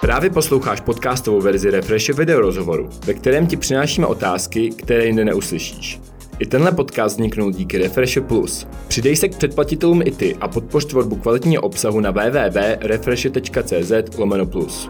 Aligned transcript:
Právě 0.00 0.30
posloucháš 0.30 0.80
podcastovou 0.80 1.40
verzi 1.40 1.70
Refreshe 1.70 2.12
video 2.12 2.40
rozhovoru, 2.40 2.88
ve 3.06 3.14
kterém 3.14 3.46
ti 3.46 3.56
přinášíme 3.56 4.06
otázky, 4.06 4.70
které 4.70 5.06
jinde 5.06 5.24
neuslyšíš. 5.24 6.00
I 6.38 6.46
tenhle 6.46 6.72
podcast 6.72 7.16
vzniknul 7.16 7.52
díky 7.52 7.78
Refreshe 7.78 8.20
Plus. 8.20 8.66
Přidej 8.88 9.16
se 9.16 9.28
k 9.28 9.36
předplatitelům 9.36 10.02
i 10.02 10.10
ty 10.10 10.36
a 10.40 10.48
podpoř 10.48 10.84
tvorbu 10.84 11.16
kvalitního 11.16 11.62
obsahu 11.62 12.00
na 12.00 12.10
www.refreshe.cz 12.10 14.18
lomeno 14.18 14.46
plus. 14.46 14.88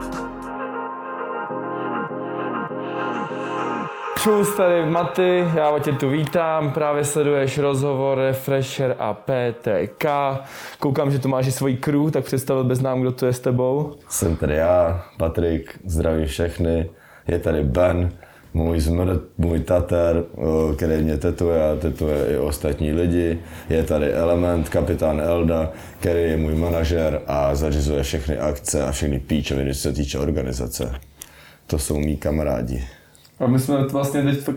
Čus, 4.23 4.57
tady 4.57 4.87
Maty, 4.87 5.45
já 5.55 5.79
tě 5.79 5.93
tu 5.93 6.11
vítám, 6.11 6.73
právě 6.73 7.05
sleduješ 7.05 7.59
rozhovor 7.59 8.19
Refresher 8.19 8.97
a 8.99 9.15
PTK. 9.15 10.05
Koukám, 10.79 11.11
že 11.11 11.19
tu 11.19 11.29
máš 11.29 11.47
i 11.47 11.53
svoji 11.53 11.77
crew, 11.77 12.11
tak 12.11 12.25
představil 12.25 12.65
bez 12.65 12.81
nám, 12.81 13.01
kdo 13.01 13.13
tu 13.13 13.27
je 13.27 13.33
s 13.33 13.41
tebou. 13.41 13.95
Jsem 14.09 14.37
tady 14.37 14.55
já, 14.55 15.05
Patrik, 15.19 15.81
zdravím 15.85 16.27
všechny. 16.27 16.91
Je 17.29 17.39
tady 17.39 17.65
Ben, 17.65 18.11
můj 18.55 18.81
zmrt, 18.81 19.23
můj 19.39 19.61
tater, 19.61 20.25
který 20.77 21.03
mě 21.03 21.17
tetuje 21.17 21.71
a 21.71 21.77
tetuje 21.77 22.27
i 22.35 22.39
ostatní 22.39 22.93
lidi. 22.93 23.39
Je 23.69 23.83
tady 23.83 24.13
Element, 24.13 24.69
kapitán 24.69 25.21
Elda, 25.21 25.71
který 26.01 26.23
je 26.23 26.37
můj 26.37 26.55
manažer 26.55 27.21
a 27.27 27.55
zařizuje 27.55 28.03
všechny 28.03 28.39
akce 28.39 28.83
a 28.83 28.93
všechny 28.93 29.19
píčoviny, 29.19 29.75
co 29.75 29.81
se 29.81 29.93
týče 29.93 30.19
organizace. 30.19 30.95
To 31.67 31.79
jsou 31.79 31.99
mý 31.99 32.17
kamarádi. 32.17 32.85
A 33.41 33.47
my 33.47 33.59
jsme 33.59 33.85
vlastně 33.85 34.23
teď 34.23 34.49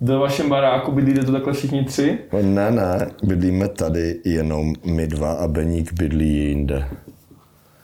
ve 0.00 0.16
vašem 0.16 0.48
baráku, 0.48 0.92
bydlíte 0.92 1.24
to 1.24 1.32
takhle 1.32 1.52
všichni 1.52 1.84
tři? 1.84 2.18
Ne, 2.42 2.70
ne, 2.70 3.10
bydlíme 3.22 3.68
tady 3.68 4.20
jenom 4.24 4.74
my 4.84 5.06
dva 5.06 5.32
a 5.32 5.48
Beník 5.48 5.92
bydlí 5.92 6.48
jinde. 6.48 6.88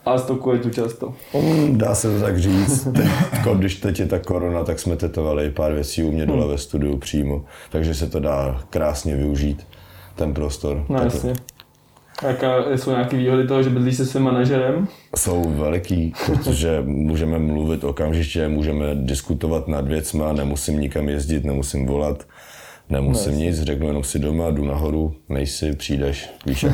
A 0.07 0.19
stokuje 0.19 0.59
tu 0.59 0.71
často? 0.71 1.15
Um, 1.33 1.79
dá 1.79 1.95
se 1.95 2.15
to 2.15 2.25
tak 2.25 2.39
říct. 2.39 2.85
Teď, 2.85 3.07
když 3.55 3.77
teď 3.77 4.01
je 4.01 4.07
ta 4.07 4.19
korona, 4.19 4.65
tak 4.65 4.79
jsme 4.79 4.97
tetovali 4.97 5.51
pár 5.51 5.73
věcí 5.73 6.05
u 6.05 6.13
mě 6.13 6.27
dole 6.27 6.49
ve 6.49 6.59
studiu 6.59 6.97
přímo, 6.99 7.45
takže 7.71 7.95
se 7.95 8.07
to 8.07 8.21
dá 8.21 8.61
krásně 8.71 9.17
využít, 9.17 9.67
ten 10.15 10.35
prostor. 10.35 10.85
No, 10.89 11.03
jasně. 11.03 11.35
Jaká 12.23 12.77
jsou 12.77 12.91
nějaké 12.91 13.17
výhody 13.17 13.47
toho, 13.47 13.63
že 13.63 13.71
bydlíš 13.71 13.97
se 13.97 14.07
svým 14.07 14.23
manažerem? 14.23 14.89
Jsou 15.17 15.51
veliký, 15.51 16.13
protože 16.27 16.83
můžeme 16.85 17.39
mluvit 17.39 17.85
okamžitě, 17.85 18.49
můžeme 18.49 18.95
diskutovat 18.95 19.69
nad 19.69 19.89
věcma, 19.89 20.33
nemusím 20.33 20.81
nikam 20.81 21.09
jezdit, 21.09 21.45
nemusím 21.45 21.87
volat, 21.87 22.27
nemusím 22.91 23.33
no, 23.33 23.39
nic, 23.39 23.63
řeknu 23.63 23.87
jenom 23.87 24.05
si 24.05 24.19
doma, 24.19 24.51
jdu 24.51 24.65
nahoru, 24.65 25.15
nejsi, 25.29 25.77
přijdeš, 25.77 26.31
víš 26.47 26.67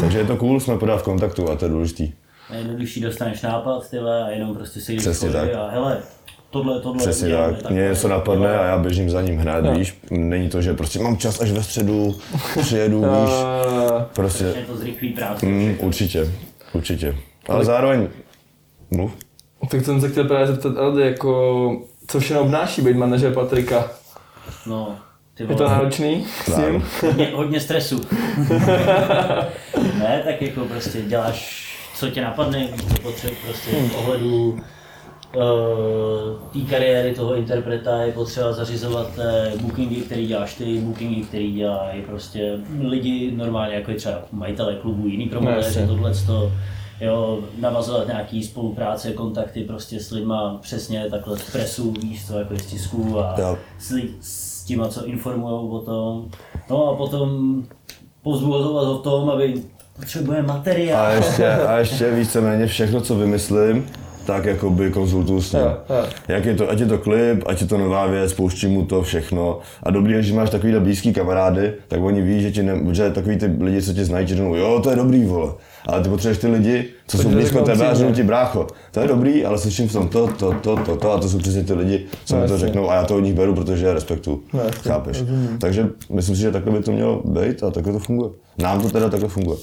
Takže 0.00 0.18
je 0.18 0.24
to 0.24 0.36
cool, 0.36 0.60
jsme 0.60 0.78
podat 0.78 0.96
v 0.96 1.02
kontaktu 1.02 1.50
a 1.50 1.56
to 1.56 1.64
je 1.64 1.70
důležitý. 1.70 2.12
Nejjednodušší 2.50 3.00
dostaneš 3.00 3.42
nápad, 3.42 3.90
tyhle, 3.90 4.24
a 4.24 4.28
jenom 4.28 4.54
prostě 4.54 4.80
si 4.80 4.96
tak. 5.32 5.54
a 5.54 5.68
hele, 5.70 5.98
tohle, 6.50 6.80
tohle. 6.80 6.98
Přesně 6.98 7.28
tak. 7.28 7.62
tak. 7.62 7.70
Mě 7.70 7.82
něco 7.82 8.08
napadne 8.08 8.58
a 8.58 8.64
já 8.64 8.78
běžím 8.78 9.10
za 9.10 9.22
ním 9.22 9.38
hned, 9.38 9.64
no. 9.64 9.74
víš. 9.74 9.98
Není 10.10 10.48
to, 10.48 10.62
že 10.62 10.74
prostě 10.74 10.98
mám 10.98 11.16
čas 11.16 11.40
až 11.40 11.50
ve 11.50 11.62
středu, 11.62 12.16
přijedu, 12.60 13.00
víš. 13.22 13.32
Prostě. 14.12 14.44
Je 14.44 14.64
to 14.66 14.76
zrychlý 14.76 15.08
práce. 15.08 15.46
Mm, 15.46 15.76
určitě, 15.80 16.32
určitě. 16.72 17.16
Ale 17.48 17.64
zároveň, 17.64 18.08
mluv. 18.90 19.12
Tak 19.70 19.84
jsem 19.84 20.00
se 20.00 20.08
chtěl 20.08 20.24
právě 20.24 20.46
zeptat, 20.46 20.76
Aldy, 20.76 21.02
jako, 21.02 21.82
co 22.06 22.20
všechno 22.20 22.42
obnáší 22.42 22.82
být 22.82 22.96
manažer 22.96 23.32
Patrika? 23.32 23.90
No, 24.66 24.96
ty 25.34 25.44
vole. 25.44 25.54
Je 25.54 25.56
to 25.56 25.64
náročný 25.68 26.26
s 26.44 26.56
ním? 26.56 26.84
Hodně, 27.00 27.30
hodně 27.34 27.60
stresu. 27.60 28.00
ne, 29.98 30.22
tak 30.24 30.42
jako 30.42 30.64
prostě 30.64 31.02
děláš, 31.02 31.68
co 31.94 32.10
tě 32.10 32.20
napadne, 32.20 32.68
co 32.88 33.02
potřebuješ 33.02 33.38
prostě 33.44 33.70
v 33.70 33.96
ohledu 33.96 34.60
té 36.52 36.60
kariéry 36.70 37.14
toho 37.14 37.34
interpreta 37.34 38.02
je 38.02 38.12
potřeba 38.12 38.52
zařizovat 38.52 39.10
eh, 39.18 39.52
bookingy, 39.60 39.96
který 39.96 40.26
děláš 40.26 40.54
ty, 40.54 40.80
bookingy, 40.80 41.22
který 41.22 41.52
dělají 41.52 42.02
prostě 42.02 42.58
lidi 42.80 43.32
normálně, 43.36 43.74
jako 43.74 43.90
je 43.90 43.96
třeba 43.96 44.22
majitele 44.32 44.74
klubu, 44.74 45.08
jiný 45.08 45.28
promotéři, 45.28 45.86
tohle 45.86 46.12
jo, 47.00 47.38
navazovat 47.60 48.06
nějaký 48.06 48.44
spolupráce, 48.44 49.12
kontakty 49.12 49.64
prostě 49.64 50.00
s 50.00 50.10
lidma, 50.10 50.58
přesně 50.62 51.10
takhle 51.10 51.38
z 51.38 51.50
presu, 51.50 51.94
víš 52.02 52.26
co, 52.26 52.38
jako 52.38 52.58
z 52.58 52.66
tisku 52.66 53.18
a 53.20 53.56
s, 53.78 53.92
s 54.20 54.64
těma, 54.64 54.88
co 54.88 55.06
informují 55.06 55.70
o 55.70 55.78
tom. 55.78 56.28
No 56.70 56.88
a 56.88 56.96
potom 56.96 57.62
pozbuzovat 58.22 58.84
o 58.84 58.98
tom, 58.98 59.30
aby 59.30 59.62
potřebujeme 59.96 60.46
materiál. 60.48 61.06
A 61.06 61.10
ještě, 61.10 61.46
a 61.46 61.78
ještě 61.78 62.10
víceméně 62.10 62.66
všechno, 62.66 63.00
co 63.00 63.14
vymyslím, 63.14 63.86
tak 64.28 64.44
jakoby 64.44 64.90
konzultuju 64.90 65.42
s 65.42 65.52
ním. 65.52 65.62
Jak 66.28 66.44
je 66.44 66.54
to, 66.54 66.70
ať 66.70 66.80
je 66.80 66.86
to 66.86 66.98
klip, 66.98 67.44
ať 67.46 67.60
je 67.60 67.66
to 67.66 67.78
nová 67.78 68.06
věc, 68.06 68.32
pouštím 68.32 68.70
mu 68.70 68.84
to 68.84 69.02
všechno. 69.02 69.58
A 69.82 69.90
dobrý, 69.90 70.14
když 70.14 70.32
máš 70.32 70.50
takovýhle 70.50 70.80
blízký 70.80 71.12
kamarády, 71.12 71.72
tak 71.88 72.00
oni 72.02 72.22
ví, 72.22 72.42
že, 72.42 72.50
ti 72.50 72.62
ne, 72.62 72.76
že 72.92 73.10
takový 73.10 73.36
ty 73.36 73.46
lidi, 73.46 73.82
co 73.82 73.92
tě 73.92 74.04
znají, 74.04 74.26
ti 74.26 74.34
řeknou, 74.34 74.54
jo, 74.54 74.80
to 74.84 74.90
je 74.90 74.96
dobrý, 74.96 75.24
vole. 75.24 75.52
Ale 75.86 76.02
ty 76.02 76.08
potřebuješ 76.08 76.38
ty 76.38 76.46
lidi, 76.46 76.84
co 77.06 77.16
to 77.16 77.22
jsou 77.22 77.28
blízko 77.28 77.60
tebe 77.60 77.88
a 77.88 77.94
řeknou 77.94 78.12
ti 78.12 78.22
brácho. 78.22 78.66
To 78.90 79.00
je 79.00 79.08
dobrý, 79.08 79.44
ale 79.44 79.58
slyším 79.58 79.88
v 79.88 79.92
tom 79.92 80.08
to, 80.08 80.26
to, 80.26 80.54
to, 80.62 80.76
to, 80.76 80.96
to 80.96 81.12
a 81.12 81.18
to 81.18 81.28
jsou 81.28 81.38
přesně 81.38 81.64
ty 81.64 81.72
lidi, 81.72 82.06
co 82.24 82.34
no, 82.36 82.42
mi 82.42 82.48
to 82.48 82.58
řeknou 82.58 82.90
a 82.90 82.94
já 82.94 83.04
to 83.04 83.16
od 83.16 83.20
nich 83.20 83.34
beru, 83.34 83.54
protože 83.54 83.86
je 83.86 83.94
respektu. 83.94 84.42
No, 84.52 84.60
Chápeš? 84.88 85.24
Takže 85.60 85.88
myslím 86.10 86.36
si, 86.36 86.42
že 86.42 86.52
takhle 86.52 86.72
by 86.72 86.82
to 86.82 86.92
mělo 86.92 87.22
být 87.24 87.62
a 87.62 87.70
takhle 87.70 87.92
to 87.92 87.98
funguje. 87.98 88.30
Nám 88.58 88.80
to 88.80 88.88
teda 88.88 89.08
takhle 89.08 89.28
funguje. 89.28 89.58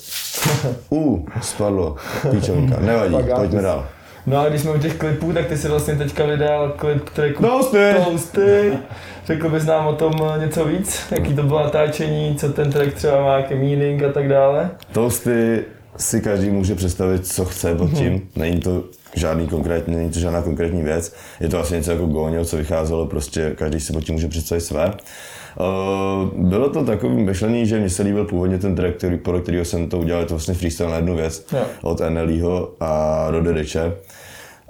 U, 0.90 0.98
uh, 0.98 1.26
spadlo, 1.42 1.96
píčovka, 2.32 2.80
nevadí, 2.80 3.16
pojďme 3.36 3.62
dál. 3.62 3.86
No 4.28 4.40
a 4.40 4.50
když 4.50 4.62
jsme 4.62 4.72
u 4.72 4.80
těch 4.80 4.96
klipů, 4.96 5.34
tak 5.34 5.46
ty 5.46 5.58
si 5.58 5.68
vlastně 5.68 5.96
teďka 5.96 6.26
vydal 6.26 6.74
klip 6.78 7.10
tracku 7.10 7.44
Toasty. 7.44 7.94
Toasty. 8.06 8.74
Řekl 9.26 9.50
bys 9.50 9.66
nám 9.66 9.88
o 9.88 9.94
tom 9.94 10.14
něco 10.40 10.66
víc? 10.66 11.00
Jaký 11.12 11.36
to 11.36 11.44
bylo 11.44 11.64
natáčení, 11.64 12.36
co 12.36 12.54
ten 12.54 12.72
track 12.72 12.94
třeba 12.94 13.24
má, 13.24 13.38
jaký 13.38 13.56
meaning 13.56 14.04
a 14.04 14.12
tak 14.12 14.28
dále? 14.30 14.70
Toasty 14.92 15.64
si 15.98 16.22
každý 16.22 16.50
může 16.50 16.76
představit, 16.76 17.28
co 17.28 17.46
chce 17.46 17.76
pod 17.76 17.94
tím. 17.94 18.14
Mm-hmm. 18.14 18.22
Není 18.36 18.60
to 18.60 18.84
žádný 19.16 19.48
konkrétní, 19.48 19.96
není 19.96 20.10
to 20.10 20.20
žádná 20.20 20.42
konkrétní 20.42 20.84
věc. 20.84 21.16
Je 21.40 21.50
to 21.50 21.58
vlastně 21.58 21.78
něco 21.78 21.92
jako 21.92 22.06
Góňo, 22.06 22.46
co 22.46 22.58
vycházelo, 22.58 23.06
prostě 23.06 23.52
každý 23.56 23.80
si 23.80 23.94
pod 23.94 24.04
tím 24.04 24.16
může 24.16 24.28
představit 24.28 24.62
své. 24.62 24.94
Uh, 25.60 26.46
bylo 26.50 26.70
to 26.70 26.86
takový 26.86 27.24
myšlení, 27.24 27.66
že 27.66 27.80
mi 27.80 27.90
se 27.90 28.04
líbil 28.04 28.26
původně 28.26 28.58
ten 28.58 28.76
track, 28.76 28.96
který, 28.96 29.18
pro 29.18 29.40
kterého 29.40 29.66
jsem 29.66 29.90
to 29.90 30.00
udělal, 30.00 30.22
je 30.22 30.28
to 30.28 30.34
vlastně 30.34 30.54
freestyle 30.54 30.90
na 30.90 30.96
jednu 30.96 31.16
věc 31.16 31.46
yeah. 31.54 31.68
od 31.82 32.02
NLEho 32.10 32.70
a 32.80 33.26
Roderiče. 33.30 33.94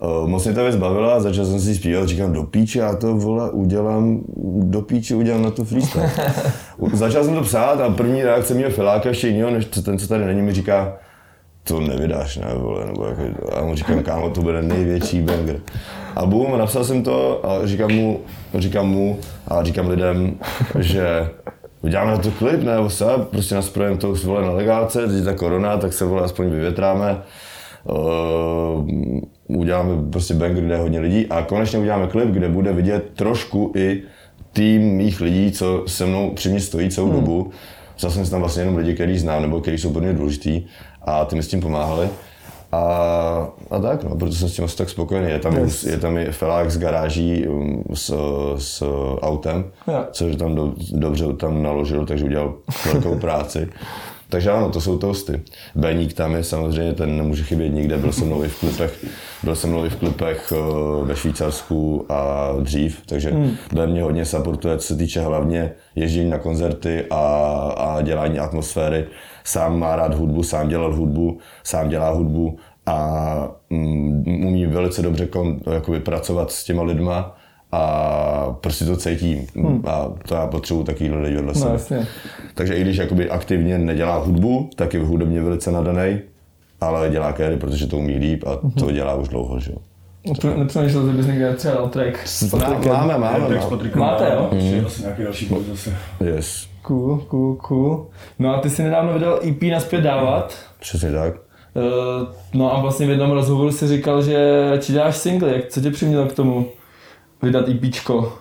Uh, 0.01 0.27
moc 0.27 0.45
mě 0.45 0.53
ta 0.53 0.63
věc 0.63 0.75
bavila, 0.75 1.19
začal 1.19 1.45
jsem 1.45 1.59
si 1.59 1.75
zpívat, 1.75 2.07
říkám 2.07 2.33
do 2.33 2.43
píči, 2.43 2.79
já 2.79 2.95
to 2.95 3.15
vole 3.15 3.51
udělám, 3.51 4.19
do 4.59 4.81
píči 4.81 5.15
udělám 5.15 5.41
na 5.41 5.51
to 5.51 5.65
freestyle. 5.65 6.11
začal 6.93 7.23
jsem 7.23 7.35
to 7.35 7.41
psát 7.41 7.81
a 7.81 7.89
první 7.89 8.23
reakce 8.23 8.53
mého 8.53 8.69
filáka 8.69 9.09
ještě 9.09 9.27
jiného, 9.27 9.51
než 9.51 9.65
ten, 9.65 9.99
co 9.99 10.07
tady 10.07 10.25
není, 10.25 10.41
mi 10.41 10.53
říká, 10.53 10.97
to 11.67 11.79
nevydáš, 11.79 12.37
ne, 12.37 12.47
vole, 12.53 12.85
nebo 12.85 13.05
jako, 13.05 13.21
a 13.57 13.61
mu 13.61 13.75
říkám, 13.75 14.03
kámo, 14.03 14.29
to 14.29 14.41
bude 14.41 14.61
největší 14.61 15.21
banger. 15.21 15.59
A 16.15 16.25
bum, 16.25 16.57
napsal 16.57 16.83
jsem 16.83 17.03
to 17.03 17.45
a 17.45 17.67
říkám 17.67 17.91
mu, 17.91 18.19
říkám 18.53 18.87
mu 18.87 19.19
a 19.47 19.63
říkám 19.63 19.87
lidem, 19.87 20.33
že 20.79 21.29
uděláme 21.81 22.11
na 22.11 22.17
to 22.17 22.31
klip, 22.31 22.63
nebo 22.63 22.89
se, 22.89 23.05
prostě 23.29 23.55
nasprojeme 23.55 23.97
to 23.97 24.13
vole 24.13 24.41
na 24.41 24.51
legálce, 24.51 25.07
teď 25.07 25.15
je 25.15 25.23
ta 25.23 25.33
korona, 25.33 25.77
tak 25.77 25.93
se 25.93 26.05
vole 26.05 26.21
aspoň 26.21 26.49
vyvětráme. 26.49 27.17
Uh, 27.83 28.89
uděláme 29.47 30.11
prostě 30.11 30.33
banger, 30.33 30.63
kde 30.63 30.73
je 30.73 30.79
hodně 30.79 30.99
lidí 30.99 31.27
a 31.27 31.41
konečně 31.41 31.79
uděláme 31.79 32.07
klip, 32.07 32.29
kde 32.29 32.49
bude 32.49 32.73
vidět 32.73 33.11
trošku 33.15 33.71
i 33.75 34.01
tým 34.53 34.81
mých 34.81 35.21
lidí, 35.21 35.51
co 35.51 35.83
se 35.87 36.05
mnou 36.05 36.29
při 36.29 36.49
mě 36.49 36.59
stojí 36.59 36.89
celou 36.89 37.07
hmm. 37.07 37.15
dobu. 37.15 37.51
Vzal 37.97 38.11
jsem 38.11 38.25
tam 38.25 38.39
vlastně 38.39 38.61
jenom 38.61 38.75
lidi, 38.75 38.93
který 38.93 39.17
znám 39.17 39.41
nebo 39.41 39.61
kteří 39.61 39.77
jsou 39.77 39.93
pro 39.93 40.01
mě 40.01 40.13
důležitý 40.13 40.65
a 41.05 41.25
ty 41.25 41.35
mi 41.35 41.43
s 41.43 41.47
tím 41.47 41.61
pomáhali. 41.61 42.09
A, 42.71 42.77
a 43.71 43.79
tak, 43.79 44.03
no, 44.03 44.15
proto 44.15 44.35
jsem 44.35 44.49
s 44.49 44.55
tím 44.55 44.65
asi 44.65 44.77
tak 44.77 44.89
spokojený. 44.89 45.31
Je 45.31 45.39
tam, 45.39 45.57
yes. 45.57 45.83
je 45.83 45.97
tam 45.97 46.17
i 46.17 46.31
felák 46.31 46.71
z 46.71 46.77
garáží 46.77 47.47
um, 47.47 47.83
s, 47.93 48.13
s 48.57 48.83
autem, 49.21 49.71
yeah. 49.87 50.07
což 50.11 50.35
tam 50.35 50.55
do, 50.55 50.73
dobře 50.91 51.33
tam 51.33 51.63
naložil, 51.63 52.05
takže 52.05 52.25
udělal 52.25 52.53
velkou 52.85 53.19
práci. 53.19 53.69
Takže 54.29 54.51
ano, 54.51 54.69
to 54.69 54.81
jsou 54.81 54.97
toasty. 54.97 55.41
Beník 55.75 56.13
tam 56.13 56.35
je 56.35 56.43
samozřejmě, 56.43 56.93
ten 56.93 57.17
nemůže 57.17 57.43
chybět 57.43 57.69
nikde, 57.69 57.97
byl 57.97 58.11
jsem 58.11 58.27
mnou 58.27 58.43
i 58.43 58.47
v 58.47 58.59
klipech, 58.59 59.05
byl 59.43 59.55
jsem 59.55 59.69
mnou 59.69 59.85
i 59.85 59.89
v 59.89 59.95
klipech 59.95 60.53
uh, 60.99 61.07
ve 61.07 61.15
Švýcarsku 61.15 62.05
a 62.09 62.51
dřív, 62.59 63.01
takže 63.05 63.31
hmm. 63.31 63.57
mě 63.85 64.03
hodně 64.03 64.25
supportuje, 64.25 64.77
co 64.77 64.87
se 64.87 64.95
týče 64.95 65.21
hlavně 65.21 65.71
ježdění 65.95 66.29
na 66.29 66.37
koncerty 66.37 67.05
a, 67.09 67.17
a 67.77 68.01
dělání 68.01 68.39
atmosféry 68.39 69.05
sám 69.45 69.79
má 69.79 69.95
rád 69.95 70.13
hudbu, 70.13 70.43
sám 70.43 70.69
dělal 70.69 70.95
hudbu, 70.95 71.39
sám 71.63 71.89
dělá 71.89 72.09
hudbu 72.09 72.57
a 72.85 73.49
mm, 73.69 74.45
umí 74.45 74.65
velice 74.65 75.01
dobře 75.01 75.25
kon, 75.25 75.59
jakoby 75.73 75.99
pracovat 75.99 76.51
s 76.51 76.63
těma 76.63 76.83
lidma 76.83 77.37
a 77.79 78.55
prostě 78.61 78.85
to 78.85 78.97
cítím 78.97 79.47
a 79.87 80.05
to 80.27 80.35
já 80.35 80.47
potřebuji 80.47 80.83
takovýhle 80.83 81.17
lidi 81.21 81.35
vedle 81.35 81.53
No 81.55 81.59
sebe. 81.59 81.71
jasně. 81.73 82.07
Takže 82.53 82.73
i 82.75 82.81
když 82.81 82.97
jakoby 82.97 83.29
aktivně 83.29 83.77
nedělá 83.77 84.17
hudbu, 84.17 84.69
tak 84.75 84.93
je 84.93 84.99
hudebně 84.99 85.41
velice 85.41 85.71
nadaný, 85.71 86.19
ale 86.81 87.09
dělá 87.09 87.33
kéry, 87.33 87.57
protože 87.57 87.87
to 87.87 87.97
umí 87.97 88.17
líp 88.17 88.43
a 88.47 88.79
to 88.79 88.91
dělá 88.91 89.15
už 89.15 89.27
dlouho, 89.27 89.59
že 89.59 89.71
jo. 89.71 89.77
Nepře- 90.27 90.57
Nepřemýšlel, 90.57 91.05
že 91.07 91.13
bys 91.13 91.25
někde 91.25 91.53
třeba 91.53 91.73
dal 91.75 91.89
track 91.89 92.27
s 92.27 92.49
Patrikem? 92.49 92.93
Máme, 92.93 93.17
máme, 93.17 93.39
s 93.39 93.41
máme. 93.49 93.69
Patrikem 93.69 93.99
Máte, 94.01 94.31
jo? 94.35 94.47
Přijde 94.57 94.85
asi 94.85 95.01
nějaký 95.01 95.23
další 95.23 95.45
boj 95.45 95.59
zase. 95.71 95.93
Yes, 96.35 96.67
Cool, 96.81 97.17
cool, 97.17 97.55
cool. 97.55 98.05
No 98.39 98.55
a 98.55 98.59
ty 98.59 98.69
si 98.69 98.83
nedávno 98.83 99.13
vydal 99.13 99.39
EP 99.49 99.61
naspět 99.71 100.01
dávat. 100.01 100.55
přesně 100.79 101.11
tak. 101.11 101.33
Eh, 101.77 102.25
No 102.53 102.75
a 102.77 102.81
vlastně 102.81 103.07
v 103.07 103.09
jednom 103.09 103.31
rozhovoru 103.31 103.71
si 103.71 103.87
říkal, 103.87 104.21
že 104.21 104.67
radši 104.69 104.93
dáš 104.93 105.15
single. 105.17 105.53
Jak, 105.53 105.67
co 105.67 105.81
tě 105.81 105.91
přimělo 105.91 106.25
k 106.25 106.33
tomu 106.33 106.65
vydat 107.41 107.65
EPčko? 107.69 108.33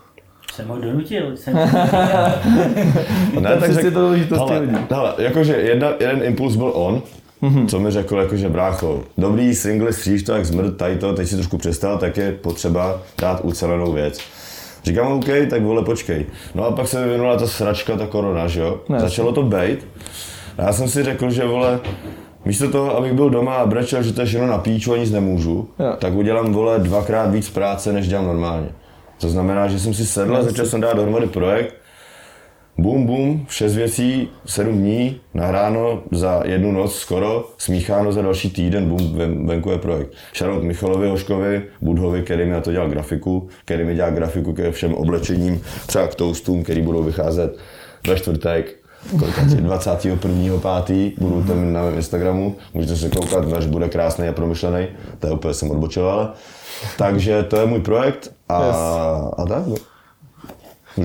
Jsem 0.54 0.68
ho 0.68 0.78
donutil. 0.78 1.36
Jsem... 1.36 1.54
Ne, 3.40 3.56
přesně 3.56 3.82
řek- 3.82 3.92
to 3.92 4.00
důležitosti 4.00 4.52
hele, 4.52 4.58
lidí. 4.60 4.76
hele, 4.90 5.14
jakože 5.18 5.52
jedna, 5.56 5.88
jeden 6.00 6.22
impuls 6.22 6.56
byl 6.56 6.70
on, 6.74 7.02
Mhm. 7.40 7.66
co 7.68 7.80
mi 7.80 7.90
řekl, 7.90 8.16
jakože 8.18 8.48
brácho, 8.48 9.02
dobrý 9.18 9.54
single, 9.54 9.92
stříš 9.92 10.22
to 10.22 10.32
jak 10.32 10.44
zmrt, 10.46 10.76
tady 10.76 10.96
to, 10.96 11.12
teď 11.14 11.28
si 11.28 11.34
trošku 11.34 11.58
přestal, 11.58 11.98
tak 11.98 12.16
je 12.16 12.32
potřeba 12.32 13.00
dát 13.20 13.40
ucelenou 13.44 13.92
věc. 13.92 14.20
Říkám, 14.84 15.12
OK, 15.12 15.24
tak 15.50 15.62
vole, 15.62 15.84
počkej. 15.84 16.26
No 16.54 16.64
a 16.64 16.70
pak 16.72 16.88
se 16.88 17.04
vyvinula 17.04 17.36
ta 17.36 17.46
sračka, 17.46 17.96
ta 17.96 18.06
korona, 18.06 18.46
že 18.48 18.60
jo? 18.60 18.80
No, 18.88 19.00
Začalo 19.00 19.32
to 19.32 19.42
bejt. 19.42 19.86
A 20.58 20.62
já 20.62 20.72
jsem 20.72 20.88
si 20.88 21.02
řekl, 21.02 21.30
že 21.30 21.44
vole, 21.44 21.80
místo 22.44 22.70
toho, 22.70 22.96
abych 22.96 23.12
byl 23.12 23.30
doma 23.30 23.54
a 23.54 23.66
brečel, 23.66 24.02
že 24.02 24.12
to 24.12 24.20
je 24.20 24.26
všechno 24.26 24.46
na 24.46 24.58
píču 24.58 24.92
a 24.92 24.96
nic 24.96 25.10
nemůžu, 25.10 25.68
Jo. 25.78 25.94
tak 25.98 26.14
udělám, 26.14 26.52
vole, 26.52 26.78
dvakrát 26.78 27.30
víc 27.30 27.50
práce, 27.50 27.92
než 27.92 28.08
dělám 28.08 28.26
normálně. 28.26 28.68
To 29.20 29.28
znamená, 29.28 29.68
že 29.68 29.78
jsem 29.78 29.94
si 29.94 30.06
sedl 30.06 30.36
a 30.36 30.42
začal 30.42 30.66
jsem 30.66 30.80
dát 30.80 30.96
dohromady 30.96 31.26
projekt, 31.26 31.74
Bum, 32.78 33.06
bum, 33.06 33.46
šest 33.48 33.74
věcí, 33.76 34.28
sedm 34.46 34.78
dní, 34.78 35.20
nahráno 35.34 36.02
za 36.12 36.42
jednu 36.44 36.72
noc 36.72 36.94
skoro, 36.94 37.50
smícháno 37.58 38.12
za 38.12 38.22
další 38.22 38.50
týden, 38.50 38.88
bum, 38.88 39.16
ven, 39.16 39.46
venku 39.46 39.70
je 39.70 39.78
projekt. 39.78 40.12
Shoutout 40.36 40.64
Michalovi 40.64 41.08
Hoškovi, 41.08 41.62
Budhovi, 41.80 42.22
který 42.22 42.44
mi 42.44 42.50
na 42.50 42.60
to 42.60 42.72
dělal 42.72 42.88
grafiku, 42.88 43.48
který 43.64 43.84
mi 43.84 43.94
dělá 43.94 44.10
grafiku 44.10 44.52
ke 44.52 44.72
všem 44.72 44.94
oblečením, 44.94 45.62
třeba 45.86 46.06
k 46.06 46.14
toastům, 46.14 46.62
který 46.62 46.82
budou 46.82 47.02
vycházet 47.02 47.58
ve 48.08 48.16
čtvrtek, 48.16 48.83
kolikat 49.18 49.44
je, 49.50 49.56
21.5. 49.56 51.12
budou 51.18 51.42
tam 51.42 51.72
na 51.72 51.82
mém 51.82 51.94
Instagramu, 51.94 52.56
můžete 52.74 52.96
se 52.96 53.08
koukat, 53.08 53.52
až 53.52 53.66
bude 53.66 53.88
krásný 53.88 54.28
a 54.28 54.32
promyšlený, 54.32 54.86
to 55.18 55.26
je 55.26 55.32
úplně 55.32 55.54
jsem 55.54 55.70
odbočil, 55.70 56.08
ale. 56.10 56.28
Takže 56.98 57.42
to 57.42 57.56
je 57.56 57.66
můj 57.66 57.80
projekt 57.80 58.32
a, 58.48 58.66
Yes. 58.66 58.76
a 59.36 59.44
tak. 59.48 59.66
no. 59.66 59.74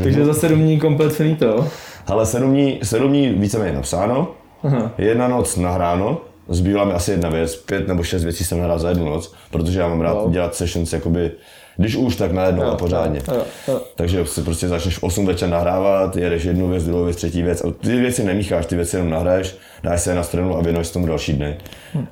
Takže 0.03 0.25
za 0.25 0.33
sedm 0.33 0.59
dní 0.59 0.79
komplet 0.79 1.13
finito. 1.13 1.67
ale 2.07 2.25
sedm 2.25 2.51
dní, 2.51 2.79
sedm 2.83 3.09
dní 3.09 3.29
víceméně 3.29 3.73
napsáno, 3.73 4.27
Aha. 4.63 4.91
jedna 4.97 5.27
noc 5.27 5.55
nahráno, 5.57 6.17
zbývá 6.49 6.85
mi 6.85 6.93
asi 6.93 7.11
jedna 7.11 7.29
věc, 7.29 7.55
pět 7.55 7.87
nebo 7.87 8.03
šest 8.03 8.23
věcí 8.23 8.43
jsem 8.43 8.57
nahrál 8.57 8.79
za 8.79 8.89
jednu 8.89 9.05
noc, 9.05 9.33
protože 9.51 9.79
já 9.79 9.87
mám 9.87 10.01
rád 10.01 10.13
Wow. 10.13 10.31
dělat 10.31 10.55
sessions 10.55 10.93
jakoby, 10.93 11.31
když 11.79 11.95
už, 11.95 12.15
tak 12.15 12.31
najednou 12.31 12.63
a 12.63 12.75
pořádně. 12.75 13.21
Jo, 13.27 13.43
jo. 13.67 13.81
Takže 13.95 14.25
si 14.25 14.41
prostě 14.41 14.67
začneš 14.67 14.97
v 14.97 15.03
8 15.03 15.25
večer 15.25 15.49
nahrávat, 15.49 16.15
jedeš 16.15 16.43
jednu 16.43 16.69
věc, 16.69 16.85
druhou 16.85 17.05
věc, 17.05 17.17
třetí 17.17 17.41
věc. 17.41 17.61
A 17.65 17.71
ty 17.71 17.99
věci 17.99 18.23
nemícháš, 18.23 18.65
ty 18.65 18.75
věci 18.75 18.95
jenom 18.95 19.09
nahraješ, 19.09 19.55
dáš 19.83 20.01
se 20.01 20.11
je 20.11 20.15
na 20.15 20.23
stranu 20.23 20.57
a 20.57 20.61
věnuješ 20.61 20.89
tomu 20.89 21.07
další 21.07 21.33
dny. 21.33 21.57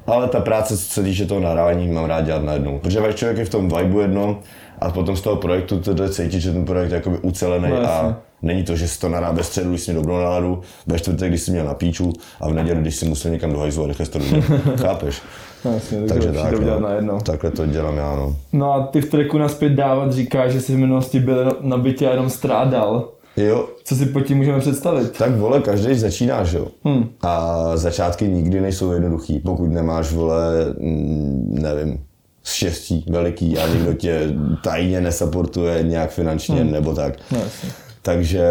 Ale 0.07 0.27
ta 0.27 0.39
práce, 0.39 0.77
co 0.77 0.83
se 0.83 1.03
týče 1.03 1.25
toho 1.25 1.39
nahrávání, 1.39 1.87
mám 1.87 2.05
rád 2.05 2.21
dělat 2.21 2.43
najednou. 2.43 2.79
Protože 2.79 2.99
člověk 3.13 3.37
je 3.37 3.45
v 3.45 3.49
tom 3.49 3.69
vibu 3.77 3.99
jedno 3.99 4.39
a 4.81 4.91
potom 4.91 5.15
z 5.17 5.21
toho 5.21 5.35
projektu 5.35 5.79
to 5.79 5.93
jde 5.93 6.09
cítit, 6.09 6.39
že 6.39 6.53
ten 6.53 6.65
projekt 6.65 6.89
je 6.89 6.95
jakoby 6.95 7.17
ucelený 7.17 7.69
No, 7.69 7.89
a 7.89 8.17
není 8.41 8.63
to, 8.63 8.75
že 8.75 8.87
si 8.87 8.99
to 8.99 9.09
nahrá 9.09 9.31
ve 9.31 9.43
středu, 9.43 9.69
když 9.69 9.81
jsi 9.81 9.91
měl 9.91 10.01
dobrou 10.01 10.17
náladu, 10.17 10.61
ve 10.87 10.99
čtvrtek, 10.99 11.29
když 11.29 11.41
jsi 11.41 11.51
měl 11.51 11.65
na 11.65 11.73
píču 11.73 12.13
a 12.41 12.49
v 12.49 12.53
neděli, 12.53 12.81
když 12.81 12.95
si 12.95 13.05
musel 13.05 13.31
někam 13.31 13.51
do 13.53 13.59
hajzlu 13.59 13.83
a 13.83 13.87
rychle 13.87 14.05
to 14.05 14.19
dodělat. 14.19 14.43
Chápeš? 14.81 15.21
No, 15.65 15.73
jasně, 15.73 15.97
takže, 16.01 16.31
Takže 16.31 16.41
tak, 16.41 16.59
no. 16.59 16.79
najednou. 16.79 17.19
takhle 17.19 17.51
to 17.51 17.65
dělám 17.65 17.97
já, 17.97 18.15
no. 18.15 18.35
No 18.53 18.73
a 18.73 18.87
ty 18.87 19.01
v 19.01 19.09
tracku 19.09 19.37
naspět 19.37 19.69
dávat 19.69 20.11
říkáš, 20.13 20.51
že 20.51 20.61
jsi 20.61 20.75
v 20.75 20.77
minulosti 20.77 21.19
byl 21.19 21.57
na 21.61 21.77
bytě 21.77 22.07
a 22.07 22.11
jenom 22.11 22.29
strádal. 22.29 23.09
Jo, 23.37 23.67
Co 23.83 23.95
si 23.95 24.05
pod 24.05 24.21
tím 24.21 24.37
můžeme 24.37 24.59
představit? 24.59 25.11
Tak 25.17 25.31
vole, 25.35 25.59
každý 25.61 25.95
začíná, 25.95 26.43
že 26.43 26.57
jo? 26.57 26.67
Hmm. 26.85 27.09
A 27.21 27.57
začátky 27.77 28.27
nikdy 28.27 28.61
nejsou 28.61 28.91
jednoduchý, 28.91 29.39
pokud 29.39 29.65
nemáš, 29.67 30.11
vole, 30.13 30.51
mm, 30.79 31.55
nevím, 31.61 31.99
štěstí 32.43 33.05
veliký 33.09 33.57
a 33.57 33.67
někdo 33.67 33.93
tě 33.93 34.21
tajně 34.63 35.01
nesaportuje 35.01 35.83
nějak 35.83 36.09
finančně 36.11 36.61
Hmm. 36.61 36.71
nebo 36.71 36.93
tak. 36.93 37.13
No, 37.31 37.39
jasně. 37.39 37.69
Takže 38.01 38.47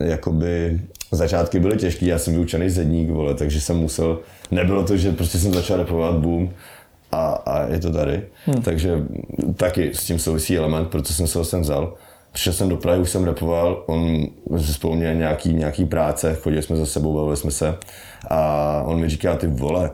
jakoby 0.00 0.80
začátky 1.16 1.60
byly 1.60 1.76
těžký, 1.76 2.06
já 2.06 2.18
jsem 2.18 2.34
vyučený 2.34 2.70
zedník, 2.70 3.10
vole, 3.10 3.34
takže 3.34 3.60
jsem 3.60 3.76
musel, 3.76 4.18
nebylo 4.50 4.84
to, 4.84 4.96
že 4.96 5.12
prostě 5.12 5.38
jsem 5.38 5.54
začal 5.54 5.76
repovat, 5.76 6.14
boom, 6.14 6.50
a, 7.12 7.26
a 7.26 7.66
je 7.66 7.78
to 7.78 7.92
tady. 7.92 8.22
Hmm. 8.46 8.62
Takže 8.62 9.02
taky 9.56 9.94
s 9.94 10.04
tím 10.04 10.18
souvisí 10.18 10.58
element, 10.58 10.88
proto 10.88 11.12
jsem 11.12 11.26
se 11.26 11.38
ho 11.38 11.44
sem 11.44 11.60
vzal. 11.60 11.94
Přišel 12.32 12.52
jsem 12.52 12.68
do 12.68 12.76
Prahy, 12.76 13.00
už 13.00 13.10
jsem 13.10 13.24
repoval, 13.24 13.84
on 13.86 14.26
spolu 14.72 14.94
měl 14.94 15.14
nějaký, 15.14 15.54
nějaký 15.54 15.84
práce, 15.84 16.34
chodili 16.34 16.62
jsme 16.62 16.76
za 16.76 16.86
sebou, 16.86 17.14
bavili 17.14 17.36
jsme 17.36 17.50
se 17.50 17.74
a 18.28 18.82
on 18.86 19.00
mi 19.00 19.08
říká, 19.08 19.36
ty 19.36 19.46
vole, 19.46 19.90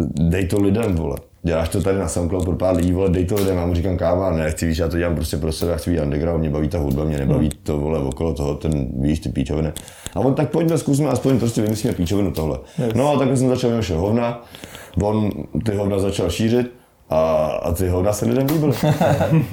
dej 0.00 0.46
to 0.46 0.60
lidem, 0.60 0.94
vole. 0.94 1.16
Děláš 1.44 1.68
to 1.68 1.82
tady 1.82 1.98
na 1.98 2.08
SoundCloud 2.08 2.44
pro 2.44 2.56
pár 2.56 2.76
lidí, 2.76 2.92
vole, 2.92 3.10
dej 3.10 3.24
to 3.24 3.34
lidem. 3.34 3.56
Já 3.56 3.66
mu 3.66 3.74
říkám, 3.74 3.96
káva, 3.96 4.30
ne, 4.30 4.50
chci 4.50 4.66
víš, 4.66 4.78
já 4.78 4.88
to 4.88 4.98
dělám 4.98 5.14
prostě 5.14 5.36
pro 5.36 5.52
sebe, 5.52 5.72
já 5.72 5.78
chci 5.78 5.90
být 5.90 6.00
underground, 6.00 6.40
mě 6.40 6.50
baví 6.50 6.68
ta 6.68 6.78
hudba, 6.78 7.04
mě 7.04 7.18
nebaví 7.18 7.50
to, 7.62 7.78
vole, 7.78 7.98
okolo 7.98 8.34
toho, 8.34 8.54
ten, 8.54 8.88
víš, 9.02 9.20
ty 9.20 9.28
píčoviny. 9.28 9.72
A 10.14 10.20
on 10.20 10.34
tak 10.34 10.50
pojďme, 10.50 10.78
zkusme, 10.78 11.08
aspoň 11.08 11.38
prostě 11.38 11.62
vymyslíme 11.62 11.94
píčovinu 11.94 12.30
tohle. 12.30 12.58
No 12.94 13.12
a 13.12 13.18
takhle 13.18 13.36
jsem 13.36 13.48
začal 13.48 13.70
vymýšlet 13.70 13.96
hovna, 13.96 14.44
on 15.02 15.30
ty 15.64 15.74
hovna 15.74 15.98
začal 15.98 16.30
šířit, 16.30 16.81
a, 17.12 17.46
a 17.62 17.72
ty 17.72 17.88
hovna 17.88 18.12
se 18.12 18.26
lidem 18.26 18.46
líbily. 18.46 18.72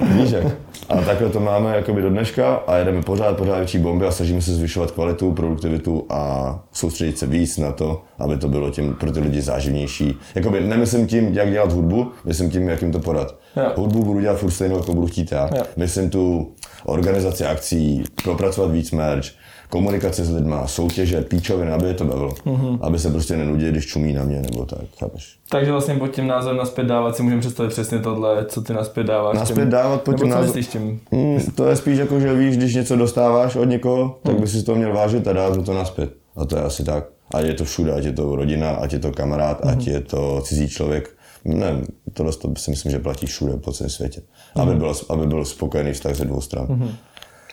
Víš 0.00 0.30
jak? 0.30 0.44
A 0.88 1.00
takhle 1.00 1.28
to 1.28 1.40
máme 1.40 1.76
jakoby 1.76 2.02
do 2.02 2.10
dneška 2.10 2.54
a 2.54 2.76
jedeme 2.76 3.02
pořád, 3.02 3.36
pořád 3.36 3.56
větší 3.56 3.78
bomby 3.78 4.06
a 4.06 4.10
snažíme 4.10 4.42
se 4.42 4.54
zvyšovat 4.54 4.90
kvalitu, 4.90 5.32
produktivitu 5.32 6.06
a 6.10 6.58
soustředit 6.72 7.18
se 7.18 7.26
víc 7.26 7.58
na 7.58 7.72
to, 7.72 8.02
aby 8.18 8.36
to 8.36 8.48
bylo 8.48 8.70
tím 8.70 8.94
pro 8.94 9.12
ty 9.12 9.20
lidi 9.20 9.40
záživnější. 9.40 10.18
Jakoby 10.34 10.60
nemyslím 10.60 11.06
tím, 11.06 11.34
jak 11.34 11.50
dělat 11.50 11.72
hudbu, 11.72 12.12
myslím 12.24 12.50
tím, 12.50 12.68
jak 12.68 12.82
jim 12.82 12.92
to 12.92 12.98
podat. 12.98 13.34
Jo. 13.56 13.72
Hudbu 13.76 14.04
budu 14.04 14.20
dělat 14.20 14.38
furt 14.38 14.50
stejnou, 14.50 14.76
jako 14.76 14.92
budu 14.92 15.06
chtít 15.06 15.32
já. 15.32 15.50
Jo. 15.56 15.62
Myslím 15.76 16.10
tu 16.10 16.52
organizaci 16.84 17.44
akcí, 17.44 18.04
propracovat 18.24 18.70
víc 18.70 18.90
merch, 18.90 19.26
komunikaci 19.70 20.24
s 20.24 20.30
lidma, 20.30 20.66
soutěže, 20.66 21.20
píčoviny, 21.20 21.72
aby 21.72 21.86
je 21.86 21.94
to 21.94 22.04
bavilo. 22.04 22.34
Mm-hmm. 22.46 22.78
Aby 22.82 22.98
se 22.98 23.10
prostě 23.10 23.36
nenudili, 23.36 23.70
když 23.70 23.86
čumí 23.86 24.12
na 24.12 24.24
mě, 24.24 24.42
nebo 24.42 24.66
tak, 24.66 24.78
chápeš? 24.98 25.38
Takže 25.48 25.72
vlastně 25.72 25.94
pod 25.94 26.08
tím 26.08 26.26
názvem 26.26 26.56
naspět 26.56 26.84
dávat 26.84 27.16
si 27.16 27.22
můžeme 27.22 27.40
představit 27.40 27.68
přesně 27.68 27.98
tohle, 27.98 28.44
co 28.44 28.62
ty 28.62 28.72
naspět 28.72 29.04
dáváš. 29.04 29.36
Naspět 29.36 29.62
tím- 29.62 29.70
dávat 29.70 30.02
pod 30.02 30.12
tím 30.18 30.34
tím? 30.70 31.00
Mm, 31.10 31.40
to 31.54 31.68
je 31.68 31.76
spíš 31.76 31.98
jako, 31.98 32.20
že 32.20 32.34
víš, 32.34 32.56
když 32.56 32.74
něco 32.74 32.96
dostáváš 32.96 33.56
od 33.56 33.64
někoho, 33.64 34.18
tak 34.22 34.40
bys 34.40 34.52
si 34.52 34.62
to 34.62 34.74
měl 34.74 34.92
vážit 34.92 35.28
a 35.28 35.32
dát 35.32 35.56
mu 35.56 35.62
to 35.62 35.74
naspět. 35.74 36.10
A 36.36 36.44
to 36.44 36.56
je 36.56 36.62
asi 36.62 36.84
tak. 36.84 37.04
Ať 37.34 37.44
je 37.44 37.54
to 37.54 37.64
všude, 37.64 37.92
ať 37.92 38.04
je 38.04 38.12
to 38.12 38.36
rodina, 38.36 38.70
ať 38.70 38.92
je 38.92 38.98
to 38.98 39.12
kamarád, 39.12 39.66
ať 39.66 39.86
je 39.86 40.00
to 40.00 40.40
cizí 40.44 40.68
člověk. 40.68 41.10
Ne, 41.44 41.80
tohle 42.12 42.32
to 42.32 42.52
si 42.58 42.70
myslím, 42.70 42.92
že 42.92 42.98
platí 42.98 43.26
všude 43.26 43.56
po 43.56 43.72
celém 43.72 43.90
světě. 43.90 44.22
Aby, 44.54 44.74
byl, 44.74 44.94
aby 45.08 45.26
byl 45.26 45.44
spokojený 45.44 45.92
vztah 45.92 46.14
ze 46.14 46.24
dvou 46.24 46.40
stran. 46.40 46.66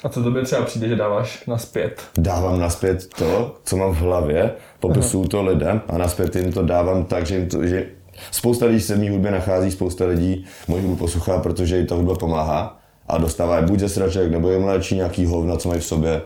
A 0.03 0.09
co 0.09 0.23
tobě 0.23 0.43
třeba 0.43 0.61
přijde, 0.61 0.87
že 0.87 0.95
dáváš 0.95 1.43
naspět? 1.47 2.01
Dávám 2.17 2.59
naspět 2.59 3.07
to, 3.17 3.55
co 3.63 3.77
mám 3.77 3.91
v 3.91 3.97
hlavě, 3.97 4.51
popisuju 4.79 5.27
to 5.27 5.43
lidem 5.43 5.81
a 5.87 5.97
naspět 5.97 6.35
jim 6.35 6.53
to 6.53 6.63
dávám 6.63 7.05
tak, 7.05 7.25
že, 7.25 7.35
jim 7.35 7.49
to, 7.49 7.67
že 7.67 7.87
spousta 8.31 8.65
lidí 8.65 8.81
se 8.81 8.95
v 8.95 8.99
mý 8.99 9.09
hudbě 9.09 9.31
nachází, 9.31 9.71
spousta 9.71 10.05
lidí 10.05 10.45
moji 10.67 10.81
hudbu 10.81 10.95
poslouchá, 10.95 11.39
protože 11.39 11.77
jim 11.77 11.85
ta 11.85 11.95
hudba 11.95 12.15
pomáhá 12.15 12.79
a 13.07 13.17
dostává 13.17 13.57
je 13.57 13.61
buď 13.65 13.79
ze 13.79 13.89
sraček, 13.89 14.31
nebo 14.31 14.51
jim 14.51 14.63
léčí 14.63 14.95
nějaký 14.95 15.25
hovna, 15.25 15.55
co 15.55 15.69
mají 15.69 15.81
v 15.81 15.85
sobě. 15.85 16.21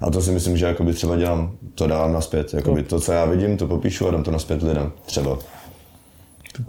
A 0.00 0.10
to 0.10 0.22
si 0.22 0.30
myslím, 0.30 0.56
že 0.56 0.66
jakoby 0.66 0.92
třeba 0.92 1.16
dělám, 1.16 1.52
to 1.74 1.86
dávám 1.86 2.12
naspět. 2.12 2.54
Jakoby 2.54 2.82
to, 2.82 3.00
co 3.00 3.12
já 3.12 3.24
vidím, 3.24 3.56
to 3.56 3.66
popíšu 3.66 4.08
a 4.08 4.10
dám 4.10 4.22
to 4.22 4.30
naspět 4.30 4.62
lidem. 4.62 4.92
Třeba. 5.06 5.38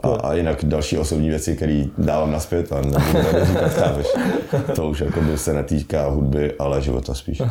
A, 0.04 0.08
a 0.08 0.34
jinak 0.34 0.66
další 0.66 0.98
osobní 0.98 1.30
věci, 1.30 1.56
které 1.56 1.84
dávám 1.98 2.32
naspět 2.32 2.72
a 2.72 2.76
nebudu 2.82 3.26
tady 3.32 3.46
říkat, 3.46 3.70
chápeš. 3.70 4.08
To 4.76 4.88
už 4.88 5.00
jakoby 5.00 5.38
se 5.38 5.54
netýká 5.54 6.10
hudby, 6.10 6.54
ale 6.60 6.82
života 6.82 7.14
spíš. 7.14 7.42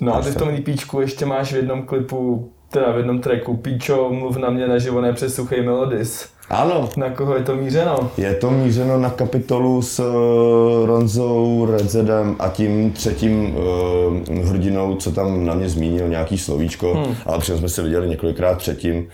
No 0.00 0.14
a 0.14 0.22
ty 0.22 0.30
v 0.30 0.36
tom 0.36 0.48
EPčku 0.48 1.00
ještě 1.00 1.26
máš 1.26 1.52
v 1.52 1.56
jednom 1.56 1.82
klipu, 1.82 2.50
teda 2.70 2.92
v 2.92 2.96
jednom 2.96 3.20
tracku, 3.20 3.56
Píčo, 3.56 4.10
mluv 4.10 4.36
na 4.36 4.50
mě 4.50 4.66
naživo, 4.66 5.00
ne 5.00 5.12
přes 5.12 5.34
suchej 5.34 5.62
melodis. 5.62 6.28
Ano, 6.50 6.88
Na 6.96 7.10
koho 7.10 7.36
je 7.36 7.42
to 7.42 7.56
mířeno? 7.56 8.10
Je 8.16 8.34
to 8.34 8.50
mířeno 8.50 8.98
na 8.98 9.10
kapitolu 9.10 9.82
s 9.82 9.98
uh, 10.00 10.86
Ronzou, 10.86 11.66
Redzedem 11.70 12.36
a 12.38 12.48
tím 12.48 12.92
třetím 12.92 13.56
uh, 13.56 14.44
hrdinou, 14.44 14.96
co 14.96 15.12
tam 15.12 15.44
na 15.44 15.54
mě 15.54 15.68
zmínil 15.68 16.08
nějaký 16.08 16.38
slovíčko, 16.38 16.94
hmm. 16.94 17.16
ale 17.26 17.38
přitom 17.38 17.58
jsme 17.58 17.68
se 17.68 17.82
viděli 17.82 18.08
několikrát 18.08 18.58
předtím 18.58 18.98
uh, 18.98 19.04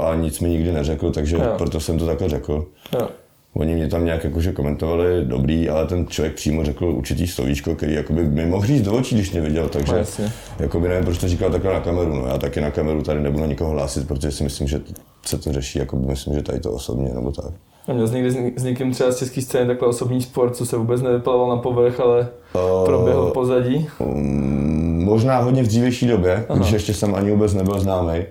a 0.00 0.14
nic 0.14 0.40
mi 0.40 0.48
nikdy 0.48 0.72
neřekl, 0.72 1.10
takže 1.10 1.36
Jo. 1.36 1.42
proto 1.58 1.80
jsem 1.80 1.98
to 1.98 2.06
takhle 2.06 2.28
řekl. 2.28 2.66
Jo. 3.00 3.08
Oni 3.56 3.74
mě 3.74 3.88
tam 3.88 4.04
nějak 4.04 4.24
jakože 4.24 4.52
komentovali 4.52 5.24
dobrý, 5.24 5.68
ale 5.68 5.86
ten 5.86 6.06
člověk 6.06 6.34
přímo 6.34 6.64
řekl 6.64 6.84
určitý 6.84 7.26
slovíčko, 7.26 7.74
který 7.74 7.94
jakoby 7.94 8.24
mi 8.24 8.46
mohl 8.46 8.66
říct 8.66 8.82
do 8.82 8.92
očí, 8.92 9.14
když 9.14 9.32
mě 9.32 9.40
viděl, 9.40 9.68
takže 9.68 9.92
No, 9.92 9.98
jasně. 9.98 10.32
jakoby 10.58 10.88
nevím, 10.88 11.04
proč 11.04 11.18
to 11.18 11.28
říkal 11.28 11.50
takhle 11.50 11.72
na 11.72 11.80
kameru. 11.80 12.14
No, 12.14 12.26
já 12.26 12.38
taky 12.38 12.60
na 12.60 12.70
kameru 12.70 13.02
tady 13.02 13.20
nebudu 13.20 13.44
nikoho 13.46 13.70
hlásit, 13.70 14.08
protože 14.08 14.30
si 14.32 14.44
myslím, 14.44 14.68
že 14.68 14.80
se 15.26 15.38
to 15.38 15.52
řeší, 15.52 15.78
jako 15.78 15.96
myslím, 15.96 16.34
že 16.34 16.42
tady 16.42 16.60
to 16.60 16.72
osobně 16.72 17.10
nebo 17.14 17.32
tak. 17.32 17.52
A 17.88 17.92
měl 17.92 18.08
jsi 18.08 18.14
někdy 18.14 18.30
s, 18.30 18.34
ně- 18.34 18.52
s 18.56 18.62
někým 18.64 18.92
třeba 18.92 19.12
z 19.12 19.18
české 19.18 19.42
scény 19.42 19.66
takhle 19.66 19.88
osobní 19.88 20.22
sport, 20.22 20.56
co 20.56 20.66
se 20.66 20.76
vůbec 20.76 21.02
nevyplaval 21.02 21.48
na 21.48 21.56
povrch, 21.56 22.00
ale 22.00 22.28
Eh, 22.54 22.84
proběhl 22.84 23.26
v 23.26 23.32
pozadí? 23.32 23.88
Mm, 24.00 24.93
Možná 25.04 25.38
hodně 25.38 25.62
v 25.62 25.66
dřívější 25.66 26.06
době, 26.06 26.44
Aha. 26.48 26.58
když 26.58 26.70
ještě 26.72 26.94
jsem 26.94 27.14
ani 27.14 27.30
vůbec 27.30 27.54
nebyl 27.54 27.80
známý. 27.80 28.22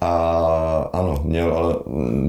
A 0.00 0.90
ano, 0.92 1.20
měl, 1.24 1.52
ale 1.54 1.74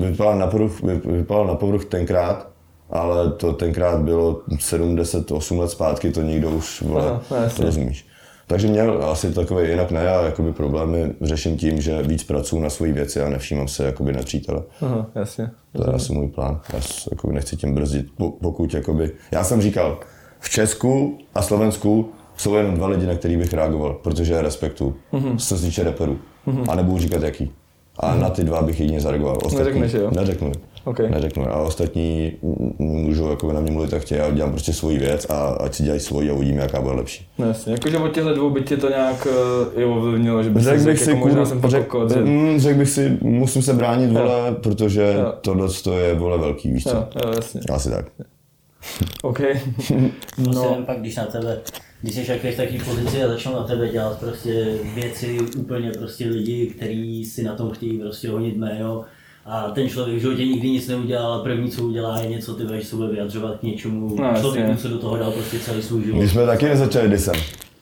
vypadal 0.10 0.38
na 0.40 0.48
povrch, 0.48 0.82
vy- 0.84 1.02
vypadal 1.18 1.48
na 1.48 1.56
povrch 1.56 1.86
tenkrát, 1.86 2.48
ale 2.90 3.32
to 3.32 3.54
tenkrát 3.54 4.00
bylo 4.02 4.42
7-10-8 4.50 5.60
let 5.60 5.70
zpátky, 5.72 6.12
to 6.12 6.22
nikdo 6.22 6.50
už, 6.50 6.82
vole, 6.82 7.06
Aha, 7.10 7.22
no 7.32 7.38
jasně. 7.38 7.66
rozumíš. 7.66 8.06
Takže 8.48 8.68
měl 8.68 9.04
asi 9.12 9.34
takové, 9.34 9.66
jinak 9.68 9.92
ne, 9.92 10.04
já 10.04 10.22
jakoby 10.22 10.54
problémy 10.54 11.14
řeším 11.22 11.58
tím, 11.58 11.82
že 11.82 12.02
víc 12.04 12.24
pracuji 12.24 12.60
na 12.60 12.70
svoji 12.70 12.94
věci 12.94 13.22
a 13.22 13.30
nevšímám 13.30 13.68
se 13.68 13.86
jakoby 13.86 14.14
na 14.14 14.22
přítele. 14.24 14.62
Aha, 14.82 15.06
jasně. 15.16 15.50
To 15.74 15.90
je 15.90 15.94
asi 15.94 16.14
můj 16.14 16.28
plán. 16.28 16.60
Já 16.74 16.80
jakoby 17.12 17.34
nechci 17.34 17.58
tím 17.58 17.76
brzdit, 17.76 18.06
po- 18.18 18.32
pokud 18.32 18.74
jakoby... 18.74 19.12
Já 19.32 19.44
jsem 19.44 19.62
říkal, 19.62 20.00
v 20.40 20.50
Česku 20.50 21.18
a 21.36 21.42
Slovensku 21.42 22.10
jsou 22.40 22.56
jenom 22.56 22.76
dva 22.76 22.88
lidi, 22.88 23.06
na 23.06 23.16
který 23.16 23.38
bych 23.38 23.54
reagoval, 23.54 23.94
protože 23.94 24.34
je 24.34 24.42
respektu, 24.42 24.96
mm-hmm. 25.14 25.38
co 25.38 25.58
se 25.58 25.66
týče 25.66 25.84
reperů. 25.84 26.20
Mm-hmm. 26.48 26.66
A 26.70 26.76
nebudu 26.76 26.98
říkat 26.98 27.24
jaký. 27.24 27.52
A 28.00 28.16
mm-hmm. 28.16 28.20
na 28.20 28.30
ty 28.30 28.44
dva 28.44 28.62
bych 28.62 28.80
jedině 28.80 29.02
zareagoval. 29.02 29.38
Ostatní, 29.44 29.58
Neřekneš, 29.58 29.94
jo? 29.94 30.12
Neřeknu. 30.16 30.52
OK. 30.84 31.00
Neřeknu. 31.00 31.48
A 31.48 31.56
ostatní 31.56 32.32
můžou 32.80 33.30
jako 33.30 33.54
na 33.54 33.60
mě 33.60 33.72
mluvit, 33.72 33.94
jak 33.94 34.02
chtějí, 34.02 34.22
já 34.22 34.32
dělám 34.32 34.52
prostě 34.52 34.74
svoji 34.74 34.98
věc 34.98 35.26
a 35.30 35.48
ať 35.48 35.74
si 35.74 35.84
dělají 35.84 36.00
svoji 36.00 36.30
a 36.30 36.34
uvidíme, 36.34 36.62
jaká 36.62 36.82
bude 36.82 36.94
lepší. 36.96 37.28
No 37.38 37.48
jasně, 37.48 37.72
jakože 37.72 37.98
od 37.98 38.12
těchto 38.12 38.34
dvou 38.34 38.50
by 38.50 38.62
tě 38.62 38.78
to 38.78 38.90
nějak 38.90 39.28
uh, 39.76 39.82
i 39.82 39.86
ovlivnilo, 39.86 40.44
že 40.44 40.50
Řekl 40.50 40.62
řekl, 40.62 40.84
bych 40.86 41.00
si, 41.00 41.10
jako 41.10 41.28
možná 41.28 41.46
jsem 41.46 41.62
to 41.62 41.70
řek, 41.70 41.88
kokot, 41.88 42.12
že... 42.12 42.20
mm, 42.20 42.60
řekl 42.60 42.78
bych 42.78 42.90
si, 42.90 43.18
musím 43.22 43.62
se 43.62 43.74
bránit, 43.74 44.12
vole, 44.12 44.56
protože 44.64 45.16
Jo. 45.20 45.34
tohle 45.42 45.68
to 45.84 45.98
je, 45.98 46.16
vole, 46.16 46.38
velký, 46.38 46.72
víš 46.72 46.84
co? 46.84 46.90
Jo, 46.90 47.08
jo, 47.26 47.32
jasně. 47.36 47.62
Asi 47.74 47.90
tak. 47.90 48.06
OK. 49.24 49.40
No. 50.38 50.54
No, 50.54 50.64
Prostě 50.64 50.84
pak, 50.86 51.00
když 51.00 51.16
na 51.16 51.26
tebe, 51.26 51.62
když 52.02 52.16
jsi 52.16 52.32
jak 52.32 52.46
v 52.46 52.58
takové 52.58 52.80
pozici 52.86 53.24
a 53.24 53.28
začnou 53.28 53.54
na 53.54 53.64
tebe 53.64 53.90
dělat 53.90 54.20
prostě 54.20 54.78
věci 54.96 55.40
úplně 55.58 55.92
prostě 55.92 56.28
lidi, 56.28 56.68
kteří 56.68 57.26
si 57.26 57.44
na 57.44 57.56
tom 57.56 57.72
chtějí 57.72 58.00
prostě 58.00 58.30
honit 58.30 58.58
jméno, 58.58 59.06
a 59.46 59.72
ten 59.72 59.90
člověk 59.90 60.18
v 60.18 60.22
životě 60.22 60.46
nikdy 60.46 60.70
nic 60.70 60.88
neudělal, 60.88 61.34
a 61.34 61.44
první, 61.44 61.72
co 61.72 61.84
udělá, 61.84 62.20
je 62.20 62.30
něco, 62.30 62.54
ty 62.54 62.64
budeš 62.64 62.88
se 62.88 62.96
bude 62.96 63.08
vyjadřovat 63.08 63.60
k 63.60 63.64
něčemu 63.64 64.16
No, 64.16 64.34
člověku, 64.40 64.76
co 64.76 64.88
do 64.88 65.00
toho 65.00 65.18
dal 65.18 65.32
prostě 65.32 65.60
celý 65.60 65.82
svůj 65.82 66.04
život. 66.04 66.20
My 66.20 66.30
jsme 66.30 66.46
taky 66.46 66.66
nezačali 66.66 67.10
disem. 67.10 67.36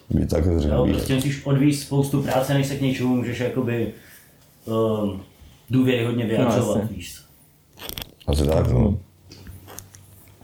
Být 0.09 0.29
tak 0.29 0.43
to 0.43 0.59
řekl. 0.59 0.75
Jo, 0.75 0.85
být. 0.85 0.91
prostě 0.91 1.15
musíš 1.15 1.45
odvíct 1.45 1.81
spoustu 1.81 2.21
práce, 2.21 2.53
než 2.53 2.67
se 2.67 2.75
k 2.75 2.81
něčemu 2.81 3.15
můžeš 3.15 3.39
jakoby 3.39 3.93
um, 4.65 5.21
důvěryhodně 5.69 6.25
vyjadřovat, 6.25 6.77
jasně. 6.77 6.95
víš 6.95 7.15
co. 7.15 7.21
Asi 8.31 8.45
tak, 8.45 8.71
no. 8.71 8.97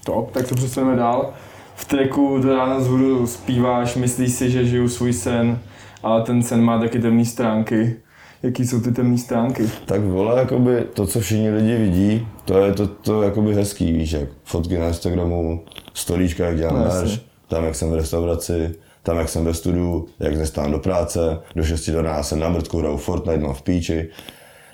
top, 0.05 0.31
tak 0.31 0.47
se 0.47 0.55
přesuneme 0.55 0.95
dál. 0.95 1.33
V 1.75 1.85
tracku 1.85 2.37
do 2.39 2.55
rána 2.55 2.79
zhůru 2.79 3.27
zpíváš, 3.27 3.95
myslíš 3.95 4.31
si, 4.33 4.51
že 4.51 4.65
žiju 4.65 4.89
svůj 4.89 5.13
sen, 5.13 5.59
ale 6.03 6.21
ten 6.21 6.43
sen 6.43 6.61
má 6.61 6.79
taky 6.79 6.99
temné 6.99 7.25
stránky. 7.25 7.95
Jaký 8.43 8.67
jsou 8.67 8.81
ty 8.81 8.91
temné 8.91 9.17
stránky? 9.17 9.69
Tak 9.85 10.01
vole, 10.01 10.39
jakoby 10.39 10.83
to, 10.93 11.07
co 11.07 11.19
všichni 11.19 11.49
lidi 11.51 11.75
vidí, 11.77 12.27
to 12.45 12.57
je 12.57 12.73
to, 12.73 12.87
to 12.87 13.21
jakoby 13.21 13.55
hezký, 13.55 13.91
víš, 13.93 14.11
jak 14.11 14.29
fotky 14.43 14.77
na 14.77 14.87
Instagramu, 14.87 15.63
storíčka, 15.93 16.45
jak 16.45 16.57
dělám 16.57 16.75
No, 16.79 16.85
jasně. 16.85 17.19
tam, 17.47 17.63
jak 17.63 17.75
jsem 17.75 17.91
v 17.91 17.95
restauraci, 17.95 18.71
tam, 19.03 19.17
jak 19.17 19.29
jsem 19.29 19.45
ve 19.45 19.53
studiu, 19.53 20.07
jak 20.19 20.35
nestám 20.37 20.71
do 20.71 20.79
práce, 20.79 21.39
do 21.55 21.63
6 21.63 21.89
do 21.89 22.01
rána 22.01 22.23
jsem 22.23 22.39
na 22.39 22.49
mrtku, 22.49 22.77
hraju 22.79 22.97
Fortnite, 22.97 23.39
mám 23.39 23.53
v 23.53 23.61
píči. 23.61 24.09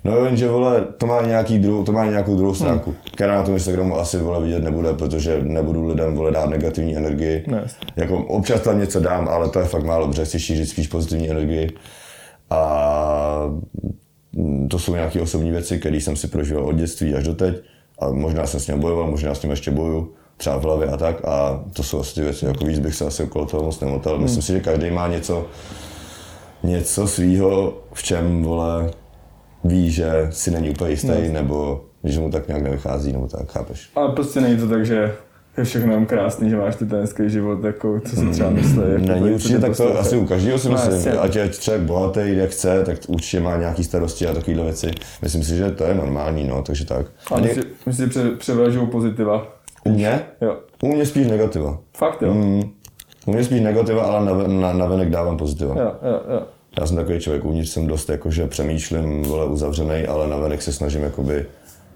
No 0.04 0.26
jenže 0.26 0.48
vole, 0.48 0.88
to 0.98 1.06
má, 1.06 1.22
nějaký 1.22 1.60
druhou, 1.60 1.84
to 1.84 1.92
má 1.92 2.06
nějakou 2.06 2.36
druhou 2.36 2.56
stránku, 2.56 2.96
která 3.14 3.36
na 3.36 3.44
tom 3.44 3.54
Instagramu 3.54 4.00
asi 4.00 4.18
vole 4.18 4.42
vidět 4.42 4.64
nebude, 4.64 4.94
protože 4.94 5.40
nebudu 5.44 5.88
lidem 5.88 6.16
vole 6.16 6.32
dát 6.32 6.50
negativní 6.50 6.98
energii. 6.98 7.44
No, 7.48 7.58
jasně. 7.58 7.88
Jako 7.96 8.18
občas 8.18 8.62
tam 8.62 8.80
něco 8.80 9.00
dám, 9.00 9.28
ale 9.28 9.50
to 9.50 9.60
je 9.60 9.66
fakt 9.66 9.84
málo, 9.84 10.08
protože 10.08 10.26
chci 10.26 10.40
šířit 10.40 10.70
spíš 10.70 10.88
pozitivní 10.88 11.30
energii. 11.30 11.70
A 12.50 13.44
mm, 14.34 14.68
to 14.68 14.80
jsou 14.80 14.96
nějaké 14.96 15.22
osobní 15.22 15.52
věci, 15.52 15.80
které 15.80 15.98
jsem 15.98 16.16
si 16.16 16.28
prožíval 16.28 16.66
od 16.66 16.76
dětství 16.76 17.16
až 17.16 17.24
do 17.24 17.36
teď. 17.36 17.56
A 18.00 18.10
možná 18.10 18.46
jsem 18.46 18.60
s 18.60 18.68
ním 18.68 18.80
bojoval, 18.80 19.08
možná 19.08 19.36
s 19.36 19.42
ním 19.42 19.52
ještě 19.52 19.72
bojuju, 19.72 20.14
třeba 20.38 20.58
v 20.58 20.64
hlavě 20.64 20.88
a 20.88 20.98
tak. 20.98 21.26
A 21.26 21.64
to 21.74 21.84
jsou 21.84 22.00
asi 22.00 22.16
ty 22.16 22.22
věci, 22.22 22.46
jako 22.46 22.66
víc 22.66 22.80
bych 22.80 22.96
se 22.96 23.06
asi 23.06 23.24
okolo 23.24 23.46
toho 23.46 23.64
moc 23.64 23.80
nemotal. 23.80 24.20
Myslím 24.20 24.42
si, 24.42 24.54
že 24.54 24.60
každý 24.60 24.92
má 24.92 25.08
něco, 25.08 25.48
něco 26.64 27.08
svýho, 27.08 27.74
v 27.94 28.04
čem, 28.04 28.44
vole, 28.44 28.92
ví, 29.64 29.92
že 29.92 30.28
si 30.30 30.52
není 30.52 30.70
úplně 30.70 30.92
jistý, 30.92 31.30
nebo 31.32 31.82
že 32.04 32.20
mu 32.20 32.32
tak 32.32 32.48
nějak 32.48 32.64
nevychází, 32.64 33.14
nebo 33.14 33.28
tak, 33.28 33.52
chápeš? 33.52 33.90
Ale 33.96 34.12
prostě 34.12 34.42
není 34.42 34.58
to 34.58 34.68
tak, 34.68 34.86
že 34.86 35.12
je 35.58 35.64
všechno 35.64 35.92
jenom 35.92 36.06
krásný, 36.06 36.50
že 36.50 36.56
máš 36.58 36.76
ty 36.76 36.86
ten 36.86 37.06
život, 37.26 37.64
jako, 37.64 38.00
co 38.10 38.16
si 38.16 38.26
třeba 38.32 38.50
myslí. 38.50 38.82
Jako, 38.94 39.06
Není 39.06 39.32
určitě 39.32 39.54
tě 39.54 39.60
tak 39.60 39.68
to 39.70 39.72
poslouchají. 39.72 40.00
asi 40.00 40.18
u 40.18 40.26
každého 40.26 40.58
si 40.60 40.68
No, 40.68 40.74
myslím, 40.74 40.94
jasně. 40.94 41.12
ať 41.12 41.36
je 41.36 41.50
člověk 41.50 41.84
bohatý, 41.84 42.20
jak 42.26 42.50
chce, 42.50 42.84
tak 42.86 42.98
určitě 43.08 43.40
má 43.40 43.58
nějaký 43.58 43.84
starosti 43.84 44.28
a 44.28 44.34
takovéhle 44.34 44.64
věci. 44.64 44.92
Myslím 45.22 45.44
si, 45.44 45.56
že 45.56 45.72
to 45.72 45.84
je 45.84 45.94
normální, 45.96 46.48
no, 46.48 46.62
takže 46.64 46.86
tak. 46.86 47.06
A 47.32 47.36
A 47.36 47.40
myslíš, 47.40 47.66
myslíš, 47.86 47.98
že 48.06 48.10
pře- 48.10 48.32
převažují 48.38 48.88
pozitiva? 48.88 49.48
u 49.86 49.90
mě? 49.90 50.22
Jo. 50.42 50.58
U 50.84 50.88
mě 50.88 51.06
spíš 51.06 51.28
negativa. 51.28 51.78
Fakt 51.98 52.22
jo? 52.22 52.34
Mm, 52.34 52.64
u 53.26 53.32
mě 53.34 53.44
spíš 53.44 53.62
negativa, 53.62 54.04
ale 54.04 54.26
na, 54.26 54.48
na, 54.48 54.74
na 54.74 54.86
venek 54.86 55.10
dávám 55.10 55.38
pozitiva. 55.38 55.76
Jo, 55.82 55.92
jo, 56.12 56.22
jo. 56.34 56.42
Já 56.80 56.86
jsem 56.86 56.96
takový 56.96 57.20
člověk, 57.20 57.46
uvnitř 57.46 57.70
jsem 57.70 57.88
dost 57.88 58.10
jakože 58.10 58.48
přemýšlím, 58.48 59.24
vole, 59.24 59.46
uzavřený, 59.46 60.08
ale 60.08 60.28
na 60.28 60.38
venek 60.38 60.62
se 60.62 60.74
snažím 60.74 61.04
jakoby 61.04 61.46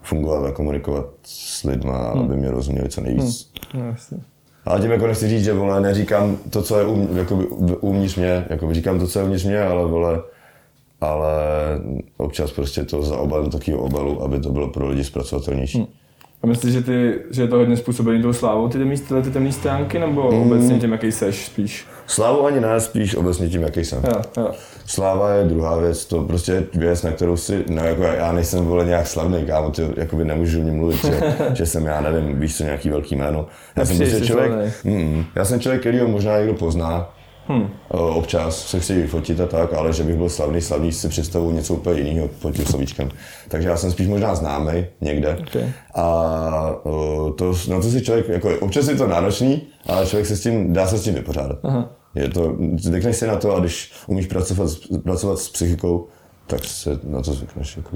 fungovat 0.01 0.45
a 0.45 0.51
komunikovat 0.51 1.05
s 1.23 1.63
lidma, 1.63 1.97
aby 1.97 2.35
mě 2.35 2.51
rozuměli 2.51 2.89
co 2.89 3.01
nejvíc. 3.01 3.51
No, 3.73 3.85
jasně. 3.87 4.17
Ale 4.65 4.79
tím 4.79 4.91
jako 4.91 5.07
nechci 5.07 5.29
říct, 5.29 5.43
že 5.43 5.53
vole, 5.53 5.81
neříkám 5.81 6.37
to, 6.49 6.61
co 6.61 6.79
je 6.79 6.85
u, 6.85 7.17
jakoby, 7.17 7.45
uvnitř 7.81 8.15
mě, 8.15 8.45
jakoby 8.49 8.73
říkám 8.73 8.99
to, 8.99 9.07
co 9.07 9.19
je 9.19 9.25
uvnitř 9.25 9.43
mě, 9.43 9.61
ale 9.61 9.85
vole, 9.87 10.21
ale 11.01 11.33
občas 12.17 12.51
prostě 12.51 12.83
to 12.83 13.03
zaobalím 13.03 13.45
do 13.51 13.57
takového 13.57 13.83
obalu, 13.83 14.21
aby 14.23 14.39
to 14.39 14.49
bylo 14.49 14.67
pro 14.69 14.87
lidi 14.89 15.03
zpracovatelnější. 15.03 15.87
A 16.43 16.47
myslíš, 16.47 16.73
že, 16.73 16.81
ty, 16.81 17.13
že 17.31 17.41
je 17.41 17.47
to 17.47 17.55
hodně 17.55 17.77
způsobený 17.77 18.21
tou 18.21 18.33
slávou, 18.33 18.67
ty, 18.67 18.77
temný, 18.77 18.97
tyhle 18.97 19.21
ty 19.21 19.31
temné 19.31 19.51
stránky, 19.51 19.99
nebo 19.99 20.31
Mm. 20.31 20.41
obecně 20.51 20.79
tím, 20.79 20.91
jaký 20.91 21.11
seš 21.11 21.45
spíš? 21.45 21.85
Slávu 22.07 22.45
ani 22.45 22.59
ne, 22.61 22.79
spíš 22.79 23.15
obecně 23.15 23.49
tím, 23.49 23.61
jaký 23.61 23.85
jsem. 23.85 24.03
Jo, 24.03 24.21
jo. 24.37 24.51
Sláva 24.85 25.29
je 25.29 25.43
druhá 25.43 25.77
věc, 25.77 26.05
to 26.05 26.23
prostě 26.23 26.51
je 26.51 26.63
věc, 26.73 27.03
na 27.03 27.11
kterou 27.11 27.37
si, 27.37 27.65
no 27.69 27.83
jako 27.83 28.03
já 28.03 28.31
nejsem 28.31 28.65
vole 28.65 28.85
nějak 28.85 29.07
slavný, 29.07 29.45
kámo, 29.45 29.69
ty 29.69 29.81
jakoby 29.97 30.25
nemůžu 30.25 30.63
něm 30.63 30.75
mluvit, 30.75 31.05
že, 31.05 31.19
že, 31.53 31.65
jsem, 31.65 31.85
já 31.85 32.01
nevím, 32.01 32.39
víš 32.39 32.57
co, 32.57 32.63
nějaký 32.63 32.89
velký 32.89 33.15
jméno. 33.15 33.47
Já 33.75 33.85
jsem 33.85 33.97
prostě 33.97 34.21
člověk, 34.21 34.51
mm, 34.83 35.25
já 35.35 35.45
jsem 35.45 35.59
člověk, 35.59 35.81
který 35.81 35.99
ho 35.99 36.07
možná 36.07 36.37
někdo 36.37 36.53
pozná, 36.53 37.09
Hm. 37.49 37.69
O, 37.89 38.15
Občas 38.15 38.67
se 38.67 38.79
chci 38.79 39.01
vyfotit 39.01 39.39
a 39.39 39.47
tak, 39.47 39.73
ale 39.73 39.93
že 39.93 40.03
bych 40.03 40.15
byl 40.15 40.29
slavný, 40.29 40.61
slavný 40.61 40.91
si 40.91 41.09
představuju 41.09 41.51
něco 41.51 41.73
úplně 41.73 41.99
jiného 41.99 42.27
pod 42.27 42.55
tím 42.55 42.65
slovíčkem. 42.65 43.09
Takže 43.47 43.69
já 43.69 43.77
jsem 43.77 43.91
spíš 43.91 44.07
možná 44.07 44.35
známý 44.35 44.85
někde. 45.01 45.37
Okay. 45.47 45.69
A 45.95 46.75
to, 47.35 47.53
na 47.69 47.75
to 47.75 47.83
si 47.83 48.01
člověk, 48.01 48.29
jako 48.29 48.49
občas 48.59 48.87
je 48.87 48.95
to 48.95 49.07
náročný, 49.07 49.61
ale 49.85 50.05
člověk 50.05 50.27
se 50.27 50.35
s 50.35 50.41
tím, 50.41 50.73
dá 50.73 50.87
se 50.87 50.97
s 50.97 51.03
tím 51.03 51.13
vypořádat. 51.13 51.57
Aha. 51.63 51.89
Je 52.15 52.29
to, 52.29 52.55
zvykneš 52.79 53.15
si 53.15 53.27
na 53.27 53.35
to 53.35 53.55
a 53.55 53.59
když 53.59 53.91
umíš 54.07 54.27
pracovat, 54.27 54.67
s- 54.69 54.97
pracovat 55.03 55.39
s 55.39 55.49
psychikou, 55.49 56.07
tak 56.47 56.65
se 56.65 56.99
na 57.03 57.21
to 57.21 57.33
zvykneš, 57.33 57.77
jako, 57.77 57.89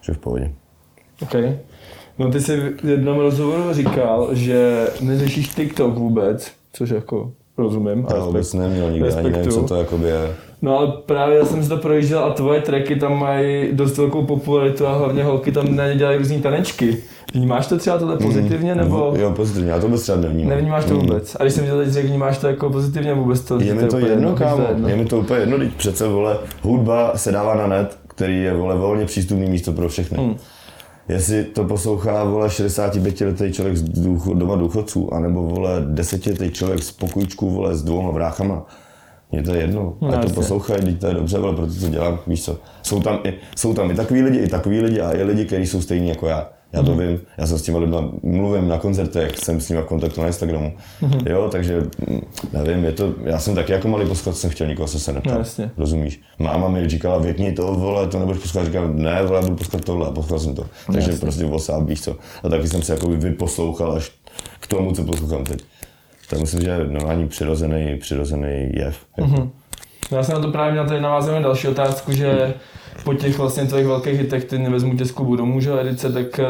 že 0.00 0.12
v 0.12 0.18
pohodě. 0.18 0.52
OK. 1.22 1.34
No 2.18 2.30
ty 2.30 2.40
jsi 2.40 2.56
v 2.82 2.88
jednom 2.88 3.18
rozhovoru 3.18 3.72
říkal, 3.72 4.28
že 4.32 4.86
neřešíš 5.00 5.48
TikTok 5.48 5.94
vůbec, 5.94 6.52
což 6.72 6.90
jako 6.90 7.32
rozumím. 7.58 8.06
a 8.10 8.14
Já 8.14 8.24
vůbec 8.24 8.52
neměl 8.54 8.90
nikdy, 8.90 9.12
ani 9.12 9.30
nevím, 9.30 9.50
co 9.52 9.62
to 9.62 9.74
jakoby 9.74 10.08
je. 10.08 10.34
No 10.62 10.78
ale 10.78 10.92
právě 11.06 11.38
já 11.38 11.44
jsem 11.44 11.62
si 11.62 11.68
to 11.68 11.76
projížděl 11.76 12.18
a 12.24 12.32
tvoje 12.34 12.60
tracky 12.60 12.96
tam 12.96 13.18
mají 13.18 13.72
dost 13.72 13.98
velkou 13.98 14.26
popularitu 14.26 14.86
a 14.86 14.96
hlavně 14.98 15.24
holky 15.24 15.52
tam 15.52 15.76
na 15.76 15.86
ně 15.88 15.94
dělají 15.96 16.18
různý 16.18 16.42
tanečky. 16.42 16.96
Vnímáš 17.34 17.66
to 17.66 17.78
třeba 17.78 17.98
tohle 17.98 18.16
pozitivně 18.16 18.74
nebo 18.74 19.14
Jo, 19.18 19.30
pozitivně, 19.30 19.70
já 19.70 19.80
to 19.80 19.86
vůbec 19.86 20.02
třeba 20.02 20.18
nevnímám. 20.18 20.50
nevnímáš 20.50 20.84
to 20.84 20.94
vůbec? 20.94 21.36
A 21.40 21.42
když 21.42 21.54
jsem 21.54 21.64
ti 21.64 21.70
to 21.70 21.78
teď 21.78 21.88
řekl, 21.88 22.08
vnímáš 22.08 22.38
to 22.38 22.46
jako 22.46 22.70
pozitivně 22.70 23.14
vůbec 23.14 23.40
to? 23.40 23.60
Je 23.60 23.74
mi 23.74 23.80
to 23.80 23.96
úplně 23.96 24.10
jedno, 24.12 24.32
úplně 24.32 24.50
kámo, 24.50 24.66
jedno. 24.68 24.88
je 24.88 24.96
mi 24.96 25.04
to 25.04 25.18
úplně 25.18 25.40
jedno, 25.40 25.58
teď 25.58 25.74
přece, 25.74 26.08
vole, 26.08 26.38
hudba 26.62 27.12
se 27.16 27.32
dává 27.32 27.54
na 27.54 27.66
net, 27.66 27.98
který 28.08 28.42
je, 28.42 28.54
vole, 28.54 28.76
volně 28.76 29.06
přístupný 29.06 29.50
místo 29.50 29.72
pro 29.72 29.88
všechny. 29.88 30.18
Hmm. 30.18 30.36
Jestli 31.08 31.44
to 31.44 31.64
poslouchá, 31.64 32.24
vole, 32.24 32.48
65-letý 32.48 33.52
člověk 33.52 33.76
z 33.76 33.82
důcho, 33.82 34.34
doma 34.34 34.56
důchodců, 34.56 35.14
anebo, 35.14 35.42
vole, 35.42 35.70
10-letý 35.94 36.50
člověk 36.50 36.82
z 36.82 36.92
pokojčku, 36.92 37.50
vole, 37.50 37.76
s 37.76 37.82
dvouma 37.82 38.12
bráchama, 38.12 38.66
mně 39.32 39.42
to 39.42 39.54
je 39.54 39.60
jedno, 39.60 39.94
No, 40.00 40.08
ať 40.18 40.28
to 40.28 40.34
poslouchají, 40.34 40.80
teď 40.82 41.00
to 41.00 41.06
je 41.06 41.14
dobře, 41.14 41.38
vole, 41.38 41.56
proto 41.56 41.72
to 41.80 41.88
dělám, 41.88 42.18
víš 42.26 42.44
co. 42.44 42.58
Jsou 42.82 43.00
tam, 43.00 43.18
i, 43.24 43.34
jsou 43.56 43.74
tam 43.74 43.90
i 43.90 43.94
takový 43.94 44.22
lidi, 44.22 44.38
i 44.38 44.48
takový 44.48 44.80
lidi 44.80 45.00
a 45.00 45.12
i 45.16 45.22
lidi, 45.22 45.44
kteří 45.44 45.66
jsou 45.66 45.82
stejní 45.82 46.08
jako 46.08 46.26
já. 46.26 46.48
Já 46.72 46.82
to 46.82 46.94
vím, 46.94 47.20
já 47.38 47.46
jsem 47.46 47.58
s 47.58 47.62
těma 47.62 47.78
lidma 47.78 48.10
mluvím 48.22 48.68
na 48.68 48.78
koncertech, 48.78 49.38
jsem 49.38 49.60
s 49.60 49.68
nimi 49.68 49.82
v 49.82 49.84
kontaktu 49.84 50.20
na 50.20 50.26
Instagramu. 50.26 50.72
Jo, 51.26 51.48
takže 51.52 51.80
mm, 52.08 52.20
nevím, 52.52 52.84
je 52.84 52.92
to, 52.92 53.14
já 53.24 53.38
jsem 53.38 53.54
taky 53.54 53.72
jako 53.72 53.88
malý 53.88 54.06
poskat, 54.06 54.36
jsem 54.36 54.50
chtěl 54.50 54.66
nikoho 54.66 54.88
se 54.88 54.98
se 54.98 55.12
neptat. 55.12 55.32
No, 55.32 55.38
jasně. 55.38 55.70
Rozumíš? 55.76 56.20
Máma 56.38 56.68
mi 56.68 56.88
říkala, 56.88 57.18
věkni 57.18 57.52
to, 57.52 57.74
vole, 57.74 58.06
to 58.06 58.18
nebudeš 58.18 58.42
poslouchat. 58.42 58.66
Říkám, 58.66 58.98
ne, 58.98 59.22
vole, 59.22 59.40
budu 59.42 59.56
poslouchat 59.56 59.84
tohle, 59.84 60.06
a 60.06 60.10
poslouchal 60.10 60.38
jsem 60.38 60.54
to. 60.54 60.66
Takže 60.86 61.10
jasně. 61.10 61.20
prostě 61.20 61.44
osám, 61.44 61.86
víš 61.86 62.00
co. 62.00 62.16
A 62.42 62.48
taky 62.48 62.68
jsem 62.68 62.82
se 62.82 62.92
jako 62.92 63.08
vyposlouchal 63.08 63.92
až 63.92 64.12
k 64.60 64.66
tomu, 64.66 64.92
co 64.92 65.04
poslouchám 65.04 65.44
teď. 65.44 65.64
Tak 66.30 66.40
myslím, 66.40 66.60
že 66.60 66.70
je 66.70 66.84
normální 66.84 67.28
přirozený, 67.28 67.98
přirozený 67.98 68.70
jev. 68.72 68.96
Jako. 69.16 69.50
Já 70.10 70.22
jsem 70.22 70.34
na 70.34 70.40
to 70.40 70.52
právě 70.52 70.72
měl 70.72 70.86
tady 70.86 71.00
navázat 71.00 71.34
na 71.34 71.40
další 71.40 71.68
otázku, 71.68 72.12
že 72.12 72.54
po 73.04 73.14
těch 73.14 73.38
vlastně 73.38 73.64
tvých 73.66 73.86
velkých 73.86 74.20
hitech, 74.20 74.44
ty 74.44 74.58
nevezmu 74.58 74.96
tě 74.96 75.04
z 75.04 75.10
klubu 75.10 75.36
domů, 75.36 75.60
že 75.60 75.80
edice, 75.80 76.12
tak 76.12 76.38
eh, 76.38 76.44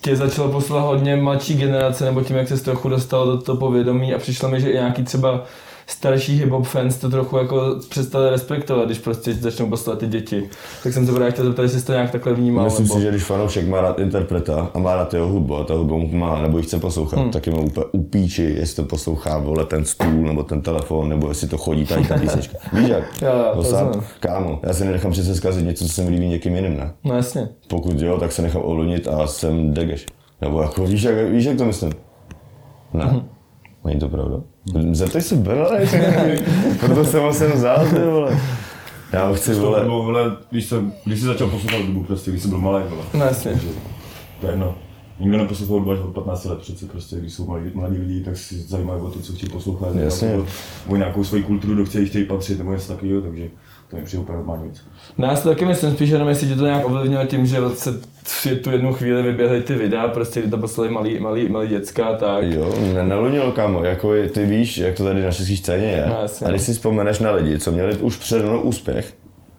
tě 0.00 0.16
začalo 0.16 0.48
poslouchat 0.48 0.86
hodně 0.86 1.16
mladší 1.16 1.54
generace, 1.54 2.04
nebo 2.04 2.22
tím, 2.22 2.36
jak 2.36 2.48
se 2.48 2.64
trochu 2.64 2.88
dostal 2.88 3.26
do 3.26 3.38
toho 3.38 3.58
povědomí 3.58 4.14
a 4.14 4.18
přišlo 4.18 4.48
mi, 4.48 4.60
že 4.60 4.70
i 4.70 4.74
nějaký 4.74 5.02
třeba 5.02 5.44
starší 5.90 6.44
hip-hop 6.44 6.62
fans 6.62 6.96
to 6.96 7.10
trochu 7.10 7.36
jako 7.36 7.76
přestali 7.88 8.30
respektovat, 8.30 8.86
když 8.86 8.98
prostě 8.98 9.34
začnou 9.34 9.68
poslouchat 9.68 9.98
ty 9.98 10.06
děti. 10.06 10.50
Tak 10.82 10.92
jsem 10.92 11.06
se 11.06 11.12
právě 11.12 11.32
chtěl 11.32 11.44
zeptat, 11.44 11.62
jestli 11.62 11.80
jsi 11.80 11.86
to 11.86 11.92
nějak 11.92 12.10
takhle 12.10 12.34
vnímal. 12.34 12.64
Myslím 12.64 12.86
nebo... 12.86 12.94
si, 12.94 13.02
že 13.02 13.10
když 13.10 13.24
fanoušek 13.24 13.68
má 13.68 13.80
rád 13.80 13.98
interpreta 13.98 14.70
a 14.74 14.78
má 14.78 14.94
rád 14.94 15.14
jeho 15.14 15.28
hudbu 15.28 15.56
a 15.56 15.64
ta 15.64 15.74
hudba 15.74 15.96
mu 15.96 16.08
má, 16.08 16.42
nebo 16.42 16.58
ji 16.58 16.64
chce 16.64 16.78
poslouchat, 16.78 17.20
hmm. 17.20 17.30
tak 17.30 17.46
je 17.46 17.52
mu 17.52 17.62
úplně 17.62 17.86
upíči, 17.92 18.42
jestli 18.42 18.76
to 18.76 18.88
poslouchá 18.88 19.38
vole 19.38 19.64
ten 19.64 19.84
stůl 19.84 20.26
nebo 20.26 20.42
ten 20.42 20.60
telefon, 20.60 21.08
nebo 21.08 21.28
jestli 21.28 21.48
to 21.48 21.58
chodí 21.58 21.86
tady 21.86 22.04
ta 22.06 22.18
písnička. 22.18 22.58
Víš 22.72 22.88
jak? 22.88 23.04
Znám. 23.60 23.92
kámo, 24.20 24.60
já 24.62 24.72
si 24.72 24.84
nenechám 24.84 25.12
přece 25.12 25.34
zkazit 25.34 25.66
něco, 25.66 25.84
co 25.84 25.92
se 25.92 26.02
mi 26.02 26.10
líbí 26.10 26.28
někým 26.28 26.56
jiným, 26.56 26.76
ne? 26.76 26.92
No 27.04 27.16
jasně. 27.16 27.48
Pokud 27.68 28.00
jo, 28.00 28.18
tak 28.20 28.32
se 28.32 28.42
nechám 28.42 28.62
ovlivnit 28.64 29.08
a 29.08 29.26
jsem 29.26 29.74
degeš. 29.74 30.06
Nebo 30.40 30.62
jako, 30.62 30.86
víš 30.86 31.02
jak, 31.02 31.30
víš, 31.30 31.44
jak 31.44 31.56
to 31.56 31.64
myslím? 31.64 31.92
Ne. 32.92 33.04
Mhm. 33.04 33.39
Není 33.84 34.00
to 34.00 34.08
pravda. 34.08 34.40
Zeptej 34.92 35.22
se 35.22 35.36
Bela, 35.36 35.70
proto 36.80 37.04
jsem 37.04 37.22
ho 37.22 37.34
sem 37.34 37.52
vzal, 37.52 37.86
ty 37.86 37.98
vole. 37.98 38.40
Já 39.12 39.26
ho 39.26 39.34
chci, 39.34 39.54
vole, 39.54 39.80
bylo, 39.80 40.02
vole, 40.02 40.36
když, 40.50 40.64
jsem, 40.64 40.92
když 41.04 41.20
jsi 41.20 41.26
začal 41.26 41.48
poslouchat 41.48 41.80
hudbu, 41.80 42.04
prostě, 42.04 42.30
když 42.30 42.42
jsi 42.42 42.48
byl 42.48 42.58
malý, 42.58 42.84
vole. 42.88 43.02
No 43.14 43.24
jasně. 43.24 43.50
Takže 43.50 43.68
to 44.40 44.46
je 44.46 44.52
jedno. 44.52 44.74
Nikdo 45.20 45.38
neposlouchal 45.38 45.76
hudbu 45.76 45.92
až 45.92 45.98
od 45.98 46.14
15 46.14 46.44
let 46.44 46.58
přece, 46.58 46.86
prostě, 46.86 47.16
když 47.16 47.32
jsou 47.32 47.46
mladí, 47.46 47.70
mladí 47.74 47.96
lidi, 47.98 48.20
tak 48.24 48.36
si 48.36 48.54
zajímají 48.54 49.00
o 49.02 49.10
to, 49.10 49.20
co 49.20 49.32
chtějí 49.32 49.50
poslouchat. 49.50 49.94
Jasně. 49.96 50.28
Nebo 50.28 50.46
O 50.88 50.96
nějakou 50.96 51.24
svoji 51.24 51.42
kulturu, 51.42 51.74
do 51.74 51.84
které 51.84 52.04
chtějí 52.04 52.24
patřit, 52.24 52.58
nebo 52.58 52.72
něco 52.72 52.92
takového, 52.92 53.20
takže 53.20 53.48
to 53.90 53.96
mi 53.96 54.02
přijde 54.02 54.22
úplně 54.22 54.36
normální 54.36 54.64
věc. 54.64 54.80
No 55.18 55.26
já 55.26 55.36
si 55.36 55.42
to 55.42 55.48
taky 55.48 55.64
myslím, 55.64 55.92
spíš 55.92 56.10
jenom 56.10 56.28
jestli 56.28 56.48
tě 56.48 56.54
to 56.54 56.64
nějak 56.64 56.86
ovlivnilo 56.86 57.26
tím, 57.26 57.46
že 57.46 57.56
se 57.74 58.00
v 58.24 58.46
tu 58.62 58.70
jednu 58.70 58.92
chvíli 58.92 59.22
vyběhly 59.22 59.62
ty 59.62 59.74
videa, 59.74 60.08
prostě 60.08 60.40
kdy 60.40 60.50
to 60.50 60.58
poslali 60.58 60.90
malý, 60.90 61.18
malý, 61.18 61.48
malý 61.48 61.68
děcka, 61.68 62.12
tak. 62.16 62.44
Jo, 62.44 62.74
ne, 62.94 63.04
nelunilo 63.04 63.52
kámo, 63.52 63.84
jako 63.84 64.14
je, 64.14 64.28
ty 64.28 64.46
víš, 64.46 64.78
jak 64.78 64.94
to 64.94 65.04
tady 65.04 65.22
na 65.22 65.32
české 65.32 65.56
scéně 65.56 65.86
je. 65.86 66.04
No, 66.08 66.18
jasně, 66.22 66.46
a 66.46 66.50
když 66.50 66.62
si 66.62 66.72
vzpomeneš 66.72 67.18
na 67.18 67.32
lidi, 67.32 67.58
co 67.58 67.72
měli 67.72 67.96
už 67.96 68.16
předno 68.16 68.62
úspěch 68.62 69.14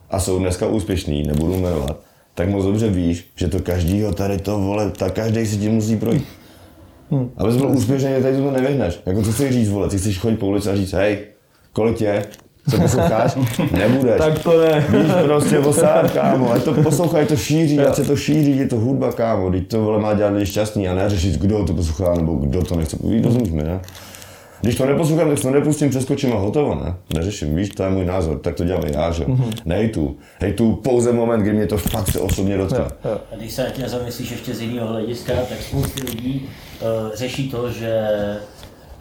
a 0.09 0.19
jsou 0.19 0.39
dneska 0.39 0.67
úspěšní, 0.67 1.23
nebudu 1.23 1.57
jmenovat, 1.57 1.99
tak 2.35 2.49
moc 2.49 2.65
dobře 2.65 2.89
víš, 2.89 3.31
že 3.35 3.47
to 3.47 3.59
každýho 3.59 4.13
tady 4.13 4.37
to 4.37 4.59
vole, 4.59 4.91
tak 4.91 5.13
každý 5.13 5.45
si 5.45 5.57
tím 5.57 5.71
musí 5.71 5.97
projít. 5.97 6.27
Hmm. 7.11 7.31
Abys 7.37 7.55
byl 7.55 7.67
úspěšný, 7.67 8.09
tady 8.21 8.37
to 8.37 8.51
nevyhneš. 8.51 8.99
Jako 9.05 9.23
co 9.23 9.31
chceš 9.31 9.53
říct, 9.53 9.69
vole, 9.69 9.89
ty 9.89 9.97
chceš 9.97 10.19
chodit 10.19 10.37
po 10.37 10.47
ulici 10.47 10.69
a 10.69 10.75
říct, 10.75 10.93
hej, 10.93 11.17
kolik 11.73 12.01
je, 12.01 12.25
co 12.69 12.77
posloucháš? 12.77 13.37
Nebudeš. 13.71 14.17
Tak 14.17 14.39
to 14.39 14.61
ne. 14.61 14.85
Víš, 14.89 15.11
prostě 15.23 15.59
osám, 15.59 16.09
kámo, 16.09 16.51
ať 16.51 16.63
to 16.63 16.73
poslouchá, 16.73 17.17
ať 17.19 17.27
to 17.27 17.35
šíří, 17.35 17.79
ať 17.79 17.95
se 17.95 18.03
to 18.03 18.15
šíří, 18.15 18.57
je 18.57 18.67
to 18.67 18.75
hudba, 18.75 19.11
kámo, 19.11 19.51
teď 19.51 19.67
to 19.67 19.81
vole 19.81 19.99
má 19.99 20.13
dělat 20.13 20.29
lidi 20.29 20.45
šťastný 20.45 20.89
a 20.89 20.93
ne 20.93 21.09
řešit, 21.09 21.35
kdo 21.35 21.65
to 21.65 21.73
poslouchá, 21.73 22.13
nebo 22.13 22.35
kdo 22.35 22.61
to 22.61 22.75
nechce, 22.75 22.97
víš, 23.03 23.23
rozumíš 23.23 23.49
mi, 23.49 23.63
ne? 23.63 23.79
Když 24.61 24.75
to 24.75 24.85
neposlouchám, 24.85 25.29
tak 25.29 25.39
to 25.39 25.51
nepustím, 25.51 25.89
přeskočím 25.89 26.33
a 26.33 26.35
hotovo, 26.35 26.75
ne? 26.75 26.95
Neřeším, 27.13 27.55
víš, 27.55 27.69
to 27.69 27.83
je 27.83 27.89
můj 27.89 28.05
názor, 28.05 28.39
tak 28.39 28.55
to 28.55 28.63
dělám 28.63 28.85
i 28.85 28.93
já, 28.93 29.11
že? 29.11 29.23
Mm-hmm. 29.23 29.53
Nejtu. 29.65 30.17
Hejtu 30.39 30.75
pouze 30.75 31.11
moment, 31.11 31.41
kdy 31.41 31.53
mě 31.53 31.67
to 31.67 31.77
fakt 31.77 32.07
se 32.07 32.19
osobně 32.19 32.57
dotkne. 32.57 32.79
A 33.31 33.35
když 33.35 33.51
se 33.51 33.63
na 33.63 33.69
tě 33.69 33.89
zamyslíš 33.89 34.31
ještě 34.31 34.53
z 34.53 34.61
jiného 34.61 34.87
hlediska, 34.87 35.33
tak 35.33 35.61
spousty 35.61 36.03
lidí 36.03 36.49
uh, 36.81 37.15
řeší 37.15 37.49
to, 37.49 37.71
že 37.71 38.07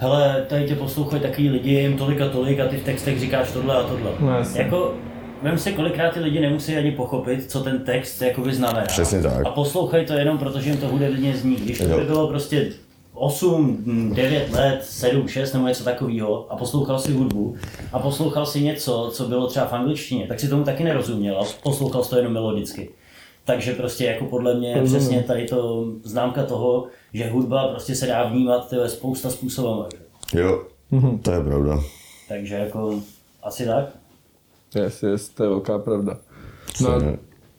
hele, 0.00 0.46
tady 0.48 0.66
tě 0.66 0.74
poslouchají 0.74 1.22
takový 1.22 1.50
lidi, 1.50 1.70
jim 1.70 1.98
tolik 1.98 2.20
a 2.20 2.28
tolik 2.28 2.60
a 2.60 2.68
ty 2.68 2.76
v 2.76 2.84
textech 2.84 3.20
říkáš 3.20 3.52
tohle 3.52 3.76
a 3.76 3.82
tohle. 3.82 4.10
No 4.20 4.32
jako, 4.54 4.94
vem 5.42 5.58
si, 5.58 5.72
kolikrát 5.72 6.14
ty 6.14 6.20
lidi 6.20 6.40
nemusí 6.40 6.76
ani 6.76 6.90
pochopit, 6.90 7.50
co 7.50 7.60
ten 7.60 7.78
text 7.78 8.22
jakoby 8.22 8.54
znamená. 8.54 8.86
Přesně 8.86 9.22
tak. 9.22 9.46
A 9.46 9.50
poslouchají 9.50 10.06
to 10.06 10.12
jenom 10.12 10.38
proto, 10.38 10.60
že 10.60 10.70
jim 10.70 10.78
to 10.78 10.88
hudebně 10.88 11.36
zní. 11.36 11.56
Když 11.56 11.78
to 11.78 11.84
by 11.84 12.04
bylo 12.04 12.28
prostě 12.28 12.68
8, 13.14 14.12
9 14.14 14.52
let, 14.52 14.78
7, 14.82 15.28
6 15.28 15.52
nebo 15.52 15.66
něco 15.66 15.84
takového 15.84 16.52
a 16.52 16.56
poslouchal 16.56 16.98
si 16.98 17.12
hudbu 17.12 17.56
a 17.92 17.98
poslouchal 17.98 18.46
si 18.46 18.60
něco, 18.60 19.10
co 19.12 19.28
bylo 19.28 19.46
třeba 19.46 19.66
v 19.66 19.72
angličtině, 19.72 20.26
tak 20.26 20.40
si 20.40 20.48
tomu 20.48 20.64
taky 20.64 20.84
nerozuměl 20.84 21.40
a 21.40 21.44
poslouchal 21.62 22.04
jsi 22.04 22.10
to 22.10 22.16
jenom 22.16 22.32
melodicky. 22.32 22.90
Takže 23.44 23.72
prostě 23.72 24.04
jako 24.04 24.24
podle 24.24 24.54
mě 24.54 24.68
je 24.68 24.80
Rozumím. 24.80 25.00
přesně 25.00 25.22
tady 25.22 25.44
to 25.44 25.86
známka 26.04 26.44
toho, 26.44 26.86
že 27.12 27.30
hudba 27.30 27.68
prostě 27.68 27.94
se 27.94 28.06
dá 28.06 28.24
vnímat 28.24 28.68
tyhle 28.68 28.88
spousta 28.88 29.30
způsobů. 29.30 29.84
Jo, 30.34 30.62
to 31.22 31.30
je 31.30 31.40
pravda. 31.40 31.80
Takže 32.28 32.54
jako 32.54 33.00
asi 33.42 33.66
tak. 33.66 33.86
Yes, 34.74 35.02
yes, 35.02 35.28
to 35.28 35.42
je 35.42 35.48
velká 35.48 35.78
pravda. 35.78 36.16
No, 36.80 36.88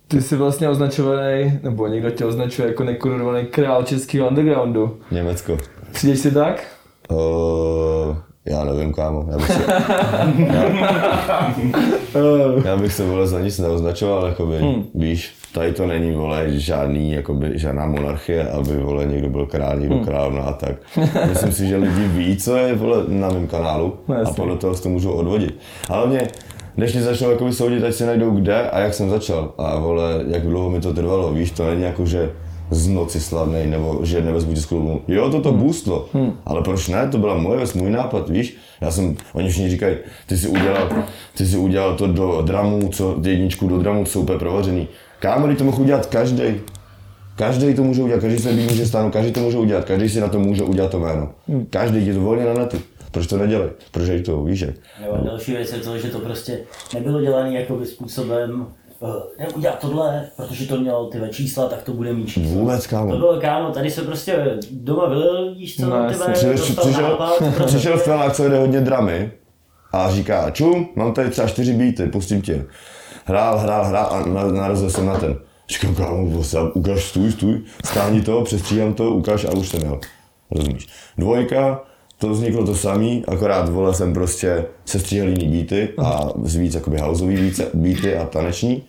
ty 0.07 0.21
jsi 0.21 0.35
vlastně 0.35 0.69
označovaný, 0.69 1.59
nebo 1.63 1.87
někdo 1.87 2.11
tě 2.11 2.25
označuje 2.25 2.67
jako 2.67 2.83
nekorunovaný 2.83 3.45
král 3.45 3.83
českého 3.83 4.27
undergroundu. 4.27 4.99
Německo. 5.11 5.57
Přijdeš 5.91 6.19
si 6.19 6.31
tak? 6.31 6.67
Uh, 7.09 8.17
já 8.45 8.63
nevím, 8.63 8.93
kámo. 8.93 9.25
Já 9.31 9.37
bych 9.37 9.47
se, 9.47 9.65
já 12.67 12.77
bych 12.77 12.93
se 12.93 13.05
vole 13.05 13.27
za 13.27 13.39
nic 13.39 13.59
neoznačoval, 13.59 14.25
jakoby, 14.25 14.57
hmm. 14.57 14.85
víš, 14.95 15.33
tady 15.53 15.73
to 15.73 15.87
není, 15.87 16.11
vole, 16.11 16.45
žádný, 16.47 17.11
jakoby, 17.11 17.51
žádná 17.55 17.85
monarchie, 17.85 18.49
aby, 18.49 18.77
vole, 18.77 19.05
někdo 19.05 19.29
byl 19.29 19.45
král, 19.45 19.79
někdo 19.79 19.95
hmm. 19.95 20.05
královna 20.05 20.43
a 20.43 20.53
tak. 20.53 20.75
Myslím 21.29 21.51
si, 21.51 21.67
že 21.67 21.77
lidi 21.77 22.07
ví, 22.07 22.37
co 22.37 22.57
je, 22.57 22.73
vole, 22.73 22.97
na 23.07 23.29
mém 23.29 23.47
kanálu 23.47 23.93
No, 24.07 24.15
a 24.15 24.33
podle 24.33 24.57
toho 24.57 24.75
si 24.75 24.83
to 24.83 24.89
můžou 24.89 25.11
odvodit. 25.11 25.59
Hlavně, 25.89 26.27
než 26.77 26.93
mě 26.93 27.03
začnou 27.03 27.31
jakoby 27.31 27.53
soudit, 27.53 27.83
ať 27.83 27.93
si 27.93 28.05
najdou 28.05 28.31
kde 28.31 28.69
a 28.69 28.79
jak 28.79 28.93
jsem 28.93 29.09
začal. 29.09 29.53
A 29.57 29.79
vole, 29.79 30.23
jak 30.27 30.41
dlouho 30.41 30.69
mi 30.69 30.79
to 30.79 30.93
trvalo, 30.93 31.33
víš, 31.33 31.51
to 31.51 31.69
není 31.69 31.81
jako, 31.81 32.05
že 32.05 32.31
z 32.71 32.87
noci 32.87 33.19
slavnej, 33.19 33.67
nebo 33.67 33.99
že 34.03 34.21
nevezmu 34.21 34.53
tě 34.53 34.61
z 34.61 34.65
klubu. 34.65 35.01
Jo, 35.07 35.29
to 35.29 35.41
to 35.41 35.51
boostlo, 35.51 36.09
hmm. 36.13 36.33
ale 36.45 36.61
proč 36.61 36.87
ne, 36.87 37.07
to 37.07 37.17
byla 37.17 37.37
moje 37.37 37.57
věc, 37.57 37.73
můj 37.73 37.91
nápad, 37.91 38.29
víš. 38.29 38.57
Já 38.81 38.91
jsem, 38.91 39.15
oni 39.33 39.49
všichni 39.49 39.69
říkají, 39.69 39.95
ty 40.27 40.37
si 40.37 40.47
udělal, 40.47 40.89
ty 41.37 41.45
si 41.45 41.57
udělal 41.57 41.95
to 41.95 42.07
do 42.07 42.41
dramů, 42.41 42.89
co, 42.89 43.17
jedničku 43.23 43.67
do 43.67 43.77
dramů, 43.77 44.05
co 44.05 44.11
jsou 44.11 44.21
úplně 44.21 44.39
provařený. 44.39 44.87
Kámo, 45.21 45.55
to 45.55 45.63
mohl 45.63 45.81
udělat 45.81 46.05
každý. 46.05 46.43
Každý 47.35 47.73
to 47.73 47.83
může 47.83 48.03
udělat, 48.03 48.21
každý 48.21 48.37
se 48.39 48.49
líbí 48.49 48.63
může 48.63 48.85
stáhnout, 48.85 49.13
každý 49.13 49.31
to 49.31 49.39
může 49.39 49.57
udělat, 49.57 49.85
každý 49.85 50.09
si 50.09 50.19
na 50.21 50.27
to 50.27 50.39
může 50.39 50.63
udělat 50.63 50.91
to 50.91 50.99
jméno. 50.99 51.31
Každý 51.69 52.07
je 52.07 52.13
to 52.13 52.19
volně 52.21 52.45
na 52.45 52.53
netu. 52.53 52.77
Proč 53.11 53.27
to 53.27 53.37
nedělej? 53.37 53.69
Proč 53.91 54.07
je 54.09 54.21
to, 54.21 54.43
víš 54.43 54.59
jak? 54.61 54.75
Jo, 55.05 55.13
a 55.13 55.25
další 55.25 55.51
věc 55.51 55.73
je 55.73 55.79
to, 55.79 55.97
že 55.97 56.07
to 56.07 56.19
prostě 56.19 56.59
nebylo 56.93 57.21
dělané 57.21 57.53
jakoby 57.53 57.85
způsobem, 57.85 58.67
uh, 58.99 59.09
neudělat 59.39 59.79
tohle, 59.79 60.29
protože 60.37 60.67
to 60.67 60.77
mělo 60.77 61.05
ty 61.07 61.19
čísla, 61.29 61.67
tak 61.67 61.83
to 61.83 61.93
bude 61.93 62.13
mít 62.13 62.27
čísla. 62.29 62.59
Vůbec, 62.59 62.83
To 62.83 62.89
kámo. 62.89 63.17
bylo 63.17 63.41
kámo, 63.41 63.71
tady 63.71 63.91
se 63.91 64.01
prostě 64.01 64.57
doma 64.71 65.09
vylil, 65.09 65.55
víš 65.55 65.75
co, 65.75 65.81
No, 65.81 65.89
no, 65.89 66.09
ty 66.09 66.15
Přišel, 66.31 66.51
dostal 66.51 66.85
přišel, 66.85 67.03
nápad, 67.03 67.33
prostě 67.55 67.77
přišel 67.77 67.97
Felák, 67.97 68.33
co 68.33 68.49
jde 68.49 68.59
hodně 68.59 68.81
dramy 68.81 69.31
a 69.93 70.11
říká, 70.11 70.49
čum, 70.49 70.87
mám 70.95 71.13
tady 71.13 71.29
třeba 71.29 71.47
čtyři 71.47 71.73
beaty, 71.73 72.07
pustím 72.07 72.41
tě. 72.41 72.65
Hrál, 73.25 73.57
hrál, 73.57 73.85
hrál 73.85 74.05
a 74.11 74.25
na- 74.25 74.51
narazil 74.51 74.89
jsem 74.89 75.05
na 75.05 75.17
ten. 75.19 75.35
Říkám, 75.69 75.95
kámo, 75.95 76.43
ukaž, 76.73 77.03
stůj, 77.03 77.31
stůj, 77.31 77.61
stáhni 77.85 78.21
to, 78.21 78.41
přestříhám 78.41 78.93
to, 78.93 79.11
ukaž 79.11 79.45
a 79.45 79.51
už 79.51 79.69
jsem 79.69 79.81
jel. 79.81 79.99
Rozumíš? 80.51 80.87
Dvojka, 81.17 81.81
to 82.17 82.29
vzniklo 82.29 82.65
to 82.65 82.75
samý, 82.75 83.23
akorát 83.27 83.69
vole 83.69 83.93
jsem 83.93 84.13
prostě 84.13 84.65
sestříhal 84.85 85.29
jiný 85.29 85.47
beaty 85.47 85.89
a 85.97 86.29
z 86.43 86.55
víc 86.55 86.75
jakoby 86.75 86.97
houseový 86.97 87.53
beaty 87.73 88.15
a 88.17 88.25
taneční. 88.25 88.83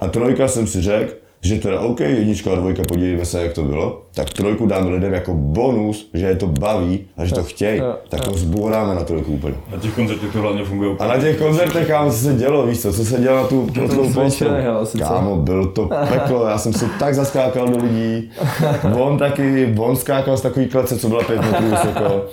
A 0.00 0.08
trojka 0.08 0.48
jsem 0.48 0.66
si 0.66 0.82
řekl, 0.82 1.12
že 1.44 1.58
teda 1.58 1.80
OK, 1.80 2.00
jednička 2.00 2.52
a 2.52 2.54
dvojka, 2.54 2.82
podívejme 2.88 3.24
se, 3.24 3.42
jak 3.42 3.52
to 3.52 3.62
bylo, 3.62 4.00
tak 4.14 4.30
trojku 4.30 4.66
dáme 4.66 4.90
lidem 4.90 5.12
jako 5.12 5.34
bonus, 5.34 6.10
že 6.14 6.26
je 6.26 6.36
to 6.36 6.46
baví 6.46 7.00
a 7.16 7.24
že 7.24 7.34
to 7.34 7.42
chtějí, 7.42 7.82
tak 8.08 8.20
to 8.20 8.34
zbouráme 8.34 8.94
na 8.94 9.04
trojku 9.04 9.32
úplně. 9.32 9.54
Na 9.72 9.78
těch 9.78 9.94
koncertech 9.94 10.32
to 10.32 10.38
hlavně 10.40 10.64
funguje 10.64 10.90
A 10.90 10.92
úplně. 10.92 11.08
na 11.08 11.18
těch 11.18 11.38
koncertech, 11.38 11.86
kámo, 11.86 12.10
co 12.10 12.16
se 12.16 12.34
dělo, 12.34 12.66
víš 12.66 12.80
co, 12.80 12.92
co 12.92 13.04
se 13.04 13.20
dělo 13.20 13.36
na 13.36 13.46
tu, 13.46 13.68
jsi 13.74 14.14
postu. 14.14 14.44
Kámo, 14.98 15.36
byl 15.36 15.66
to 15.66 15.90
peklo, 16.08 16.46
já 16.46 16.58
jsem 16.58 16.72
se 16.72 16.86
tak 16.98 17.14
zaskákal 17.14 17.68
do 17.68 17.76
lidí. 17.84 18.30
On 19.00 19.18
taky, 19.18 19.74
on 19.78 19.96
skákal 19.96 20.36
z 20.36 20.40
takový 20.40 20.66
klece, 20.66 20.98
co 20.98 21.08
byla 21.08 21.22
pět 21.24 21.40
metrů 21.40 21.66
vysoko. 21.70 22.24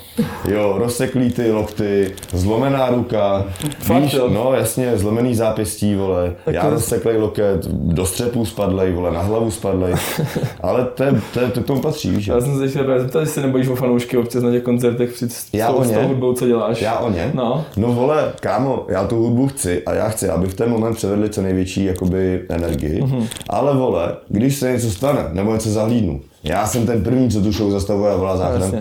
Jo, 0.51 0.75
rozseklý 0.77 1.31
ty 1.31 1.51
lokty, 1.51 2.11
zlomená 2.33 2.89
ruka. 2.89 3.45
Fakt, 3.79 4.01
víš, 4.01 4.15
no 4.29 4.53
jasně, 4.53 4.97
zlomený 4.97 5.35
zápěstí, 5.35 5.95
vole. 5.95 6.33
Já 6.47 6.69
rozseklej 6.69 7.17
loket, 7.17 7.67
do 7.67 8.05
střepů 8.05 8.45
spadlej, 8.45 8.91
vole. 9.01 9.13
na 9.13 9.21
hlavu 9.21 9.51
spadly. 9.51 9.93
Ale 10.61 10.85
to, 10.85 11.03
to, 11.33 11.39
to 11.53 11.61
k 11.61 11.65
tomu 11.65 11.81
patří, 11.81 12.11
víš? 12.11 12.27
jo. 12.27 12.35
Já 12.35 12.41
jsem 12.41 12.57
se 12.57 12.67
chtěl 12.67 12.99
zeptat, 12.99 13.19
jestli 13.19 13.33
se 13.33 13.41
nebojíš 13.41 13.67
o 13.67 13.75
fanoušky 13.75 14.17
občas 14.17 14.43
na 14.43 14.51
těch 14.51 14.63
koncertech 14.63 15.13
při 15.13 15.29
s, 15.29 15.47
Já 15.53 15.71
s, 15.71 15.75
o 15.75 15.83
ně. 15.83 15.95
tou 15.97 16.07
hudbou, 16.07 16.33
co 16.33 16.47
děláš. 16.47 16.81
Já 16.81 16.99
o 16.99 17.09
ně? 17.11 17.31
No. 17.33 17.65
No 17.77 17.87
vole, 17.93 18.33
kámo, 18.39 18.85
já 18.89 19.07
tu 19.07 19.15
hudbu 19.15 19.47
chci 19.47 19.83
a 19.85 19.93
já 19.93 20.09
chci, 20.09 20.29
aby 20.29 20.47
v 20.47 20.53
ten 20.53 20.69
moment 20.69 20.93
převedli 20.95 21.29
co 21.29 21.41
největší 21.41 21.85
jakoby 21.85 22.45
energii, 22.49 23.01
Mhm. 23.01 23.19
mm-hmm. 23.19 23.27
ale 23.49 23.75
vole, 23.75 24.15
když 24.29 24.55
se 24.55 24.71
něco 24.71 24.89
stane, 24.91 25.29
nebo 25.31 25.53
něco 25.53 25.69
zahlídnu, 25.69 26.21
já 26.43 26.67
jsem 26.67 26.85
ten 26.85 27.03
první, 27.03 27.29
co 27.29 27.41
tu 27.41 27.51
show 27.51 27.71
zastavuje 27.71 28.11
a 28.11 28.15
volá 28.15 28.37
záchranku. 28.37 28.77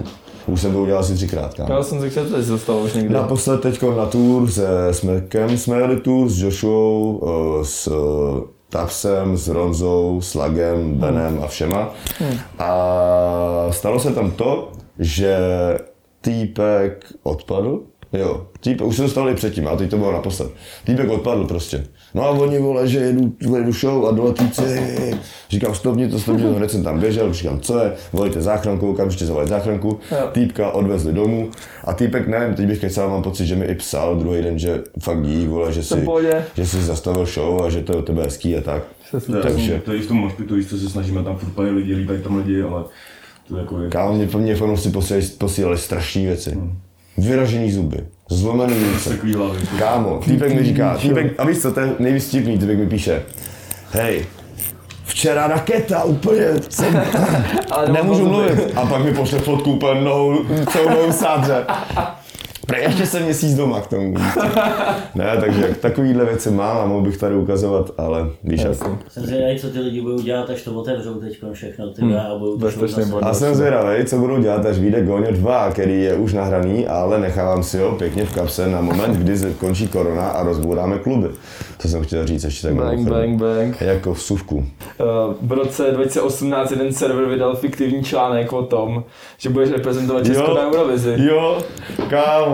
Už 0.47 0.61
jsem 0.61 0.73
to 0.73 0.83
udělal 0.83 1.01
asi 1.01 1.15
třikrát, 1.15 1.55
kámo. 1.55 1.75
Já 1.75 1.83
jsem 1.83 2.01
se 2.01 2.11
chtěl, 2.11 2.43
že 2.43 2.49
to 2.49 2.59
stalo 2.59 2.81
už 2.81 2.95
někdy. 2.95 3.15
Naposled 3.15 3.61
teď 3.61 3.83
na 3.97 4.07
tour 4.07 4.51
se 4.51 4.67
Smekem 4.91 5.59
jsme 5.59 5.77
jeli 5.77 5.97
tour 6.01 6.29
s 6.29 6.43
Joshou, 6.43 7.21
eh, 7.61 7.65
s 7.65 7.89
Tapsem, 8.71 9.37
s 9.37 9.49
Ronzou, 9.49 10.21
s 10.23 10.35
Lagem, 10.35 10.95
Benem 10.95 11.41
a 11.45 11.47
všema. 11.47 11.95
A 12.59 12.71
stalo 13.71 14.01
se 14.01 14.13
tam 14.13 14.31
to, 14.31 14.73
že 14.99 15.39
týpek 16.21 17.13
odpadl. 17.23 17.83
Jo, 18.13 18.47
týpek, 18.61 18.87
už 18.87 18.97
se 18.97 19.03
to 19.03 19.09
stalo 19.09 19.29
i 19.29 19.35
předtím, 19.35 19.69
ale 19.69 19.77
teď 19.77 19.91
to 19.91 19.97
bylo 19.97 20.13
naposled. 20.13 20.51
Týpek 20.85 21.11
odpadl 21.11 21.47
prostě. 21.47 21.87
No 22.15 22.23
a 22.23 22.31
oni 22.31 22.59
vole, 22.59 22.89
že 22.89 22.99
jedu, 22.99 23.33
jedu 23.57 23.73
show 23.73 24.07
a 24.07 24.11
dole 24.11 24.33
týci, 24.33 24.63
říkám 25.51 25.75
stopni 25.75 26.09
to, 26.09 26.19
stopni 26.19 26.43
to, 26.43 26.55
hned 26.55 26.71
jsem 26.71 26.83
tam 26.85 27.01
běžel, 27.01 27.33
říkám 27.33 27.61
co 27.61 27.79
je, 27.79 27.93
volejte 28.13 28.43
záchranku, 28.43 28.91
okamžitě 28.91 29.27
zavolali 29.27 29.49
záchranku, 29.49 29.99
Jo. 30.11 30.29
týpka 30.33 30.71
odvezli 30.71 31.13
domů 31.13 31.51
a 31.85 31.93
týpek, 31.93 32.29
nevím, 32.29 32.55
teď 32.55 32.67
bych 32.67 32.81
kecal, 32.81 33.11
mám 33.11 33.23
pocit, 33.23 33.47
že 33.47 33.57
mi 33.57 33.65
i 33.65 33.75
psal 33.75 34.17
druhý 34.17 34.43
den, 34.43 34.59
že 34.59 34.83
fakt 35.03 35.23
dík, 35.23 35.49
vole, 35.49 35.73
že 35.73 35.83
si, 35.83 36.07
že 36.57 36.67
si 36.67 36.83
zastavil 36.83 37.27
show 37.27 37.63
a 37.65 37.71
že 37.71 37.83
to 37.83 37.93
je 37.93 37.99
o 37.99 38.03
tebe 38.03 38.23
hezký 38.23 38.57
a 38.57 38.61
tak. 38.61 38.83
To 39.11 39.37
je, 39.37 39.43
Takže- 39.43 39.81
to 39.85 39.93
je 39.93 39.99
i 39.99 40.03
v 40.03 40.07
tom 40.09 40.33
víš, 40.51 40.67
co 40.67 40.79
se 40.79 40.89
snažíme 40.89 41.23
tam 41.23 41.37
furt 41.37 41.71
lidi, 41.71 41.95
lítají 41.95 42.23
tam 42.23 42.37
lidi, 42.37 42.63
ale 42.63 42.85
to 43.49 43.57
je 43.57 43.61
jako 43.61 43.79
je. 43.81 43.91
Kámo, 43.91 44.13
mě, 44.13 44.29
mě 44.37 44.57
fanoušci 44.57 44.91
posílali, 44.91 45.27
posílali 45.27 45.79
strašné 45.79 46.23
věci. 46.23 46.59
Vyražený 47.19 47.73
zuby, 47.73 47.97
zlomený 48.31 48.75
ruce. 48.93 49.19
Kámo, 49.79 50.21
týpek 50.25 50.55
mi 50.55 50.65
říká, 50.65 50.97
týpek, 50.99 51.35
a 51.39 51.45
víš 51.45 51.59
co, 51.59 51.73
to 51.73 51.81
je 51.81 51.93
nejvíc 51.99 52.29
vtipný, 52.29 52.59
týpek 52.59 52.79
mi 52.79 52.87
píše, 52.87 53.23
hej, 53.93 54.27
včera 55.05 55.47
raketa, 55.47 56.05
úplně 56.05 56.45
jsem, 56.69 57.03
nemůžu 57.93 58.29
mluvit. 58.29 58.73
A 58.77 58.87
pak 58.87 59.05
mi 59.05 59.15
pošle 59.15 59.39
fotku 59.39 59.73
úplně 59.73 60.01
nohou, 60.01 60.39
celou 60.73 60.89
nohou 60.91 61.13
sádře. 61.13 61.65
Pre, 62.67 62.81
ještě 62.81 63.07
jsem 63.07 63.23
měsíc 63.23 63.55
doma 63.55 63.81
k 63.81 63.87
tomu. 63.87 64.15
Ne, 65.15 65.37
takže 65.41 65.75
takovýhle 65.81 66.25
věci 66.25 66.51
mám 66.51 66.77
a 66.79 66.87
mohl 66.87 67.01
bych 67.03 67.17
tady 67.19 67.35
ukazovat, 67.35 67.91
ale 67.99 68.27
víš 68.45 68.61
jak. 68.63 68.75
Jsem 69.09 69.27
zvědavý, 69.27 69.59
co 69.59 69.69
ty 69.71 69.79
lidi 69.81 70.01
budou 70.01 70.21
dělat, 70.23 70.51
až 70.51 70.63
to 70.63 70.73
otevřou 70.73 71.15
teď 71.15 71.39
všechno, 71.53 71.91
ty 71.91 72.03
Hmm. 72.03 72.17
a 72.17 72.39
budou. 72.39 72.59
A 73.23 73.35
jsem 73.35 73.55
zvědavý, 73.55 74.05
co 74.05 74.19
budou 74.19 74.39
dělat, 74.43 74.67
až 74.67 74.79
vyjde 74.79 75.03
Goňo 75.05 75.31
2, 75.33 75.71
který 75.71 76.03
je 76.03 76.15
už 76.15 76.33
nahraný, 76.33 76.87
ale 76.87 77.19
nechávám 77.21 77.63
si 77.63 77.79
ho 77.79 77.93
pěkně 77.93 78.25
v 78.25 78.35
kapse 78.35 78.69
na 78.69 78.81
moment, 78.81 79.17
kdy 79.17 79.39
se 79.39 79.51
končí 79.53 79.89
korona 79.89 80.29
a 80.29 80.43
rozbouráme 80.43 80.99
kluby. 80.99 81.29
To 81.83 81.89
jsem 81.89 82.03
chtěl 82.03 82.27
říct 82.27 82.45
ještě 82.45 82.67
tak 82.67 82.77
Bang, 82.77 83.09
bang, 83.09 83.39
bang. 83.41 83.81
Jako 83.81 84.15
v 84.15 84.23
suvku. 84.23 84.67
Eh, 85.01 85.05
V 85.43 85.53
roce 85.53 85.91
2018 85.91 86.71
jeden 86.71 86.93
server 86.93 87.25
vydal 87.27 87.57
fiktivní 87.57 88.05
článek 88.05 88.53
o 88.53 88.63
tom, 88.63 89.05
že 89.39 89.51
budeš 89.51 89.71
reprezentovat 89.71 90.27
Česko 90.27 90.55
na 90.55 90.67
Eurovizi. 90.67 91.15
jo, 91.17 91.59
kámo. 92.11 92.50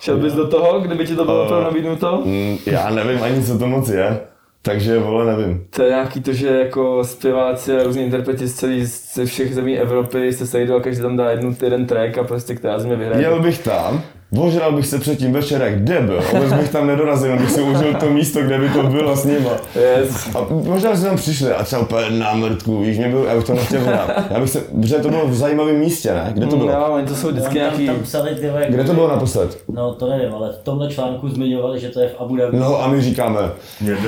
Šel 0.00 0.16
bys 0.16 0.32
do 0.32 0.48
toho, 0.48 0.80
kdyby 0.80 1.06
ti 1.06 1.16
to 1.16 1.24
bylo 1.24 1.40
Eh. 1.42 1.44
opravdu 1.44 1.64
nabídnuto? 1.64 2.22
Mm, 2.24 2.56
já 2.66 2.90
nevím 2.90 3.22
ani, 3.22 3.42
co 3.42 3.58
to 3.58 3.66
moc 3.66 3.88
je, 3.88 4.20
takže 4.62 4.98
vole, 4.98 5.36
nevím. 5.36 5.66
To 5.70 5.82
je 5.82 5.88
nějaký 5.88 6.20
to, 6.22 6.32
že 6.32 6.48
jako 6.48 7.04
zpěváci 7.04 7.76
a 7.76 7.82
různí 7.82 8.02
interpreti 8.04 8.46
z 8.46 8.54
celý, 8.54 8.84
ze 8.84 9.24
všech 9.24 9.54
zemí 9.54 9.78
Evropy 9.78 10.32
se 10.32 10.46
sejdou 10.46 10.76
a 10.76 10.80
každý 10.80 11.02
tam 11.02 11.16
dá 11.16 11.30
jednu, 11.30 11.56
jeden 11.62 11.86
track 11.86 12.18
a 12.18 12.24
prostě 12.24 12.54
která 12.54 12.78
země 12.78 12.96
vyhraje. 12.96 13.22
Jel 13.22 13.40
bych 13.42 13.58
tam, 13.58 14.02
Božral 14.34 14.72
bych 14.72 14.86
se 14.86 14.98
předtím 14.98 15.32
večer 15.32 15.62
jak 15.62 15.84
debil, 15.84 16.20
vůbec 16.32 16.52
bych 16.52 16.68
tam 16.68 16.86
nedorazil, 16.86 17.32
abych 17.32 17.50
si 17.50 17.60
užil 17.60 17.94
to 17.94 18.10
místo, 18.10 18.42
kde 18.42 18.58
by 18.58 18.68
to 18.68 18.82
bylo 18.82 19.16
s 19.16 19.24
nima. 19.24 19.50
Yes. 19.74 20.28
A 20.36 20.46
možná, 20.50 20.94
že 20.94 21.02
tam 21.02 21.16
přišli 21.16 21.52
a 21.52 21.64
třeba 21.64 21.82
úplně 21.82 22.10
na 22.10 22.34
mrtku, 22.34 22.80
víš, 22.80 22.98
mě 22.98 23.08
byl, 23.08 23.24
já 23.28 23.34
bych 23.34 23.44
to 23.44 23.54
nechtěl 23.54 23.80
hrát. 23.80 24.10
Já 24.30 24.40
bych 24.40 24.50
se, 24.50 24.60
protože 24.80 24.94
to 24.94 25.08
bylo 25.08 25.28
v 25.28 25.34
zajímavém 25.34 25.76
místě, 25.76 26.14
ne? 26.14 26.30
Kde 26.34 26.46
to 26.46 26.56
bylo? 26.56 26.72
No, 26.72 26.94
oni 26.94 27.06
to 27.06 27.14
jsou 27.14 27.28
vždycky 27.28 27.54
nějaký... 27.54 27.86
tam 27.86 28.00
psali, 28.02 28.34
ty 28.34 28.50
vole, 28.50 28.66
Kde 28.68 28.84
to 28.84 28.94
bylo 28.94 29.08
naposled? 29.08 29.58
No 29.74 29.94
to 29.94 30.08
nevím, 30.08 30.34
ale 30.34 30.52
v 30.52 30.64
tomhle 30.64 30.88
článku 30.88 31.28
zmiňovali, 31.28 31.80
že 31.80 31.88
to 31.88 32.00
je 32.00 32.08
v 32.08 32.20
Abu 32.20 32.36
Dhabi. 32.36 32.56
No 32.56 32.82
a 32.82 32.88
my 32.88 33.02
říkáme, 33.02 33.38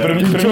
první, 0.03 0.25
první, 0.25 0.51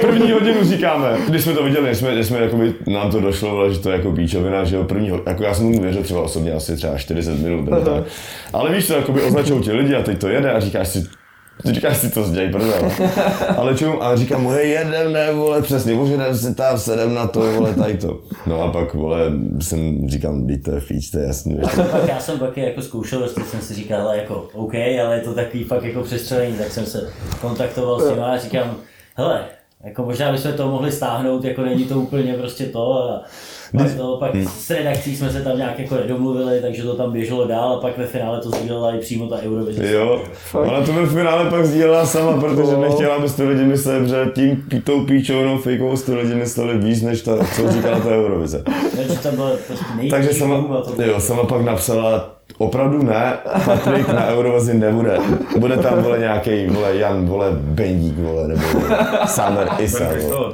první 0.00 0.32
hodinu 0.32 0.64
říkáme, 0.64 1.16
když 1.28 1.42
jsme 1.42 1.52
to 1.52 1.62
viděli, 1.62 1.86
když 1.86 1.98
jsme, 1.98 2.14
když 2.14 2.26
jsme 2.26 2.38
jakoby, 2.38 2.74
nám 2.86 3.10
to 3.10 3.20
došlo, 3.20 3.50
vole, 3.50 3.72
že 3.72 3.78
to 3.78 3.90
je 3.90 3.96
jako 3.96 4.12
píčovina, 4.12 4.64
že 4.64 4.76
jo, 4.76 4.84
první, 4.84 5.12
jako 5.26 5.42
já 5.42 5.54
jsem 5.54 5.66
mu 5.66 5.80
věřil 5.80 6.02
třeba 6.02 6.22
osobně 6.22 6.52
asi 6.52 6.76
třeba 6.76 6.98
40 6.98 7.38
minut, 7.38 7.70
nebo 7.70 7.80
tak. 7.80 8.04
ale 8.52 8.72
víš 8.72 8.86
co, 8.86 8.94
jakoby 9.16 9.28
označují 9.28 9.62
ti 9.62 9.72
lidi 9.72 9.94
a 9.94 10.02
teď 10.02 10.18
to 10.18 10.28
jede 10.28 10.52
a 10.52 10.60
říkáš 10.60 10.88
si, 10.88 11.06
ty 11.62 11.72
říkáš 11.72 11.96
si 11.96 12.10
to 12.10 12.24
zděj, 12.24 12.48
prdel. 12.48 12.92
Ale 13.56 13.74
čum, 13.74 13.98
a 14.00 14.16
říkám 14.16 14.42
mu, 14.42 14.48
hej, 14.48 14.70
jedem, 14.70 15.12
ne, 15.12 15.32
vole, 15.32 15.62
přesně, 15.62 15.94
můžeme 15.94 16.34
si 16.34 16.54
tam, 16.54 16.78
sedem 16.78 17.14
na 17.14 17.26
to, 17.26 17.52
vole, 17.52 17.74
tady 17.74 17.96
to. 17.96 18.20
No 18.46 18.62
a 18.62 18.72
pak, 18.72 18.94
vole, 18.94 19.18
jsem, 19.60 20.08
říkám, 20.08 20.46
teď 20.46 20.62
to 20.62 20.70
je 20.70 20.80
fíč, 20.80 21.10
to 21.10 21.18
je 21.18 21.26
jasný. 21.26 21.58
Tak 21.92 22.08
já 22.08 22.20
jsem 22.20 22.38
taky 22.38 22.60
jako 22.60 22.82
zkoušel, 22.82 23.22
jestli 23.22 23.44
jsem 23.44 23.60
si 23.60 23.74
říkal, 23.74 24.00
hele, 24.00 24.16
jako 24.18 24.48
OK, 24.52 24.74
ale 24.74 25.14
je 25.14 25.20
to 25.20 25.34
takový 25.34 25.64
fakt 25.64 25.84
jako 25.84 26.02
přestřelení, 26.02 26.58
tak 26.58 26.72
jsem 26.72 26.86
se 26.86 27.08
kontaktoval 27.40 28.00
s 28.00 28.10
nimi 28.10 28.22
a 28.22 28.38
říkám, 28.38 28.76
hele, 29.16 29.44
jako 29.84 30.02
možná 30.02 30.32
bychom 30.32 30.52
to 30.52 30.70
mohli 30.70 30.92
stáhnout, 30.92 31.44
jako 31.44 31.62
není 31.62 31.84
to 31.84 31.94
úplně 31.94 32.34
prostě 32.34 32.66
to 32.66 32.94
a 32.94 33.22
pak, 33.78 33.94
to, 33.96 34.16
pak 34.20 34.36
s 34.36 34.70
redakcí 34.70 35.16
jsme 35.16 35.30
se 35.30 35.42
tam 35.42 35.58
nějak 35.58 35.78
jako 35.78 35.94
nedomluvili, 35.94 36.60
takže 36.60 36.82
to 36.82 36.96
tam 36.96 37.12
běželo 37.12 37.46
dál 37.46 37.72
a 37.72 37.80
pak 37.80 37.98
ve 37.98 38.06
finále 38.06 38.40
to 38.40 38.50
sdílela 38.50 38.94
i 38.94 38.98
přímo 38.98 39.26
ta 39.26 39.38
Eurovize. 39.42 39.92
Jo, 39.92 40.22
ona 40.52 40.82
to 40.82 40.92
ve 40.92 41.06
finále 41.06 41.50
pak 41.50 41.66
sdílela 41.66 42.06
sama, 42.06 42.40
protože 42.40 42.76
nechtěla, 42.76 43.14
aby 43.14 43.30
ty 43.30 43.42
lidi 43.42 43.64
mysleli, 43.64 44.08
že 44.08 44.24
tím 44.34 44.82
tou 44.84 45.04
píčovnou 45.04 45.58
fejkovou 45.58 45.96
ty 45.96 46.14
lidi 46.14 46.34
mysleli 46.34 46.78
víc, 46.78 47.02
než 47.02 47.22
ta, 47.22 47.36
co 47.56 47.72
říkala 47.72 48.00
ta 48.00 48.08
Eurovize. 48.08 48.62
Takže 48.96 49.18
tam 49.18 49.36
bylo 49.36 49.50
prostě 49.66 49.84
nejvíc 49.96 50.10
Takže 50.10 50.34
sama, 50.34 50.82
to 50.96 51.02
jo, 51.02 51.20
sama 51.20 51.44
pak 51.44 51.62
napsala, 51.62 52.35
opravdu 52.58 53.02
ne, 53.02 53.38
Patrik 53.64 54.08
na 54.08 54.26
Eurovizi 54.26 54.74
nebude. 54.74 55.18
Bude 55.58 55.76
tam, 55.76 56.02
vole, 56.02 56.18
nějaký, 56.18 56.66
vole, 56.66 56.96
Jan, 56.96 57.26
vole, 57.26 57.50
Bendík, 57.52 58.18
vole, 58.18 58.48
nebo 58.48 58.62
Summer 59.26 59.68
Isa, 59.78 60.04
vole, 60.28 60.52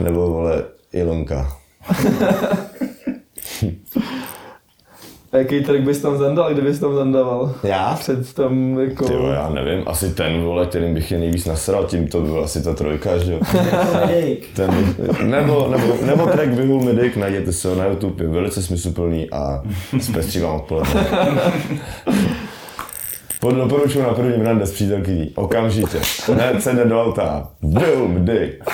nebo, 0.00 0.30
vole, 0.30 0.62
Ilonka. 0.92 1.48
A 5.32 5.36
jaký 5.36 5.60
track 5.64 5.80
bys 5.80 5.98
tam 5.98 6.18
zandal, 6.18 6.52
kdybys 6.52 6.78
tam 6.78 6.94
zandával? 6.94 7.54
Já? 7.62 7.94
Před 8.00 8.34
tam 8.34 8.78
jako... 8.78 9.04
Ty 9.04 9.12
jo, 9.12 9.26
já 9.26 9.50
nevím, 9.50 9.82
asi 9.86 10.14
ten, 10.14 10.42
vole, 10.42 10.66
kterým 10.66 10.94
bych 10.94 11.10
je 11.10 11.18
nejvíc 11.18 11.46
nasral, 11.46 11.84
tím 11.84 12.08
to 12.08 12.20
byla 12.20 12.44
asi 12.44 12.62
ta 12.62 12.74
trojka, 12.74 13.18
že 13.18 13.32
jo. 13.32 13.40
Ten, 14.56 14.94
nebo, 15.22 15.68
nebo, 15.68 15.94
nebo 16.06 16.26
track 16.26 16.48
Vyhul 16.48 16.84
mi 16.84 16.94
dick, 16.94 17.16
najděte 17.16 17.52
se 17.52 17.68
ho 17.68 17.74
na 17.74 17.86
YouTube, 17.86 18.24
je 18.24 18.28
velice 18.28 18.62
smysluplný 18.62 19.30
a 19.30 19.62
zpestří 20.00 20.40
vám 20.40 20.56
odpoledne. 20.56 21.06
Pod 23.40 23.54
doporučuji 23.54 24.02
na 24.02 24.14
prvním 24.14 24.40
rande 24.40 24.66
s 24.66 24.72
přítelkyní, 24.72 25.30
okamžitě. 25.34 26.00
Ne, 26.36 26.60
sedne 26.60 26.84
do 26.84 27.02
auta, 27.02 27.48
Vyhul 27.62 28.08
mi 28.08 28.20
dick. 28.20 28.64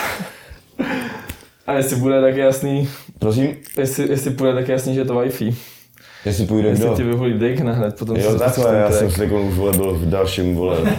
A 1.66 1.72
jestli 1.72 1.96
bude 1.96 2.20
tak 2.20 2.36
jasný, 2.36 2.88
Prosím, 3.22 3.56
jestli, 3.78 4.10
jestli 4.10 4.30
bude 4.30 4.54
tak 4.54 4.68
jasný, 4.68 4.94
že 4.94 5.00
je 5.00 5.04
to 5.04 5.14
Wi-Fi. 5.14 5.54
Jestli 6.24 6.46
půjde 6.46 6.68
Jestli 6.68 6.84
kdo? 6.84 6.96
ti 6.96 7.02
vyholí 7.02 7.38
dick 7.38 7.60
na 7.60 7.72
hned, 7.72 7.98
potom 7.98 8.16
Jo, 8.16 8.38
takhle, 8.38 8.64
ten 8.64 8.74
já 8.74 8.90
jsem 8.90 9.10
si 9.10 9.26
už 9.26 9.54
vole, 9.54 9.72
byl 9.72 9.94
v 9.94 10.08
dalším, 10.08 10.54
vole. 10.54 10.78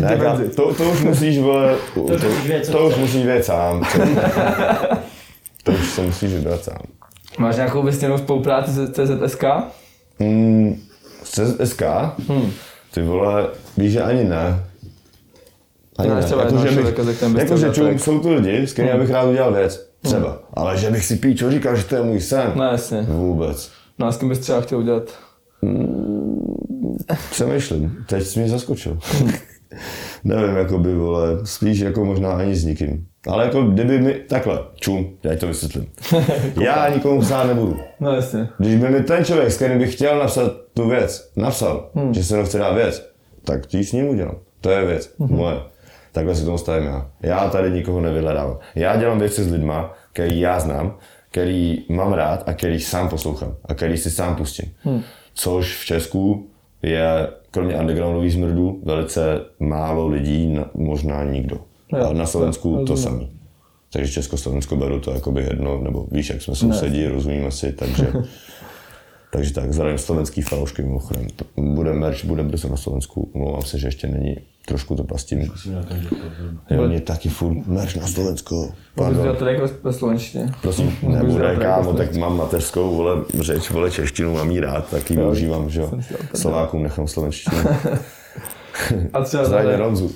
Ne, 0.00 0.18
já, 0.22 0.38
to, 0.56 0.74
to 0.74 0.90
už 0.90 1.00
musíš, 1.02 1.38
vole, 1.38 1.74
to, 1.94 2.02
už 2.02 2.10
musíš 2.22 2.46
vědět, 2.46 2.66
co 2.66 2.72
to 2.72 2.86
už 2.88 2.96
musíš 2.96 3.24
vědět 3.26 3.44
sám. 3.44 3.84
co- 3.92 3.98
To 5.64 5.72
už 5.72 5.90
se 5.90 6.02
musíš 6.02 6.32
vybrat 6.32 6.64
sám. 6.64 6.78
Máš 7.38 7.56
nějakou 7.56 7.82
vysněnou 7.82 8.18
spolupráci 8.18 8.70
se 8.72 8.88
CZSK? 8.88 9.44
Hmm, 10.20 10.80
CZSK? 11.24 11.82
Hmm. 12.28 12.50
Ty 12.94 13.02
vole, 13.02 13.48
víš, 13.76 13.92
že 13.92 14.02
ani 14.02 14.24
ne. 14.24 14.64
Ani 15.98 16.10
ne. 16.10 16.22
třeba 16.22 16.42
Jako, 16.42 17.58
jako, 17.58 17.98
jsou 17.98 18.18
to 18.18 18.34
lidi, 18.34 18.66
s 18.66 18.72
kterými 18.72 18.98
bych 18.98 19.10
rád 19.10 19.24
udělal 19.24 19.52
věc. 19.52 19.90
Třeba. 20.02 20.38
Ale 20.54 20.76
že 20.76 20.90
bych 20.90 21.04
si 21.04 21.16
píčo 21.16 21.50
říkal, 21.50 21.76
že 21.76 21.84
to 21.84 21.94
je 21.96 22.02
můj 22.02 22.20
sen. 22.20 22.52
No 22.54 22.64
jasně. 22.64 23.02
Vůbec. 23.02 23.70
No 24.00 24.06
a 24.06 24.12
s 24.12 24.16
kým 24.16 24.28
bys 24.28 24.38
třeba 24.38 24.60
chtěl 24.60 24.78
udělat? 24.78 25.02
Přemýšlím. 27.30 28.04
Teď 28.08 28.22
jsi 28.22 28.40
mě 28.40 28.48
zaskočil. 28.48 28.98
Nevím, 30.24 30.56
jako 30.56 30.78
by, 30.78 30.94
vole, 30.94 31.26
spíš 31.44 31.78
jako 31.78 32.04
možná 32.04 32.32
ani 32.32 32.54
s 32.54 32.64
nikým. 32.64 33.06
Ale 33.28 33.44
jako 33.44 33.62
kdyby 33.62 33.98
mi, 33.98 34.14
takhle, 34.14 34.58
čum, 34.74 35.16
já 35.22 35.36
to 35.36 35.46
vysvětlím. 35.46 35.86
já 36.60 36.88
nikomu 36.88 37.20
psát 37.20 37.44
nebudu. 37.44 37.76
No 38.00 38.12
jasně. 38.12 38.48
Když 38.58 38.76
by 38.76 38.88
mi 38.88 39.02
ten 39.02 39.24
člověk, 39.24 39.50
s 39.50 39.56
kterým 39.56 39.78
bych 39.78 39.94
chtěl 39.94 40.18
napsat 40.18 40.52
tu 40.74 40.88
věc, 40.88 41.32
napsal, 41.36 41.90
hmm. 41.94 42.14
že 42.14 42.24
se 42.24 42.34
mnou 42.34 42.44
chce 42.44 42.58
dát 42.58 42.72
věc, 42.72 43.10
tak 43.44 43.66
ti 43.66 43.84
s 43.84 43.92
ním 43.92 44.08
udělám. 44.08 44.36
To 44.60 44.70
je 44.70 44.86
věc, 44.86 45.14
hmm. 45.18 45.36
moje. 45.36 45.56
Takhle 46.12 46.34
si 46.34 46.44
tomu 46.44 46.58
stavím 46.58 46.86
já. 46.86 47.10
Já 47.22 47.48
tady 47.48 47.70
nikoho 47.70 48.00
nevyhledávám. 48.00 48.58
Já 48.74 48.96
dělám 48.96 49.18
věci 49.18 49.44
s 49.44 49.52
lidma, 49.52 49.92
který 50.12 50.40
já 50.40 50.60
znám, 50.60 50.96
který 51.30 51.84
mám 51.88 52.12
rád 52.12 52.42
a 52.46 52.52
který 52.52 52.80
sám 52.80 53.08
poslouchám 53.08 53.56
a 53.64 53.74
který 53.74 53.98
si 53.98 54.10
sám 54.10 54.36
pustím. 54.36 54.72
Hmm. 54.82 55.02
Což 55.34 55.76
v 55.76 55.84
Česku 55.84 56.50
je, 56.82 57.28
kromě 57.50 57.76
undergroundových 57.76 58.32
zmrdů, 58.32 58.80
velice 58.84 59.40
málo 59.60 60.08
lidí, 60.08 60.58
možná 60.74 61.24
nikdo. 61.24 61.60
Jo, 61.92 62.06
a 62.10 62.12
na 62.12 62.26
Slovensku 62.26 62.68
jo, 62.68 62.84
to 62.84 62.96
samý. 62.96 63.30
Takže 63.92 64.12
Československo 64.12 64.76
beru 64.76 65.00
to 65.00 65.10
jakoby 65.10 65.42
jedno, 65.42 65.80
nebo 65.82 66.06
víš, 66.10 66.30
jak 66.30 66.42
jsme 66.42 66.54
sousedí, 66.54 67.06
rozumíme 67.06 67.50
si, 67.50 67.72
takže, 67.72 68.12
takže 69.32 69.52
tak, 69.52 69.72
zdravím 69.72 69.98
slovenský 69.98 70.42
fanoušky 70.42 70.82
mimochodem. 70.82 71.26
Bude 71.56 71.92
merch, 71.92 72.24
bude 72.24 72.42
brzo 72.42 72.68
na 72.68 72.76
Slovensku, 72.76 73.30
omlouvám 73.34 73.62
se, 73.62 73.78
že 73.78 73.88
ještě 73.88 74.06
není, 74.06 74.36
trošku 74.70 74.96
to 74.96 75.04
pastím. 75.04 75.50
Každý 75.88 76.08
Jo, 76.70 76.88
mě 76.88 77.00
taky 77.00 77.28
furt 77.28 77.66
merch 77.66 77.96
na 77.96 78.06
Slovensko. 78.06 78.72
Pardon. 78.94 79.22
dělat 79.22 79.38
track 79.38 79.58
ve, 79.60 79.66
ve 79.82 79.92
slovenštině. 79.92 80.52
Prosím, 80.62 80.96
nebude, 81.02 81.38
track 81.38 81.60
kámo, 81.60 81.92
tak 81.92 82.16
mám 82.16 82.36
mateřskou, 82.36 82.96
vole, 82.96 83.24
řeč, 83.40 83.70
vole, 83.70 83.90
češtinu, 83.90 84.34
mám 84.34 84.50
jí 84.50 84.60
rád, 84.60 84.90
tak 84.90 85.10
ji 85.10 85.16
využívám, 85.16 85.70
že 85.70 85.80
jo. 85.80 85.90
Slovákům 86.34 86.82
nechám 86.82 87.08
slovenštinu. 87.08 87.56
A 89.12 89.22
třeba 89.24 89.44
zahrani- 89.44 89.76
Ronzu. 89.76 90.10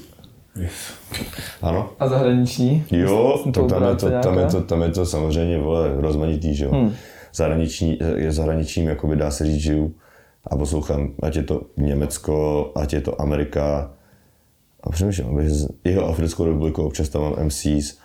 Ano. 1.62 1.90
a 1.99 2.09
zahraniční? 2.09 2.85
Jo, 2.90 3.45
to, 3.55 3.67
tam, 3.67 3.83
je 3.83 3.95
to, 3.95 4.11
tam, 4.23 4.38
je 4.38 4.47
to, 4.47 4.61
tam 4.61 4.83
je 4.83 4.88
to 4.88 5.07
samozřejmě 5.07 5.59
vole, 5.59 5.93
rozmanitý, 5.97 6.55
že 6.55 6.64
jo. 6.64 6.71
Hmm. 6.71 6.93
Zahraniční, 7.35 7.99
je 8.17 8.33
zahraničím, 8.33 8.88
jakoby 8.88 9.17
dá 9.17 9.31
se 9.31 9.45
říct, 9.45 9.61
žiju 9.61 9.95
a 10.47 10.57
poslouchám, 10.57 11.09
ať 11.23 11.37
je 11.37 11.43
to 11.43 11.62
Německo, 11.77 12.73
ať 12.75 12.93
je 12.93 13.01
to 13.01 13.21
Amerika, 13.21 13.90
a 14.85 14.90
přemýšlím, 14.90 15.27
abych 15.27 15.51
z 15.51 15.68
jeho 15.85 16.09
Africkou 16.09 16.44
republiku 16.44 16.83
občas 16.83 17.09
tam 17.09 17.23
mám 17.23 17.47
MCs, 17.47 17.99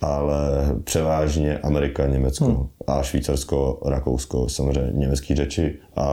ale 0.00 0.36
převážně 0.84 1.58
Amerika, 1.58 2.06
Německo 2.06 2.44
hmm. 2.44 2.66
a 2.86 3.02
Švýcarsko, 3.02 3.80
Rakousko, 3.86 4.48
samozřejmě 4.48 4.92
německý 4.92 5.34
řeči 5.34 5.78
a 5.96 6.04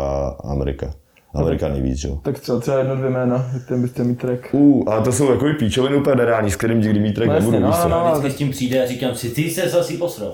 Amerika. 0.44 0.94
Amerika 1.34 1.68
nejvíc, 1.68 1.98
že 1.98 2.08
jo. 2.08 2.20
Tak 2.24 2.40
třeba, 2.40 2.60
třeba 2.60 2.78
jedno, 2.78 2.96
dvě 2.96 3.10
jména, 3.10 3.52
kterým 3.66 3.82
byste 3.82 4.04
mít 4.04 4.20
track. 4.20 4.48
Uh, 4.52 4.84
ale 4.88 5.02
to 5.04 5.12
jsou 5.12 5.32
jako 5.32 5.46
píčoviny 5.60 5.96
úplně 5.96 6.16
nereální, 6.16 6.52
s 6.52 6.56
kterým 6.56 6.82
nikdy 6.82 7.00
mít 7.00 7.14
track 7.14 7.28
No 7.28 7.34
jasně, 7.34 7.52
nebudu, 7.52 7.72
no, 7.72 7.78
co? 7.82 7.90
no, 7.90 8.06
no. 8.06 8.12
Vždycky 8.12 8.32
s 8.32 8.36
tím 8.36 8.52
přijde 8.52 8.84
a 8.84 8.88
říkám 8.88 9.16
si, 9.16 9.30
ty 9.30 9.50
se 9.50 9.80
asi 9.80 9.98
posral. 9.98 10.34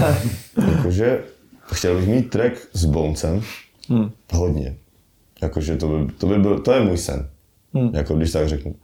Jakože 0.76 1.20
chtěl 1.72 1.96
bych 1.96 2.08
mít 2.08 2.30
track 2.30 2.54
s 2.72 2.84
Boncem, 2.84 3.42
hmm. 3.88 4.10
hodně. 4.32 4.76
Jakože 5.42 5.76
to 5.76 5.88
by, 5.88 6.12
to 6.12 6.26
by 6.26 6.38
byl, 6.38 6.58
to 6.58 6.72
je 6.72 6.80
můj 6.80 6.98
sen. 6.98 7.28
Hmm. 7.74 7.90
Jako 7.94 8.14
když 8.14 8.32
tak 8.32 8.48
řeknu. 8.48 8.74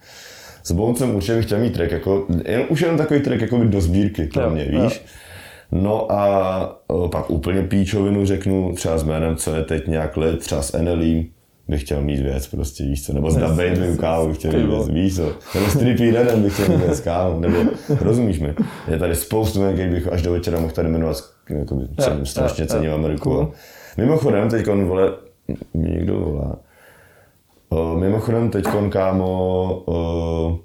S 0.65 0.73
Boncem 0.73 1.15
určitě 1.15 1.35
bych 1.37 1.45
chtěl 1.45 1.59
mít 1.59 1.75
track, 1.75 1.91
jako, 1.93 2.27
jen, 2.45 2.63
už 2.69 2.81
jenom 2.81 2.97
takový 2.99 3.21
track 3.21 3.41
jako 3.41 3.65
do 3.65 3.81
sbírky 3.81 4.27
pro 4.27 4.43
Jo, 4.43 4.51
mě, 4.51 4.67
jo. 4.71 4.83
víš? 4.83 5.05
No 5.73 6.13
a 6.13 6.83
o, 6.87 7.09
pak 7.09 7.31
úplně 7.31 7.63
píčovinu 7.63 8.27
řeknu, 8.27 8.73
třeba 8.75 8.99
s 8.99 9.03
jménem, 9.03 9.37
co 9.37 9.55
je 9.55 9.63
teď 9.65 9.87
nějak 9.87 10.17
let, 10.17 10.39
třeba 10.39 10.63
s 10.63 10.75
Enelím, 10.75 11.27
bych 11.69 11.83
chtěl 11.83 12.03
mít 12.03 12.21
věc, 12.21 12.47
prostě 12.47 12.85
víš 12.85 13.07
co, 13.07 13.13
nebo 13.13 13.31
s 13.31 13.37
Dabejem 13.37 13.83
jasně, 13.83 13.97
kámo 13.97 14.27
bych 14.27 14.37
chtěl 14.37 14.53
mít 14.53 14.59
věc, 14.59 14.71
vole. 14.71 14.93
víš 14.93 15.17
co, 15.17 15.33
nebo 15.55 15.67
s 15.67 15.77
Trippy 15.79 16.11
Redem 16.11 16.43
bych 16.43 16.55
chtěl 16.55 16.69
mít 16.69 16.85
věc, 16.87 17.01
kámo, 17.01 17.41
nebo 17.41 17.57
rozumíš 18.01 18.41
mi, 18.41 18.55
je 18.89 18.99
tady 18.99 19.15
spoustu 19.17 19.61
jmen, 19.61 19.75
který 19.75 19.91
bych 19.91 20.13
až 20.13 20.23
do 20.23 20.33
večera 20.33 20.61
mohl 20.61 20.73
tady 20.73 20.89
jmenovat, 20.89 21.17
jakoby, 21.51 21.85
cením, 22.01 22.19
jo, 22.19 22.27
strašně 22.27 22.63
jo, 22.63 22.69
cením 22.69 22.93
Ameriku. 22.93 23.53
Mimochodem, 23.97 24.49
teď 24.49 24.67
vole, 24.67 25.13
mě 25.75 25.91
někdo 25.91 26.21
volá, 26.21 26.59
O, 27.73 27.97
mimochodem 27.97 28.51
teď, 28.51 28.65
kámo, 28.91 29.83
o, 29.87 30.59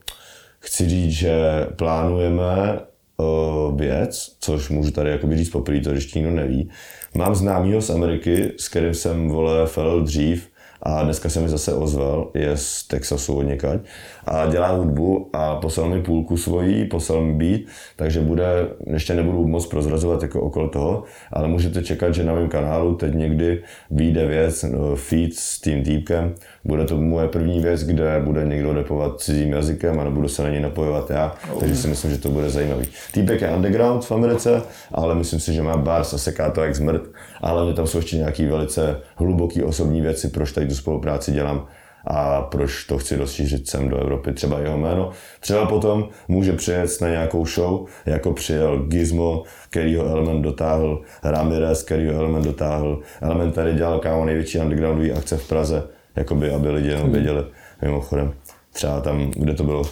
chci 0.60 0.90
říct, 0.90 1.12
že 1.12 1.68
plánujeme 1.76 2.80
o, 3.18 3.72
věc, 3.76 4.36
což 4.40 4.70
můžu 4.70 4.92
tady 4.92 5.10
jakoby 5.10 5.38
říct 5.38 5.50
poprvé, 5.50 5.80
to 5.80 5.92
ještě 5.92 6.20
nikdo 6.20 6.36
neví. 6.36 6.70
Mám 7.16 7.36
známýho 7.36 7.82
z 7.82 7.90
Ameriky, 7.90 8.52
s 8.58 8.70
kterým 8.70 8.94
jsem 8.94 9.30
vole 9.30 9.68
felil 9.68 10.04
dřív 10.04 10.50
a 10.82 11.04
dneska 11.04 11.30
se 11.30 11.40
mi 11.40 11.50
zase 11.50 11.74
ozval, 11.74 12.32
je 12.34 12.58
z 12.58 12.84
Texasu 12.84 13.38
od 13.38 13.44
někať 13.44 13.80
a 14.28 14.48
dělá 14.48 14.68
hudbu 14.68 15.30
a 15.34 15.56
poslal 15.56 15.90
mi 15.90 16.02
půlku 16.02 16.38
svojí, 16.38 16.86
poslal 16.86 17.22
mi 17.22 17.34
beat, 17.34 17.62
takže 17.96 18.20
bude, 18.20 18.46
ještě 18.94 19.14
nebudu 19.14 19.48
moc 19.48 19.66
prozrazovat 19.66 20.22
jako 20.22 20.42
okolo 20.42 20.70
toho, 20.70 21.04
ale 21.34 21.48
můžete 21.48 21.84
čekat, 21.84 22.14
že 22.14 22.24
na 22.24 22.34
mém 22.34 22.50
kanálu 22.50 22.96
teď 22.96 23.14
někdy 23.14 23.64
vyjde 23.92 24.26
věc, 24.26 24.64
no, 24.64 24.96
feed 24.96 25.34
s 25.34 25.62
tím 25.62 25.84
týpkem, 25.84 26.36
bude 26.66 26.86
to 26.86 26.98
moje 26.98 27.28
první 27.28 27.60
věc, 27.60 27.84
kde 27.84 28.22
bude 28.26 28.46
někdo 28.46 28.74
repovat 28.74 29.22
cizím 29.22 29.52
jazykem 29.52 30.00
a 30.00 30.04
nebudu 30.04 30.28
se 30.28 30.44
na 30.44 30.50
něj 30.50 30.62
napojovat 30.62 31.10
já, 31.10 31.36
takže 31.60 31.76
si 31.76 31.88
myslím, 31.88 32.12
že 32.12 32.18
to 32.18 32.30
bude 32.30 32.50
zajímavý. 32.50 32.88
Týpek 33.14 33.42
je 33.42 33.56
underground 33.56 34.06
v 34.06 34.12
Americe, 34.12 34.62
ale 34.92 35.16
myslím 35.16 35.40
si, 35.40 35.54
že 35.54 35.62
má 35.62 35.78
bars 35.78 36.14
a 36.14 36.18
seká 36.18 36.52
to 36.52 36.62
jak 36.62 36.76
zmrt, 36.76 37.02
ale 37.42 37.74
tam 37.74 37.88
jsou 37.88 37.98
ještě 37.98 38.18
nějaký 38.18 38.46
velice 38.46 39.00
hluboký 39.16 39.64
osobní 39.64 40.02
věci, 40.02 40.28
proč 40.28 40.52
tady 40.52 40.68
tu 40.68 40.76
spolupráci 40.76 41.32
dělám 41.32 41.68
a 42.08 42.42
proč 42.42 42.84
to 42.84 42.98
chci 42.98 43.16
rozšířit 43.16 43.70
sem 43.70 43.90
do 43.90 43.98
Evropy, 43.98 44.34
třeba 44.34 44.60
jeho 44.60 44.78
jméno. 44.78 45.12
Třeba 45.40 45.66
potom 45.66 46.10
může 46.28 46.54
přijet 46.54 47.02
na 47.02 47.10
nějakou 47.10 47.46
show, 47.46 47.88
jako 48.06 48.34
přijel 48.34 48.78
Gizmo, 48.78 49.44
kterýho 49.70 50.06
Element 50.06 50.42
dotáhl, 50.42 51.02
Ramirez, 51.24 51.84
kterýho 51.84 52.14
Element 52.14 52.46
dotáhl. 52.46 53.00
Element 53.22 53.56
tady 53.56 53.74
dělal 53.74 54.00
kámo 54.00 54.26
největší 54.26 54.60
undergroundový 54.60 55.12
akce 55.12 55.38
v 55.38 55.48
Praze, 55.48 55.84
jakoby, 56.16 56.52
aby 56.52 56.70
lidi 56.70 56.90
jenom 56.90 57.12
věděli. 57.12 57.44
Mimochodem, 57.82 58.34
třeba 58.74 59.02
tam, 59.02 59.32
kde 59.32 59.54
to 59.54 59.64
bylo, 59.64 59.84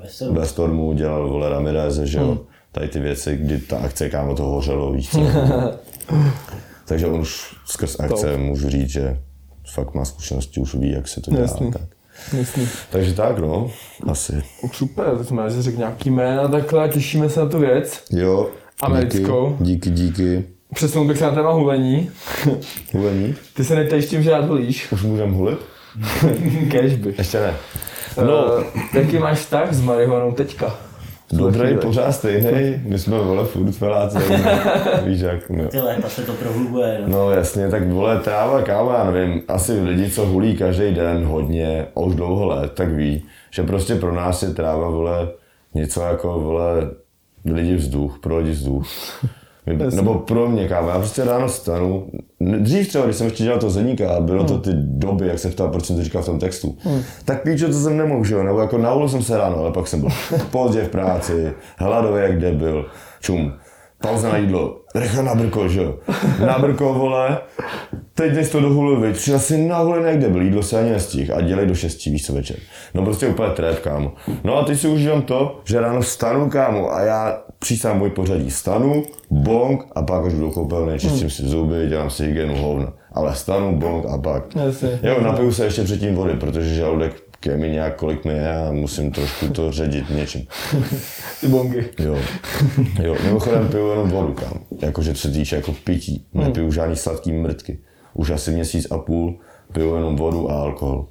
Vesel. 0.00 0.32
ve 0.32 0.46
Stormu 0.46 0.92
dělal 0.92 1.28
vole 1.28 1.48
Ramirez, 1.48 1.98
že 1.98 2.18
jo, 2.18 2.38
tady 2.72 2.88
ty 2.88 3.00
věci, 3.00 3.36
kdy 3.36 3.58
ta 3.58 3.78
akce 3.78 4.10
kámo 4.10 4.34
to 4.34 4.42
hořelo, 4.42 4.92
víš 4.92 5.10
co. 5.10 5.20
Takže 6.84 7.06
on 7.06 7.20
už 7.20 7.54
skrz 7.64 8.00
akce 8.00 8.36
můžu 8.36 8.68
říct, 8.68 8.90
že 8.90 9.18
fakt 9.74 9.94
má 9.94 10.04
zkušenosti, 10.04 10.60
už 10.60 10.74
ví, 10.74 10.90
jak 10.92 11.08
se 11.08 11.20
to 11.20 11.30
dělá. 11.30 11.42
Jasný. 11.42 11.72
Tak. 11.72 11.82
Jasný. 12.38 12.68
Takže 12.90 13.14
tak 13.14 13.38
no, 13.38 13.70
asi. 14.10 14.42
Super, 14.72 15.16
tak 15.18 15.26
jsme 15.26 15.50
že 15.50 15.62
řekl 15.62 15.78
nějaký 15.78 16.10
jména, 16.10 16.48
takhle 16.48 16.84
a 16.84 16.88
těšíme 16.88 17.28
se 17.28 17.40
na 17.40 17.46
tu 17.46 17.58
věc. 17.58 18.04
Jo. 18.10 18.50
Americkou. 18.82 19.56
Díky, 19.60 19.90
díky. 19.90 20.22
díky. 20.22 20.44
Přesunul 20.74 21.08
bych 21.08 21.18
se 21.18 21.24
na 21.24 21.34
téma 21.34 21.52
hulení. 21.52 22.10
Hulení? 22.92 23.34
Ty 23.54 23.64
se 23.64 23.74
netajíš 23.74 24.06
tím, 24.06 24.22
že 24.22 24.30
rád 24.30 24.44
hulíš. 24.44 24.92
Už 24.92 25.02
můžem 25.02 25.32
hulit? 25.32 25.58
Kež 26.70 26.94
bych. 26.94 27.18
Ještě 27.18 27.40
ne. 27.40 27.54
No. 28.16 28.24
No, 28.24 28.54
Uh, 28.56 28.64
jaký 28.94 29.18
máš 29.18 29.38
vztah 29.38 29.72
s 29.74 29.80
marihuanou 29.80 30.32
teďka? 30.32 30.87
Dobrý, 31.36 31.60
chvíli. 31.60 31.80
pořád 31.80 32.12
stejný. 32.12 32.82
My 32.84 32.98
jsme 32.98 33.18
vole 33.18 33.44
furt 33.44 33.72
feláci. 33.72 34.18
Víš 35.04 35.20
jak, 35.20 35.50
no. 35.50 35.68
Ty 35.68 35.80
léta 35.80 36.08
se 36.08 36.22
to 36.22 36.32
prohlubuje. 36.32 37.00
No. 37.06 37.08
No 37.18 37.30
jasně, 37.30 37.68
tak 37.68 37.88
vole 37.88 38.20
tráva, 38.20 38.62
káva, 38.62 38.98
já 38.98 39.10
nevím, 39.10 39.42
asi 39.48 39.80
lidi, 39.80 40.10
co 40.10 40.26
hulí 40.26 40.56
každý 40.56 40.94
den 40.94 41.24
hodně 41.24 41.86
a 41.96 42.00
už 42.00 42.14
dlouho 42.14 42.46
let, 42.46 42.72
tak 42.72 42.88
ví, 42.88 43.24
že 43.50 43.62
prostě 43.62 43.94
pro 43.94 44.14
nás 44.14 44.42
je 44.42 44.48
tráva, 44.48 44.88
vole, 44.88 45.28
něco 45.74 46.02
jako, 46.02 46.40
vole, 46.40 46.90
lidi 47.44 47.74
vzduch, 47.74 48.18
pro 48.18 48.38
lidi 48.38 48.50
vzduch. 48.50 48.86
Nebo 49.96 50.14
pro 50.14 50.48
mě 50.48 50.68
káva, 50.68 50.92
já 50.92 50.98
prostě 50.98 51.24
ráno 51.24 51.48
stanu, 51.48 52.06
dřív 52.58 52.88
třeba, 52.88 53.04
když 53.04 53.16
jsem 53.16 53.26
ještě 53.26 53.44
dělal 53.44 53.58
to 53.58 53.70
zeníka 53.70 54.10
a 54.10 54.20
bylo 54.20 54.44
to 54.44 54.58
ty 54.58 54.70
doby, 54.74 55.26
jak 55.26 55.38
se 55.38 55.48
ptal, 55.48 55.68
proč 55.68 55.84
jsem 55.86 55.96
to 55.96 56.04
říkal 56.04 56.22
v 56.22 56.26
tom 56.26 56.38
textu, 56.38 56.76
tak 57.24 57.42
píčo, 57.42 57.66
to 57.66 57.72
jsem 57.72 57.96
nemohl, 57.96 58.24
že 58.24 58.34
jo, 58.34 58.42
nebo 58.42 58.60
jako 58.60 58.78
naulil 58.78 59.08
jsem 59.08 59.22
se 59.22 59.38
ráno, 59.38 59.56
ale 59.58 59.72
pak 59.72 59.86
jsem 59.88 60.00
byl 60.00 60.10
pozdě 60.50 60.84
v 60.84 60.88
práci, 60.88 61.52
hladový 61.78 62.22
jak 62.22 62.38
debil, 62.38 62.86
čum, 63.20 63.52
pauza 64.02 64.28
na 64.32 64.36
jídlo, 64.38 64.76
rychle 64.94 65.22
na 65.22 65.34
brko, 65.34 65.68
že 65.68 65.82
jo. 65.82 65.94
Na 66.46 66.58
brko, 66.58 66.94
vole, 66.94 67.38
teď 68.14 68.34
než 68.34 68.50
to 68.50 68.60
dohulil, 68.60 69.00
viď, 69.00 69.16
přijel 69.16 69.38
si 69.38 69.58
na 69.58 69.78
hulen 69.78 70.06
jak 70.06 70.18
debil, 70.18 70.42
jídlo 70.42 70.62
se 70.62 70.78
ani 70.78 70.90
nestih 70.90 71.30
a 71.30 71.40
dělej 71.40 71.66
do 71.66 71.74
šestí, 71.74 72.10
víš 72.10 72.26
co 72.26 72.32
večer. 72.32 72.56
No 72.94 73.04
prostě 73.04 73.26
úplně 73.28 73.50
trép, 73.50 73.78
kámo. 73.78 74.12
No 74.44 74.56
a 74.56 74.64
teď 74.64 74.78
si 74.78 74.88
užívám 74.88 75.22
to, 75.22 75.60
že 75.64 75.80
ráno 75.80 76.00
vstanu, 76.00 76.50
kámo, 76.50 76.92
a 76.92 77.00
já 77.00 77.42
přísám 77.58 77.98
můj 77.98 78.10
pořadí, 78.10 78.50
stanu, 78.50 79.02
bong 79.30 79.84
a 79.94 80.02
pak 80.02 80.24
už 80.24 80.32
jdu 80.32 80.40
do 80.40 80.50
koupelny, 80.50 80.98
čistím 80.98 81.30
si 81.30 81.42
zuby, 81.42 81.86
dělám 81.88 82.10
si 82.10 82.26
hygienu 82.26 82.56
hovna. 82.56 82.92
Ale 83.12 83.34
stanu, 83.34 83.78
bong 83.78 84.06
a 84.06 84.18
pak. 84.18 84.56
Jasně. 84.56 84.98
Jo, 85.02 85.20
napiju 85.20 85.52
se 85.52 85.64
ještě 85.64 85.84
předtím 85.84 86.14
vody, 86.14 86.34
protože 86.34 86.74
žaludek 86.74 87.27
je 87.50 87.56
mi 87.56 87.70
nějak, 87.70 87.96
kolik 87.96 88.24
mi 88.24 88.32
je 88.32 88.56
a 88.56 88.72
musím 88.72 89.12
trošku 89.12 89.48
to 89.48 89.72
ředit 89.72 90.10
něčím. 90.10 90.46
Ty 91.40 91.48
bongy. 91.48 91.84
Jo. 91.98 92.18
jo. 93.02 93.16
Mimochodem 93.24 93.68
piju 93.68 93.90
jenom 93.90 94.10
vodu, 94.10 94.32
kam. 94.32 94.60
Jakože 94.82 95.14
co 95.14 95.20
se 95.20 95.30
týče 95.30 95.56
jako 95.56 95.72
pití. 95.84 96.26
Nepiju 96.34 96.72
žádný 96.72 96.96
sladký 96.96 97.32
mrtky. 97.32 97.78
Už 98.14 98.30
asi 98.30 98.50
měsíc 98.50 98.86
a 98.90 98.98
půl 98.98 99.38
piju 99.72 99.94
jenom 99.94 100.16
vodu 100.16 100.50
a 100.50 100.60
alkohol. 100.62 101.06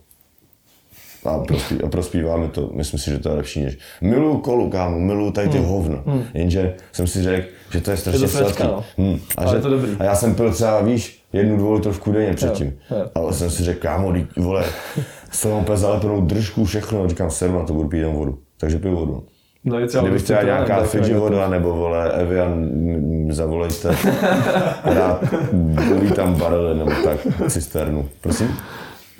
A, 1.26 1.40
prospí, 1.40 1.76
a 1.84 1.88
prospívá 1.90 2.38
mi 2.38 2.48
to, 2.48 2.70
myslím 2.74 3.00
si, 3.00 3.12
že 3.12 3.20
to 3.20 3.30
je 3.30 3.36
lepší 3.36 3.64
než. 3.64 3.78
Miluju 4.02 4.38
kolu, 4.38 4.70
kámo, 4.70 5.00
miluju 5.00 5.32
tady 5.32 5.50
ty 5.50 5.58
hovna. 5.58 6.04
Jenže 6.34 6.76
jsem 6.92 7.08
si 7.08 7.24
řekl, 7.24 7.48
že 7.72 7.82
to 7.82 7.92
je 7.92 7.98
strašně 7.98 8.26
Je 8.26 8.28
to 8.32 8.38
frečka, 8.38 8.64
sladký. 8.64 8.74
no. 8.98 9.06
Hmm. 9.06 9.20
A, 9.38 9.42
Ale 9.42 9.56
že, 9.56 9.62
to 9.62 9.70
dobrý. 9.70 9.92
a 10.00 10.04
já 10.04 10.16
jsem 10.16 10.36
pil 10.36 10.52
třeba, 10.54 10.82
víš, 10.82 11.24
jednu, 11.34 11.58
dvou 11.58 11.74
litrovku 11.74 12.12
denně 12.12 12.34
předtím. 12.34 12.74
jo. 12.92 13.06
Ale 13.16 13.34
jsem 13.34 13.50
si 13.52 13.64
řekl, 13.64 13.80
kámo, 13.80 14.14
vole, 14.38 14.66
s 15.32 15.42
tou 15.42 15.60
úplně 15.60 15.78
zalepenou 15.78 16.22
držku, 16.22 16.66
všechno, 16.66 17.10
říkám, 17.10 17.30
seru 17.32 17.60
na 17.60 17.66
to, 17.66 17.74
budu 17.74 17.90
pít 17.90 17.98
jenom 17.98 18.16
vodu. 18.16 18.38
Takže 18.58 18.78
piju 18.78 18.96
vodu. 18.96 19.24
Třeba 19.88 20.04
Kdybych 20.04 20.22
prostě 20.22 20.46
nějaká 20.46 20.82
tak 20.84 21.12
voda 21.14 21.50
nebo 21.50 21.74
vole 21.74 22.12
Evian, 22.12 22.70
zavolejte. 23.30 23.90
Rád 24.84 25.24
tam 26.16 26.36
barely 26.36 26.76
nebo 26.78 26.92
tak, 27.04 27.20
cisternu. 27.50 28.06
Prosím? 28.22 28.48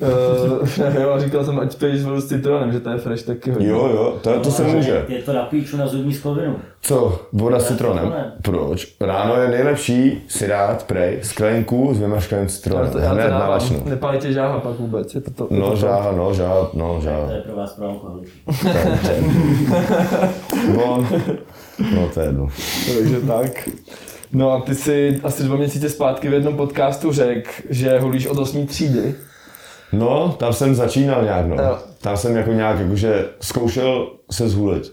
Uh, 0.00 0.68
nevím, 0.78 1.06
říkal 1.18 1.44
jsem, 1.44 1.58
ať 1.60 1.76
piješ 1.76 2.02
vodu 2.02 2.20
s 2.20 2.26
citronem, 2.28 2.72
že 2.72 2.80
to 2.80 2.90
je 2.90 2.98
fresh 2.98 3.22
taky 3.22 3.50
hodně. 3.50 3.68
Jo, 3.68 3.88
jo, 3.94 4.14
to, 4.22 4.40
to 4.40 4.50
se 4.50 4.62
může. 4.62 5.04
Je 5.08 5.22
to 5.22 5.32
na 5.32 5.42
píču 5.42 5.76
na 5.76 5.86
zubní 5.86 6.14
sklovinu. 6.14 6.56
Co? 6.80 7.20
Voda 7.32 7.60
s 7.60 7.68
citronem? 7.68 8.04
citronem. 8.04 8.32
Proč? 8.42 8.96
Ráno 9.00 9.36
je 9.36 9.48
nejlepší 9.48 10.24
si 10.28 10.48
dát 10.48 10.82
prej 10.86 11.18
sklenku 11.22 11.94
s 11.94 12.00
vymaškaným 12.00 12.48
citronem. 12.48 12.86
Já 12.86 12.92
to, 12.92 12.98
já 12.98 13.08
to 13.08 13.14
Hned 13.14 13.30
na 13.30 13.38
dávám. 13.38 13.60
Nepálí 13.84 14.18
tě 14.18 14.32
žáha 14.32 14.60
pak 14.60 14.78
vůbec, 14.78 15.14
je 15.14 15.20
to 15.20 15.30
to. 15.30 15.54
je 15.54 15.60
No 15.60 15.64
to 15.66 15.70
to. 15.70 15.76
žáha, 15.76 16.12
no 16.12 16.34
žáha, 16.34 16.70
no 16.74 16.94
To 16.94 17.00
žáha. 17.00 17.32
je 17.32 17.40
pro 17.40 17.56
vás 17.56 17.72
pro 17.74 17.88
alkoholiky. 17.88 18.30
No, 20.76 21.06
no 21.94 22.08
to 22.14 22.20
je 22.20 22.26
jedno. 22.26 22.48
Takže 22.98 23.20
tak. 23.20 23.68
No 24.32 24.52
a 24.52 24.60
ty 24.60 24.74
si 24.74 25.20
asi 25.22 25.42
dva 25.42 25.56
měsíce 25.56 25.88
zpátky 25.88 26.28
v 26.28 26.32
jednom 26.32 26.56
podcastu 26.56 27.12
řekl, 27.12 27.50
že 27.70 27.98
hulíš 27.98 28.26
od 28.26 28.38
8. 28.38 28.66
třídy. 28.66 29.14
No, 29.92 30.36
tam 30.38 30.52
jsem 30.52 30.74
začínal 30.74 31.22
nějak, 31.24 31.46
no. 31.46 31.56
Jo. 31.56 31.78
Tam 32.00 32.16
jsem 32.16 32.36
jako 32.36 32.52
nějak, 32.52 32.78
jakože 32.80 33.26
zkoušel 33.40 34.10
se 34.30 34.48
zhulit. 34.48 34.92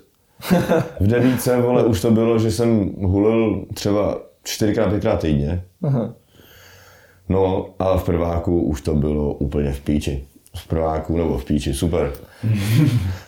V 0.99 1.07
devíce, 1.07 1.57
vole, 1.61 1.83
už 1.83 2.01
to 2.01 2.11
bylo, 2.11 2.39
že 2.39 2.51
jsem 2.51 2.89
hulil 2.97 3.65
třeba 3.73 4.17
čtyřikrát, 4.43 4.89
pětkrát 4.89 5.19
týdně. 5.19 5.63
Aha. 5.83 6.13
No 7.29 7.65
a 7.79 7.97
v 7.97 8.03
prváku 8.03 8.61
už 8.61 8.81
to 8.81 8.95
bylo 8.95 9.33
úplně 9.33 9.71
v 9.73 9.79
píči. 9.81 10.23
V 10.57 10.67
prváku 10.67 11.17
nebo 11.17 11.37
v 11.37 11.45
píči, 11.45 11.73
super. 11.73 12.11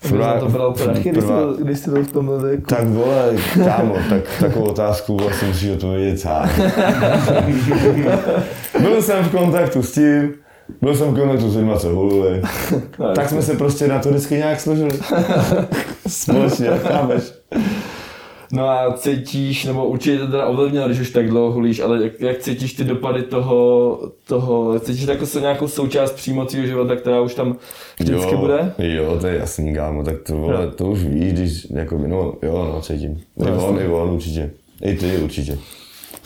V 0.01 0.10
Prvá, 0.10 0.39
to 0.39 0.47
když, 0.91 1.03
jsi 1.03 1.12
prvá- 1.12 1.53
když 1.63 1.80
jsi 1.80 1.89
byl 1.91 2.03
v 2.03 2.12
tom 2.12 2.43
věku. 2.43 2.63
Tak 2.65 2.88
vole, 2.88 3.36
kámo, 3.65 3.95
tak 4.10 4.21
takovou 4.39 4.65
otázku 4.65 5.17
vlastně 5.17 5.47
musíš 5.47 5.69
odpovědět 5.69 6.19
sám. 6.19 6.49
byl 8.82 9.01
jsem 9.01 9.23
v 9.23 9.32
kontaktu 9.32 9.84
s 9.84 9.91
tím, 9.91 10.34
byl 10.82 10.95
jsem 10.95 11.13
v 11.13 11.19
kontaktu 11.19 11.49
s 11.49 11.56
lidmi, 11.56 11.73
co 11.80 11.89
hulili. 11.89 12.41
tak 13.15 13.30
jsme 13.30 13.41
se 13.41 13.53
prostě 13.53 13.88
na 13.88 13.99
to 13.99 14.10
vždycky 14.10 14.36
nějak 14.36 14.60
složili. 14.60 14.99
Společně, 16.08 16.67
chápeš? 16.67 17.34
No 18.51 18.69
a 18.69 18.93
cítíš, 18.93 19.65
nebo 19.65 19.86
určitě 19.86 20.17
to 20.17 20.25
teda 20.27 20.45
ovlivnilo, 20.45 20.88
když 20.88 20.99
už 20.99 21.10
tak 21.10 21.30
dlouho 21.30 21.51
hulíš, 21.51 21.80
ale 21.80 22.03
jak, 22.03 22.21
jak 22.21 22.38
cítíš 22.38 22.73
ty 22.73 22.84
dopady 22.84 23.23
toho, 23.23 23.99
toho 24.27 24.80
cítíš 24.80 25.06
to 25.06 25.12
jako 25.12 25.25
se 25.25 25.41
nějakou 25.41 25.67
součást 25.67 26.12
přímo 26.12 26.45
tvýho 26.45 26.65
života, 26.65 26.95
která 26.95 27.21
už 27.21 27.36
tam 27.36 27.56
vždycky 27.99 28.34
jo, 28.34 28.38
bude? 28.38 28.73
Jo, 28.77 29.17
to 29.21 29.27
je 29.27 29.38
jasný, 29.38 29.75
kámo, 29.75 30.03
tak 30.03 30.15
to, 30.21 30.36
vole, 30.36 30.71
to 30.71 30.86
už 30.86 31.03
víš, 31.03 31.34
když, 31.34 31.67
jako, 31.69 31.97
no, 31.97 32.34
jo, 32.43 32.71
no, 32.73 32.82
cítím. 32.82 33.21
I 33.47 33.51
on, 33.51 33.80
i 33.80 33.88
on, 33.88 34.10
určitě. 34.10 34.51
I 34.82 34.95
ty, 34.95 35.17
určitě. 35.17 35.58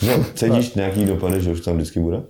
No, 0.06 0.24
cítíš 0.34 0.74
nějaký 0.74 1.04
dopady, 1.04 1.40
že 1.40 1.50
už 1.50 1.60
tam 1.60 1.74
vždycky 1.74 2.00
bude? 2.00 2.22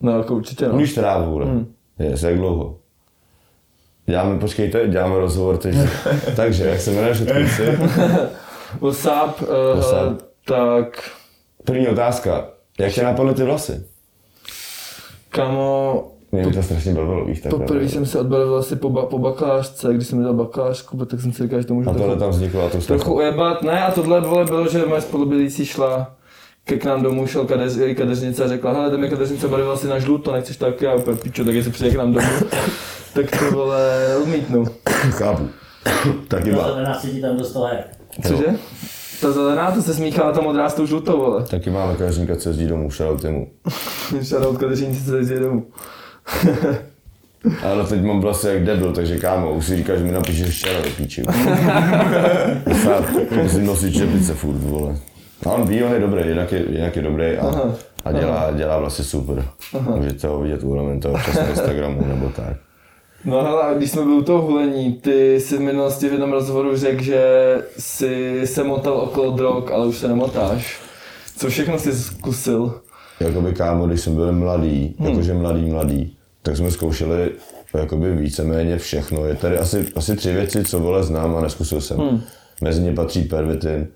No 0.00 0.18
jako 0.18 0.34
určitě 0.34 0.68
no. 0.68 0.82
Trávu, 0.94 1.32
bude. 1.32 1.44
Hmm. 1.44 1.66
Yes, 1.98 2.22
jak 2.22 2.38
dlouho? 2.38 2.76
Děláme, 4.06 4.38
počkejte, 4.38 4.88
děláme 4.88 5.18
rozhovor 5.18 5.56
teď. 5.56 5.76
Takže, 6.36 6.66
jak 6.66 6.80
se 6.80 6.90
jmenuješ, 6.90 7.20
odkud? 7.20 7.36
WhatsApp, 8.80 9.42
uh, 9.42 9.48
WhatsApp. 9.74 9.94
hele, 9.94 10.16
tak 10.44 11.10
První 11.64 11.88
otázka. 11.88 12.48
Jak 12.78 12.92
tě 12.92 13.02
napadly 13.02 13.34
ty 13.34 13.42
vlasy? 13.42 13.84
kamo, 15.28 16.04
Mě 16.32 16.46
to 16.46 16.62
strašně 16.62 16.94
bavilo, 16.94 17.24
víš, 17.24 17.40
takhle. 17.40 17.60
poprvé 17.60 17.88
jsem 17.88 18.06
se 18.06 18.20
odbalil 18.20 18.56
asi 18.56 18.76
po, 18.76 18.90
ba, 18.90 19.06
po 19.06 19.18
bakalářce, 19.18 19.94
když 19.94 20.06
jsem 20.06 20.18
dělal 20.18 20.34
bakalářku, 20.34 21.06
tak 21.06 21.20
jsem 21.20 21.32
si 21.32 21.42
říkal, 21.42 21.60
že 21.60 21.66
to 21.66 21.74
můžu 21.74 21.90
A 21.90 21.94
tohle 21.94 22.16
tam 22.16 22.30
vzniklo 22.30 22.66
a 22.66 22.68
to 22.68 22.78
trochu 22.78 23.14
ujebat. 23.14 23.62
Ne, 23.62 23.84
a 23.84 23.90
tohle 23.90 24.20
bylo, 24.20 24.68
že 24.68 24.86
moje 24.86 25.00
spolubydlící 25.00 25.66
šla 25.66 26.15
k 26.74 26.84
nám 26.84 27.02
domů, 27.02 27.26
šel 27.26 27.44
kadeř, 27.44 27.76
její 27.76 27.94
kadeřnice 27.94 28.44
a 28.44 28.48
řekla, 28.48 28.72
hele, 28.72 28.90
jdeme 28.90 29.08
kadeřnice 29.08 29.48
barvila 29.48 29.76
si 29.76 29.86
na 29.88 29.98
žluto, 29.98 30.32
nechceš 30.32 30.56
taky, 30.56 30.84
já 30.84 30.94
úplně 30.94 31.16
pičo, 31.16 31.44
tak 31.44 31.54
jestli 31.54 31.70
přijde 31.72 31.90
k 31.90 31.96
nám 31.98 32.12
domů, 32.12 32.28
tak 33.14 33.38
to 33.38 33.50
vole 33.50 34.16
odmítnu. 34.22 34.64
Chápu. 35.10 35.48
Taky 36.28 36.50
Ta 36.50 36.56
má. 36.56 36.62
zelená 36.68 36.94
se 37.00 37.06
ti 37.10 37.20
tam 37.20 37.36
dostala 37.36 37.72
jak? 37.72 37.86
Cože? 38.26 38.44
Ta 39.20 39.32
zelená, 39.32 39.70
to 39.70 39.82
se 39.82 39.94
smíchala 39.94 40.32
ta 40.32 40.40
modrá 40.40 40.68
s 40.68 40.74
tou 40.74 40.86
žlutou, 40.86 41.18
vole. 41.18 41.44
Taky 41.44 41.70
máme 41.70 41.94
kadeřníka, 41.94 42.36
co 42.36 42.48
jezdí 42.48 42.66
domů, 42.66 42.90
shoutout 42.90 43.24
mu. 43.24 43.48
Shoutout 44.22 44.58
kadeřnici, 44.58 45.04
co 45.04 45.16
jezdí 45.16 45.34
domů. 45.34 45.66
Ale 47.62 47.84
teď 47.86 48.02
mám 48.02 48.20
vlasy 48.20 48.48
jak 48.48 48.64
debil, 48.64 48.92
takže 48.92 49.18
kámo, 49.18 49.52
už 49.52 49.66
si 49.66 49.76
říkáš, 49.76 49.98
že 49.98 50.04
mi 50.04 50.12
napíšeš 50.12 50.48
včera 50.56 50.80
do 50.80 50.90
píči. 50.96 51.22
Musím 53.42 53.66
nosit 53.66 53.94
čepice 53.94 54.34
furt, 54.34 54.56
vole. 54.58 54.96
A 55.46 55.50
on 55.50 55.66
ví, 55.68 55.82
on 55.84 55.92
je 55.92 56.00
dobrý, 56.00 56.28
jinak 56.28 56.52
je, 56.52 56.64
jinak 56.70 56.96
je 56.96 57.02
dobrý 57.02 57.24
a, 57.36 57.46
Aha. 57.48 57.74
a 58.04 58.12
dělá, 58.12 58.50
dělá 58.56 58.78
vlasy 58.78 59.04
super. 59.04 59.44
Můžete 59.96 60.28
ho 60.28 60.40
vidět 60.40 60.64
u 60.64 60.74
Elementa 60.74 61.10
občas 61.10 61.34
na 61.34 61.48
Instagramu 61.48 62.06
nebo 62.08 62.28
tak. 62.36 62.56
No 63.24 63.42
hele, 63.44 63.62
a 63.62 63.74
když 63.74 63.90
jsme 63.90 64.02
byli 64.02 64.14
u 64.14 64.22
toho 64.22 64.42
hulení, 64.42 64.92
ty 64.92 65.40
jsi 65.40 65.56
v 65.56 65.60
minulosti 65.60 66.08
v 66.08 66.12
jednom 66.12 66.32
rozhovoru 66.32 66.76
řekl, 66.76 67.02
že 67.02 67.22
jsi 67.78 68.42
se 68.44 68.64
motal 68.64 68.92
okolo 68.92 69.30
drog, 69.30 69.70
ale 69.72 69.86
už 69.86 69.96
se 69.98 70.08
nemotáš. 70.08 70.80
Co 71.36 71.48
všechno 71.48 71.78
jsi 71.78 71.92
zkusil? 71.92 72.80
Jakoby 73.20 73.52
kámo, 73.52 73.86
když 73.86 74.00
jsme 74.00 74.14
byli 74.14 74.32
mladý, 74.32 74.94
Hmm. 74.98 75.08
jakože 75.08 75.34
mladý, 75.34 75.70
mladý, 75.70 76.16
tak 76.42 76.56
jsme 76.56 76.70
zkoušeli 76.70 77.30
jakoby 77.74 78.16
víceméně 78.16 78.78
všechno. 78.78 79.26
Je 79.26 79.34
tady 79.34 79.58
asi, 79.58 79.86
asi 79.96 80.16
tři 80.16 80.32
věci, 80.32 80.64
co 80.64 80.78
vole 80.78 81.02
znám 81.04 81.36
a 81.36 81.40
neskusil 81.40 81.80
jsem. 81.80 81.98
Hmm. 81.98 82.22
Mezi 82.62 82.80
ně 82.82 82.92
patří 82.92 83.22
pervitin. 83.22 83.88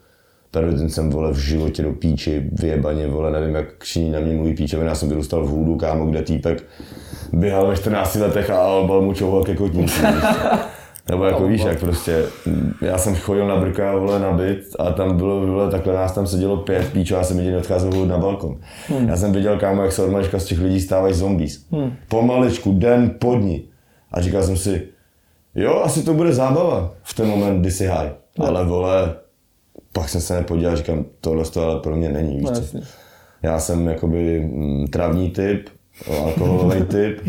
Pervitin 0.51 0.91
jsem 0.91 1.11
vole 1.11 1.33
v 1.33 1.39
životě 1.39 1.83
do 1.83 1.93
píči, 1.93 2.51
vyjebaně, 2.53 3.07
vole, 3.07 3.31
nevím 3.31 3.55
jak 3.55 3.67
všichni 3.83 4.11
na 4.11 4.21
mě 4.21 4.35
mluví 4.35 4.55
píčovina, 4.55 4.89
já 4.89 4.95
jsem 4.95 5.09
vyrůstal 5.09 5.45
v 5.45 5.49
hůdu, 5.49 5.77
kámo, 5.77 6.07
kde 6.07 6.23
týpek 6.23 6.65
běhal 7.33 7.67
ve 7.67 7.77
14 7.77 8.15
letech 8.15 8.51
a 8.51 8.59
albal 8.59 9.03
mu 9.03 9.15
čouhal 9.15 9.45
ke 9.45 9.55
kotníku. 9.55 9.93
Nebo 11.11 11.25
jako 11.25 11.47
víš, 11.47 11.63
jak 11.63 11.81
prostě, 11.81 12.25
já 12.83 12.99
jsem 12.99 13.17
chodil 13.17 13.47
na 13.47 13.57
brka, 13.57 13.97
vole, 13.97 14.19
na 14.19 14.33
byt 14.33 14.63
a 14.79 14.93
tam 14.93 15.17
bylo, 15.17 15.47
vole, 15.47 15.71
takhle 15.71 15.95
nás 15.95 16.13
tam 16.13 16.27
sedělo 16.27 16.57
pět 16.57 16.93
píčů 16.93 17.15
a 17.15 17.19
já 17.19 17.25
jsem 17.25 17.39
jediný 17.39 17.57
odcházel 17.57 18.07
na 18.07 18.19
balkon. 18.19 18.57
Hmm. 18.89 19.09
Já 19.09 19.17
jsem 19.17 19.33
viděl, 19.33 19.59
kámo, 19.59 19.83
jak 19.83 19.93
se 19.93 20.03
od 20.03 20.11
malička 20.11 20.39
z 20.39 20.45
těch 20.45 20.61
lidí 20.61 20.81
stávají 20.81 21.15
zombies. 21.15 21.67
Hmm. 21.71 21.93
Pomaličku, 22.09 22.73
den 22.73 23.15
po 23.19 23.35
dní. 23.35 23.65
A 24.13 24.21
říkal 24.21 24.43
jsem 24.43 24.57
si, 24.57 24.89
jo, 25.55 25.83
asi 25.85 26.03
to 26.03 26.15
bude 26.15 26.33
zábava 26.33 26.93
v 27.03 27.15
ten 27.15 27.29
moment, 27.29 27.61
kdy 27.61 27.71
si 27.71 27.87
high. 27.87 28.11
Ale 28.39 28.65
vole, 28.65 29.15
pak 29.93 30.09
jsem 30.09 30.21
se 30.21 30.35
nepodíval, 30.35 30.77
říkám, 30.77 31.05
tohle 31.21 31.45
to 31.45 31.63
ale 31.63 31.81
pro 31.81 31.97
mě 31.97 32.09
není, 32.09 32.39
víš 32.39 32.49
No, 32.51 32.61
co. 32.61 32.79
Já 33.43 33.61
jsem 33.61 33.89
jakoby 33.89 34.41
mm, 34.41 34.87
travní 34.87 35.31
typ, 35.31 35.69
alkoholový 36.23 36.83
typ. 36.89 37.21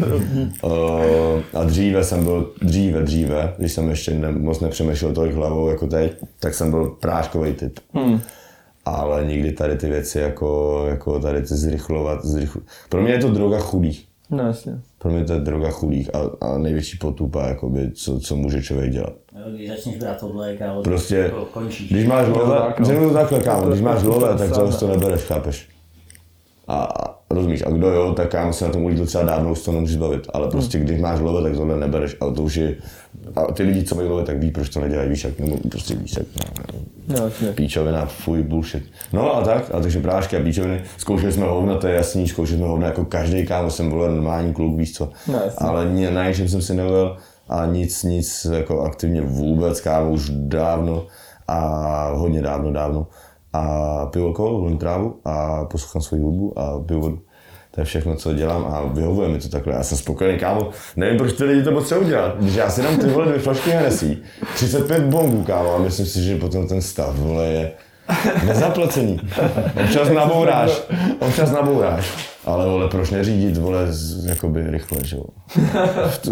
A 1.54 1.63
dříve 1.63 2.04
jsem 2.04 2.24
byl, 2.24 2.54
dříve, 2.62 3.04
dříve, 3.04 3.54
když 3.58 3.71
jsem 3.71 3.89
ještě 3.89 4.13
ne, 4.13 4.32
moc 4.32 4.60
nepřemýšlel 4.60 5.13
tolik 5.13 5.34
hlavou 5.34 5.69
jako 5.69 5.88
teď, 5.88 6.17
tak 6.39 6.54
jsem 6.54 6.71
byl 6.71 6.89
práškový 6.89 7.54
typ. 7.54 7.80
Hmm. 7.93 8.21
Ale 8.86 9.26
nikdy 9.26 9.52
tady 9.52 9.78
ty 9.78 9.88
věci 9.88 10.19
jako, 10.19 10.84
jako 10.89 11.19
tady 11.19 11.41
ty 11.41 11.56
zrychlovat, 11.56 12.26
zrychl... 12.26 12.60
Pro 12.89 13.02
mě 13.02 13.12
je 13.12 13.19
to 13.19 13.32
droga 13.32 13.60
chudých. 13.60 14.08
No 14.30 14.47
jasně. 14.47 14.80
Pro 14.97 15.12
mě 15.12 15.24
to 15.24 15.34
je 15.34 15.39
droga 15.39 15.69
chudých 15.69 16.15
a, 16.15 16.19
a 16.41 16.58
největší 16.58 16.97
potupa, 16.97 17.47
jakoby, 17.47 17.91
co, 17.91 18.19
co 18.19 18.36
může 18.36 18.63
člověk 18.63 18.91
dělat. 18.91 19.13
Jo, 19.36 19.52
Když 19.56 19.70
začneš 19.70 19.98
brát 19.98 20.20
tohle, 20.20 20.56
kámo, 20.56 20.82
Prostě, 20.82 21.15
jako 21.17 21.46
končíš. 21.46 21.91
když 21.91 22.08
máš 22.08 22.28
lové, 22.28 22.58
tak, 22.58 22.80
no. 22.80 23.08
to 23.08 23.13
takhle, 23.13 23.39
kámo, 23.39 23.67
když 23.70 23.82
máš 23.82 24.04
lové, 24.04 24.38
tak 24.38 24.50
ne. 24.50 24.78
to 24.80 24.88
nebereš, 24.88 25.22
chápeš? 25.22 25.70
A, 26.67 26.84
a 26.84 27.15
rozumíš, 27.30 27.63
a 27.65 27.70
kdo 27.70 27.89
jo, 27.89 28.13
tak 28.13 28.30
kámo 28.30 28.54
se 28.54 28.65
na 28.65 28.72
tom 28.72 28.84
ulítl 28.84 29.06
třeba 29.06 29.24
dávno, 29.24 29.52
už 29.52 29.62
to 29.62 29.72
nemůžeš 29.72 29.98
bavit, 29.98 30.28
ale 30.34 30.48
prostě 30.48 30.80
když 30.80 31.00
máš 31.00 31.20
lové, 31.20 31.41
tak 31.50 31.58
tohle 31.58 31.78
nebereš, 31.80 32.15
ale 32.20 32.34
to 32.34 32.41
už 32.44 32.56
je, 32.56 32.76
a 33.36 33.52
ty 33.52 33.63
lidi, 33.63 33.84
co 33.84 33.96
mají 33.96 34.08
lové, 34.08 34.24
tak 34.24 34.38
ví, 34.38 34.52
proč 34.52 34.70
to 34.70 34.80
nedělají, 34.80 35.10
víš, 35.10 35.24
jak, 35.24 35.39
nebo 35.39 35.58
prostě 35.70 35.96
víš, 35.96 36.13
jak, 36.17 36.28
No 37.08 37.32
píčovina, 37.56 38.06
fuj, 38.06 38.44
bullshit. 38.44 38.84
No 39.13 39.36
a 39.36 39.41
tak, 39.41 39.63
a 39.74 39.80
takže 39.80 40.00
prášky 40.00 40.38
a 40.38 40.44
píčoviny, 40.44 40.82
zkoušeli 40.98 41.32
jsme 41.32 41.46
hovna, 41.46 41.78
to 41.78 41.88
je 41.88 41.96
jasný, 41.96 42.28
zkoušeli 42.28 42.58
jsme 42.58 42.67
hovna 42.67 42.88
jako 42.88 43.06
každý 43.06 43.46
kámo, 43.46 43.70
jsem 43.70 43.89
vole 43.89 44.10
normální 44.10 44.54
kluk, 44.54 44.78
víš 44.78 44.94
co. 44.94 45.10
No. 45.28 45.39
Ale 45.58 45.86
na 46.10 46.28
jsem 46.28 46.62
si 46.62 46.74
nevěl 46.74 47.17
a 47.51 47.65
nic, 47.65 48.03
nic 48.03 48.47
jako 48.52 48.81
aktivně 48.81 49.21
vůbec, 49.21 49.81
kámo, 49.81 50.12
už 50.12 50.29
dávno 50.29 51.06
a 51.47 52.10
hodně 52.13 52.41
dávno, 52.41 52.71
dávno. 52.71 53.08
A 53.54 54.06
piju 54.06 54.25
alkohol, 54.25 54.62
volím 54.62 54.77
trávu 54.77 55.19
a 55.25 55.65
poslouchám 55.65 56.02
svoji 56.02 56.23
hudbu 56.23 56.60
a 56.60 56.79
piju 56.79 57.02
vodu. 57.02 57.19
To 57.71 57.81
je 57.81 57.85
všechno, 57.85 58.15
co 58.15 58.33
dělám 58.33 58.65
a 58.65 58.81
vyhovuje 58.93 59.29
mi 59.29 59.39
to 59.39 59.49
takhle. 59.49 59.73
Já 59.73 59.83
jsem 59.83 59.97
spokojený, 59.97 60.39
kámo. 60.39 60.69
Nevím, 60.95 61.17
proč 61.17 61.33
ty 61.33 61.43
lidi 61.43 61.63
to 61.63 61.71
potřebují 61.71 62.10
dělat. 62.10 62.37
Když 62.39 62.56
já 62.56 62.69
si 62.69 62.81
dám 62.81 62.97
ty 62.97 63.08
vole 63.08 63.25
dvě 63.25 63.39
flašky 63.39 63.69
Hennessy, 63.69 64.17
35 64.56 65.04
bongů, 65.04 65.43
kámo, 65.43 65.75
a 65.75 65.77
myslím 65.77 66.06
si, 66.06 66.23
že 66.23 66.37
potom 66.37 66.67
ten 66.67 66.81
stav, 66.81 67.15
vole, 67.15 67.45
je 67.45 67.71
nezaplacený. 68.45 69.19
Občas 69.83 70.10
nabouráš, 70.10 70.81
občas 71.19 71.52
nabouráš. 71.52 72.31
Ale 72.46 72.65
vole, 72.65 72.87
proč 72.87 73.10
neřídit, 73.10 73.58
vole, 73.58 73.87
z, 73.89 74.25
jakoby 74.25 74.71
rychle, 74.71 74.98
že 75.04 75.15
jo. 75.15 75.23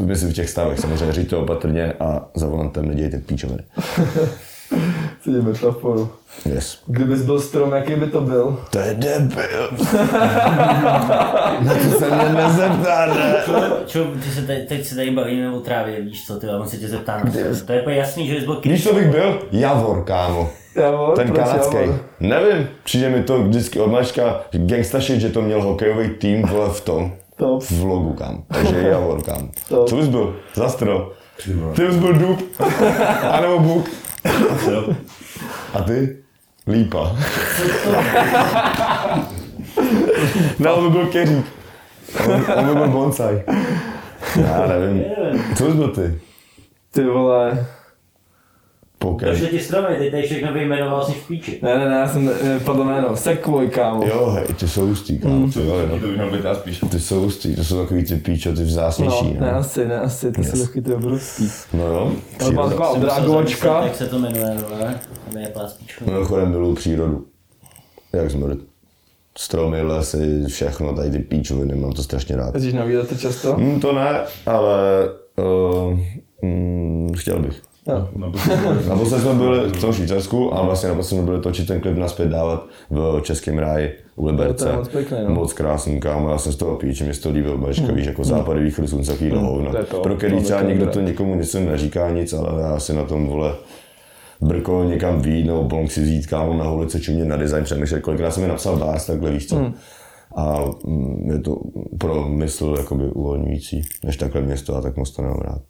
Myslím 0.01 0.29
v 0.29 0.33
těch 0.33 0.49
stavech, 0.49 0.79
samozřejmě 0.79 1.13
říďte 1.13 1.35
opatrně 1.35 1.93
a 1.99 2.25
za 2.35 2.47
volantem 2.47 2.87
nedějte 2.87 3.17
píčoviny. 3.17 3.63
Ty 5.23 5.29
metaforu. 5.29 6.09
Yes. 6.45 6.79
Kdybys 6.87 7.21
byl 7.21 7.39
strom, 7.39 7.71
jaký 7.71 7.95
by 7.95 8.07
to 8.07 8.21
byl? 8.21 8.59
To 8.69 8.79
je 8.79 8.93
debil. 8.93 9.69
Na 11.61 11.73
to 11.73 11.99
se 11.99 12.15
mě 12.15 12.29
nezeptá, 12.29 13.05
ne? 13.05 13.35
Čo, 13.85 14.05
ty 14.23 14.31
se 14.31 14.41
teď, 14.41 14.67
teď 14.67 14.85
se 14.85 14.95
tady 14.95 15.11
bavíme 15.11 15.51
o 15.51 15.59
trávě, 15.59 16.01
víš 16.01 16.27
co, 16.27 16.39
ty, 16.39 16.47
a 16.47 16.57
on 16.57 16.67
se 16.67 16.77
tě 16.77 16.87
zeptá 16.87 17.17
na 17.17 17.31
to. 17.31 17.37
To 17.65 17.89
je 17.89 17.95
jasný, 17.95 18.27
že 18.27 18.35
bys 18.35 18.43
byl 18.43 18.61
Víš, 18.65 18.83
co 18.83 18.93
bych 18.93 19.07
byl? 19.07 19.39
Javor, 19.51 20.03
kámo. 20.03 20.49
Javor, 20.75 21.15
Ten 21.15 21.31
kanadský. 21.31 21.77
Nevím, 22.19 22.69
přijde 22.83 23.09
mi 23.09 23.23
to 23.23 23.43
vždycky 23.43 23.79
od 23.79 23.87
malička 23.91 24.41
gangsta 24.51 24.99
shit, 24.99 25.21
že 25.21 25.29
to 25.29 25.41
měl 25.41 25.61
hokejový 25.61 26.09
tým 26.09 26.41
vole 26.41 26.69
v 26.69 26.81
tom. 26.81 27.11
Top. 27.37 27.63
V 27.63 27.71
vlogu, 27.71 28.13
kam. 28.13 28.43
Takže 28.47 28.77
Javor, 28.87 29.23
kam. 29.23 29.51
To. 29.69 29.83
Co 29.85 29.95
bys 29.95 30.07
byl? 30.07 30.35
Zastro. 30.53 31.11
Ty 31.75 31.85
bys 31.87 31.95
byl 31.95 32.13
dub. 32.13 32.43
A 33.31 33.41
nebo 33.41 33.59
buk. 33.59 33.89
A 35.73 35.81
ty? 35.81 36.17
Lípa. 36.67 37.15
No, 40.59 40.75
on 40.75 40.83
by 40.83 40.89
byl 40.97 41.07
keřík. 41.07 41.45
On, 42.25 42.45
on 42.57 42.65
by 42.67 42.73
byl 42.73 42.87
bonsai. 42.87 43.43
Já 44.35 44.67
nevím. 44.67 45.03
Co 45.57 45.63
bys 45.65 45.73
byl 45.75 45.87
ty? 45.87 46.19
Ty 46.91 47.03
vole. 47.03 47.65
Poker. 49.01 49.29
Došly 49.29 49.47
ti 49.47 49.59
stromy, 49.59 49.95
teď 49.97 50.11
tady 50.11 50.23
všechno 50.23 50.53
vyjmenoval 50.53 51.05
si 51.05 51.11
v 51.11 51.27
píči. 51.27 51.59
Ne, 51.61 51.77
ne, 51.77 51.89
ne, 51.89 51.95
já 51.95 52.07
jsem 52.07 52.29
eh, 52.43 52.59
padl 52.59 52.83
jméno. 52.83 53.15
Sekvoj, 53.15 53.67
kámo. 53.67 54.03
Jo, 54.07 54.25
hej, 54.29 54.43
ty 54.59 54.67
jsou 54.67 54.87
hustý, 54.87 55.19
kámo. 55.19 55.47
Ty, 55.51 55.59
jo, 55.59 55.65
To 55.99 56.07
jo. 56.07 56.11
měl 56.13 56.31
být 56.31 56.41
spíš. 56.53 56.79
ty 56.91 56.99
jsou 56.99 57.21
hustý, 57.21 57.55
to 57.55 57.63
jsou 57.63 57.81
takový 57.81 58.03
ty 58.03 58.15
píčo, 58.15 58.51
ty 58.53 58.59
No, 58.59 58.65
vzácnější. 58.65 59.33
ne, 59.33 59.51
No, 59.51 59.57
asi, 59.57 59.87
ne, 59.87 59.99
asi, 59.99 60.31
ty 60.31 60.41
Yes. 60.41 60.51
jsou 60.51 60.65
taky 60.67 60.81
ty 60.81 60.93
obrovský. 60.93 61.49
no 61.73 61.83
jo. 61.83 61.95
Ale 61.99 62.11
mám 62.11 62.15
Příroda. 62.37 62.69
taková 62.69 62.89
odrágovačka. 62.89 63.67
zamyslet, 63.67 63.87
Jak 63.87 63.95
se 63.95 64.07
to 64.07 64.19
jmenuje, 64.19 64.55
no, 64.55 64.77
tam 65.31 65.37
je 65.41 65.47
pláspíčku. 65.47 66.03
Mimochodem 66.11 66.49
miluju 66.51 66.75
přírodu. 66.75 67.25
Jak 68.13 68.31
smrt. 68.31 68.57
Stromy, 69.37 69.81
lesy, 69.81 70.43
všechno, 70.47 70.95
tady 70.95 71.11
ty 71.11 71.19
píčoviny, 71.19 71.75
mám 71.75 71.91
to 71.91 72.03
strašně 72.03 72.35
rád. 72.35 72.53
Jezdíš 72.55 72.73
na 72.73 72.83
výlety 72.85 73.17
často? 73.17 73.55
Hm, 73.59 73.79
to 73.79 73.93
ne, 73.93 74.19
ale 74.45 74.77
uh, 75.37 75.99
mm, 76.41 77.13
chtěl 77.17 77.39
bych. 77.39 77.61
Jo. 77.89 78.07
Naposled 78.89 79.19
jsme 79.19 79.33
byli 79.33 79.69
v 79.69 79.81
tom 79.81 79.93
Švýcarsku 79.93 80.53
a 80.53 80.61
vlastně 80.61 80.89
naposled 80.89 81.17
jsme 81.17 81.25
byli 81.25 81.41
točit 81.41 81.67
ten 81.67 81.81
klip 81.81 81.97
naspět 81.97 82.27
dávat 82.27 82.65
v 82.89 83.21
Českém 83.21 83.57
ráji 83.57 83.91
u 84.15 84.25
Liberce. 84.25 84.65
To 84.65 84.71
je 84.71 84.77
moc 84.77 84.87
pěkný, 84.87 85.17
no. 85.23 85.29
Moc 85.29 85.53
krásný, 85.53 85.99
kámo, 85.99 86.29
já 86.29 86.37
jsem 86.37 86.51
z 86.51 86.55
toho 86.55 86.75
píči, 86.75 87.03
mě 87.03 87.13
se 87.13 87.21
to 87.21 87.29
líbilo, 87.29 87.57
bačka, 87.57 87.91
víš, 87.93 88.05
jako 88.05 88.23
západy, 88.23 88.63
východ, 88.63 88.89
slunce, 88.89 89.11
takový 89.11 89.31
hovno. 89.31 89.71
to, 89.91 89.99
Pro 89.99 90.15
který 90.15 90.41
třeba 90.41 90.61
někdo 90.61 90.87
to 90.87 91.01
někomu 91.01 91.35
něco 91.35 91.59
neříká 91.59 92.09
nic, 92.09 92.33
ale 92.33 92.61
já 92.61 92.79
si 92.79 92.93
na 92.93 93.03
tom, 93.03 93.27
vole, 93.27 93.55
brko 94.41 94.83
někam 94.83 95.21
výjít 95.21 95.45
nebo 95.47 95.63
bonk 95.63 95.91
si 95.91 96.01
vzít, 96.01 96.27
kámo, 96.27 96.53
na 96.53 96.71
ulici, 96.71 96.99
čumě 96.99 97.25
na 97.25 97.37
design 97.37 97.63
přemýšlet, 97.63 98.01
kolikrát 98.01 98.31
jsem 98.31 98.43
mi 98.43 98.49
napsal 98.49 98.77
bás, 98.77 99.05
takhle, 99.05 99.31
víš 99.31 99.47
co. 99.47 99.55
Hmm. 99.55 99.73
A 100.35 100.65
mm, 100.85 101.31
je 101.31 101.39
to 101.39 101.57
pro 101.97 102.27
mysl 102.29 102.75
jakoby 102.77 103.03
uvolňující, 103.03 103.81
než 104.03 104.17
takhle 104.17 104.41
město 104.41 104.75
a 104.75 104.81
tak 104.81 104.97
moc 104.97 105.11
to 105.11 105.21
nemám 105.21 105.39
rád. 105.39 105.61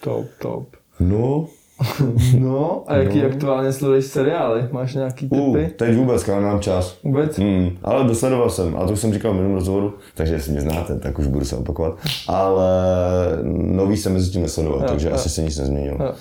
Top, 0.00 0.26
top. 0.38 0.68
No, 1.00 1.46
No, 2.38 2.84
a 2.86 2.96
jaký 2.96 3.22
aktuálně 3.22 3.72
sleduješ 3.72 4.04
seriály? 4.04 4.68
Máš 4.72 4.94
nějaký 4.94 5.28
uh, 5.28 5.56
typy? 5.56 5.74
teď 5.74 5.96
vůbec, 5.96 6.24
kámo, 6.24 6.40
nemám 6.40 6.60
čas. 6.60 6.98
Vůbec? 7.04 7.38
Hmm, 7.38 7.78
ale 7.82 8.04
dosledoval 8.04 8.50
jsem, 8.50 8.76
a 8.76 8.86
to 8.86 8.92
už 8.92 9.00
jsem 9.00 9.12
říkal 9.12 9.32
v 9.32 9.34
minulém 9.34 9.54
rozhovoru, 9.54 9.94
takže 10.14 10.34
jestli 10.34 10.52
mě 10.52 10.60
znáte, 10.60 10.98
tak 10.98 11.18
už 11.18 11.26
budu 11.26 11.44
se 11.44 11.56
opakovat. 11.56 11.98
Ale 12.28 12.72
nový 13.52 13.96
jsem 13.96 14.12
mezi 14.12 14.30
tím 14.30 14.42
nesledoval, 14.42 14.80
takže 14.88 15.08
jo. 15.08 15.14
asi 15.14 15.28
se 15.28 15.42
nic 15.42 15.58
nezměnilo. 15.58 16.14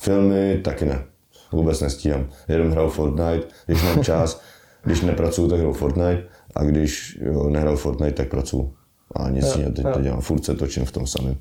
Filmy 0.00 0.60
taky 0.64 0.84
ne, 0.84 1.04
vůbec 1.52 1.80
nestíhám. 1.80 2.26
Jenom 2.48 2.70
hraju 2.70 2.88
Fortnite, 2.88 3.46
když 3.66 3.82
mám 3.82 4.04
čas, 4.04 4.40
když 4.84 5.00
nepracuju, 5.00 5.48
tak 5.48 5.58
hraju 5.58 5.74
Fortnite, 5.74 6.22
a 6.54 6.64
když 6.64 7.18
jo, 7.22 7.48
nehraju 7.50 7.76
Fortnite, 7.76 8.12
tak 8.12 8.28
pracuju. 8.28 8.72
A 9.16 9.30
nic 9.30 9.56
jiného 9.56 9.72
teď 9.72 9.84
jo. 9.84 9.92
nedělám, 9.96 10.20
furt 10.20 10.44
se 10.44 10.54
točím 10.54 10.84
v 10.84 10.92
tom 10.92 11.06
samém. 11.06 11.36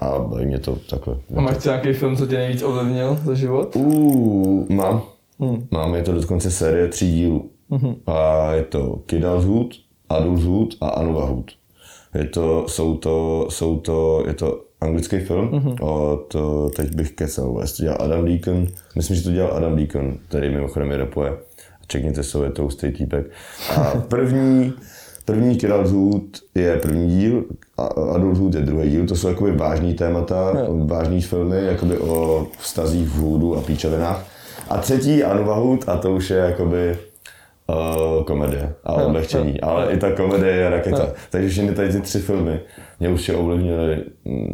A 0.00 0.18
baví 0.18 0.46
mě 0.46 0.58
to 0.58 0.76
takhle. 0.90 1.16
A 1.36 1.40
máš 1.40 1.64
nějaký 1.64 1.92
film, 1.92 2.16
co 2.16 2.26
tě 2.26 2.36
nejvíc 2.36 2.62
ovlivnil 2.62 3.18
za 3.24 3.34
život? 3.34 3.76
Uh, 3.76 4.66
mám. 4.68 5.02
Mám, 5.70 5.94
je 5.94 6.02
to 6.02 6.12
dokonce 6.12 6.50
série 6.50 6.88
tří 6.88 7.12
dílů. 7.12 7.50
A 8.06 8.52
je 8.52 8.64
to 8.64 9.00
Kidulthood, 9.06 9.68
Adulthood 10.08 10.74
a 10.80 10.88
Anuvahood. 10.88 11.50
Je 12.14 12.24
to, 12.24 12.64
jsou 12.68 12.96
to, 12.96 13.46
jsou 13.50 13.78
to, 13.78 14.24
je 14.26 14.34
to 14.34 14.64
anglický 14.80 15.18
film, 15.18 15.76
od, 15.80 16.34
eh, 16.34 16.70
teď 16.76 16.94
bych 16.94 17.12
kecal, 17.12 17.46
vůbec 17.46 17.76
to 17.76 17.82
dělal 17.82 17.98
Adam 18.00 18.24
Deacon, 18.24 18.66
myslím, 18.96 19.16
že 19.16 19.22
to 19.22 19.32
dělal 19.32 19.56
Adam 19.56 19.76
Deacon, 19.76 20.18
který 20.28 20.50
mimochodem 20.50 20.90
je 20.90 20.96
rapuje. 20.96 21.32
Čekněte 21.86 22.22
se, 22.22 22.38
je 22.44 22.50
to 22.50 22.62
hustý 22.62 22.90
týpek. 22.92 23.30
A 23.76 24.00
první, 24.08 24.72
První 25.28 25.56
Kidulthood 25.56 26.22
je 26.54 26.76
první 26.76 27.08
díl, 27.08 27.44
a 27.78 27.82
Adulthood 28.14 28.54
je 28.54 28.60
druhý 28.60 28.90
díl, 28.90 29.06
to 29.06 29.16
jsou 29.16 29.28
jakoby 29.28 29.52
vážný 29.52 29.94
témata, 29.94 30.52
vážný 30.84 31.22
filmy, 31.22 31.64
jakoby 31.64 31.98
o 31.98 32.46
vztazích 32.58 33.08
v 33.08 33.14
hůdu 33.14 33.56
a 33.56 33.60
píčovinách. 33.60 34.26
A 34.68 34.78
třetí 34.78 35.24
Anuvahood, 35.24 35.88
a 35.88 35.96
to 35.96 36.14
už 36.14 36.30
je 36.30 36.36
jakoby 36.36 36.98
uh, 37.72 38.24
komedie 38.24 38.74
a 38.84 38.92
odlehčení, 38.92 39.60
ale 39.60 39.92
i 39.92 39.96
ta 39.96 40.12
komedie 40.12 40.54
je 40.54 40.70
raketa. 40.70 41.08
Takže 41.30 41.48
všechny 41.48 41.74
tady 41.74 41.88
ty 41.88 42.00
tři 42.00 42.18
filmy 42.18 42.60
mě 43.00 43.08
už 43.08 43.28
je 43.28 43.34
ovlivnily, 43.36 44.04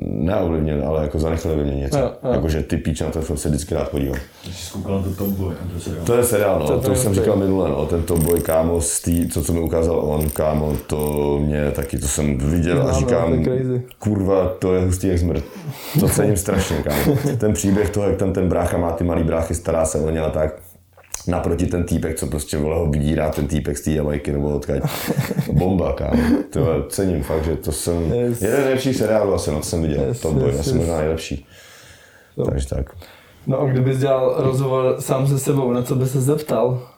neovlivnily, 0.07 0.83
ale 0.83 1.03
jako 1.03 1.19
zanechali 1.19 1.57
by 1.57 1.65
mě 1.65 1.75
něco. 1.75 2.13
Jakože 2.33 2.63
ty 2.63 2.77
píč 2.77 3.01
na 3.01 3.11
ten 3.11 3.23
film 3.23 3.39
se 3.39 3.49
vždycky 3.49 3.75
rád 3.75 3.89
podívám. 3.89 4.19
Když 4.45 4.61
jsi 4.61 4.73
koukal 4.73 5.03
na 5.03 5.17
to 5.19 5.25
Boy, 5.25 5.55
to 5.75 5.81
se 5.81 5.91
To 5.91 6.15
je 6.17 6.25
seriál, 6.25 6.59
no, 6.59 6.67
To- 6.67 6.79
to, 6.81 6.93
už 6.93 6.99
jsem 6.99 7.15
říkal 7.15 7.37
minule, 7.37 7.69
no, 7.69 7.87
ten 7.87 8.03
Top 8.03 8.19
Boy, 8.19 8.41
kámo, 8.41 8.81
z 8.81 9.01
tý, 9.01 9.29
to, 9.29 9.43
co 9.43 9.53
mi 9.53 9.61
ukázal 9.61 9.99
on, 9.99 10.31
kámo, 10.31 10.77
to 10.87 11.39
mě 11.43 11.71
taky, 11.71 11.99
to 11.99 12.09
jsem 12.09 12.39
viděl 12.39 12.77
No, 12.77 12.83
a 12.83 12.87
no, 12.93 12.99
říkám, 12.99 13.45
kurva, 13.99 14.49
to 14.59 14.75
je 14.75 14.85
hustý 14.85 15.09
jak 15.09 15.19
smrt. 15.19 15.45
To 16.01 16.09
cením 16.09 16.37
strašně, 16.37 16.77
kámo. 16.77 17.17
Ten 17.39 17.53
příběh 17.53 17.91
toho, 17.91 18.09
jak 18.09 18.17
tam 18.17 18.33
ten 18.33 18.49
brácha 18.49 18.79
má 18.79 18.93
ty 18.93 19.05
malý 19.05 19.23
bráchy, 19.23 19.55
stará 19.55 19.85
se 19.85 20.01
o 20.01 20.11
ně 20.11 20.21
a 20.21 20.31
tak. 20.31 20.55
Naproti 21.27 21.67
ten 21.67 21.85
týpek, 21.85 22.19
co 22.19 22.27
prostě 22.27 22.57
vole 22.59 22.77
ho 22.77 22.87
vydírá, 22.87 23.31
ten 23.31 23.47
týpek 23.47 23.79
z 23.79 23.81
té 23.81 23.91
Jamajky 23.91 24.33
nebo 24.33 24.49
odkaď. 24.57 24.83
Bomba, 25.53 25.93
kámo. 25.93 26.23
To 26.51 26.85
cením 26.89 27.23
fakt, 27.23 27.45
že 27.45 27.57
to 27.57 27.73
jsem, 27.73 28.13
Yes. 28.13 28.43
jeden 28.43 28.61
z 28.61 28.65
nejlepších 28.65 28.97
seriálů 28.97 29.35
asi, 29.35 29.51
no, 29.51 29.63
jsem 29.63 29.83
viděl. 29.83 30.03
Yes, 30.05 30.21
Top 30.21 30.35
Boy, 30.35 30.51
yes, 30.51 30.61
asi 30.61 30.69
yes. 30.71 30.77
možná 30.77 30.99
nejlepší. 30.99 31.47
Takže 32.51 32.69
tak. 32.69 32.91
No 33.47 33.61
a 33.61 33.67
kdybys 33.67 33.99
dělal 33.99 34.35
rozhovor 34.39 34.97
sám 35.01 35.27
se 35.27 35.39
sebou, 35.39 35.73
na 35.73 35.83
co 35.83 35.95
by 35.95 36.07
se 36.07 36.21
zeptal? 36.21 36.89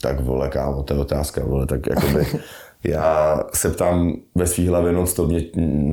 Tak 0.00 0.20
vole, 0.20 0.48
kámo, 0.48 0.82
to 0.82 0.94
je 0.94 1.00
otázka, 1.00 1.44
vole, 1.44 1.66
tak 1.66 1.80
jakoby 1.86 2.26
já 2.84 3.40
se 3.54 3.70
ptám 3.70 4.12
ve 4.34 4.46
svých 4.46 4.68
hlavě 4.68 4.92
non 4.92 5.06
stop 5.06 5.30
ně- 5.30 5.44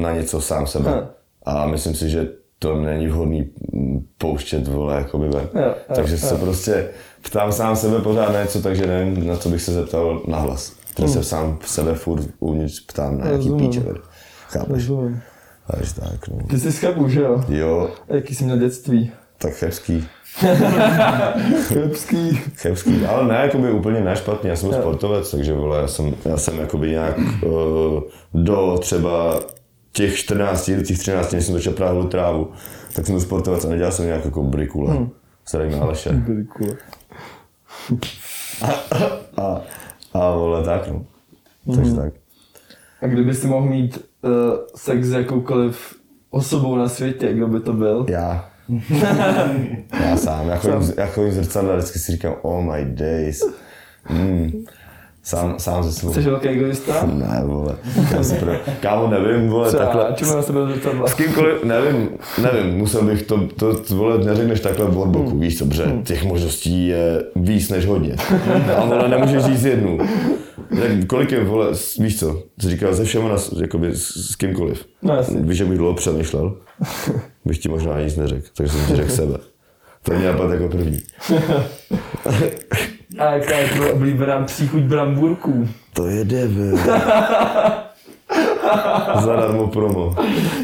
na 0.01 0.11
něco 0.15 0.41
sám 0.41 0.67
sebe. 0.67 0.91
Hm. 0.91 1.07
A 1.45 1.65
myslím 1.67 1.95
si, 1.95 2.09
že 2.09 2.27
to 2.59 2.75
není 2.81 3.07
vhodný 3.07 3.49
pouštět, 4.17 4.67
vole, 4.67 4.95
jakoby 4.95 5.29
ven. 5.29 5.49
Jo, 5.53 5.61
jo, 5.61 5.75
takže 5.95 6.17
se 6.17 6.33
jo. 6.33 6.41
prostě 6.41 6.89
ptám 7.21 7.51
sám 7.51 7.75
sebe 7.75 7.99
pořád 8.01 8.33
na 8.33 8.41
něco, 8.41 8.61
takže 8.61 8.87
nevím, 8.87 9.27
na 9.27 9.35
co 9.37 9.49
bych 9.49 9.61
se 9.61 9.73
zeptal 9.73 10.21
nahlas. 10.27 10.73
Takže 10.95 11.13
se 11.13 11.23
sám 11.23 11.57
sebe 11.65 11.95
furt 11.95 12.23
uvnitř 12.39 12.85
ptám 12.85 13.17
na 13.17 13.25
jaký. 13.25 13.37
Rozumím. 13.37 13.69
píče. 13.69 13.83
Chápeš? 14.47 14.89
Rozumím. 14.89 15.21
Takže 15.71 15.93
tak, 15.95 16.27
no. 16.27 16.37
Ty 16.49 16.59
jsi 16.59 16.71
z 16.71 16.79
Chebu, 16.79 17.09
že 17.09 17.21
jo? 17.21 17.43
Jo, 17.49 17.89
A 18.09 18.15
jaký 18.15 18.35
jsi 18.35 18.43
měl 18.43 18.57
dětství? 18.57 19.11
tak 19.37 19.53
chebský. 19.53 20.07
Chebský. 21.67 22.35
Chebský, 22.55 23.05
ale 23.05 23.27
ne, 23.27 23.35
jakoby 23.35 23.71
úplně 23.71 24.01
nešpatně, 24.01 24.49
já 24.49 24.55
jsem 24.55 24.69
byl 24.69 24.79
sportovec, 24.81 25.31
takže 25.31 25.53
vole, 25.53 25.81
já 25.81 25.87
jsem, 25.87 26.13
já 26.25 26.37
jsem 26.37 26.59
jakoby 26.59 26.89
nějak 26.89 27.17
uh, 27.17 28.01
do 28.33 28.77
třeba 28.81 29.39
těch 29.91 30.15
14, 30.15 30.69
do 30.71 30.83
těch 30.83 30.99
13, 30.99 31.31
než 31.31 31.45
jsem 31.45 31.55
začal 31.55 31.73
právě 31.73 32.03
trávu, 32.03 32.51
tak 32.93 33.05
jsem 33.05 33.15
byl 33.15 33.21
sportovec 33.21 33.65
a 33.65 33.69
nedělal 33.69 33.91
jsem 33.91 34.05
nějak 34.05 34.25
jako 34.25 34.43
brikule. 34.43 34.93
Hmm. 34.93 35.09
Starý 35.45 35.75
Máleše. 35.75 36.11
Byli 36.11 36.45
cool. 36.45 36.69
A, 39.37 39.61
a 40.13 40.35
vole, 40.35 40.63
tak 40.63 40.87
no. 40.87 41.05
Takže 41.75 41.93
tak. 41.93 42.13
A 43.01 43.07
kdybys 43.07 43.41
si 43.41 43.47
mohl 43.47 43.65
mít 43.65 44.05
uh, 44.21 44.31
sex 44.75 45.07
s 45.07 45.11
jakoukoliv 45.11 45.95
osobou 46.29 46.75
na 46.75 46.89
světě, 46.89 47.33
kdo 47.33 47.47
by 47.47 47.59
to 47.59 47.73
byl? 47.73 48.05
Já. 48.09 48.49
já 50.03 50.17
sám, 50.17 50.47
já 50.47 50.57
chodím, 50.57 50.93
já 50.97 51.05
chodím 51.05 51.31
zrcadla 51.31 51.73
a 51.73 51.77
vždycky 51.77 51.99
si 51.99 52.11
říkám, 52.11 52.35
oh 52.41 52.63
my 52.63 52.85
days. 52.85 53.43
Mm. 54.09 54.65
Sám, 55.23 55.55
sám 55.57 55.83
ze 55.83 55.91
svou. 55.91 56.13
Jsi 56.13 56.21
velký 56.21 56.47
egoista? 56.47 57.05
Ne, 57.13 57.41
vole. 57.43 57.75
Já 58.11 58.23
si 58.23 58.35
pro... 58.35 58.51
Kámo, 58.79 59.07
nevím, 59.07 59.49
vole, 59.49 59.67
Třeba, 59.67 59.85
takhle. 59.85 60.13
čemu 60.15 60.35
na 60.35 60.41
sebe? 60.41 60.59
S 61.05 61.13
kýmkoliv, 61.13 61.63
nevím, 61.63 62.09
nevím, 62.41 62.77
musel 62.77 63.01
bych 63.01 63.23
to, 63.23 63.47
to, 63.55 63.79
to 63.79 63.95
vole, 63.95 64.17
neřekneš 64.25 64.59
takhle 64.59 64.85
od 64.85 65.07
boku, 65.07 65.39
víš 65.39 65.57
co, 65.57 65.65
protože 65.65 65.83
těch 66.03 66.23
možností 66.23 66.87
je 66.87 67.23
víc 67.35 67.69
než 67.69 67.85
hodně. 67.85 68.15
A 68.77 68.85
vole, 68.85 69.09
nemůžeš 69.09 69.43
říct 69.43 69.63
jednu. 69.63 69.97
Tak 70.69 71.07
kolik 71.07 71.31
je, 71.31 71.43
vole, 71.43 71.67
víš 71.99 72.19
co, 72.19 72.43
jsi 72.61 72.69
říkal 72.69 72.93
ze 72.93 73.03
všema, 73.05 73.35
jakoby 73.61 73.95
s, 73.95 74.31
s 74.31 74.35
kýmkoliv. 74.35 74.85
No 75.01 75.15
jasně. 75.15 75.41
Víš, 75.41 75.59
jak 75.59 75.69
bych 75.69 75.77
dlouho 75.77 75.93
přemýšlel? 75.93 76.55
Bych 77.45 77.57
ti 77.57 77.69
možná 77.69 78.01
nic 78.01 78.15
neřekl, 78.15 78.47
takže 78.57 78.73
jsem 78.73 78.85
ti 78.87 78.95
řekl 78.95 79.09
sebe. 79.09 79.37
To 80.03 80.13
mě 80.13 80.25
napadlo 80.25 80.53
jako 80.53 80.67
první. 80.69 80.99
A 83.17 83.33
jaká 83.33 83.57
je 83.57 83.67
tvoje 83.69 83.93
oblíbená 83.93 84.43
příchuť 84.43 84.81
brambůrků? 84.81 85.67
To 85.93 86.07
je 86.07 86.25
debil. 86.25 86.77
Zadarmo 89.23 89.67
promo. 89.67 90.15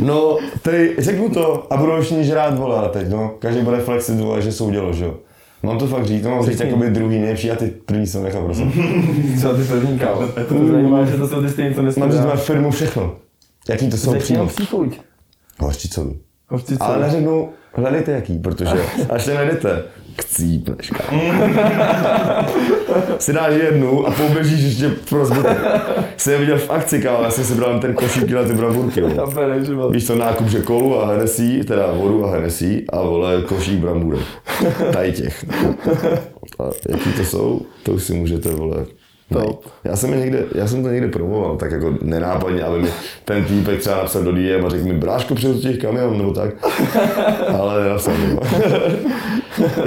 No, 0.02 0.38
teď 0.62 1.00
řeknu 1.00 1.30
to 1.30 1.74
a 1.74 1.78
budou 1.78 2.02
všichni 2.02 2.24
žrát 2.24 2.58
vole 2.58 2.90
teď, 2.90 3.10
no. 3.10 3.32
Každý 3.40 3.62
bude 3.62 3.78
flexit 3.80 4.20
vole, 4.20 4.42
že 4.42 4.52
jsou 4.52 4.72
dělo, 4.72 4.94
že 4.94 5.06
jo. 5.06 5.16
Mám 5.64 5.78
to 5.78 5.88
fakt 5.88 6.06
říct, 6.06 6.24
to 6.24 6.30
mám 6.30 6.46
říct 6.46 6.58
Řekni. 6.58 6.72
jakoby 6.74 6.90
druhý 6.90 7.20
nejlepší 7.20 7.52
a 7.52 7.56
ty 7.56 7.68
první 7.86 8.08
jsem 8.08 8.24
nechal 8.24 8.44
prosím. 8.46 8.72
Co 9.42 9.54
ty 9.58 9.64
první 9.64 10.00
kámo? 10.00 10.28
To 10.48 10.54
mě 10.54 10.72
zajímá, 10.72 11.06
že 11.06 11.18
to 11.18 11.28
jsou 11.28 11.42
ty 11.42 11.50
stejné, 11.50 11.76
co 11.76 11.82
Mám 11.82 11.92
říct, 11.92 11.98
nesmí 11.98 12.26
máš 12.26 12.40
firmu 12.40 12.72
všechno. 12.72 13.16
Jaký 13.70 13.90
to 13.90 13.98
jsou 13.98 14.12
Řekni 14.12 14.24
přímo? 14.24 14.48
příchuť. 14.48 15.00
Hořčicový. 15.60 16.20
Hořčice. 16.50 16.84
Ale 16.84 17.00
neřeknu, 17.00 17.50
hledejte 17.74 18.12
jaký, 18.12 18.40
protože 18.40 18.72
až 19.10 19.26
ten 19.26 19.38
chcípneš, 20.22 20.90
kámo. 20.92 21.22
si 23.20 23.34
dáš 23.34 23.54
jednu 23.54 24.08
a 24.08 24.12
poběžíš 24.12 24.64
ještě 24.64 24.90
pro 25.10 25.26
zbytek. 25.26 25.58
Jsem 26.18 26.34
je 26.34 26.40
viděl 26.40 26.58
v 26.58 26.70
akci, 26.70 27.02
kámo, 27.02 27.24
já 27.24 27.32
jsem 27.32 27.44
si 27.44 27.56
bral 27.56 27.80
ten 27.80 27.94
košík 27.94 28.32
na 28.32 28.44
ty 28.44 28.54
bramburky. 28.54 29.02
Víš 29.90 30.06
to, 30.08 30.16
nákup, 30.16 30.48
že 30.48 30.62
kolu 30.62 31.02
a 31.02 31.08
Hennessy, 31.08 31.64
teda 31.64 31.92
vodu 31.92 32.26
a 32.26 32.32
Hennessy 32.32 32.86
a 32.90 33.02
vole 33.02 33.42
košík 33.42 33.80
brambůrek. 33.80 34.26
Tady 34.94 35.12
těch. 35.12 35.46
A 36.60 36.64
jaký 36.90 37.12
to 37.12 37.24
jsou, 37.24 37.62
to 37.84 37.92
už 37.92 38.04
si 38.04 38.14
můžete, 38.14 38.50
vole, 38.50 38.86
najít. 39.30 39.58
Já 39.84 39.96
jsem, 39.96 40.14
je 40.14 40.20
někde, 40.20 40.44
já 40.56 40.68
jsem 40.68 40.84
to 40.84 40.90
někde 40.90 41.08
promoval, 41.08 41.58
tak 41.58 41.72
jako 41.72 41.94
nenápadně, 42.02 42.64
aby 42.64 42.82
mi 42.82 42.90
ten 43.26 43.44
týpek 43.44 43.80
třeba 43.80 43.96
napsal 43.96 44.24
do 44.24 44.32
DM 44.32 44.66
a 44.66 44.70
řekl 44.70 44.86
mi, 44.86 44.94
bráško, 44.94 45.36
přijdu 45.36 45.60
těch 45.60 45.78
kamion, 45.78 46.18
nebo 46.18 46.34
tak. 46.34 46.50
Ale 47.60 47.84
nenapsal 47.84 48.14
mi. 48.18 48.38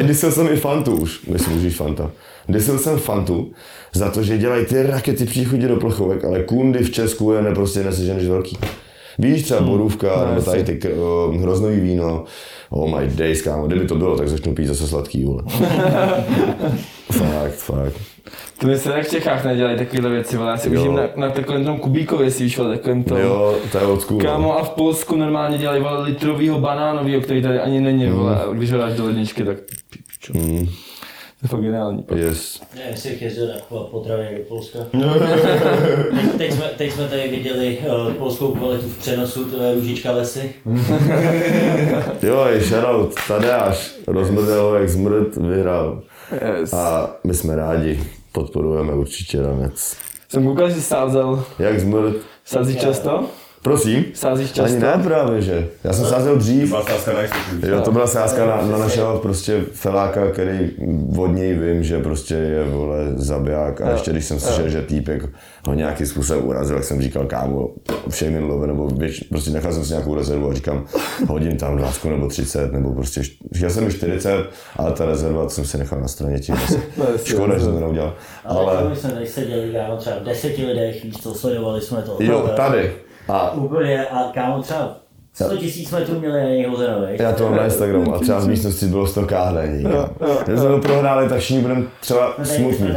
Disil 0.03 0.33
jsem 0.33 0.49
i 0.53 0.57
Fantu 0.57 0.97
už, 0.97 1.27
myslím, 1.27 1.67
už 1.67 1.77
Fanta. 1.77 2.11
Disil 2.49 2.79
jsem 2.79 2.99
Fantu 2.99 3.53
za 3.95 4.11
to, 4.11 4.23
že 4.23 4.39
dělají 4.39 4.67
ty 4.67 4.83
rakety 4.83 5.25
příchodě 5.25 5.69
do 5.69 5.77
plechovek, 5.77 6.25
ale 6.25 6.43
kundy 6.43 6.79
v 6.79 6.91
Česku 6.91 7.33
je 7.33 7.43
neprostě 7.43 7.85
neseženeš 7.85 8.27
velký. 8.27 8.59
Víš, 9.19 9.43
třeba 9.43 9.61
borůvka, 9.61 10.27
nebo 10.29 10.43
tady 10.43 10.65
ty 10.65 10.93
o, 10.93 11.33
hroznový 11.41 11.81
víno. 11.81 12.25
Oh 12.71 12.99
my 12.99 13.07
days, 13.07 13.43
kámo, 13.43 13.67
kdyby 13.67 13.87
to 13.87 13.95
bylo, 13.95 14.17
tak 14.17 14.29
začnu 14.29 14.55
pít 14.55 14.67
zase 14.67 14.89
sladký, 14.89 15.25
vole. 15.25 15.43
fakt, 17.13 17.55
fakt. 17.55 17.95
To 18.61 18.67
my 18.67 18.79
se 18.79 18.89
tak 18.89 19.07
v 19.07 19.11
Čechách 19.11 19.45
nedělají 19.45 19.79
takovéhle 19.79 20.11
věci, 20.11 20.37
vole. 20.37 20.51
Já 20.51 20.57
si 20.57 20.71
užím 20.71 20.95
na, 20.95 21.03
na 21.17 21.31
takovém 21.31 21.65
tom 21.65 21.79
kubíkově, 21.79 22.31
si 22.31 22.45
víš, 22.45 22.59
vole, 22.59 22.77
takovým 22.77 23.05
tom. 23.05 23.19
Jo, 23.19 23.57
to 23.73 23.79
je 23.79 23.85
od 23.85 24.01
school, 24.01 24.21
no. 24.21 24.25
Kámo, 24.25 24.59
a 24.59 24.65
v 24.65 24.71
Polsku 24.71 25.17
normálně 25.17 25.59
dělají 25.59 25.83
vole 25.83 26.03
litrovýho 26.03 26.61
banánovýho, 26.61 27.21
který 27.21 27.43
tady 27.43 27.61
ani 27.61 27.81
není, 27.81 28.07
vole. 28.11 28.37
A 28.37 28.53
když 28.53 28.73
ho 28.73 28.79
dáš 28.79 28.93
do 28.93 29.05
ledničky, 29.05 29.45
tak 29.45 29.57
pičo. 29.91 30.33
Mm, 30.39 30.69
To 31.41 31.45
je 31.45 31.49
fakt 31.49 31.61
geniální. 31.61 32.05
yes. 32.15 32.61
Nevím, 32.75 32.91
jestli 32.91 33.11
jich 33.11 33.23
jezdil 33.23 33.49
nakupovat 33.49 33.87
potraviny 33.89 34.39
do 34.39 34.45
Polska. 34.45 34.79
teď, 36.17 36.37
teď, 36.39 36.53
jsme, 36.53 36.65
teď 36.79 36.93
jsme 36.93 37.09
tady 37.09 37.29
viděli 37.29 37.79
uh, 38.07 38.13
polskou 38.13 38.53
kvalitu 38.55 38.89
v 38.89 38.99
přenosu, 38.99 39.45
to 39.45 39.63
je 39.63 39.75
Růžička 39.75 40.13
lesy. 40.13 40.55
Jo, 42.23 42.47
je 42.53 42.61
shoutout, 42.61 43.15
Tadeáš, 43.29 43.95
rozmrdel 44.07 44.75
jak 44.75 44.89
zmrt, 44.89 45.37
vyhrál. 45.37 46.03
Yes. 46.61 46.73
A 46.73 47.11
my 47.25 47.35
jsme 47.35 47.57
rádi, 47.57 48.01
podporujeme 48.33 48.93
určitě 48.93 49.43
ranec. 49.43 49.97
Jsem 50.29 50.45
koukal, 50.45 50.69
že 50.69 50.75
jsi 50.75 50.83
sázel. 50.83 51.45
Jak 51.59 51.81
zmrt? 51.81 52.17
Sázíš 52.45 52.77
často? 52.81 53.25
Prosím? 53.69 54.05
Sázíš 54.15 54.53
často? 54.53 54.73
Ani 54.73 54.81
ne 54.81 55.01
právě, 55.05 55.43
že. 55.43 55.69
Já 55.85 55.93
jsem 55.93 56.05
sázel 56.05 56.37
dřív. 56.37 56.69
Byla 56.69 56.83
sázka 56.83 57.13
na 57.13 57.23
jistotu. 57.23 57.67
Jo, 57.67 57.81
to 57.81 57.93
byla 57.93 58.07
sázka 58.07 58.47
na, 58.47 58.63
na 58.63 58.79
našeho 58.79 59.19
prostě 59.19 59.61
feláka, 59.73 60.31
který 60.31 60.71
od 61.19 61.27
něj 61.27 61.55
vím, 61.55 61.83
že 61.85 61.99
prostě 61.99 62.35
je 62.35 62.65
vole 62.65 62.99
zabiják 63.17 63.81
a 63.81 63.91
ještě 63.91 64.11
když 64.11 64.25
jsem 64.25 64.41
slyšel, 64.41 64.69
že 64.69 64.83
týpek 64.83 65.23
ho 65.67 65.75
nějakým 65.75 66.07
způsobem 66.07 66.47
urazil, 66.47 66.77
tak 66.77 66.85
jsem 66.85 67.03
říkal 67.03 67.27
kámo, 67.27 67.69
všem 68.09 68.49
love, 68.49 68.67
nebo 68.67 68.87
věč, 68.89 69.21
prostě 69.21 69.51
nechal 69.51 69.73
jsem 69.73 69.85
si 69.85 69.93
nějakou 69.93 70.15
rezervu 70.15 70.51
a 70.51 70.55
říkám, 70.55 70.85
hodím 71.29 71.57
tam 71.57 71.77
20 71.77 72.09
nebo 72.09 72.29
30, 72.29 72.73
nebo 72.73 72.95
prostě, 72.95 73.23
chtěl 73.57 73.71
jsem 73.71 73.85
mi 73.85 73.93
40, 73.93 74.45
ale 74.77 74.93
ta 74.93 75.07
rezerva 75.07 75.49
jsem 75.49 75.65
si 75.65 75.79
nechal 75.79 76.01
na 76.01 76.09
straně 76.09 76.39
tím 76.39 76.55
asi. 76.55 76.83
No, 76.97 77.05
Škoda, 77.25 77.59
že 77.59 77.65
jsem 77.65 77.73
to 77.75 77.81
neudělal. 77.81 78.15
Ale, 78.45 78.77
Ale 78.77 78.91
my 78.91 78.97
jsme 78.97 79.11
tady 79.11 79.27
seděli, 79.27 79.73
kámo, 79.73 79.97
třeba 79.97 80.17
v 80.17 80.23
deseti 80.25 80.67
lidech, 80.67 81.05
víš 81.05 81.17
co, 81.17 81.35
sledovali 81.35 81.81
jsme 81.81 82.03
to. 82.03 82.17
jo, 82.21 82.51
tady. 82.57 82.93
A 83.29 83.53
Úplně, 83.53 84.07
a 84.07 84.31
kámo, 84.35 84.63
třeba 84.63 84.97
100 85.35 85.57
tisíc 85.57 85.91
metrů 85.91 86.19
měli 86.19 86.41
na 86.43 86.49
něj 86.49 86.65
hozeno, 86.67 87.07
víš? 87.11 87.21
Já 87.21 87.33
to 87.33 87.45
mám 87.45 87.57
na 87.57 87.65
Instagramu 87.65 88.15
a 88.15 88.19
třeba 88.19 88.41
z 88.41 88.47
místnosti 88.47 88.87
bylo 88.87 89.07
100 89.07 89.27
káhlení. 89.27 89.85
Když 90.47 90.61
jsme 90.61 90.69
to 90.69 90.79
prohráli, 90.79 91.29
tak 91.29 91.39
všichni 91.39 91.63
budeme 91.63 91.83
třeba 92.01 92.35
No, 92.39 92.45
smutní. 92.45 92.89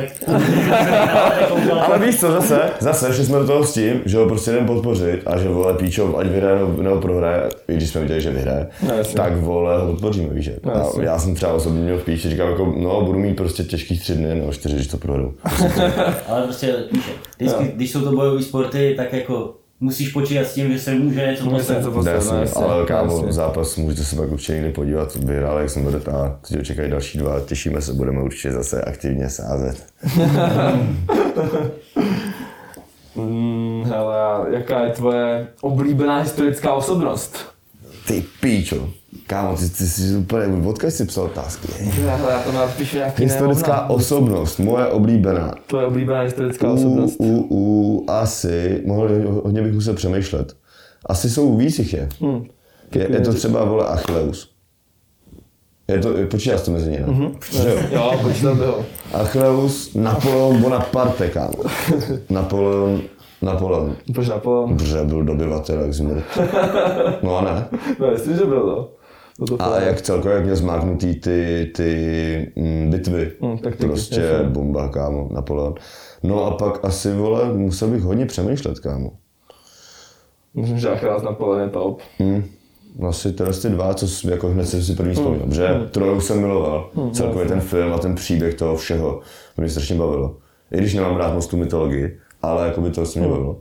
Ale 1.85 1.99
víš 1.99 2.19
co, 2.19 2.31
zase, 2.31 2.59
zase 2.79 3.13
šli 3.13 3.25
jsme 3.25 3.39
do 3.39 3.47
toho 3.47 3.63
s 3.63 3.73
tím, 3.73 4.01
že 4.05 4.17
ho 4.17 4.25
prostě 4.27 4.51
jdem 4.51 4.65
podpořit 4.65 5.21
a 5.25 5.37
že 5.37 5.49
vole 5.49 5.73
píčo, 5.73 6.17
ať 6.17 6.27
vyhraje 6.27 6.59
nebo, 6.59 6.83
nebo 6.83 7.01
prohraje, 7.01 7.43
i 7.67 7.73
když 7.75 7.89
jsme 7.89 8.01
viděli, 8.01 8.21
že 8.21 8.31
vyhraje, 8.31 8.67
No, 8.87 8.93
tak 9.15 9.37
vole 9.37 9.77
ho 9.81 9.87
podpoříme, 9.91 10.33
víš. 10.33 10.45
že? 10.45 10.55
No, 10.63 10.73
A 10.75 11.01
já 11.01 11.19
jsem 11.19 11.35
třeba 11.35 11.53
osobně 11.53 11.79
měl 11.81 11.97
v 11.97 12.03
píči, 12.03 12.29
říkám 12.29 12.49
jako, 12.49 12.73
no 12.77 13.01
budu 13.05 13.19
mít 13.19 13.33
prostě 13.37 13.63
těžkých 13.63 14.01
tři 14.01 14.13
dny 14.15 14.35
nebo 14.35 14.51
čtyři, 14.53 14.75
když 14.75 14.87
to 14.87 14.97
prohru. 14.97 15.33
Ale 16.27 16.41
prostě, 16.43 16.75
vždycky, 17.39 17.71
když 17.75 17.91
jsou 17.91 18.01
to 18.01 18.11
bojové 18.11 18.41
sporty, 18.43 18.93
tak 18.97 19.13
jako 19.13 19.53
musíš 19.81 20.09
počítat 20.11 20.47
s 20.47 20.53
tím, 20.53 20.71
že 20.73 20.79
se 20.79 20.93
může 20.95 21.27
něco 21.27 21.45
Může 21.45 21.63
se 21.63 21.73
postat. 21.73 21.77
něco 21.77 21.91
poslat, 21.91 22.33
no, 22.33 22.39
Jasně, 22.41 22.63
ale 22.63 22.85
kámo, 22.85 23.15
jasně. 23.17 23.33
zápas 23.33 23.77
můžete 23.77 24.03
se 24.03 24.15
pak 24.15 24.31
určitě 24.31 24.53
někdy 24.53 24.69
podívat, 24.71 25.15
vyhrál 25.15 25.59
jak 25.59 25.69
jsem 25.69 25.83
bude 25.83 25.97
a 25.97 26.39
teď 26.47 26.57
ho 26.57 26.63
čekají 26.63 26.91
další 26.91 27.17
dva, 27.17 27.39
těšíme 27.39 27.81
se, 27.81 27.93
budeme 27.93 28.21
určitě 28.23 28.51
zase 28.51 28.81
aktivně 28.81 29.29
sázet. 29.29 29.85
Mm, 33.15 33.83
hele, 33.87 34.15
jaká 34.49 34.79
je 34.85 34.91
tvoje 34.91 35.47
oblíbená 35.61 36.19
historická 36.19 36.73
osobnost? 36.73 37.37
Ty 38.07 38.23
píčo, 38.41 38.89
kámo, 39.27 39.55
ty, 39.57 39.69
ty 39.69 39.87
jsi 39.87 40.17
úplně, 40.17 40.67
odkud 40.67 40.89
jsi 40.91 41.05
psal 41.05 41.23
otázky? 41.23 41.67
Hele, 41.83 42.31
já 42.31 42.39
to 42.39 42.51
napíšu 42.51 42.95
nějaký 42.97 43.23
Historická 43.23 43.71
neovna. 43.75 43.89
osobnost, 43.89 44.59
moje 44.59 44.85
oblíbená. 44.87 45.53
Tvoje 45.67 45.85
oblíbená 45.85 46.21
historická 46.21 46.67
U, 46.71 46.73
osobnost. 46.73 47.15
u, 47.19 47.47
u, 47.49 48.05
asi, 48.09 48.81
mohl, 48.85 49.09
hodně 49.43 49.61
bych 49.61 49.73
musel 49.73 49.93
přemýšlet. 49.93 50.53
Asi 51.05 51.29
jsou 51.29 51.57
víc 51.57 51.79
jich 51.79 51.93
je. 51.93 52.09
Hm. 52.21 52.43
Je, 52.95 53.07
je 53.11 53.19
to 53.21 53.33
třeba, 53.33 53.63
vole, 53.65 53.85
Achilleus. 53.85 54.51
Je 55.87 55.99
to, 55.99 56.09
počítáš 56.31 56.61
to 56.61 56.71
mezi 56.71 56.91
ně, 56.91 57.03
ne? 57.07 57.31
Že 57.51 57.69
jo? 57.69 57.75
Jo, 57.91 58.19
počítal 58.21 58.55
by 58.55 58.65
ho. 58.65 58.85
Achilleus, 59.13 59.93
Napoleon 59.95 60.61
Bonaparte, 60.61 61.29
kámo. 61.29 61.53
Napoleon, 62.29 63.01
Napoleon. 63.41 63.95
Proč 64.13 64.27
Napoleon? 64.27 64.77
Protože 64.77 65.03
byl 65.03 65.23
dobyvatel, 65.23 65.81
jak 65.81 65.93
zmrt. 65.93 66.23
No 67.23 67.37
a 67.37 67.41
ne. 67.41 67.65
No, 67.99 68.05
jestli, 68.11 68.33
že 68.37 68.45
byl, 68.45 68.65
no. 68.67 68.87
No 69.49 69.61
A 69.61 69.79
jak 69.79 70.01
celkově, 70.01 70.35
jak 70.35 70.43
měl 70.43 70.55
zmáknutý 70.55 71.15
ty, 71.15 71.71
ty 71.75 72.51
mm, 72.55 72.89
bitvy. 72.91 73.31
Mm, 73.41 73.57
taktiky, 73.57 73.85
prostě 73.87 74.21
jasně. 74.21 74.49
bomba, 74.49 74.87
kámo, 74.89 75.27
Napoleon. 75.31 75.75
No 76.23 76.45
a 76.45 76.51
pak 76.51 76.85
asi, 76.85 77.13
vole, 77.13 77.53
musel 77.53 77.87
bych 77.87 78.01
hodně 78.03 78.25
přemýšlet, 78.25 78.79
kámo. 78.79 79.11
Myslím, 80.53 80.79
že 80.79 80.89
Achilles 80.89 81.23
Napoleon 81.23 81.61
je 81.61 81.69
top. 81.69 82.01
Hmm. 82.19 82.43
Asi 83.07 83.33
tyhle 83.33 83.53
ty 83.53 83.69
dva, 83.69 83.93
co 83.93 84.29
jako 84.29 84.47
hned 84.47 84.65
jsem 84.65 84.83
si 84.83 84.93
první 84.95 85.13
vzpomněl, 85.13 85.41
Hmm. 85.43 85.53
že 85.53 85.67
Troju 85.91 86.21
jsem 86.21 86.39
miloval, 86.41 86.89
celkově 87.13 87.47
ten 87.47 87.61
film 87.61 87.93
a 87.93 87.97
ten 87.97 88.15
příběh 88.15 88.53
toho 88.55 88.75
všeho, 88.75 89.19
to 89.55 89.61
mě 89.61 89.69
strašně 89.69 89.95
bavilo. 89.95 90.35
I 90.71 90.77
když 90.77 90.93
nemám 90.93 91.15
rád 91.17 91.33
moc 91.33 91.47
tu 91.47 91.57
mytologii, 91.57 92.19
ale 92.41 92.67
jako 92.67 92.81
by 92.81 92.89
to 92.89 93.05
se 93.05 93.19
mě 93.19 93.27
bavilo. 93.27 93.57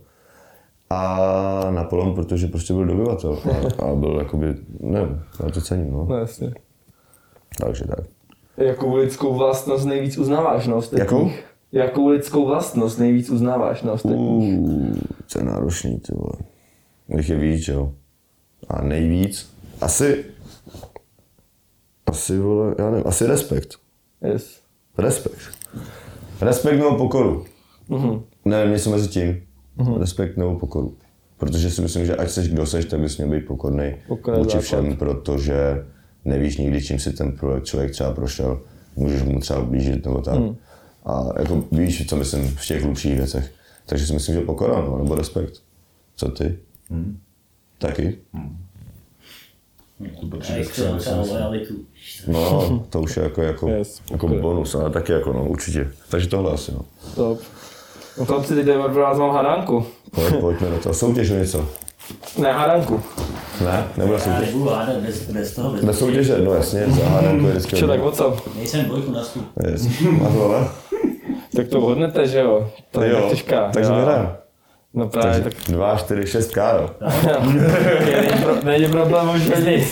A 0.90 1.70
Napoleon, 1.70 2.14
protože 2.14 2.46
prostě 2.46 2.72
byl 2.72 2.84
dobyvatel 2.84 3.38
a, 3.78 3.84
a 3.84 3.94
byl 3.94 4.18
jakoby, 4.18 4.54
nevím, 4.80 5.22
já 5.44 5.50
to 5.50 5.60
cením, 5.60 5.92
no. 5.92 6.06
No 6.08 6.16
jasně. 6.16 6.54
Takže 7.60 7.84
tak. 7.84 8.04
Jakou 8.56 8.94
lidskou 8.96 9.34
vlastnost 9.34 9.86
nejvíc 9.86 10.18
uznáváš 10.18 10.66
na 10.66 10.76
ostatních? 10.76 11.00
Jakou? 11.00 11.30
Jakou 11.72 12.08
lidskou 12.08 12.46
vlastnost 12.46 12.98
nejvíc 12.98 13.30
uznáváš 13.30 13.82
na 13.82 13.92
ostatních? 13.92 14.20
Uuu, 14.20 14.94
to 15.32 15.38
je 15.38 15.44
náročný, 15.44 16.00
ty 16.00 16.12
vole. 16.14 16.32
Jich 17.08 17.28
je 17.28 17.36
víc, 17.36 17.68
jo. 17.68 17.92
A 18.68 18.82
nejvíc, 18.82 19.54
asi, 19.80 20.24
asi, 22.06 22.38
vole, 22.38 22.74
já 22.78 22.90
nevím, 22.90 23.06
asi 23.06 23.26
respekt. 23.26 23.74
Yes. 24.32 24.60
Respekt. 24.98 25.38
Respekt 26.40 26.76
nebo 26.78 26.96
pokoru. 26.96 27.44
Mhm. 27.88 28.22
Ne, 28.44 28.66
něco 28.70 28.90
mezi 28.90 29.08
tím. 29.08 29.42
Respekt 29.98 30.36
nebo 30.36 30.58
pokoru. 30.58 30.94
Protože 31.36 31.70
si 31.70 31.82
myslím, 31.82 32.06
že 32.06 32.16
ať 32.16 32.30
seš 32.30 32.48
kdo 32.48 32.66
seš, 32.66 32.84
tak 32.84 33.00
bys 33.00 33.18
měl 33.18 33.30
být 33.30 33.46
pokorný 33.46 33.94
vůči 34.38 34.58
všem, 34.58 34.96
protože 34.96 35.84
nevíš 36.24 36.56
nikdy, 36.56 36.82
čím 36.82 36.98
si 36.98 37.12
ten 37.12 37.32
projekt 37.32 37.64
člověk 37.64 37.90
třeba 37.90 38.12
prošel. 38.12 38.60
Můžeš 38.96 39.22
mu 39.22 39.40
třeba 39.40 39.60
blížit 39.60 40.04
nebo 40.04 40.20
tak. 40.20 40.34
Hmm. 40.34 40.56
A 41.04 41.28
jako 41.38 41.64
víš, 41.72 42.06
co 42.06 42.16
myslím 42.16 42.48
v 42.48 42.66
těch 42.66 42.82
hlubších 42.82 43.16
věcech. 43.16 43.52
Takže 43.86 44.06
si 44.06 44.12
myslím, 44.12 44.34
že 44.34 44.40
pokora, 44.40 44.80
no, 44.80 44.98
nebo 44.98 45.14
respekt. 45.14 45.62
Co 46.16 46.28
ty? 46.28 46.58
Hmm. 46.90 47.18
Taky? 47.78 48.18
Lojalitu. 51.30 51.74
No, 52.26 52.86
to 52.90 53.00
už 53.00 53.16
je 53.16 53.22
jako, 53.22 53.42
jako, 53.42 53.68
Yes, 53.68 54.02
jako 54.10 54.28
bonus, 54.28 54.74
ale 54.74 54.90
taky 54.90 55.12
jako 55.12 55.32
no, 55.32 55.48
určitě. 55.48 55.90
Takže 56.08 56.28
tohle 56.28 56.52
asi 56.52 56.72
no. 56.72 56.84
Top. 57.14 57.40
No 58.20 58.26
chlapci, 58.26 58.54
teď 58.54 58.66
jdeme 58.66 58.84
pro 58.88 59.02
vás 59.02 59.18
mám 59.18 59.30
hadánku. 59.30 59.86
Pojď, 60.14 60.34
pojďme 60.40 60.70
do 60.70 60.78
toho. 60.78 60.94
Soutěž 60.94 61.30
o 61.30 61.34
něco. 61.34 61.68
Ne, 62.38 62.52
hadánku. 62.52 63.00
Ne, 63.64 63.84
nebude 63.96 64.18
Já 64.18 64.20
soutěž. 64.24 64.46
nebudu 64.52 64.70
hádat 64.70 64.96
bez, 64.96 65.22
bez 65.30 65.54
toho, 65.54 65.70
bez 65.72 65.84
Bez 65.84 65.98
soutěže, 65.98 66.38
no 66.44 66.52
jasně, 66.54 66.86
za 66.88 67.08
hádanku 67.08 67.46
je 67.46 67.50
vždycky. 67.52 67.76
Čo, 67.76 67.86
tak 67.86 68.02
o 68.02 68.10
co? 68.12 68.36
Nejsem 68.56 68.84
dvojku 68.84 69.12
na 69.12 69.22
stůl. 69.24 69.42
Yes. 69.70 70.00
Máš 70.00 70.32
hlava? 70.32 70.72
Tak 71.56 71.68
to 71.68 71.80
hodnete, 71.80 72.26
že 72.28 72.38
jo? 72.40 72.70
To 72.90 73.02
je 73.02 73.10
Jo, 73.10 73.20
tak 73.20 73.30
těžká. 73.30 73.70
takže 73.72 73.90
Jo. 73.90 73.96
vyhrám. 73.96 74.32
No 74.94 75.08
právě, 75.08 75.40
Takže 75.40 75.50
tak 75.66 75.74
2, 75.74 75.96
4, 75.96 76.26
6 76.26 76.50
káro. 76.54 76.90
není, 77.46 78.42
pro, 78.42 78.54
není 78.64 78.88
problém 78.88 79.30
už 79.36 79.40
vědět. 79.48 79.86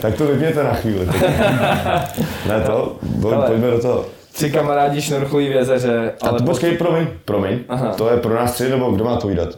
Tak 0.00 0.14
to 0.14 0.26
vypněte 0.26 0.62
na 0.64 0.74
chvíli. 0.74 1.06
ne 2.48 2.60
to, 2.66 2.96
pojďme 3.22 3.70
do 3.70 3.80
toho. 3.82 4.04
Tři 4.38 4.50
kamarádi 4.50 5.02
šnorchlují 5.02 5.48
v 5.48 5.52
jezeře, 5.52 6.12
Ale 6.22 6.30
ale... 6.30 6.38
to 6.38 6.44
počkej, 6.44 6.76
promiň, 6.76 7.06
promiň. 7.24 7.58
Aha. 7.68 7.88
To 7.94 8.10
je 8.10 8.16
pro 8.16 8.34
nás 8.34 8.52
tři, 8.52 8.68
nebo 8.68 8.90
kdo 8.90 9.04
má 9.04 9.16
povídat? 9.16 9.48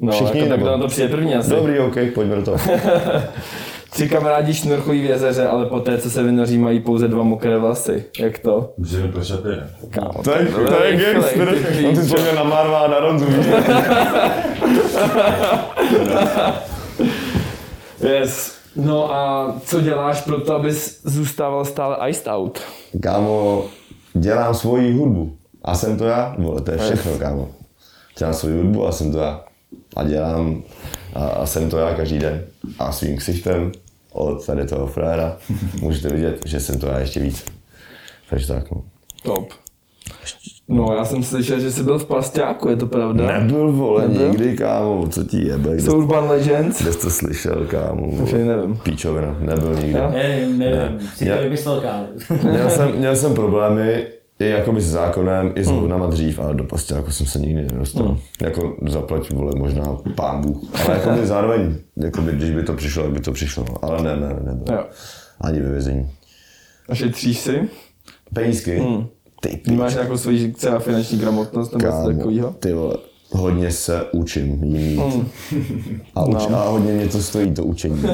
no, 0.00 0.12
všichni, 0.12 0.40
jako, 0.40 0.40
tak 0.40 0.58
nebo- 0.58 0.62
kdo 0.62 0.70
na 0.70 0.78
to 0.82 0.88
přijde 0.88 1.08
první 1.08 1.34
asi. 1.34 1.50
Dobrý, 1.50 1.78
OK, 1.78 1.94
pojďme 2.14 2.36
do 2.36 2.42
toho. 2.42 2.56
Tři 3.90 4.08
kamarádi 4.08 4.54
šnorchlují 4.54 5.02
v 5.02 5.04
jezeře, 5.04 5.46
ale 5.46 5.66
poté, 5.66 5.98
co 5.98 6.10
se 6.10 6.22
vynoří, 6.22 6.58
mají 6.58 6.80
pouze 6.80 7.08
dva 7.08 7.22
mokré 7.22 7.58
vlasy. 7.58 8.04
Jak 8.18 8.38
to? 8.38 8.72
Můžeme 8.78 9.08
prošat 9.08 9.44
ne? 9.44 9.70
Kámo, 9.90 10.22
To 10.24 10.30
je, 10.30 10.46
to 10.46 10.84
je 10.84 10.96
gangster. 10.96 11.54
On 11.88 11.96
si 11.96 12.02
vzpomněl 12.02 12.34
na 12.34 12.44
Marva 12.44 12.78
a 12.78 12.88
na 12.88 12.98
Ronzu? 12.98 13.26
Yes. 18.02 18.54
No 18.76 19.14
a 19.14 19.54
co 19.66 19.80
děláš 19.80 20.20
pro 20.20 20.40
to, 20.40 20.54
abys 20.54 21.00
zůstával 21.04 21.64
stále 21.64 21.96
iced 22.10 22.26
out? 22.28 22.60
Kámo, 23.02 23.64
dělám 24.14 24.54
svoji 24.54 24.92
hudbu. 24.92 25.36
A 25.62 25.74
jsem 25.74 25.98
to 25.98 26.04
já? 26.04 26.34
Vole, 26.38 26.60
to 26.60 26.70
je 26.70 26.78
všechno, 26.78 27.12
kámo. 27.18 27.48
Dělám 28.18 28.34
svoji 28.34 28.56
hudbu 28.56 28.86
a 28.86 28.92
jsem 28.92 29.12
to 29.12 29.18
já. 29.18 29.44
A 29.96 30.04
dělám, 30.04 30.62
a, 31.14 31.26
a 31.26 31.46
jsem 31.46 31.70
to 31.70 31.78
já 31.78 31.94
každý 31.94 32.18
den. 32.18 32.44
A 32.78 32.92
svým 32.92 33.16
ksichtem 33.16 33.72
od 34.12 34.46
tady 34.46 34.66
toho 34.66 34.86
fréra 34.86 35.36
můžete 35.80 36.08
vidět, 36.08 36.46
že 36.46 36.60
jsem 36.60 36.78
to 36.78 36.86
já 36.86 36.98
ještě 36.98 37.20
víc. 37.20 37.44
Takže 38.30 38.46
tak, 38.46 38.70
no. 38.70 38.84
Top. 39.22 39.48
No, 40.68 40.94
já 40.98 41.04
jsem 41.04 41.22
slyšel, 41.22 41.60
že 41.60 41.72
jsi 41.72 41.82
byl 41.82 41.98
v 41.98 42.04
Pasťáku, 42.06 42.68
je 42.68 42.76
to 42.76 42.86
pravda? 42.86 43.26
Nebyl, 43.38 43.72
vole, 43.72 44.08
Nebyl? 44.08 44.28
nikdy, 44.28 44.56
kámo, 44.56 45.06
co 45.08 45.24
ti 45.24 45.46
jebe, 45.48 45.72
kde, 45.72 45.82
Jsou 45.82 45.96
Urban 45.98 46.28
Legends? 46.28 46.82
kde 46.82 46.92
jsi 46.92 46.98
to 46.98 47.10
slyšel, 47.10 47.66
kámo, 47.66 48.06
vole. 48.10 48.44
nevím. 48.44 48.76
Píčovina, 48.82 49.36
nebyl 49.40 49.74
nikdy. 49.74 49.92
Nevím, 50.12 50.58
nevím, 50.58 51.00
si 51.14 51.28
Já- 51.28 51.36
to 51.36 51.42
vymyslel 51.42 51.80
kámo. 51.80 52.06
Měl 52.50 52.70
jsem, 52.70 52.92
měl 52.98 53.16
jsem 53.16 53.34
problémy 53.34 54.06
i 54.40 54.48
jakoby 54.48 54.80
s 54.80 54.90
zákonem, 54.90 55.52
i 55.54 55.64
s 55.64 55.68
hodnama 55.68 56.06
dřív, 56.06 56.38
ale 56.38 56.54
do 56.54 56.64
pasťáku 56.64 57.10
jsem 57.10 57.26
se 57.26 57.38
nikdy 57.38 57.62
nedostal. 57.62 58.18
Jako 58.42 58.76
zaplať, 58.88 59.30
vole, 59.30 59.52
možná 59.56 59.96
pán 60.14 60.40
Bůh. 60.40 60.58
Ale 60.88 60.96
jakoby 60.98 61.26
zároveň, 61.26 61.74
jakoby, 61.96 62.32
když 62.32 62.50
by 62.50 62.62
to 62.62 62.72
přišlo, 62.72 63.02
tak 63.02 63.12
by 63.12 63.20
to 63.20 63.32
přišlo. 63.32 63.64
Ale 63.82 64.02
ne, 64.02 64.16
ne, 64.16 64.28
nebylo. 64.42 64.76
Jo. 64.78 64.84
Ani 65.40 65.60
ve 65.60 65.70
vězení. 65.70 66.10
A 66.88 66.94
šetříš 66.94 67.38
si? 67.38 67.68
Penízky? 68.34 68.82
Ty 69.48 69.70
Máš 69.72 69.92
pič, 69.92 69.94
nějakou 69.94 70.16
svoji 70.16 70.52
třeba 70.52 70.78
finanční 70.78 71.18
gramotnost 71.18 71.72
nebo 71.72 71.86
něco 71.86 72.16
takového? 72.16 72.54
ty 72.60 72.72
vole, 72.72 72.94
hodně 73.30 73.72
se 73.72 74.04
učím 74.12 74.64
jít. 74.64 75.00
A, 76.14 76.24
uč, 76.24 76.42
a 76.54 76.68
hodně 76.68 76.92
mě 76.92 77.08
to 77.08 77.22
stojí, 77.22 77.54
to 77.54 77.64
učení. 77.64 78.02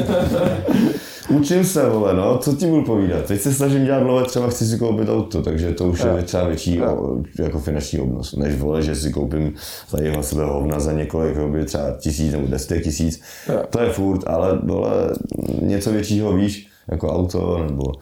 Učím 1.30 1.64
se, 1.64 1.88
vole, 1.88 2.14
no, 2.14 2.38
co 2.38 2.56
ti 2.56 2.66
budu 2.66 2.82
povídat. 2.82 3.24
Teď 3.24 3.40
se 3.40 3.54
snažím 3.54 3.84
dělat 3.84 4.00
nové, 4.00 4.24
třeba 4.24 4.48
chci 4.48 4.66
si 4.66 4.78
koupit 4.78 5.08
auto, 5.08 5.42
takže 5.42 5.72
to 5.72 5.84
už 5.84 6.00
je 6.16 6.22
třeba 6.22 6.44
větší 6.44 6.82
o, 6.82 7.16
jako 7.38 7.58
finanční 7.58 8.00
obnos, 8.00 8.36
než 8.36 8.54
vole, 8.56 8.82
že 8.82 8.94
si 8.94 9.10
koupím 9.10 9.54
tady 9.90 10.12
na 10.16 10.22
sebe 10.22 10.44
hovna 10.44 10.80
za 10.80 10.92
několik, 10.92 11.36
jakoby 11.36 11.64
třeba 11.64 11.90
tisíc 11.98 12.32
nebo 12.32 12.46
deset 12.46 12.80
tisíc. 12.80 13.22
To 13.70 13.80
je 13.80 13.90
furt, 13.90 14.22
ale 14.26 14.58
vole, 14.62 14.90
něco 15.62 15.92
většího 15.92 16.32
víš, 16.32 16.68
jako 16.90 17.12
auto 17.12 17.64
nebo 17.70 17.92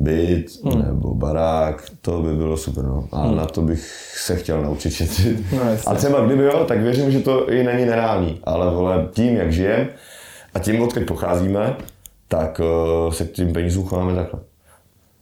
byt 0.00 0.46
nebo 0.64 1.14
barák, 1.14 1.82
to 2.00 2.22
by 2.22 2.34
bylo 2.34 2.56
super, 2.56 2.84
no. 2.84 3.08
A 3.12 3.30
na 3.30 3.46
to 3.46 3.62
bych 3.62 4.14
se 4.16 4.36
chtěl 4.36 4.62
naučit 4.62 4.90
šetřit. 4.90 5.52
No, 5.52 5.60
a 5.86 5.94
třeba 5.94 6.26
kdyby 6.26 6.44
jo, 6.44 6.64
tak 6.68 6.80
věřím, 6.80 7.10
že 7.10 7.20
to 7.20 7.50
i 7.50 7.64
není 7.64 7.86
nereálný, 7.86 8.40
ale 8.44 8.74
vole, 8.74 9.08
tím, 9.12 9.36
jak 9.36 9.52
žijem 9.52 9.88
a 10.54 10.58
tím, 10.58 10.82
odkud 10.82 11.02
pocházíme, 11.02 11.76
tak 12.28 12.60
uh, 12.60 13.12
se 13.12 13.24
k 13.24 13.32
tím 13.32 13.52
penězům 13.52 13.86
chováme 13.86 14.14
takhle. 14.14 14.40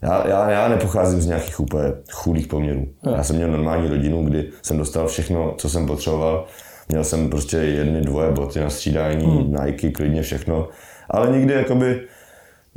Já, 0.03 0.29
já, 0.29 0.51
já 0.51 0.69
nepocházím 0.69 1.21
z 1.21 1.27
nějakých 1.27 1.61
úplně 1.61 1.85
chudých 2.13 2.47
poměrů. 2.47 2.87
Já 3.17 3.25
jsem 3.25 3.37
měl 3.37 3.51
normální 3.51 3.89
rodinu, 3.89 4.25
kdy 4.25 4.49
jsem 4.63 4.79
dostal 4.79 5.07
všechno, 5.07 5.55
co 5.59 5.69
jsem 5.69 5.87
potřeboval. 5.87 6.45
Měl 6.89 7.05
jsem 7.05 7.31
prostě 7.31 7.57
jedny, 7.57 8.01
dvoje 8.01 8.31
boty 8.31 8.61
na 8.61 8.71
střídání, 8.71 9.25
hmm. 9.25 9.57
Nike, 9.65 9.91
klidně 9.91 10.23
všechno. 10.23 10.69
Ale 11.11 11.31
nikdy 11.31 11.55
jakoby, 11.55 11.87
mm, 11.91 12.01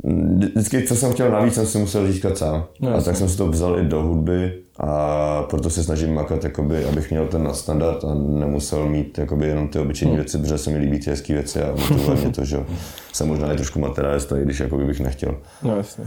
vždycky, 0.04 0.82
co 0.82 0.94
jsem 0.96 1.12
chtěl 1.12 1.30
navíc, 1.30 1.54
jsem 1.54 1.66
si 1.66 1.78
musel 1.78 2.06
získat 2.06 2.38
sám. 2.38 2.64
No, 2.80 2.94
a 2.94 3.00
tak 3.00 3.16
jsem 3.16 3.28
si 3.28 3.36
to 3.36 3.46
vzal 3.46 3.78
i 3.78 3.84
do 3.84 4.02
hudby 4.02 4.52
a 4.80 5.42
proto 5.42 5.70
se 5.70 5.82
snažím 5.84 6.14
makat, 6.14 6.44
jakoby, 6.44 6.84
abych 6.84 7.10
měl 7.10 7.26
ten 7.26 7.44
nadstandard 7.44 8.04
a 8.04 8.14
nemusel 8.14 8.86
mít 8.88 9.18
jakoby, 9.18 9.46
jenom 9.46 9.68
ty 9.68 9.78
obyčejné 9.78 10.10
Hmm. 10.10 10.20
věci, 10.20 10.38
protože 10.38 10.58
se 10.58 10.70
mi 10.70 10.78
líbí 10.78 10.98
ty 10.98 11.10
hezké 11.10 11.32
věci 11.34 11.62
a 11.62 11.70
motivuje 11.90 12.16
mě 12.16 12.30
to, 12.30 12.44
že 12.44 12.64
jsem 13.12 13.28
možná 13.28 13.52
i 13.52 13.56
trošku 13.56 13.78
materialista, 13.78 14.38
i 14.38 14.42
když 14.42 14.60
jakoby 14.60 14.84
bych 14.84 15.00
nechtěl. 15.00 15.34
No 15.62 15.76
jasně. 15.76 16.04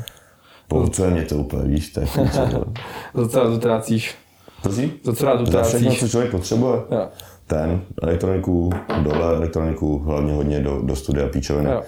Pohocuje 0.68 1.10
mě 1.10 1.22
to 1.24 1.36
úplně, 1.38 1.64
víš, 1.64 1.90
to 1.94 2.00
je. 2.00 2.08
Za 3.14 3.28
co 3.30 3.40
rád 3.44 3.50
utrácíš? 3.50 4.16
To 4.64 4.72
si? 4.72 4.92
Za 5.04 5.14
co 5.16 5.26
rád 5.26 5.48
Za 5.48 5.64
všechno, 5.64 5.80
utrácíš? 5.80 6.00
co 6.00 6.08
člověk 6.08 6.32
potřebuje. 6.32 6.74
Jo. 6.92 7.08
Ten, 7.48 7.82
elektroniku, 8.04 8.70
dole 9.04 9.36
elektroniku, 9.36 9.98
hlavně 10.00 10.34
hodně 10.34 10.60
do, 10.60 10.82
do 10.82 10.96
studia 10.96 11.28
píčoviny. 11.28 11.70
Jo. 11.72 11.82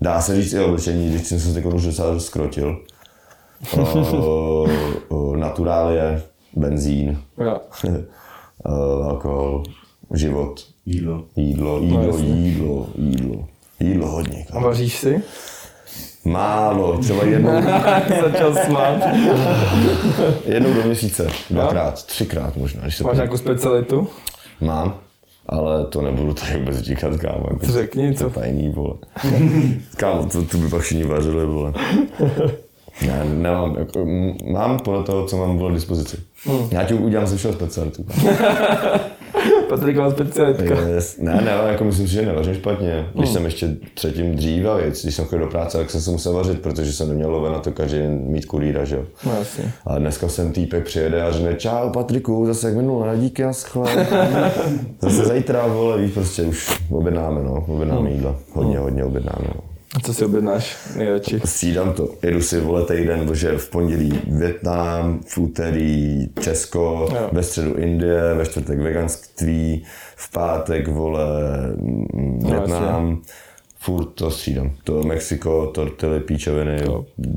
Dá 0.00 0.20
se 0.20 0.42
říct 0.42 0.52
i 0.52 0.60
oblečení, 0.60 1.10
když 1.10 1.26
jsem 1.26 1.40
se 1.40 1.54
teď 1.54 1.64
už 1.64 1.84
docela 1.86 2.18
skrotil. 2.20 2.76
o, 4.12 4.66
o, 5.08 5.36
naturálie, 5.36 6.22
benzín, 6.56 7.18
Jo. 7.38 7.60
o, 8.64 9.02
alkohol, 9.02 9.62
život, 10.14 10.66
Jídlo. 10.86 11.24
jídlo, 11.36 11.78
jídlo, 11.80 12.02
No, 12.02 12.06
jasně. 12.08 12.26
jídlo, 12.28 12.86
jídlo. 12.98 13.48
Jídlo 13.80 14.08
hodně, 14.08 14.46
A 14.52 14.58
vaříš 14.60 14.96
si? 14.98 15.22
Málo, 16.24 16.98
třeba 16.98 17.24
jednou, 17.24 17.50
Začal 18.22 18.54
smát. 18.66 18.94
jednou 20.46 20.74
do 20.74 20.82
měsíce, 20.82 21.28
dvakrát, 21.50 22.02
třikrát 22.06 22.56
možná. 22.56 22.82
Když 22.82 22.96
se 22.96 23.04
Máš 23.04 23.16
nějakou 23.16 23.36
specialitu? 23.36 24.08
Mám, 24.60 24.94
ale 25.48 25.86
to 25.86 26.02
nebudu 26.02 26.34
tady 26.34 26.58
vůbec 26.58 26.78
říkat, 26.78 27.16
kámo. 27.16 27.46
Jako, 27.50 27.66
Řekni, 27.66 28.14
to 28.14 28.18
co? 28.18 28.30
tajný, 28.40 28.68
vole. 28.68 28.94
kámo, 29.96 30.26
to, 30.26 30.42
to 30.44 30.56
by 30.56 30.68
pak 30.68 30.82
všichni 30.82 31.04
vařili, 31.04 31.46
vole. 31.46 31.72
Ne, 33.06 33.24
nemám, 33.24 33.76
jako, 33.78 34.06
mám 34.52 34.78
podle 34.78 35.02
toho, 35.02 35.26
co 35.26 35.36
mám 35.36 35.58
vole, 35.58 35.70
k 35.70 35.74
dispozici. 35.74 36.16
Hmm. 36.44 36.68
Já 36.70 36.84
ti 36.84 36.94
udělám 36.94 37.26
ze 37.26 37.36
všeho 37.36 37.54
specialitu. 37.54 38.06
Patriková 39.68 40.10
specialitka. 40.10 40.80
Yes. 40.80 41.18
Ne, 41.18 41.40
ne, 41.44 41.52
ale 41.52 41.72
jako 41.72 41.84
myslím 41.84 42.08
si, 42.08 42.14
že 42.14 42.26
nevařím 42.26 42.54
špatně. 42.54 42.92
Hmm. 42.92 43.06
Když 43.14 43.30
jsem 43.30 43.44
ještě 43.44 43.76
třetím 43.94 44.34
dřív 44.34 44.66
a 44.66 44.76
věc, 44.76 45.02
když 45.02 45.14
jsem 45.14 45.24
chodil 45.24 45.44
do 45.44 45.50
práce, 45.50 45.78
tak 45.78 45.90
jsem 45.90 46.00
se 46.00 46.10
musel 46.10 46.32
vařit, 46.32 46.60
protože 46.60 46.92
jsem 46.92 47.08
neměl 47.08 47.30
love 47.30 47.50
na 47.50 47.58
to 47.58 47.70
každý 47.72 47.98
den 47.98 48.20
mít 48.26 48.44
kurýra, 48.46 48.84
že 48.84 48.96
jo. 48.96 49.02
No 49.26 49.32
jasně. 49.38 49.72
A 49.86 49.98
dneska 49.98 50.28
jsem 50.28 50.52
týpek 50.52 50.84
přijede 50.84 51.22
a 51.22 51.32
řekne, 51.32 51.54
čau 51.54 51.90
Patriku, 51.90 52.46
zase 52.46 52.66
jak 52.66 52.76
minule, 52.76 53.16
díky 53.16 53.44
a 53.44 53.52
schle. 53.52 54.06
zase 55.00 55.34
zítra, 55.34 55.66
vole, 55.66 55.98
víš, 55.98 56.12
prostě 56.12 56.42
už 56.42 56.80
objednáme, 56.90 57.42
no, 57.42 57.64
objednáme 57.68 58.10
jídlo. 58.10 58.36
Hodně, 58.52 58.78
hodně 58.78 59.04
objednáme, 59.04 59.48
no. 59.54 59.67
A 59.96 60.00
co 60.00 60.14
si 60.14 60.24
objednáš 60.24 60.76
nejradši? 60.96 61.40
Střídám 61.44 61.92
to. 61.92 62.08
Jedu 62.22 62.42
si, 62.42 62.60
vole, 62.60 62.84
týden, 62.86 63.26
protože 63.26 63.58
v 63.58 63.70
pondělí 63.70 64.20
Větnam, 64.26 65.20
v 65.26 65.38
úterý 65.38 66.26
Česko, 66.40 67.08
Jo. 67.14 67.28
ve 67.32 67.42
středu 67.42 67.74
Indie, 67.74 68.34
ve 68.34 68.46
čtvrtek 68.46 68.78
veganství, 68.78 69.84
v 70.16 70.32
pátek, 70.32 70.88
vole, 70.88 71.24
mm, 71.76 72.38
No, 72.42 72.50
Větnam. 72.50 73.22
Furt 73.80 74.04
to 74.04 74.30
střídám. 74.30 74.70
To 74.84 75.02
Mexiko, 75.02 75.66
tortily, 75.74 76.20
píčoviny, 76.20 76.78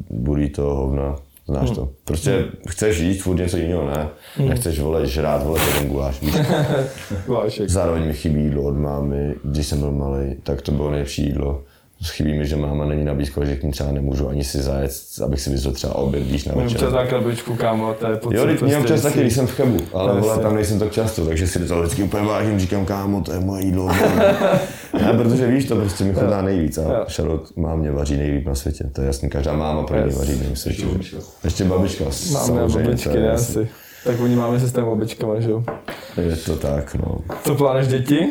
burrito, 0.10 0.62
hovna. 0.76 1.16
Znáš 1.47 1.66
Hmm. 1.70 1.76
to. 1.76 1.89
Prostě 2.06 2.45
chceš 2.68 2.99
jíst 2.99 3.22
furt 3.22 3.38
něco 3.38 3.58
jiného, 3.58 3.88
ne? 3.88 4.08
Nechceš, 4.47 4.80
vole, 4.80 5.08
žrát, 5.08 5.43
vole, 5.43 5.60
ten 5.80 5.88
guláš. 5.89 6.22
Zároveň 7.68 8.06
mi 8.08 8.14
chybí 8.14 8.43
jídlo 8.43 8.64
od 8.64 8.78
mámy, 8.78 9.36
když 9.43 9.68
jsem 9.68 9.80
byl 9.80 9.91
malý, 9.91 10.36
tak 10.43 10.62
to 10.62 10.72
bylo 10.72 10.91
nejlepší 10.91 11.26
jídlo. 11.26 11.62
Chybí 12.10 12.34
mi, 12.34 12.45
že 12.45 12.56
máma 12.56 12.86
není 12.86 13.04
na 13.04 13.14
blízko, 13.14 13.45
že 13.45 13.56
k 13.56 13.64
ní 13.64 13.72
třeba 13.72 13.91
nemůžu 13.91 14.30
ani 14.30 14.43
si 14.43 14.62
zajet, 14.62 14.91
abych 15.26 15.41
si 15.41 15.49
vyzval 15.49 15.74
třeba 15.74 15.95
oběd, 15.95 16.24
víš, 16.24 16.45
na 16.45 16.56
Mám 16.56 16.64
večer. 16.64 16.78
občas 16.78 16.93
na 16.93 17.06
krabičku, 17.06 17.56
kámo, 17.56 17.93
to 17.93 18.08
je 18.12 18.18
pocit. 18.18 18.38
Jo, 18.38 18.47
mě 18.62 18.78
občas 18.78 19.02
taky, 19.02 19.20
když 19.20 19.34
jsem 19.34 19.47
v 19.47 19.52
Chebu, 19.52 19.78
ale 19.93 20.22
vole, 20.22 20.38
tam 20.38 20.56
nejsem 20.56 20.80
tak 20.80 20.91
často, 20.91 21.26
takže 21.26 21.47
si 21.47 21.60
to 21.60 21.80
vždycky 21.82 22.04
úplně 22.04 22.24
vážím, 22.24 22.60
říkám, 22.60 22.86
kámo, 22.86 23.22
to 23.22 23.32
je 23.34 23.39
moje 23.39 23.66
jídlo. 23.66 23.88
ne, 24.93 25.14
protože 25.18 25.47
víš, 25.47 25.66
to 25.66 25.76
prostě 25.76 26.04
mi 26.04 26.14
chutná 26.14 26.41
nejvíc 26.41 26.78
a. 26.78 27.06
Charlotte 27.16 27.54
má 27.56 27.76
mě 27.76 27.91
vaří 27.91 28.18
nejlíp 28.18 28.45
na 28.45 28.56
světě, 28.56 28.84
to 28.93 29.02
je 29.02 29.08
jasný, 29.08 29.30
každá 29.30 29.54
máma 29.54 29.84
pro 29.84 29.97
mě 29.97 30.16
vaří 30.16 30.49
na 30.49 30.56
světě. 30.56 30.86
Ještě 31.43 31.64
babička, 31.64 32.04
Máme 32.04 32.45
samozřejmě, 32.45 32.86
babičky, 32.86 33.10
to 33.10 33.18
je 33.18 33.24
ne 33.24 33.32
asi. 33.32 33.70
Tak 34.04 34.20
oni 34.20 34.36
máme 34.36 34.60
systém 34.60 34.86
babičkama, 34.86 35.39
že 35.39 35.52
jo. 35.52 35.64
Je 36.18 36.36
to 36.36 36.56
tak, 36.56 36.95
no. 36.95 37.18
Co 37.43 37.56
plánuješ 37.56 37.88
děti? 37.88 38.28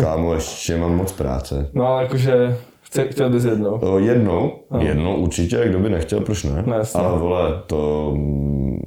Kámo, 0.00 0.34
ještě 0.34 0.76
mám 0.76 0.96
moc 0.96 1.12
práce. 1.12 1.68
No 1.74 1.86
ale 1.86 2.02
jakože 2.02 2.56
chce, 2.92 3.08
chtěl 3.08 3.30
bys 3.30 3.44
jednou. 3.44 3.70
O, 3.70 3.98
jednou, 3.98 4.52
jednou 4.78 5.16
určitě, 5.16 5.68
kdo 5.68 5.78
by 5.78 5.90
nechtěl, 5.90 6.20
proč 6.20 6.44
ne? 6.44 6.62
No, 6.66 6.74
jasně. 6.74 7.00
Ale 7.00 7.18
vole, 7.18 7.62
to 7.66 8.12
mm, 8.16 8.80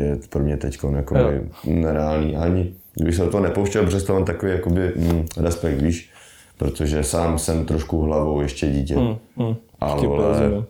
je 0.00 0.18
pro 0.30 0.42
mě 0.42 0.56
teď 0.56 0.78
jako 0.96 1.18
Jo. 1.18 1.30
nereálný. 1.64 2.36
Ani 2.36 2.74
kdybych 2.94 3.14
se 3.14 3.24
do 3.24 3.30
toho 3.30 3.42
nepouštěl, 3.42 3.84
protože 3.84 4.00
to 4.00 4.12
mám 4.12 4.24
takový 4.24 4.52
jakoby, 4.52 4.92
mm, 4.96 5.26
respekt, 5.36 5.82
víš? 5.82 6.10
Protože 6.58 7.02
sám 7.02 7.38
jsem 7.38 7.64
trošku 7.64 8.00
hlavou 8.00 8.40
ještě 8.40 8.66
dítě. 8.66 8.94
Hmm, 8.94 9.16
hmm. 9.36 9.54
Ale 9.80 10.06
vole, 10.06 10.64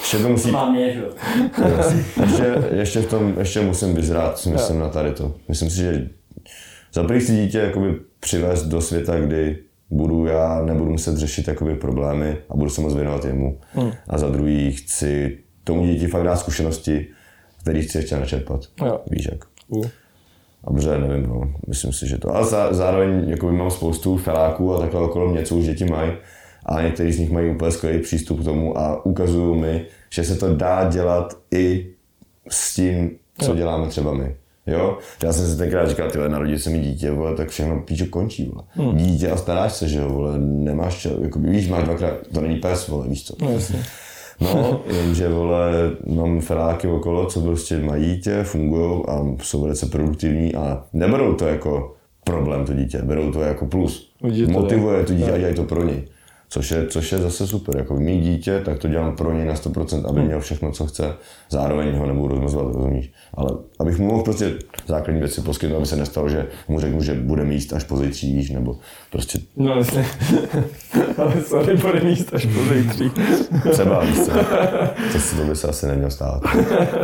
ještě 0.00 0.18
to 0.18 0.28
musí, 0.28 0.50
Má 0.50 0.70
mě, 0.70 0.92
že 0.92 1.00
jo. 1.00 1.10
ještě, 2.22 2.54
ještě, 2.70 3.00
v 3.00 3.10
tom, 3.10 3.34
ještě 3.38 3.60
musím 3.60 3.94
vyzrát, 3.94 4.38
si 4.38 4.48
myslím 4.48 4.78
na 4.78 4.88
tady 4.88 5.12
to. 5.12 5.34
Myslím 5.48 5.70
si, 5.70 5.76
že 5.76 6.08
za 6.92 7.02
první 7.04 7.20
chci 7.20 7.32
dítě 7.32 7.58
jakoby 7.58 8.00
přivést 8.20 8.62
do 8.62 8.80
světa, 8.80 9.20
kdy 9.20 9.58
budu 9.92 10.26
já, 10.26 10.62
nebudu 10.64 10.90
muset 10.90 11.16
řešit 11.16 11.48
jakoby 11.48 11.74
problémy 11.74 12.36
a 12.48 12.56
budu 12.56 12.70
se 12.70 12.80
moc 12.80 12.94
věnovat 12.94 13.24
jemu. 13.24 13.58
Hmm. 13.72 13.92
A 14.08 14.18
za 14.18 14.28
druhý 14.28 14.72
chci 14.72 15.38
tomu 15.64 15.86
dítě 15.86 16.08
fakt 16.08 16.24
dát 16.24 16.36
zkušenosti, 16.36 17.06
který 17.60 17.82
chci 17.82 17.98
ještě 17.98 18.16
načerpat. 18.16 18.60
Jo. 18.84 19.00
Víš 19.10 19.28
jak. 19.32 19.44
U. 19.68 19.82
A 20.64 20.72
protože 20.72 20.98
nevím, 20.98 21.26
no, 21.26 21.52
myslím 21.68 21.92
si, 21.92 22.08
že 22.08 22.18
to. 22.18 22.34
Ale 22.34 22.46
zá, 22.46 22.72
zároveň 22.72 23.28
jakoby 23.28 23.52
mám 23.52 23.70
spoustu 23.70 24.16
feláků 24.16 24.74
a 24.74 24.80
takhle 24.80 25.00
okolo 25.00 25.30
mě, 25.30 25.42
co 25.42 25.56
už 25.56 25.66
děti 25.66 25.84
mají. 25.84 26.12
A 26.66 26.82
některý 26.82 27.12
z 27.12 27.18
nich 27.18 27.30
mají 27.30 27.50
úplně 27.50 27.70
skvělý 27.70 27.98
přístup 27.98 28.40
k 28.40 28.44
tomu 28.44 28.78
a 28.78 29.06
ukazují 29.06 29.60
mi, 29.60 29.86
že 30.10 30.24
se 30.24 30.36
to 30.36 30.54
dá 30.56 30.88
dělat 30.90 31.38
i 31.54 31.86
s 32.48 32.74
tím, 32.74 33.10
co 33.38 33.54
děláme 33.54 33.88
třeba 33.88 34.14
my. 34.14 34.36
Jo? 34.66 34.98
Já 35.22 35.32
jsem 35.32 35.46
si 35.46 35.58
tenkrát 35.58 35.88
říkal, 35.88 36.10
tyhle, 36.10 36.28
narodit 36.28 36.62
se 36.62 36.70
mi 36.70 36.78
dítě, 36.78 37.10
vole, 37.10 37.34
tak 37.34 37.48
všechno 37.48 37.80
píčo 37.80 38.06
končí, 38.10 38.52
vole. 38.54 38.64
Hmm. 38.70 38.96
Dítě 38.96 39.30
a 39.30 39.36
staráš 39.36 39.72
se, 39.72 39.88
že 39.88 39.98
jo, 39.98 40.08
vole, 40.08 40.38
nemáš 40.38 40.96
čas, 40.96 41.12
jako, 41.20 41.38
víš, 41.38 41.68
máš 41.68 41.84
dvakrát, 41.84 42.14
to 42.34 42.40
není 42.40 42.56
pes, 42.56 42.88
vole, 42.88 43.08
víš 43.08 43.26
co. 43.26 43.34
No 43.42 43.50
jasně. 43.52 43.82
No, 44.40 44.80
jenže 44.86 45.28
vole, 45.28 45.72
mám 46.06 46.40
feláky 46.40 46.88
okolo, 46.88 47.26
co 47.26 47.40
prostě 47.40 47.78
mají 47.78 48.04
dítě, 48.04 48.42
fungují 48.42 49.02
a 49.08 49.24
jsou 49.42 49.62
velice 49.62 49.86
produktivní 49.86 50.54
a 50.54 50.84
neberou 50.92 51.34
to 51.34 51.46
jako 51.46 51.94
problém 52.24 52.64
to 52.64 52.74
dítě, 52.74 53.02
berou 53.02 53.32
to 53.32 53.40
jako 53.40 53.66
plus. 53.66 54.12
Vidíte 54.22 54.52
Motivuje 54.52 55.04
to 55.04 55.14
dítě 55.14 55.32
a 55.32 55.38
dělají 55.38 55.54
to 55.54 55.64
pro 55.64 55.84
něj. 55.84 56.04
Což 56.48 56.70
je, 56.70 56.86
což 56.86 57.12
je 57.12 57.18
zase 57.18 57.46
super. 57.46 57.76
Jako 57.76 57.94
mít 57.94 58.20
dítě, 58.20 58.62
tak 58.64 58.78
to 58.78 58.88
dělám 58.88 59.16
pro 59.16 59.32
něj 59.32 59.46
na 59.46 59.54
100%, 59.54 60.08
aby 60.08 60.20
měl 60.20 60.40
všechno, 60.40 60.72
co 60.72 60.86
chce. 60.86 61.14
Zároveň 61.50 61.96
ho 61.96 62.06
nebudu 62.06 62.28
rozmazovat, 62.28 62.74
rozumíš? 62.74 63.11
Mu 64.22 64.24
prostě 64.24 64.54
základní 64.86 65.20
věci 65.20 65.40
poskytnout, 65.40 65.76
aby 65.76 65.86
se 65.86 65.96
nestalo, 65.96 66.28
že 66.28 66.46
mu 66.68 66.80
řeknu, 66.80 67.02
že 67.02 67.14
bude 67.14 67.44
míst 67.44 67.72
až 67.72 67.84
po 67.84 67.96
zítří, 67.96 68.36
víš, 68.36 68.50
nebo 68.50 68.76
prostě 69.10 69.38
No 69.56 69.76
jasně. 69.76 70.06
ale 71.18 71.32
sorry, 71.42 71.76
bude 71.76 72.00
míst 72.00 72.34
až 72.34 72.46
po 72.46 72.74
zítří. 72.74 73.10
třeba, 73.72 74.00
víš 74.04 74.20
co. 74.20 74.30
To, 75.12 75.18
si, 75.18 75.36
to 75.36 75.42
by 75.44 75.56
se 75.56 75.68
asi 75.68 75.86
nemělo 75.86 76.10
stát. 76.10 76.42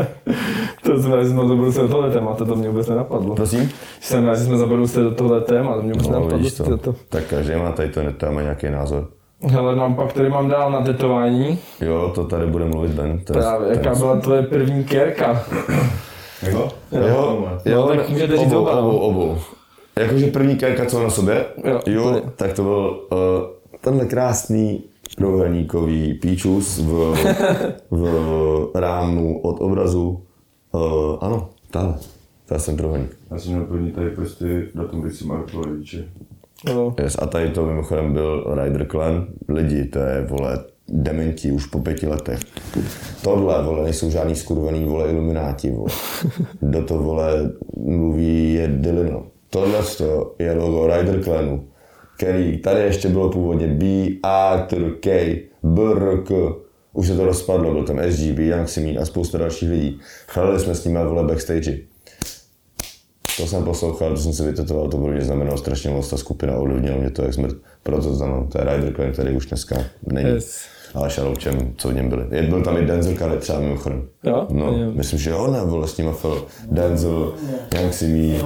to 0.83 0.99
znamená, 0.99 1.23
že 1.23 1.29
jsme 1.31 1.47
zabrali 1.49 1.73
se 1.73 1.81
do 1.83 1.89
tohle 1.89 2.11
tématu, 2.11 2.45
to 2.45 2.57
mě 2.57 2.69
vůbec 2.69 2.89
nenapadlo. 2.89 3.35
Prosím? 3.35 3.71
Jsem 4.01 4.25
rád, 4.27 4.35
že 4.39 4.45
jsme 4.45 4.57
zabrali 4.59 4.89
se 4.89 5.01
do 5.03 5.11
tohle 5.15 5.41
téma, 5.41 5.75
to 5.77 5.83
mě 5.83 5.93
vůbec 5.93 6.07
No, 6.07 6.13
nenapadlo. 6.13 6.39
vidíš 6.39 6.53
to. 6.55 6.77
to. 6.79 6.95
Tak 7.09 7.25
každý 7.25 7.55
má 7.57 7.73
tady 7.73 7.89
to 7.89 8.01
téma 8.13 8.43
nějaký 8.43 8.71
názor. 8.71 9.09
Hele, 9.51 9.75
mám 9.77 9.95
pak 9.95 10.13
tady 10.13 10.29
mám 10.31 10.49
dál 10.49 10.71
na 10.73 10.81
tetování. 10.81 11.59
Jo, 11.81 12.13
to 12.15 12.25
tady 12.25 12.47
bude 12.47 12.65
mluvit 12.65 12.91
Ben. 12.91 13.19
Právě, 13.27 13.69
jaká 13.71 13.95
byla 13.95 14.21
tvoje 14.21 14.43
první 14.43 14.85
kérka? 14.85 15.43
Jako? 16.43 16.69
Jo, 16.93 17.47
No, 17.47 17.73
jo, 17.73 17.87
tak 17.97 18.09
můžete 18.09 18.37
říct 18.37 18.47
obou, 18.53 18.61
oba, 18.63 18.75
no. 18.75 18.89
obou, 18.89 18.99
obou. 18.99 19.39
Jakože 19.99 20.27
první 20.27 20.57
kérka, 20.57 20.87
co 20.87 21.03
na 21.03 21.11
sobě? 21.11 21.45
Jo, 21.65 21.81
jo 21.87 22.23
tak 22.37 22.53
to 22.53 22.63
byl 22.63 23.01
uh, 23.13 23.19
tenhle 23.81 24.07
krásný 24.07 24.85
trouhelníkový 25.17 26.15
píčus 26.15 26.79
v, 26.79 27.15
v 27.91 28.71
rámu 28.75 29.41
od 29.41 29.61
obrazu. 29.61 30.23
Uh, 30.73 31.17
ano, 31.21 31.49
tahle. 31.71 31.95
To 32.47 32.55
je 32.55 32.61
ten 32.61 32.77
trouhelník. 32.77 33.17
Já 33.31 33.39
jsem 33.39 33.53
měl 33.53 33.65
první 33.65 33.91
tady 33.93 34.11
prostě 34.11 34.67
datum, 34.75 35.01
kdy 35.01 35.11
si 35.11 35.25
má 35.25 35.43
pro 35.53 35.63
rodiče. 35.63 36.05
No, 36.67 36.95
Yes, 37.03 37.17
a 37.23 37.27
tady 37.27 37.51
to 37.51 37.67
mimochodem 37.67 38.13
byl 38.13 38.45
Rider 38.63 38.87
Clan. 38.91 39.27
Lidi, 39.49 39.85
to 39.85 39.99
je, 39.99 40.27
vole, 40.31 40.65
dementi 40.89 41.53
už 41.53 41.67
po 41.67 41.81
pěti 41.81 42.07
letech. 42.07 42.39
Tohle, 43.23 43.63
vole, 43.63 43.85
nejsou 43.85 44.11
žádný 44.11 44.37
skurvený, 44.37 44.85
vole, 44.85 45.11
ilumináti, 45.11 45.71
vole. 45.71 45.91
Do 46.63 46.85
to, 46.85 46.99
vole, 46.99 47.53
mluví 47.77 48.55
je 48.55 48.69
Dylino. 48.69 49.27
Tohle 49.51 49.83
to 49.99 50.35
je 50.39 50.53
logo 50.53 50.87
Rider 50.87 51.25
Clanu, 51.25 51.69
který 52.17 52.59
tady 52.59 52.81
ještě 52.81 53.09
bylo 53.09 53.31
původně 53.31 53.67
B, 53.67 53.87
A, 54.23 54.67
T, 54.69 54.77
K, 55.01 55.37
B, 55.63 55.83
R, 55.93 56.23
K. 56.25 56.55
Už 56.93 57.07
se 57.07 57.17
to 57.17 57.25
rozpadlo, 57.25 57.73
byl 57.73 57.85
tam 57.85 58.01
SGB, 58.11 58.39
Young 58.39 58.69
Simi 58.69 58.99
a 58.99 59.05
spousta 59.05 59.39
dalších 59.39 59.71
lidí. 59.71 60.01
Chalili 60.29 60.61
jsme 60.61 60.75
s 60.75 60.85
nimi 60.85 60.99
vole 61.05 61.25
backstage. 61.25 61.79
To 63.37 63.47
jsem 63.47 63.65
poslouchal, 63.65 64.11
to 64.11 64.17
jsem 64.17 64.33
si 64.33 64.43
vytetoval, 64.43 64.89
to 64.89 64.99
pro 64.99 65.13
mě 65.13 65.25
znamenalo 65.25 65.59
strašně 65.59 65.91
moc, 65.91 66.11
ta 66.11 66.17
skupina 66.17 66.57
ovlivnila 66.57 66.97
mě 66.97 67.11
to 67.11 67.23
jak 67.23 67.35
smrt. 67.35 67.57
Proto 67.83 68.03
to 68.03 68.15
znamená, 68.15 68.47
to 68.47 68.59
je 68.59 68.65
Rider 68.65 68.95
Clan, 68.95 69.13
který 69.13 69.37
už 69.37 69.47
dneska 69.47 69.77
není. 70.13 70.31
Yes. 70.31 70.78
Ale 70.95 71.11
šaloučem, 71.11 71.75
co 71.77 71.89
v 71.89 71.95
něm 71.95 72.09
byli. 72.09 72.25
Je- 72.31 72.43
Byl 72.43 72.63
tam 72.63 72.77
i 72.77 72.87
Denzel 72.87 73.15
Curry 73.17 73.37
třeba 73.39 73.61
mimochodem. 73.61 74.09
Jo? 74.25 74.47
No, 74.51 74.65
Jo. 74.65 74.91
myslím, 74.95 75.19
že 75.19 75.31
jo, 75.31 75.47
ne, 75.51 75.61
vole, 75.65 75.89
s 75.89 75.97
nima 75.97 76.13
Phil. 76.13 76.45
Denzel, 76.71 77.35
Young 77.81 77.95
Simi, 77.95 78.39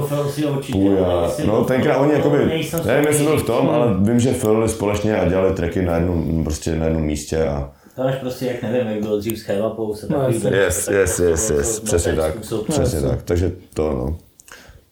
nejsem- 1.27 1.47
No 1.47 1.65
tenkrát 1.65 1.97
oni 1.99 2.13
jakoby, 2.13 2.39
nevím 2.85 3.07
jestli 3.09 3.25
byl 3.25 3.39
v 3.39 3.47
tom, 3.47 3.71
ale 3.71 3.95
vím, 4.01 4.21
že 4.21 4.33
Phil 4.33 4.69
společně 4.69 5.17
a 5.17 5.29
dělali 5.29 5.55
tracky 5.55 5.83
na 5.83 5.95
jednom, 5.97 6.45
prostě 6.45 6.77
na 6.77 6.85
jednom 6.85 7.03
místě 7.03 7.45
a 7.47 7.73
To 7.97 8.03
máš 8.03 8.15
prostě, 8.15 8.47
jak 8.47 8.63
nevím, 8.63 8.87
jak 8.89 9.01
bylo 9.03 9.19
dřív 9.19 9.39
s 9.39 9.43
Chevapou, 9.43 9.95
se 9.95 10.07
No, 10.11 10.19
takový 10.19 10.35
jasně. 10.37 10.57
Yes, 10.57 10.89
yes, 10.89 11.19
yes, 11.19 11.51
yes, 11.51 11.81
přesně 11.81 12.13
tak, 12.13 12.35
přesně 12.39 12.81
jasně. 12.81 13.01
tak, 13.01 13.23
takže 13.23 13.53
to 13.75 13.91
no, 13.93 14.17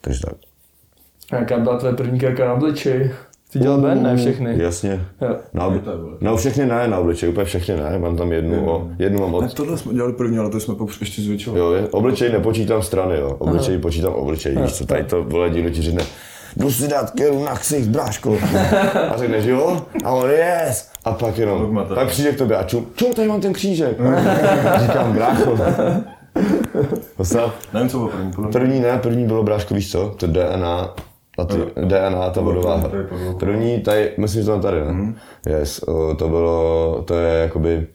takže 0.01 0.21
tak. 0.21 0.35
Jaká 1.33 1.59
byla 1.59 1.79
tvoje 1.79 1.95
první 1.95 2.21
kérka 2.21 2.45
na 2.45 2.53
obličeji? 2.55 3.11
Ty 3.53 3.59
dělal 3.59 3.79
Ben, 3.79 4.03
ne 4.03 4.17
všechny. 4.17 4.55
Jasně. 4.63 5.01
Jo. 5.21 5.37
Na, 5.53 5.67
ob... 5.67 5.75
no 6.21 6.37
všechny 6.37 6.67
ne, 6.67 6.89
na 6.89 6.99
obličej, 6.99 7.29
úplně 7.29 7.45
všechny 7.45 7.77
ne, 7.77 7.99
mám 7.99 8.17
tam 8.17 8.33
jednu, 8.33 8.71
o, 8.71 8.89
jednu 8.99 9.21
mám 9.21 9.31
Ne, 9.41 9.47
od... 9.47 9.55
tohle 9.55 9.79
jsme 9.79 9.95
dělali 9.95 10.13
první, 10.13 10.39
ale 10.39 10.51
to 10.51 10.61
jsme 10.61 10.75
pak 10.75 10.89
ještě 11.01 11.23
zvětšovali. 11.23 11.61
Jo, 11.61 11.73
je, 11.73 11.89
obličej 11.89 12.33
nepočítám 12.33 12.83
strany, 12.83 13.17
jo, 13.19 13.37
obličej 13.39 13.79
počítám 13.79 14.13
obličej, 14.13 14.57
víš 14.57 14.73
co, 14.73 14.87
tady 14.87 15.05
to, 15.05 15.23
vole, 15.25 15.51
dílo 15.51 15.71
ti 15.71 15.83
řekne, 15.83 16.05
jdu 16.57 16.71
si 16.71 16.89
dát 16.89 17.11
keru 17.11 17.45
na 17.45 17.55
ksich, 17.57 17.89
bráško. 17.89 18.39
A 19.11 19.17
řekneš 19.17 19.45
jo, 19.45 19.87
a 20.05 20.13
on 20.13 20.31
yes. 20.31 20.89
A 21.05 21.13
pak 21.13 21.39
jenom, 21.39 21.61
Dogmata. 21.61 21.95
pak 21.95 22.09
přijde 22.09 22.33
k 22.33 22.39
tobě 22.39 22.57
a 22.57 22.63
čum, 22.63 22.87
čum, 22.97 23.13
tady 23.15 23.29
mám 23.29 23.41
ten 23.41 23.53
křížek. 23.53 23.97
Říkám, 24.83 25.13
brácho. 25.13 25.59
Nevím, 27.75 27.89
co 27.89 27.99
bylo 27.99 28.09
první. 28.09 28.53
První 28.53 28.81
ne, 28.81 28.99
první 28.99 29.27
bylo 29.27 29.43
bráško, 29.43 29.75
víš 29.75 29.91
co, 29.93 30.15
to 30.17 30.27
DNA, 30.27 30.95
a 31.41 31.45
ty, 31.45 31.57
DNA, 31.85 32.31
ta 32.31 32.41
vodováha. 32.41 32.89
bylo. 32.89 33.35
První, 33.39 33.81
tady, 33.81 34.13
myslím, 34.19 34.43
že 34.43 34.47
to 34.47 34.61
tady, 34.61 34.81
ne? 34.85 35.15
Yes, 35.47 35.79
o, 35.83 36.15
to 36.15 36.29
bylo, 36.29 37.03
to 37.07 37.15
je 37.15 37.39
jakoby, 37.41 37.87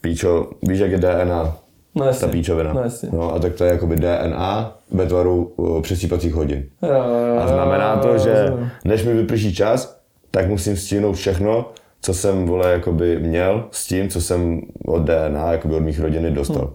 píčo, 0.00 0.46
víš, 0.62 0.78
jak 0.80 0.90
je 0.90 0.98
DNA? 0.98 1.56
No 1.94 2.04
jasně. 2.04 2.26
Ta 2.26 2.32
píčovina. 2.32 2.72
No 2.72 2.80
jasně. 2.82 3.08
No 3.12 3.34
a 3.34 3.38
tak 3.38 3.54
to 3.54 3.64
je 3.64 3.70
jakoby 3.72 3.96
DNA 3.96 4.76
ve 4.90 5.06
tvaru 5.06 5.52
přesýpacích 5.82 6.34
hodin. 6.34 6.64
Jo, 6.82 6.88
jo, 6.90 7.38
A 7.42 7.48
znamená 7.48 7.96
to, 7.96 8.08
jo, 8.08 8.18
že 8.18 8.52
než 8.84 9.04
mi 9.04 9.14
vyprší 9.14 9.54
čas, 9.54 10.00
tak 10.30 10.48
musím 10.48 10.76
stihnout 10.76 11.16
všechno, 11.16 11.68
co 12.02 12.14
jsem, 12.14 12.46
vole, 12.46 12.72
jakoby 12.72 13.18
měl 13.20 13.64
s 13.70 13.86
tím, 13.86 14.08
co 14.08 14.20
jsem 14.20 14.60
od 14.86 15.02
DNA, 15.02 15.52
jakoby 15.52 15.74
od 15.74 15.80
mých 15.80 16.00
rodiny 16.00 16.30
dostal. 16.30 16.72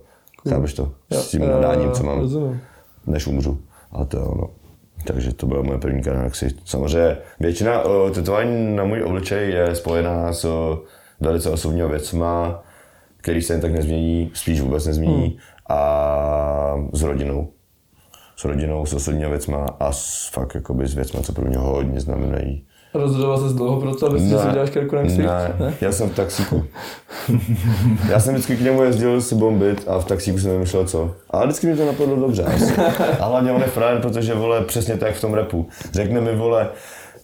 Chápeš 0.49 0.73
to? 0.73 0.83
Jo, 1.11 1.19
S 1.19 1.29
tím 1.29 1.47
nadáním, 1.49 1.91
co 1.91 2.03
mám, 2.03 2.29
než 3.07 3.27
umřu. 3.27 3.57
A 3.91 4.05
to 4.05 4.17
je 4.17 4.23
ono. 4.23 4.49
Takže 5.05 5.33
to 5.33 5.45
byla 5.45 5.61
moje 5.61 5.79
první 5.79 6.03
karanaxi. 6.03 6.47
Samozřejmě 6.65 7.17
většina 7.39 7.81
o, 7.81 8.09
tetování 8.09 8.75
na 8.75 8.83
můj 8.83 9.03
obličej 9.03 9.51
je 9.51 9.75
spojená 9.75 10.33
s 10.33 10.45
o, 10.45 10.83
velice 11.19 11.49
osobními 11.49 11.87
věcma, 11.89 12.63
který 13.17 13.41
se 13.41 13.53
jen 13.53 13.61
tak 13.61 13.71
nezmění, 13.71 14.31
spíš 14.33 14.61
vůbec 14.61 14.85
nezmění, 14.85 15.27
Hmm. 15.27 15.37
a 15.69 16.75
s 16.93 17.01
rodinou. 17.01 17.49
S 18.37 18.45
rodinou, 18.45 18.85
s 18.85 18.93
osobními 18.93 19.29
věcma 19.29 19.65
a 19.79 19.91
s, 19.91 20.29
fakt 20.33 20.55
jakoby 20.55 20.87
s 20.87 20.95
věcma, 20.95 21.21
co 21.21 21.33
pro 21.33 21.45
mě 21.45 21.57
hodně 21.57 21.99
znamenají. 21.99 22.65
Rozhodoval 22.93 23.37
se 23.49 23.53
dlouho 23.53 23.81
pro 23.81 23.95
to, 23.95 24.05
aby 24.05 24.19
si 24.19 24.25
děláš 24.25 24.69
kerku 24.69 24.95
na 24.95 25.03
ksicht? 25.03 25.19
ne, 25.59 25.73
já 25.81 25.91
jsem 25.91 26.09
v 26.09 26.15
taxíku. 26.15 26.63
já 28.09 28.19
jsem 28.19 28.33
vždycky 28.33 28.57
k 28.57 28.61
němu 28.61 28.83
jezdil 28.83 29.21
si 29.21 29.35
bombit 29.35 29.83
a 29.87 29.99
v 29.99 30.05
taxíku 30.05 30.39
jsem 30.39 30.51
vymýšlel 30.51 30.85
co. 30.85 31.15
Ale 31.29 31.45
vždycky 31.45 31.67
mi 31.67 31.75
to 31.75 31.85
napadlo 31.85 32.15
dobře. 32.15 32.43
Asi. 32.43 32.73
A 33.19 33.25
hlavně 33.25 33.51
on 33.51 33.61
je 33.61 33.67
frajer, 33.67 34.01
protože 34.01 34.33
vole 34.33 34.61
přesně 34.61 34.97
tak 34.97 35.15
v 35.15 35.21
tom 35.21 35.33
repu. 35.33 35.69
Řekne 35.93 36.21
mi 36.21 36.35
vole, 36.35 36.69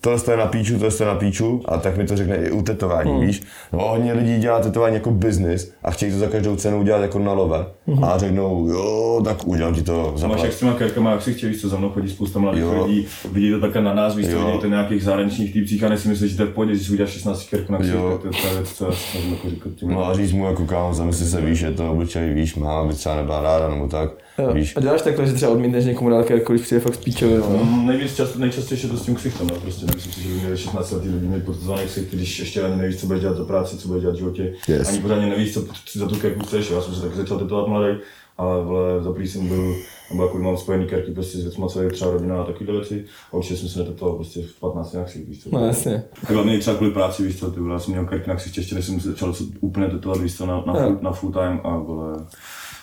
tohle 0.01 0.19
je 0.31 0.37
na 0.37 0.45
píču, 0.45 0.73
tohle 0.73 0.91
je 0.99 1.05
na 1.05 1.15
píču 1.15 1.61
a 1.65 1.77
tak 1.77 1.97
mi 1.97 2.05
to 2.05 2.17
řekne 2.17 2.35
i 2.35 2.51
u 2.51 2.61
tetování, 2.61 3.11
hmm. 3.11 3.25
víš. 3.25 3.41
No, 3.73 3.79
hodně 3.79 4.13
lidí 4.13 4.37
dělá 4.37 4.59
tetování 4.59 4.95
jako 4.95 5.11
business 5.11 5.71
a 5.83 5.91
chtějí 5.91 6.11
to 6.11 6.17
za 6.17 6.27
každou 6.27 6.55
cenu 6.55 6.79
udělat 6.79 7.01
jako 7.01 7.19
na 7.19 7.33
love. 7.33 7.65
Hmm. 7.87 8.03
A 8.03 8.17
řeknou, 8.17 8.67
jo, 8.67 9.21
tak 9.25 9.47
udělám 9.47 9.75
ti 9.75 9.81
to 9.81 10.13
za 10.15 10.27
Máš 10.27 10.43
jak 10.43 10.53
s 10.53 10.59
těma 10.59 10.73
kerkama, 10.73 11.11
jak 11.11 11.21
si 11.21 11.33
chtěl, 11.33 11.49
víš 11.49 11.61
co, 11.61 11.69
za 11.69 11.77
mnou 11.77 11.89
chodí 11.89 12.09
spousta 12.09 12.39
mladých 12.39 12.63
Jo. 12.63 12.85
lidí, 12.85 13.07
vidí 13.31 13.51
to 13.51 13.59
také 13.59 13.81
na 13.81 13.93
nás, 13.93 14.15
víš 14.15 14.27
to 14.27 14.69
na 14.69 14.77
nějakých 14.77 15.03
zahraničních 15.03 15.53
týpcích 15.53 15.83
a 15.83 15.89
nesi 15.89 16.09
myslíš, 16.09 16.31
že 16.31 16.37
to 16.37 16.43
je 16.43 16.49
v 16.49 16.53
pohodě, 16.53 16.75
že 16.75 16.83
si 16.83 16.93
uděláš 16.93 17.11
16 17.11 17.49
kerků 17.49 17.71
na 17.71 17.77
tak 17.77 17.87
to 18.21 18.27
je 18.27 18.33
ta 18.43 18.53
věc, 18.53 18.73
co 18.73 18.85
já 18.85 18.91
si 18.91 19.11
snažím 19.11 19.31
jako 19.31 19.49
říkat. 19.49 19.71
No 19.81 20.05
a 20.05 20.13
říct 20.13 20.31
mu 20.31 20.45
jako 20.45 20.65
kámo, 20.65 20.93
zamysli 20.93 21.25
se, 21.25 21.41
víš, 21.41 21.61
je 21.61 21.71
to 21.71 21.91
obličej, 21.91 22.33
víš, 22.33 22.55
má, 22.55 22.79
aby 22.79 22.93
třeba 22.93 23.15
nebyla 23.15 23.41
ráda 23.41 23.69
nebo 23.69 23.87
tak, 23.87 24.09
Jo. 24.37 24.53
víš. 24.53 24.73
A 24.77 24.79
děláš 24.79 25.01
takhle, 25.01 25.27
že 25.27 25.33
třeba 25.33 25.51
odmítneš 25.51 25.85
někomu 25.85 26.09
dát 26.09 26.25
kerku, 26.25 26.53
když 26.53 26.61
přijde 26.65 26.79
fakt 26.81 26.95
z 26.95 26.97
píčoviny, 26.97 27.37
no? 27.37 27.59
Mm, 27.63 27.87
Nejvíc 27.87 28.15
často, 28.15 28.39
nejčastěji 28.39 28.81
je 28.83 28.89
to 28.89 28.97
s 28.97 29.01
tím 29.05 29.15
ksichtem, 29.15 29.47
no, 29.47 29.59
prostě 29.59 29.85
myslím 29.95 30.13
si, 30.13 30.21
že 30.21 30.29
by 30.29 30.35
měli 30.35 30.57
16 30.57 30.91
letý 30.91 31.09
lidi 31.09 31.27
mít 31.27 31.45
potvrzený 31.45 31.85
ksicht, 31.85 32.11
když 32.13 32.39
ještě 32.39 32.61
ani 32.63 32.75
nevíš, 32.75 32.99
co 32.99 33.07
bude 33.07 33.19
dělat 33.19 33.37
za 33.37 33.45
práci, 33.45 33.77
co 33.77 33.87
bude 33.87 33.99
dělat 33.99 34.13
v 34.15 34.17
životě, 34.17 34.53
Yes. 34.67 34.89
ani 34.89 34.99
pořádně 34.99 35.27
nevíš, 35.27 35.53
co 35.53 35.65
co 35.85 35.99
za 35.99 36.07
tu 36.07 36.15
kerku 36.15 36.39
chceš, 36.45 36.71
já 36.71 36.81
jsem 36.81 36.95
se 36.95 37.01
taky 37.01 37.15
začal 37.15 37.39
tetovat 37.39 37.67
mladý, 37.67 37.97
ale 38.37 38.63
vole, 38.63 39.03
za 39.03 39.11
prvý 39.13 39.27
jsem 39.27 39.47
byl, 39.47 39.75
nebo 40.11 40.23
jako 40.23 40.37
mám 40.37 40.57
spojený 40.57 40.85
kerky 40.85 41.11
prostě 41.11 41.37
s 41.37 41.41
věcma, 41.43 41.67
co 41.67 41.81
je 41.81 41.89
třeba 41.91 42.11
rodina 42.11 42.41
a 42.41 42.45
takovýhle 42.45 42.75
věci, 42.75 43.05
a 43.31 43.33
určitě 43.33 43.55
jsem 43.57 43.69
se 43.69 43.79
netetoval 43.79 44.15
prostě 44.15 44.41
v 44.41 44.59
15 44.59 44.93
na 44.93 45.03
ksicht, 45.03 45.27
víš 45.27 45.43
co. 45.43 45.49
No 45.51 45.65
jasně. 45.65 46.03
Hlavně 46.27 46.59
třeba 46.59 46.77
kvůli 46.77 46.91
práci, 46.91 47.23
víš 47.23 47.39
co, 47.39 47.51
ty 47.51 47.59
vole, 47.59 47.73
já 47.73 47.79
jsem 47.79 47.93
měl 47.93 48.05
kerky 48.05 48.29
na 48.29 48.35
ksichtě 48.35 48.61
ještě, 48.61 48.75
než 48.75 48.85
jsem 48.85 48.99
se 48.99 49.09
začal 49.11 49.33
úplně 49.59 49.87
tetovat, 49.87 50.17
víš 50.21 50.37
co, 50.37 50.45
na, 50.45 50.63
na, 50.67 50.73
full, 50.73 50.97
na 51.01 51.11
full 51.11 51.31
time 51.31 51.59
a 51.63 51.77
vole, 51.77 52.13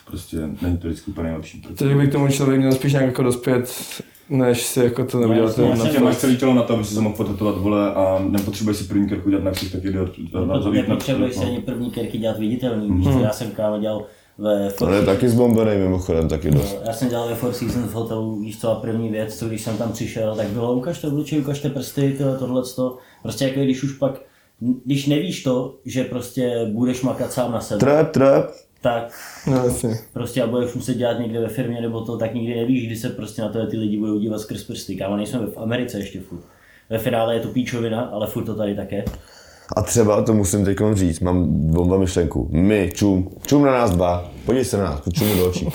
prostě 0.07 0.36
není 0.62 0.76
to 0.78 0.86
vždycky 0.88 1.11
úplně 1.11 1.24
nejlepší. 1.28 1.61
protože- 1.61 1.74
Takže 1.74 1.94
by 1.94 2.07
k 2.07 2.12
tomu 2.12 2.28
člověk 2.28 2.61
měl 2.61 2.72
spíš 2.72 2.92
nějak 2.92 3.07
jako 3.07 3.22
dospět, 3.22 3.74
než 4.28 4.62
si 4.62 4.80
jako 4.80 5.05
to 5.05 5.20
neudělat 5.20 5.46
jasně, 5.48 5.62
na 5.76 5.84
jasně, 5.84 6.00
máš 6.00 6.16
celý 6.16 6.36
tělo 6.36 6.55
na 6.55 6.62
to, 6.62 6.74
aby 6.74 6.84
si 6.84 6.94
se 6.94 7.00
mohl 7.00 7.16
potetovat, 7.16 7.59
vole, 7.59 7.94
a 7.94 8.24
nepotřebuješ 8.28 8.76
si 8.78 8.84
první 8.84 9.09
kerku 9.09 9.30
dělat 9.30 9.44
na 9.44 9.50
ksicht, 9.50 9.72
tak 9.72 9.82
jde 9.82 9.98
na, 9.98 10.05
na, 10.05 10.46
No, 10.46 10.64
na, 10.64 10.70
nepotřebuješ 10.70 11.34
si 11.36 11.44
ani 11.44 11.61
první 11.61 11.90
kerky 11.90 12.18
dělat 12.18 12.38
viditelný, 12.38 12.90
víš 12.96 13.07
co, 13.07 13.20
já 13.20 13.30
jsem 13.32 13.50
kámo 13.50 13.78
dělal 13.78 14.05
ve 14.38 14.72
On 14.80 14.94
je 14.94 15.03
taky 15.03 15.28
zbombený 15.28 15.76
mimochodem, 15.80 16.28
taky 16.28 16.50
dost. 16.50 16.78
Já 16.86 16.92
jsem 16.92 17.09
dělal 17.09 17.28
ve 17.28 17.34
Four 17.34 17.53
Seasons 17.53 17.86
v 17.86 17.92
hotelu, 17.92 18.40
víš 18.40 18.61
co, 18.61 18.70
a 18.70 18.74
první 18.74 19.09
věc, 19.09 19.38
co 19.38 19.48
když 19.48 19.62
jsem 19.62 19.76
tam 19.76 19.92
přišel, 19.92 20.36
tak 20.36 20.46
bylo 20.46 20.74
ukažte 20.74 21.07
obličej, 21.09 21.40
ukažte 21.40 21.70
prsty, 21.70 22.14
tyhle, 22.18 22.38
tohleto. 22.38 22.98
Prostě 23.22 23.44
jako 23.44 23.61
když 23.61 23.82
už 23.82 23.92
pak, 23.92 24.20
když 24.84 25.07
nevíš 25.07 25.42
to, 25.42 25.74
že 25.84 26.05
prostě 26.05 26.66
budeš 26.72 27.03
makat 27.03 27.32
sám 27.32 27.53
na 27.53 27.61
sebe, 27.61 27.80
Trap, 27.80 28.11
trap. 28.11 28.44
Tak 28.83 29.12
No 29.47 29.64
jasně. 29.64 29.99
prostě 30.12 30.43
a 30.43 30.47
budeš 30.47 30.74
muset 30.74 30.95
dělat 30.95 31.18
někde 31.18 31.41
ve 31.41 31.49
firmě 31.49 31.80
nebo 31.80 32.01
to, 32.01 32.16
tak 32.18 32.35
nikdy 32.35 32.55
nevíš, 32.57 32.87
kdy 32.87 32.97
se 32.97 33.09
prostě 33.09 33.43
na 33.43 33.49
to 33.49 33.66
ty 33.66 33.76
lidi 33.76 33.99
budou 33.99 34.18
dívat 34.18 34.41
skrz 34.41 34.64
prsty. 34.64 34.97
Kámo, 34.97 35.16
nejsme 35.16 35.39
v 35.39 35.59
Americe 35.59 35.99
ještě 35.99 36.20
furt. 36.20 36.43
Ve 36.91 36.99
finále 36.99 37.35
je 37.35 37.41
to 37.41 37.49
píčovina, 37.49 38.01
ale 38.01 38.26
furt 38.26 38.45
to 38.45 38.55
tady 38.55 38.74
také. 38.74 39.05
A 39.76 39.83
třeba, 39.83 40.22
to 40.22 40.35
musím 40.35 40.64
teď 40.64 40.78
říct, 40.93 41.20
mám 41.20 41.45
bomba 41.49 41.99
myšlenku. 41.99 42.49
My, 42.53 42.91
čum, 42.95 43.30
čum 43.47 43.64
na 43.64 43.72
nás 43.72 43.91
dva, 43.91 44.30
podívej 44.47 44.64
se 44.64 44.76
na 44.78 44.85
nás, 44.85 45.01
čum 45.12 45.39
do 45.39 45.49
očí. 45.49 45.68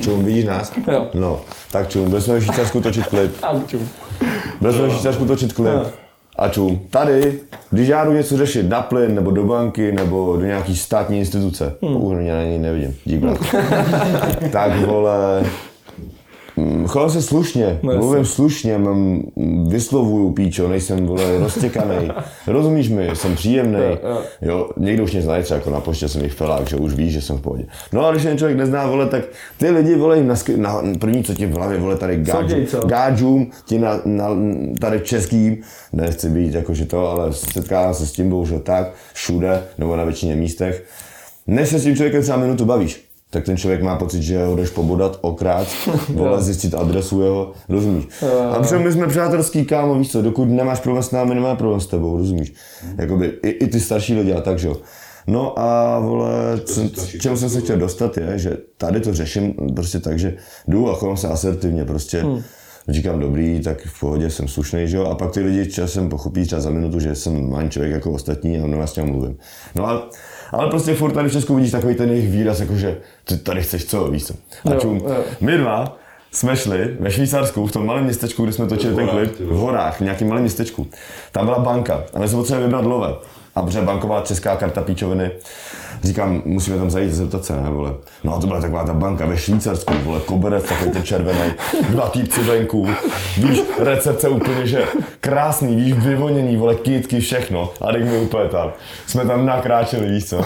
Čum, 0.00 0.24
vidíš 0.24 0.44
nás? 0.44 0.72
Jo. 0.92 1.06
No, 1.14 1.40
tak 1.72 1.88
čum, 1.88 2.10
byli 2.10 2.22
jsme 2.22 2.34
ve 2.34 2.40
Švýcarsku 2.40 2.80
točit 2.80 3.06
klip. 3.06 3.32
A 3.42 3.60
čum. 3.66 3.88
Byli 4.60 4.72
jsme 4.74 4.82
ve 4.82 4.90
Švýcarsku 4.90 5.24
točit 5.26 5.52
klip. 5.52 5.72
A 6.36 6.48
čum, 6.48 6.80
tady, 6.90 7.38
když 7.70 7.88
já 7.88 8.04
jdu 8.04 8.12
něco 8.12 8.36
řešit 8.36 8.68
na 8.68 8.82
plyn, 8.82 9.14
nebo 9.14 9.30
do 9.30 9.44
banky, 9.44 9.92
nebo 9.92 10.36
do 10.36 10.46
nějaký 10.46 10.76
státní 10.76 11.18
instituce, 11.18 11.74
hmm. 11.82 11.96
uh, 11.96 12.14
na 12.14 12.22
něj 12.22 12.58
nevidím, 12.58 12.96
dík 13.04 13.22
tak 14.52 14.86
vole, 14.86 15.44
chovám 16.86 17.10
se 17.10 17.22
slušně, 17.22 17.78
No, 17.82 17.92
mluvím 17.96 18.24
slušně, 18.24 18.78
mám, 18.78 19.22
vyslovuju 19.68 20.32
píčo, 20.32 20.68
nejsem 20.68 21.06
vole 21.06 21.38
roztěkaný. 21.38 22.10
Rozumíš 22.46 22.88
mi, 22.88 23.10
jsem 23.14 23.34
příjemný. 23.34 23.78
jo. 23.80 24.22
Jo, 24.42 24.68
někdo 24.76 25.04
už 25.04 25.12
mě 25.12 25.22
zná, 25.22 25.42
třeba 25.42 25.58
jako 25.58 25.70
na 25.70 25.80
poště 25.80 26.08
jsem 26.08 26.22
jich 26.22 26.32
felák, 26.32 26.68
že 26.68 26.76
už 26.76 26.94
víš, 26.94 27.12
že 27.12 27.22
jsem 27.22 27.36
v 27.36 27.40
pohodě. 27.40 27.66
No 27.92 28.06
a 28.06 28.12
když 28.12 28.24
mě 28.24 28.36
člověk 28.36 28.58
nezná, 28.58 28.86
vole, 28.86 29.06
tak 29.06 29.22
ty 29.58 29.70
lidi, 29.70 29.94
vole, 29.96 30.22
na, 30.22 30.34
na 30.56 30.82
první, 30.98 31.24
co 31.24 31.34
ti 31.34 31.46
v 31.46 31.52
hlavě, 31.52 31.78
vole, 31.78 31.96
tady 31.96 32.24
co? 32.66 32.86
gáčům 32.86 33.50
ti 33.64 33.78
na, 33.78 34.00
na, 34.04 34.28
tady 34.80 35.00
českým, 35.00 35.58
nechci 35.92 36.28
být 36.28 36.54
jakože 36.54 36.86
to, 36.86 37.10
ale 37.10 37.32
setkávám 37.32 37.94
se 37.94 38.06
s 38.06 38.12
tím 38.12 38.30
bohužel 38.30 38.58
tak, 38.60 38.92
všude, 39.12 39.62
nebo 39.78 39.96
na 39.96 40.04
většině 40.04 40.36
místech. 40.36 40.84
Než 41.46 41.68
se 41.68 41.78
s 41.78 41.82
tím 41.82 41.96
člověkem 41.96 42.22
třeba 42.22 42.38
minutu 42.38 42.64
bavíš, 42.64 43.09
tak 43.30 43.44
ten 43.44 43.56
člověk 43.56 43.82
má 43.82 43.96
pocit, 43.96 44.22
že 44.22 44.44
ho 44.44 44.56
jdeš 44.56 44.70
pobodat, 44.70 45.18
okrát, 45.20 45.68
vole, 46.08 46.42
zjistit 46.42 46.74
adresu 46.74 47.22
jeho, 47.22 47.52
rozumíš? 47.68 48.08
A 48.52 48.58
protože 48.58 48.78
my 48.78 48.92
jsme 48.92 49.06
přátelský 49.06 49.64
kámo, 49.64 49.94
víš 49.94 50.10
co, 50.10 50.22
dokud 50.22 50.44
nemáš 50.44 50.80
problém 50.80 51.02
s 51.02 51.10
námi, 51.10 51.34
nemáme 51.34 51.56
problém 51.56 51.80
s 51.80 51.86
tebou, 51.86 52.16
rozumíš? 52.16 52.54
Jakoby 52.98 53.32
i, 53.42 53.48
i 53.48 53.66
ty 53.66 53.80
starší 53.80 54.14
lidi 54.14 54.34
a 54.34 54.40
tak, 54.40 54.58
že 54.58 54.68
jo. 54.68 54.76
No 55.26 55.58
a 55.58 55.98
vole, 55.98 56.60
co, 56.64 56.80
čemu 57.20 57.36
jsem 57.36 57.50
se 57.50 57.60
chtěl 57.60 57.78
dostat 57.78 58.16
je, 58.16 58.38
že 58.38 58.56
tady 58.76 59.00
to 59.00 59.14
řeším 59.14 59.54
prostě 59.74 60.00
tak, 60.00 60.18
že 60.18 60.36
jdu 60.68 60.90
a 60.90 60.94
chovám 60.94 61.16
se 61.16 61.28
asertivně, 61.28 61.84
prostě 61.84 62.22
hmm. 62.22 62.42
říkám 62.88 63.20
dobrý, 63.20 63.60
tak 63.60 63.82
v 63.82 64.00
pohodě 64.00 64.30
jsem 64.30 64.48
slušný, 64.48 64.88
že 64.88 64.96
jo, 64.96 65.04
a 65.04 65.14
pak 65.14 65.30
ty 65.30 65.40
lidi 65.40 65.70
časem 65.70 66.08
pochopí 66.08 66.46
třeba 66.46 66.60
za 66.60 66.70
minutu, 66.70 67.00
že 67.00 67.14
jsem 67.14 67.34
normální 67.34 67.70
člověk 67.70 67.92
jako 67.92 68.12
ostatní 68.12 68.58
a 68.58 68.66
no, 68.66 68.86
s 68.86 68.92
těm 68.92 69.06
mluvím. 69.06 69.36
No 69.74 69.86
ale, 69.86 70.02
ale 70.52 70.70
prostě 70.70 70.94
furt 70.94 71.12
tady 71.12 71.28
v 71.28 71.32
Česku 71.32 71.54
vidíš 71.54 71.72
takový 71.72 71.94
ten 71.94 72.10
jejich 72.10 72.30
výraz, 72.30 72.60
jakože 72.60 72.96
ty 73.24 73.36
tady 73.36 73.62
chceš 73.62 73.84
co, 73.84 74.04
víš 74.10 74.26
co. 74.26 74.34
A 74.70 74.74
Jo, 74.74 74.80
čum, 74.80 74.96
jo. 74.96 75.16
my 75.40 75.58
dva 75.58 75.96
jsme 76.32 76.56
šli 76.56 76.96
ve 77.00 77.10
Švýcarsku, 77.10 77.66
v 77.66 77.72
tom 77.72 77.86
malém 77.86 78.04
městečku, 78.04 78.42
kde 78.44 78.52
jsme 78.52 78.66
točili 78.66 78.94
ten 78.94 79.08
klip, 79.08 79.40
v 79.40 79.54
horách, 79.56 79.96
v 79.96 80.00
nějakém 80.00 80.28
malém 80.28 80.42
městečku. 80.42 80.86
Tam 81.32 81.44
byla 81.44 81.58
banka 81.58 82.04
a 82.14 82.18
my 82.18 82.28
jsme 82.28 82.38
potřebovali 82.38 82.66
vybrat 82.66 82.84
love. 82.84 83.14
A 83.54 83.62
protože 83.62 83.80
banková 83.82 84.20
česká 84.20 84.56
karta 84.56 84.82
píčoviny, 84.82 85.30
říkám, 86.02 86.42
musíme 86.44 86.76
tam 86.76 86.90
zajít 86.90 87.12
zeptat 87.12 87.44
se, 87.44 87.60
ne, 87.60 87.70
vole. 87.70 87.94
No 88.24 88.34
a 88.36 88.40
to 88.40 88.46
byla 88.46 88.60
taková 88.60 88.84
ta 88.84 88.92
banka 88.92 89.26
ve 89.26 89.36
Švýcarsku, 89.36 89.94
vole, 90.04 90.20
koberec 90.20 90.68
takový 90.68 90.90
ten 90.90 91.02
červený, 91.02 91.52
dva 91.90 92.08
týpci 92.08 92.42
venku, 92.42 92.88
víš, 93.38 93.62
recepce 93.78 94.28
úplně, 94.28 94.66
že 94.66 94.84
krásný, 95.20 95.76
víš, 95.76 95.92
vyvoněný, 95.92 96.56
vole, 96.56 96.74
kytky, 96.74 97.20
všechno. 97.20 97.70
A 97.80 97.92
teď 97.92 98.04
mi 98.04 98.18
úplně 98.18 98.48
tam. 98.48 98.72
Jsme 99.06 99.24
tam 99.24 99.46
nakráčeli, 99.46 100.10
víš 100.10 100.28
co. 100.28 100.40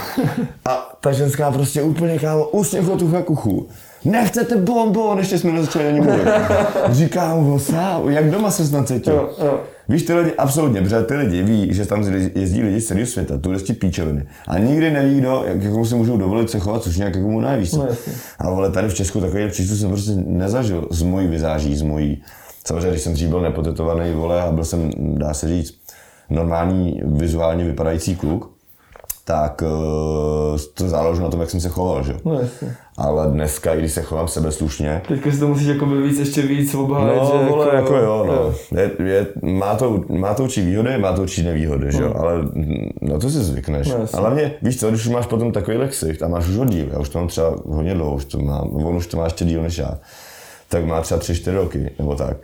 A 0.65 0.97
ta 1.01 1.13
ženská 1.13 1.51
prostě 1.51 1.83
úplně, 1.83 2.19
kámo, 2.19 2.45
usměchlo 2.45 2.97
tu 2.97 3.23
kuchu. 3.25 3.69
Nechcete 4.05 4.57
bonbon, 4.57 5.19
ještě 5.19 5.39
jsme 5.39 5.53
nezačali 5.53 5.89
ani 5.89 6.01
mluvit. 6.01 6.29
Říkám, 6.91 7.45
ho 7.45 7.59
sám, 7.59 8.11
jak 8.11 8.31
doma 8.31 8.51
se 8.51 8.67
snad 8.67 8.89
cítil. 8.89 9.15
Jo, 9.15 9.31
jo. 9.45 9.61
Víš, 9.89 10.03
ty 10.03 10.15
lidi, 10.15 10.33
absolutně, 10.39 10.83
protože 10.83 11.03
ty 11.03 11.15
lidi 11.15 11.43
ví, 11.43 11.75
že 11.75 11.87
tam 11.87 12.03
jezdí 12.35 12.63
lidi 12.63 12.81
z 12.81 12.87
celého 12.87 13.07
světa, 13.07 13.39
turisti 13.39 13.73
píčoviny. 13.73 14.27
A 14.49 14.59
nikdy 14.59 14.91
neví, 14.91 15.21
kdo, 15.21 15.45
jak 15.47 15.63
jako 15.63 15.85
si 15.85 15.95
můžou 15.95 16.17
dovolit 16.17 16.51
se 16.51 16.59
chovat, 16.59 16.83
což 16.83 16.97
nějak 16.97 17.15
jako 17.15 17.29
mu 17.29 17.41
nevíš. 17.41 17.73
No. 17.73 17.89
A 18.39 18.51
vole, 18.51 18.71
tady 18.71 18.89
v 18.89 18.95
Česku 18.95 19.21
takový 19.21 19.49
přístup 19.49 19.79
jsem 19.79 19.89
prostě 19.89 20.13
nezažil 20.15 20.89
z 20.91 21.03
mojí 21.03 21.27
vizáží, 21.27 21.77
z 21.77 21.83
mojí. 21.83 22.23
Samozřejmě, 22.67 22.91
když 22.91 23.03
jsem 23.03 23.13
dřív 23.13 23.29
byl 23.29 23.41
nepotetovaný, 23.41 24.13
vole, 24.13 24.43
a 24.43 24.53
byl 24.53 24.65
jsem, 24.65 24.91
dá 24.97 25.35
se 25.35 25.49
říct, 25.49 25.75
normální 26.31 27.01
vizuálně 27.05 27.65
vypadající 27.65 28.17
kluk, 28.17 28.51
tak 29.25 29.63
uh, 29.63 30.59
to 30.75 30.89
záleží 30.89 31.23
na 31.23 31.31
tom, 31.31 31.41
jak 31.41 31.51
jsem 31.51 31.61
se 31.61 31.69
choval, 31.69 32.05
že? 32.05 32.17
No 32.25 32.41
jasně. 32.41 32.77
Ale 32.97 33.27
dneska, 33.31 33.75
i 33.75 33.79
když 33.79 33.93
se 33.93 34.03
chovám 34.03 34.29
sebeslušně, 34.29 35.03
Teďka 35.09 35.31
si 35.31 35.39
to 35.39 35.49
musíš 35.49 35.67
jako 35.67 35.87
by 35.87 36.03
víc, 36.03 36.19
ještě 36.19 36.43
víc 36.43 36.75
obhájit, 36.75 37.23
No, 37.23 37.33
že 37.33 37.49
vole, 37.51 37.75
jako, 37.75 37.97
jo, 37.97 38.25
no. 38.27 38.79
Je, 38.81 38.91
je, 39.05 39.27
má, 39.43 39.75
to, 39.75 40.05
má 40.09 40.35
to 40.35 40.43
určitý 40.43 40.67
výhody, 40.67 40.99
má 40.99 41.13
to 41.13 41.23
určitý 41.23 41.47
nevýhody, 41.47 41.93
že 41.93 42.03
jo, 42.03 42.15
ale 42.17 42.43
mm, 42.43 42.91
no 43.01 43.19
to 43.19 43.31
si 43.31 43.39
zvykneš. 43.39 43.89
No, 43.89 43.95
ale 43.95 44.07
hlavně, 44.21 44.55
víš 44.63 44.81
co, 44.81 44.89
když 44.89 45.01
už 45.01 45.13
máš 45.13 45.27
potom 45.27 45.53
takový 45.53 45.89
ksicht 45.89 46.23
a 46.23 46.29
máš 46.29 46.49
už 46.49 46.57
ho 46.57 46.65
díl, 46.65 46.87
já 46.93 46.99
už 46.99 47.09
to 47.09 47.19
mám 47.19 47.29
třeba 47.29 47.57
hodně 47.67 47.95
dlouho, 47.95 48.15
už 48.15 48.25
to 48.25 48.39
mám, 48.39 48.87
on 48.87 48.97
už 48.97 49.07
to 49.07 49.17
má 49.17 49.25
ještě 49.25 49.45
díl 49.45 49.63
než 49.63 49.79
já, 49.79 49.99
tak 50.69 50.85
má 50.85 51.01
třeba 51.01 51.21
3-4 51.21 51.55
roky, 51.55 51.91
nebo 51.99 52.15
tak. 52.15 52.37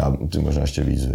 Já, 0.00 0.12
ty 0.32 0.38
možná 0.38 0.62
ještě 0.62 0.82
víc. 0.82 1.08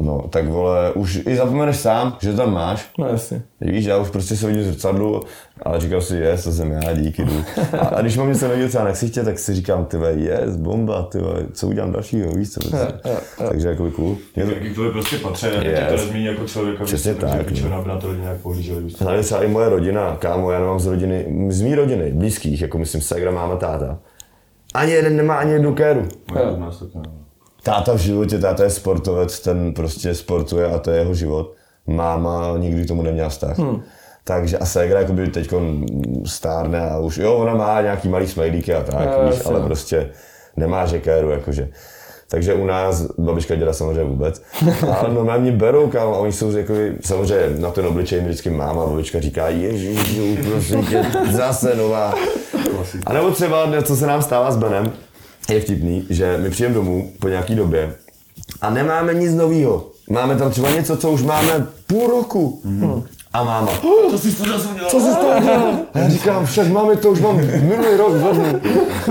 No, 0.00 0.28
tak 0.30 0.48
vole, 0.48 0.92
už 0.92 1.20
i 1.26 1.36
zapomeneš 1.36 1.76
sám, 1.76 2.16
že 2.20 2.30
to 2.30 2.36
tam 2.36 2.52
máš. 2.54 2.90
No 2.98 3.06
jasně. 3.06 3.42
Víš, 3.60 3.84
já 3.84 3.96
už 3.98 4.10
prostě 4.10 4.36
se 4.36 4.46
vidím 4.46 4.62
v 4.62 4.66
zrcadlu, 4.66 5.20
ale 5.62 5.80
říkám 5.80 6.00
si, 6.02 6.16
jest, 6.16 6.44
to 6.44 6.52
jsem 6.52 6.70
já, 6.70 6.92
díky, 6.92 7.24
jdu. 7.24 7.32
A, 7.78 7.84
a 7.86 8.00
když 8.00 8.16
mám 8.16 8.28
něco 8.28 8.48
nevidět 8.48 8.68
třeba 8.68 8.84
na 8.84 8.92
ksichtě, 8.92 9.22
tak 9.22 9.38
si 9.38 9.54
říkám, 9.54 9.84
ty 9.84 9.96
jest, 10.14 10.56
bomba, 10.56 11.02
ty 11.02 11.18
co 11.52 11.66
udělám 11.68 11.92
dalšího, 11.92 12.32
víš 12.32 12.50
co, 12.50 12.60
prostě. 12.60 12.92
Takže 13.48 13.68
jako 13.68 13.90
cool. 13.90 14.16
Je 14.36 14.46
to, 14.46 14.52
tobě 14.74 14.90
prostě 14.90 15.18
patří, 15.18 15.46
a 15.46 15.62
Yes. 15.62 15.78
yes. 15.78 15.88
to 15.88 15.96
nezmíní 15.96 16.24
jako 16.24 16.46
člověka, 16.46 16.84
Přesně 16.84 17.14
takže 17.14 17.36
tak, 17.36 17.46
píčovina, 17.46 17.76
aby 17.76 17.88
na 17.88 17.96
to 17.96 18.08
lidi 18.08 18.20
nějak 18.20 18.40
pohlíželi, 18.40 18.84
hlavně 19.00 19.22
třeba 19.22 19.42
i 19.42 19.48
moje 19.48 19.68
rodina, 19.68 20.16
kámo, 20.16 20.50
já 20.50 20.60
nemám 20.60 20.80
z 20.80 20.86
rodiny, 20.86 21.46
z 21.48 21.62
mý 21.62 21.74
rodiny, 21.74 22.12
blízkých, 22.12 22.62
jako 22.62 22.78
myslím, 22.78 23.00
segra, 23.00 23.30
máma, 23.30 23.56
táta. 23.56 23.98
Ani 24.74 24.92
jeden 24.92 25.16
nemá 25.16 25.34
ani 25.34 25.52
jednu 25.52 25.74
kéru. 25.74 26.08
Moje 26.32 26.58
nás. 26.58 26.84
Táta 27.62 27.92
v 27.92 27.98
životě, 27.98 28.38
táta 28.38 28.64
je 28.64 28.70
sportovec, 28.70 29.40
ten 29.40 29.74
prostě 29.74 30.14
sportuje 30.14 30.66
a 30.66 30.78
to 30.78 30.90
je 30.90 30.98
jeho 30.98 31.14
život. 31.14 31.54
Máma 31.86 32.54
nikdy 32.58 32.84
k 32.84 32.88
tomu 32.88 33.02
neměla 33.02 33.28
vztah. 33.28 33.58
Hmm. 33.58 33.82
Takže 34.24 34.58
a 34.58 34.66
Segra 34.66 35.00
jakoby 35.00 35.28
teď 35.28 35.50
stárne 36.26 36.90
a 36.90 36.98
už, 36.98 37.16
jo, 37.16 37.34
ona 37.34 37.54
má 37.54 37.80
nějaký 37.80 38.08
malý 38.08 38.28
smajlíky 38.28 38.74
a 38.74 38.82
tak, 38.82 39.08
Jo, 39.12 39.30
víš, 39.30 39.40
ale 39.46 39.60
no. 39.60 39.66
prostě 39.66 40.10
nemá 40.56 40.86
žekéru, 40.86 41.30
jakože. 41.30 41.68
Takže 42.28 42.54
u 42.54 42.66
nás, 42.66 43.02
babička 43.18 43.54
děda 43.54 43.72
samozřejmě 43.72 44.04
vůbec, 44.04 44.42
ale 44.98 45.14
no 45.14 45.38
mě 45.38 45.52
berou, 45.52 45.88
kámo, 45.88 46.14
a 46.14 46.18
oni 46.18 46.32
jsou 46.32 46.50
jako, 46.50 46.74
samozřejmě 47.00 47.60
na 47.60 47.70
ten 47.70 47.86
obličej 47.86 48.20
mi 48.20 48.28
vždycky 48.28 48.50
máma, 48.50 48.86
babička 48.86 49.20
říká, 49.20 49.48
ježiš, 49.48 50.18
prosím 50.48 50.86
tě, 50.86 51.06
zase 51.30 51.74
nová. 51.74 52.14
A 53.06 53.12
nebo 53.12 53.30
třeba, 53.30 53.66
co 53.82 53.96
se 53.96 54.06
nám 54.06 54.22
stává 54.22 54.50
s 54.50 54.56
Benem, 54.56 54.92
je 55.48 55.60
vtipný, 55.60 56.06
že 56.10 56.38
my 56.42 56.50
přijdeme 56.50 56.74
domů 56.74 57.12
po 57.20 57.28
nějaký 57.28 57.54
době 57.54 57.94
a 58.60 58.70
nemáme 58.70 59.14
nic 59.14 59.34
nového. 59.34 59.86
Máme 60.10 60.36
tam 60.36 60.50
třeba 60.50 60.70
něco, 60.70 60.96
co 60.96 61.10
už 61.10 61.22
máme 61.22 61.66
půl 61.86 62.06
roku. 62.10 62.62
A 63.32 63.44
máma, 63.44 63.72
Co 64.10 64.18
jsi 64.18 64.36
to 64.36 64.44
zase 64.44 64.68
udělal? 64.68 64.90
co 64.90 65.00
jsi 65.00 65.16
to 65.16 65.26
udělal? 65.38 65.74
A 65.94 65.98
já 65.98 66.08
říkám, 66.08 66.46
však 66.46 66.68
máme 66.68 66.96
to, 66.96 67.10
už 67.10 67.20
mám 67.20 67.36
minulý 67.36 67.96
rok 67.96 68.12
v. 68.12 68.60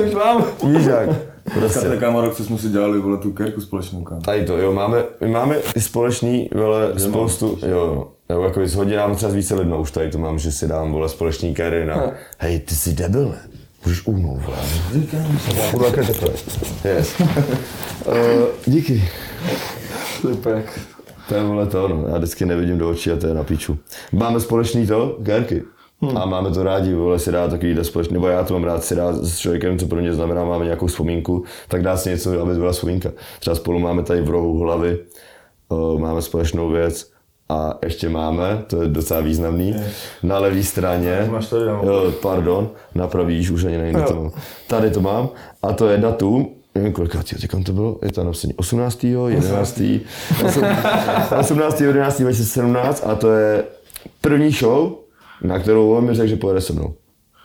Už 0.08 0.14
mám. 0.14 0.46
Víš 0.64 0.86
jak? 0.86 1.10
Prostě. 1.54 1.98
Kámo, 2.00 2.22
rok 2.22 2.36
co 2.36 2.44
jsme 2.44 2.58
si 2.58 2.70
dělali, 2.70 3.00
vole, 3.00 3.18
tu 3.18 3.32
kerku 3.32 3.62
společnou, 3.62 4.04
kámo. 4.04 4.22
Tady 4.22 4.46
to, 4.46 4.58
jo, 4.58 4.74
máme, 4.74 5.04
my 5.22 5.28
máme 5.28 5.56
i 5.76 5.82
společný, 5.82 6.50
vole, 6.56 6.94
spoustu, 7.00 7.58
jo, 7.62 7.70
jo. 7.78 8.08
Jo, 8.30 8.42
jako 8.44 8.62
s 8.68 8.76
hodinám 8.76 9.16
třeba 9.16 9.32
více 9.32 9.56
lidma 9.56 9.78
už 9.78 9.92
tady 9.92 10.10
to 10.12 10.18
mám, 10.18 10.40
že 10.40 10.52
si 10.52 10.68
dám, 10.68 10.92
vole, 10.92 11.10
společný 11.10 11.54
kery 11.54 11.86
na, 11.86 12.12
hej, 12.38 12.60
ty 12.60 12.76
jsi 12.76 12.94
debil, 12.94 13.30
ne? 13.30 13.49
Můžeš 13.86 14.08
uhnout, 14.08 14.42
vole. 14.46 14.58
Budu 15.72 15.86
jaké 15.86 16.04
teplé. 16.04 16.30
Yes. 16.86 17.20
uh, 17.20 17.26
díky. 18.66 19.04
Slipek. 20.20 20.80
To 21.30 21.36
je 21.36 21.44
vole 21.44 21.66
to, 21.66 21.88
no. 21.88 22.06
Já 22.08 22.18
vždycky 22.18 22.46
nevidím 22.46 22.78
do 22.78 22.90
očí 22.90 23.12
a 23.12 23.16
to 23.16 23.28
je 23.28 23.34
na 23.34 23.44
píču. 23.44 23.78
Máme 24.12 24.40
společný 24.40 24.88
to, 24.88 25.18
gérky. 25.20 25.64
Hmm. 26.02 26.18
A 26.18 26.26
máme 26.26 26.52
to 26.52 26.64
rádi, 26.64 26.94
vole, 26.94 27.20
si 27.20 27.32
dát 27.32 27.52
takovýhle 27.52 27.84
společný, 27.84 28.14
nebo 28.14 28.28
já 28.28 28.44
to 28.44 28.54
mám 28.54 28.64
rád 28.64 28.84
si 28.84 28.96
dát 28.96 29.16
s 29.16 29.38
člověkem, 29.38 29.80
co 29.80 29.88
pro 29.88 30.00
mě 30.00 30.14
znamená, 30.14 30.44
máme 30.44 30.66
nějakou 30.66 30.88
vzpomínku, 30.88 31.44
tak 31.68 31.82
dát 31.82 31.98
si 31.98 32.10
něco, 32.10 32.42
aby 32.42 32.54
to 32.54 32.60
byla 32.60 32.72
vzpomínka. 32.72 33.12
Třeba 33.40 33.56
spolu 33.56 33.80
máme 33.80 34.04
tady 34.04 34.22
v 34.22 34.30
rohu 34.30 34.60
hlavy, 34.60 35.00
uh, 35.70 36.00
máme 36.00 36.22
společnou 36.22 36.70
věc 36.70 37.12
a 37.50 37.78
ještě 37.84 38.10
máme, 38.10 38.64
to 38.68 38.82
je 38.82 38.90
docela 38.90 39.22
významný, 39.22 39.76
na 40.24 40.40
levé 40.40 40.64
straně, 40.64 41.28
Máš 41.32 41.50
tady, 41.50 41.66
jo, 41.66 42.14
pardon, 42.22 42.70
na 42.96 43.08
pravý, 43.08 43.50
už 43.50 43.64
ani 43.64 43.78
nevím, 43.78 44.04
to. 44.04 44.32
Tady 44.68 44.92
to 44.92 45.02
mám 45.02 45.30
a 45.64 45.74
to 45.74 45.88
je 45.88 45.98
datum, 45.98 46.50
nevím 46.76 46.94
kolikátý, 46.94 47.36
teď 47.36 47.66
to 47.66 47.74
bylo, 47.74 48.00
je 48.02 48.12
to 48.12 48.24
napsané 48.24 48.54
18. 48.58 49.04
11. 49.04 49.82
18. 51.40 51.82
11. 51.82 52.22
2017 52.22 53.04
a 53.06 53.16
to 53.16 53.32
je 53.32 53.64
první 54.22 54.52
show, 54.52 54.92
na 55.44 55.60
kterou 55.60 55.92
on 55.92 56.06
mi 56.06 56.14
řekl, 56.14 56.30
že 56.30 56.36
pojede 56.36 56.62
se 56.62 56.74
mnou. 56.74 56.94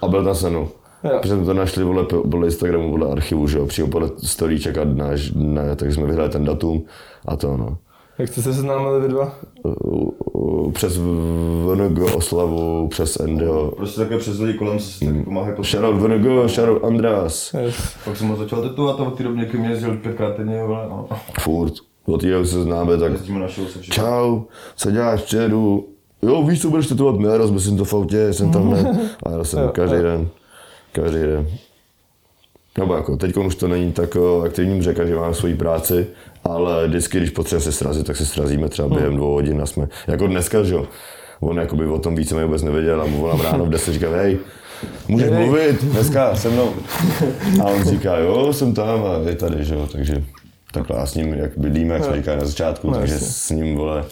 A 0.00 0.09
byl 0.09 0.24
tam 0.24 0.34
se 0.34 0.50
mnou. 0.50 0.68
Jo. 1.05 1.18
Protože 1.20 1.34
jsme 1.34 1.44
to 1.44 1.55
našli 1.55 1.84
vole, 1.84 2.05
podle 2.05 2.46
Instagramu, 2.46 2.90
podle 2.90 3.12
archivu, 3.12 3.48
že 3.48 3.59
jo, 3.59 3.66
přímo 3.66 3.88
podle 3.88 4.09
storíček 4.22 4.78
a 4.78 4.84
náš, 4.84 5.32
ne, 5.34 5.76
tak 5.76 5.92
jsme 5.92 6.02
vyhledali 6.02 6.30
ten 6.30 6.44
datum 6.44 6.84
a 7.26 7.36
to 7.36 7.57
no. 7.57 7.78
Jak 8.18 8.28
jste 8.28 8.42
se 8.42 8.54
seznámili 8.54 9.00
vy 9.00 9.08
dva? 9.08 9.34
Uh, 9.62 10.72
Přes 10.72 10.96
VNG 10.98 12.14
oslavu, 12.16 12.88
přes 12.88 13.20
Endio. 13.20 13.70
Prostě 13.76 14.00
takové 14.00 14.18
přes 14.18 14.38
lidi 14.38 14.58
kolem, 14.58 14.80
si 14.80 15.06
tak 15.06 15.24
pomáhají 15.24 15.56
poslat. 15.56 15.80
Shoutout 15.80 16.02
VNG, 16.02 16.48
shoutout 16.50 16.84
Andreas. 16.84 17.54
Yes. 17.54 17.96
Pak 18.04 18.16
jsem 18.16 18.28
ho 18.28 18.36
začal 18.36 18.62
tetovat 18.62 19.00
a 19.00 19.02
od 19.02 19.16
té 19.16 19.22
doby 19.22 19.38
někým 19.38 19.64
jezdil 19.64 19.96
pětkrát 19.96 20.36
týdně, 20.36 20.64
vole, 20.64 20.86
no. 20.90 21.08
Furt. 21.40 21.72
Od 22.06 22.20
té 22.20 22.30
doby 22.30 22.46
se 22.46 22.62
známe, 22.62 22.96
tak 22.96 23.12
se 23.68 23.82
čau, 23.82 24.40
co 24.76 24.90
děláš 24.90 25.20
včeru? 25.20 25.88
Jo, 26.22 26.42
víš, 26.42 26.62
co 26.62 26.70
budeš 26.70 26.86
tetovat? 26.86 27.18
Ne, 27.18 27.38
rozmyslím 27.38 27.76
to 27.76 27.84
v 27.84 27.94
autě, 27.94 28.32
jsem 28.32 28.50
tam 28.52 28.70
ne. 28.70 29.10
A 29.26 29.30
já 29.30 29.44
jsem 29.44 29.68
každý 29.68 29.96
den, 29.96 30.28
každý 30.92 31.18
den. 31.18 31.46
Nebo 32.78 32.94
jako, 32.94 33.16
teď 33.16 33.36
už 33.36 33.54
to 33.54 33.68
není 33.68 33.92
tak 33.92 34.16
o, 34.16 34.42
aktivním 34.42 34.82
řeka, 34.82 35.06
že 35.06 35.16
máme 35.16 35.34
svoji 35.34 35.54
práci, 35.54 36.06
ale 36.44 36.88
vždycky, 36.88 37.18
když 37.18 37.30
potřebujeme 37.30 37.64
se 37.64 37.72
srazit, 37.72 38.06
tak 38.06 38.16
se 38.16 38.26
srazíme 38.26 38.68
třeba 38.68 38.88
během 38.88 39.16
dvou 39.16 39.32
hodin 39.32 39.62
a 39.62 39.66
jsme, 39.66 39.88
jako 40.06 40.26
dneska, 40.26 40.62
že 40.64 40.74
jo, 40.74 40.86
on 41.40 41.58
jakoby 41.58 41.86
o 41.86 41.98
tom 41.98 42.14
více 42.16 42.44
vůbec 42.44 42.62
nevěděl 42.62 43.02
a 43.02 43.06
mu 43.06 43.18
volám 43.20 43.40
ráno 43.40 43.64
v 43.66 43.68
10 43.68 43.92
říkám, 43.94 44.12
hej, 44.12 44.38
můžeš 45.08 45.30
Hej. 45.30 45.44
mluvit 45.44 45.84
dneska 45.84 46.36
se 46.36 46.48
mnou. 46.50 46.72
A 47.60 47.64
on 47.64 47.84
říká, 47.84 48.16
jo, 48.18 48.52
jsem 48.52 48.74
tam 48.74 49.04
a 49.04 49.28
je 49.28 49.36
tady, 49.36 49.64
že 49.64 49.74
jo, 49.74 49.88
takže 49.92 50.24
takhle 50.72 50.96
a 50.96 51.06
s 51.06 51.14
ním, 51.14 51.34
jak 51.34 51.58
bydlíme, 51.58 51.94
jak 51.94 52.04
jsme 52.04 52.16
říkali 52.16 52.38
na 52.38 52.44
začátku, 52.44 52.90
No, 52.90 52.98
takže 52.98 53.14
jasně. 53.14 53.28
s 53.28 53.50
ním, 53.50 53.74
vole, 53.76 54.04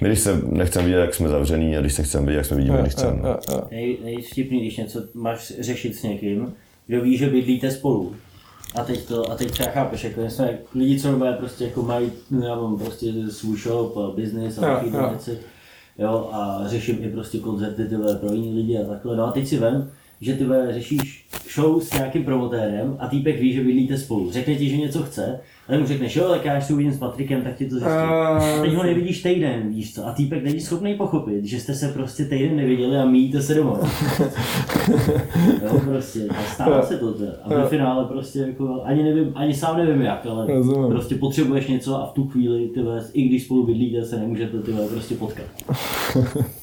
my 0.00 0.08
když 0.08 0.20
se 0.20 0.40
nechceme 0.44 0.84
vidět, 0.84 0.98
jak 0.98 1.14
jsme 1.14 1.28
zavřený 1.28 1.76
a 1.76 1.80
když 1.80 1.92
se 1.92 2.02
chceme 2.02 2.26
vidět, 2.26 2.36
jak 2.36 2.46
jsme 2.46 2.56
vidíme, 2.56 2.78
když 2.80 2.92
chceme. 2.92 3.18
no. 3.22 3.28
Jo, 3.28 3.36
jo. 3.52 3.60
Nej, 3.70 3.96
nejvtipný, 4.04 4.60
když 4.60 4.76
něco 4.76 5.02
máš 5.14 5.52
řešit 5.60 5.96
s 5.96 6.02
někým, 6.02 6.52
kdo 6.86 7.00
ví, 7.00 7.16
že 7.16 7.30
bydlíte 7.30 7.70
spolu. 7.70 8.16
A 8.74 8.84
teď 8.84 9.08
to, 9.08 9.30
a 9.30 9.34
teď 9.34 9.50
třeba 9.50 9.70
chápeš, 9.70 10.04
jako 10.04 10.30
jsme 10.30 10.58
lidi, 10.74 11.00
co 11.00 11.18
mají 11.18 11.34
prostě 11.34 11.64
jako 11.64 11.82
mají, 11.82 12.12
já 12.44 12.54
mám 12.54 12.78
prostě 12.78 13.12
svůj 13.30 13.58
shop 13.58 14.14
business 14.14 14.58
a 14.58 14.60
takové 14.60 15.08
věci. 15.08 15.38
Jo, 15.98 16.28
a 16.32 16.62
řeším 16.66 16.98
i 17.00 17.08
prostě 17.08 17.38
koncerty 17.38 17.84
tyhle 17.84 18.16
pro 18.16 18.32
jiný 18.32 18.54
lidi 18.54 18.78
a 18.78 18.84
takhle. 18.84 19.16
No 19.16 19.26
a 19.26 19.32
teď 19.32 19.46
si 19.46 19.58
vem, 19.58 19.90
že 20.20 20.34
ty 20.34 20.46
řešíš 20.70 21.26
show 21.54 21.80
s 21.80 21.92
nějakým 21.92 22.24
promotérem 22.24 22.96
a 22.98 23.08
týpek 23.08 23.40
ví, 23.40 23.52
že 23.52 23.64
bydlíte 23.64 23.98
spolu. 23.98 24.32
Řekne 24.32 24.54
ti, 24.54 24.68
že 24.68 24.76
něco 24.76 25.02
chce, 25.02 25.40
ale 25.68 25.78
mu 25.78 25.86
řekneš, 25.86 26.16
jo, 26.16 26.28
tak 26.28 26.44
já 26.44 26.56
až 26.56 26.66
se 26.66 26.72
uvidím 26.72 26.92
s 26.92 26.98
Patrikem, 26.98 27.42
tak 27.42 27.56
ti 27.56 27.64
to 27.64 27.74
zjistím. 27.74 27.92
A 27.92 28.40
teď 28.62 28.74
ho 28.74 28.82
nevidíš 28.82 29.22
týden, 29.22 29.68
víš 29.68 29.94
co, 29.94 30.06
a 30.06 30.12
týpek 30.12 30.44
není 30.44 30.60
schopný 30.60 30.94
pochopit, 30.94 31.44
že 31.44 31.60
jste 31.60 31.74
se 31.74 31.88
prostě 31.88 32.24
týden 32.24 32.56
neviděli 32.56 32.96
a 32.96 33.04
míjíte 33.04 33.42
se 33.42 33.54
doma. 33.54 33.78
jo, 35.62 35.80
prostě, 35.84 36.26
a 36.28 36.42
stává 36.54 36.82
se 36.82 36.96
to 36.98 37.12
teda. 37.12 37.32
A 37.42 37.48
ve 37.48 37.68
finále 37.68 38.04
prostě 38.04 38.38
jako, 38.38 38.82
ani 38.84 39.02
nevím, 39.02 39.32
ani 39.34 39.54
sám 39.54 39.76
nevím 39.76 40.02
jak, 40.02 40.26
ale 40.26 40.46
Rozumím. 40.46 40.90
prostě 40.90 41.14
potřebuješ 41.14 41.66
něco 41.66 41.96
a 42.02 42.06
v 42.06 42.12
tu 42.12 42.28
chvíli, 42.28 42.68
ty 42.68 42.82
vole, 42.82 43.04
i 43.12 43.22
když 43.28 43.44
spolu 43.44 43.66
bydlíte, 43.66 44.04
se 44.04 44.16
nemůžete 44.16 44.62
ty 44.62 44.72
vole, 44.72 44.88
prostě 44.88 45.14
potkat. 45.14 45.46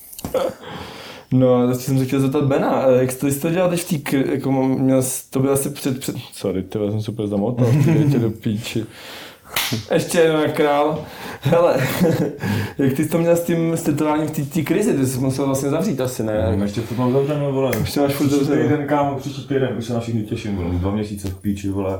No 1.33 1.55
a 1.55 1.67
teď 1.67 1.75
jsem 1.81 1.97
se 1.99 2.05
chtěl 2.05 2.19
zeptat 2.19 2.43
Bena, 2.43 2.85
jak 2.99 3.11
jsi 3.11 3.39
to 3.39 3.49
dělal 3.49 3.69
teď 3.69 3.81
v 3.81 3.89
té, 3.89 3.97
k- 3.97 4.13
jako 4.31 4.51
měl 4.51 5.03
to 5.29 5.39
byl 5.39 5.53
asi 5.53 5.69
před, 5.69 5.99
před, 5.99 6.15
sorry, 6.33 6.63
ty 6.63 6.79
jsem 6.89 7.01
super 7.01 7.27
zamotal, 7.27 7.65
ty 8.11 8.19
do 8.19 8.29
píči. 8.31 8.85
Ještě 9.93 10.19
jednou 10.19 10.41
jak 10.41 10.55
král. 10.55 11.05
Hele, 11.41 11.87
jak 12.77 12.93
ty 12.93 13.03
jsi 13.03 13.09
to 13.09 13.17
měl 13.17 13.35
s 13.35 13.43
tím 13.43 13.77
stetováním 13.77 14.27
v 14.27 14.49
té- 14.53 14.61
krizi, 14.61 14.93
ty 14.93 15.05
jsi 15.05 15.19
musel 15.19 15.45
vlastně 15.45 15.69
zavřít 15.69 16.01
asi, 16.01 16.23
ne? 16.23 16.53
No, 16.57 16.63
ještě 16.63 16.81
furt 16.81 16.97
mám 16.97 17.13
zavřeno, 17.13 17.51
vole. 17.51 17.71
Ještě 17.79 17.99
máš 17.99 18.13
furt 18.13 18.27
Příští 18.27 18.45
zavřeno. 18.45 18.69
týden, 18.69 18.87
kámo, 18.87 19.15
příští 19.19 19.47
týden, 19.47 19.69
už 19.77 19.85
se 19.85 19.93
na 19.93 19.99
všechny 19.99 20.21
těším, 20.23 20.55
vole. 20.55 20.69
Dva 20.71 20.91
měsíce 20.91 21.27
v 21.27 21.35
píči, 21.41 21.69
vole. 21.69 21.99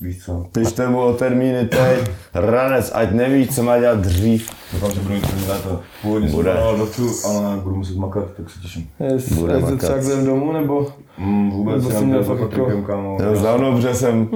Víš 0.00 0.24
co? 0.24 0.46
Pište 0.52 0.88
mu 0.88 1.00
o 1.00 1.12
termíny 1.12 1.68
teď, 1.68 2.10
ranec, 2.34 2.90
ať 2.94 3.10
neví, 3.10 3.48
co 3.48 3.62
má 3.62 3.78
dělat 3.78 3.98
dřív. 4.00 4.50
Doufám, 4.72 4.90
že 4.90 5.00
budu 5.00 5.14
mít 5.14 5.26
první 5.26 5.46
léto. 5.48 5.80
Původně 6.02 6.30
jsem 6.30 6.44
dovču, 6.78 7.10
ale 7.28 7.56
budu 7.56 7.76
muset 7.76 7.96
makat, 7.96 8.24
tak 8.36 8.50
se 8.50 8.60
těším. 8.60 8.88
Jest, 9.00 9.32
Bude 9.32 9.52
jak 9.52 9.64
to 9.64 9.70
makat. 9.70 9.80
třeba 9.80 10.12
jdem 10.12 10.26
domů, 10.26 10.52
nebo? 10.52 10.86
Mm, 11.18 11.50
vůbec 11.50 11.88
jsem 11.88 12.06
měl 12.06 12.24
fakt 12.24 12.40
jako- 12.40 12.82
kámo. 12.86 13.16
Já 13.22 13.30
už 13.30 13.38
dávno, 13.42 13.72
protože 13.72 13.94
jsem 13.94 14.28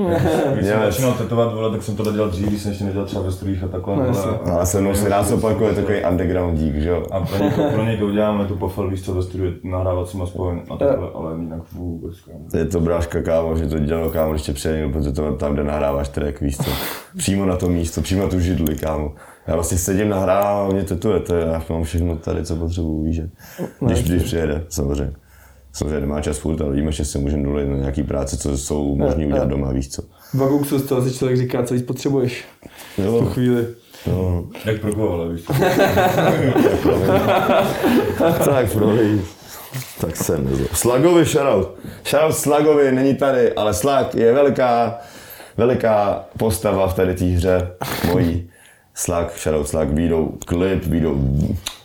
Když 0.54 0.66
jsem 0.66 0.80
začínal 0.82 1.12
tetovat, 1.12 1.54
vole, 1.54 1.70
tak 1.70 1.82
jsem 1.82 1.96
to 1.96 2.12
dělal 2.12 2.28
dřív, 2.30 2.46
když 2.48 2.62
jsem 2.62 2.70
ještě 2.70 2.84
nedělal 2.84 3.06
třeba 3.06 3.22
ve 3.22 3.32
studiích 3.32 3.64
a 3.64 3.68
takhle. 3.68 3.96
No, 3.96 4.02
vole, 4.02 4.08
jasně. 4.16 4.30
a- 4.30 4.54
Ale 4.54 4.66
se 4.66 4.80
mnou 4.80 4.94
si 4.94 5.08
rád 5.08 5.30
opakuje 5.32 5.72
takový 5.74 5.96
underground 6.10 6.58
dík, 6.58 6.74
že 6.76 6.88
jo? 6.88 7.02
A 7.10 7.20
pro 7.20 7.44
někoho, 7.44 7.70
pro 7.70 7.84
někoho 7.84 8.10
uděláme 8.10 8.44
tu 8.44 8.56
pofel, 8.56 8.90
víš 8.90 9.02
co, 9.02 9.14
ve 9.14 9.22
studiu 9.22 9.52
nahrávacím 9.64 10.22
aspoň 10.22 10.60
a 10.70 10.76
takhle, 10.76 11.08
ale 11.14 11.36
jinak 11.40 11.60
vůbec, 11.72 12.20
kámo. 12.20 12.38
Je 12.54 12.64
to 12.64 12.80
bráška 12.80 13.22
kámo, 13.22 13.56
že 13.56 13.66
to 13.66 13.78
dělalo 13.78 14.10
kámo, 14.10 14.32
když 14.32 14.42
tě 14.42 14.52
přijeli, 14.52 14.92
protože 14.92 15.12
to 15.12 15.32
tam, 15.36 15.52
kde 15.54 15.64
nahráváš 15.64 16.08
track, 16.08 16.40
víš 16.40 16.56
co? 16.56 16.70
Přímo 17.16 17.46
na 17.46 17.56
to 17.56 17.68
místo, 17.68 18.00
přímo 18.02 18.22
na 18.22 18.28
tu 18.28 18.40
židli, 18.40 18.76
kámo. 18.76 19.12
Já 19.46 19.54
vlastně 19.54 19.78
sedím, 19.78 20.08
nahrávám 20.08 20.70
a 20.70 20.72
mě 20.72 20.82
tetuje, 20.84 21.20
to 21.20 21.34
je, 21.34 21.46
já 21.46 21.62
mám 21.70 21.82
všechno 21.82 22.16
tady, 22.16 22.44
co 22.44 22.56
potřebuji, 22.56 23.02
víš, 23.04 23.16
že? 23.16 23.28
Když, 23.80 24.02
když 24.02 24.22
přijede, 24.22 24.64
samozřejmě. 24.68 25.12
Samozřejmě 25.78 26.00
nemá 26.00 26.20
čas 26.20 26.38
furt, 26.38 26.60
ale 26.60 26.74
víme, 26.74 26.92
že 26.92 27.04
se 27.04 27.18
můžeme 27.18 27.42
dovolit 27.42 27.66
na 27.68 27.76
nějaký 27.76 28.02
práce, 28.02 28.36
co 28.36 28.58
jsou 28.58 28.96
možný 28.96 29.26
udělat 29.26 29.48
doma, 29.48 29.72
víš 29.72 29.88
co? 29.88 30.02
V 30.34 30.42
Agouxu 30.42 30.78
z 30.78 30.82
toho 30.82 31.02
si 31.02 31.14
člověk 31.18 31.38
říká, 31.38 31.62
co 31.62 31.74
víc 31.74 31.82
potřebuješ 31.82 32.44
v 32.92 32.96
tu 32.96 33.02
Jo, 33.02 33.24
chvíli. 33.32 33.66
jo. 34.06 34.44
Jak 34.64 34.80
pro 34.80 34.94
koho, 34.94 35.12
ale 35.14 35.28
víš 35.32 35.42
co. 35.44 35.52
tak 38.44 38.72
prohlíd. 38.72 39.24
Tak 40.00 40.16
jsem 40.16 40.44
nezlo. 40.50 40.66
Slagovi 40.72 41.24
shoutout. 41.24 41.74
Shoutout 42.04 42.36
Slagovi, 42.36 42.92
není 42.92 43.14
tady, 43.14 43.52
ale 43.52 43.74
Slag 43.74 44.14
je 44.14 44.32
veliká, 44.32 44.98
veliká 45.56 46.24
postava 46.38 46.88
v 46.88 46.94
tady 46.94 47.14
té 47.14 47.24
hře 47.24 47.68
mojí. 48.12 48.50
Slag, 48.98 49.38
shoutout 49.38 49.68
Slag, 49.68 49.92
výjdou 49.92 50.34
klip, 50.46 50.84
výjdou, 50.84 51.16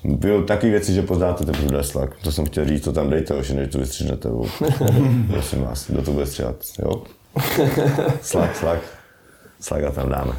výjdou 0.03 0.41
taky 0.41 0.70
věci, 0.70 0.93
že 0.93 1.01
poznáte 1.01 1.45
teprve, 1.45 1.84
Slag. 1.84 2.16
To 2.24 2.32
jsem 2.32 2.45
chtěl 2.45 2.66
říct, 2.66 2.84
to 2.84 2.91
tam 2.91 3.09
dejte, 3.09 3.36
už 3.36 3.49
než 3.49 3.72
to 3.72 3.78
vystřihnete. 3.78 4.30
Prosím 5.32 5.61
vás, 5.61 5.91
kdo 5.91 6.01
to 6.01 6.11
bude 6.11 6.26
stříhat, 6.26 6.55
jo? 6.80 7.03
Slag, 8.22 8.55
Slag. 8.55 8.80
Slaga 9.59 9.91
tam 9.91 10.09
dáme. 10.09 10.32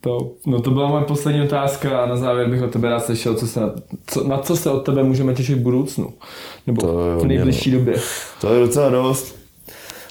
To, 0.00 0.30
no 0.46 0.60
to 0.60 0.70
byla 0.70 0.88
moje 0.88 1.04
poslední 1.04 1.42
otázka 1.42 2.02
a 2.02 2.06
na 2.06 2.16
závěr 2.16 2.50
bych 2.50 2.62
od 2.62 2.72
tebe 2.72 2.88
rád 2.88 3.04
slyšel, 3.04 3.34
co 3.34 3.46
se 3.46 3.60
na, 3.60 3.74
co, 4.06 4.28
na 4.28 4.38
co 4.38 4.56
se 4.56 4.70
od 4.70 4.80
tebe 4.80 5.02
můžeme 5.02 5.34
těšit 5.34 5.58
v 5.58 5.62
budoucnu. 5.62 6.12
Nebo 6.66 6.82
To 6.82 7.18
v 7.18 7.26
nejbližší 7.26 7.70
době. 7.70 7.94
To 8.40 8.54
je 8.54 8.60
docela 8.60 8.88
dost. 8.88 9.36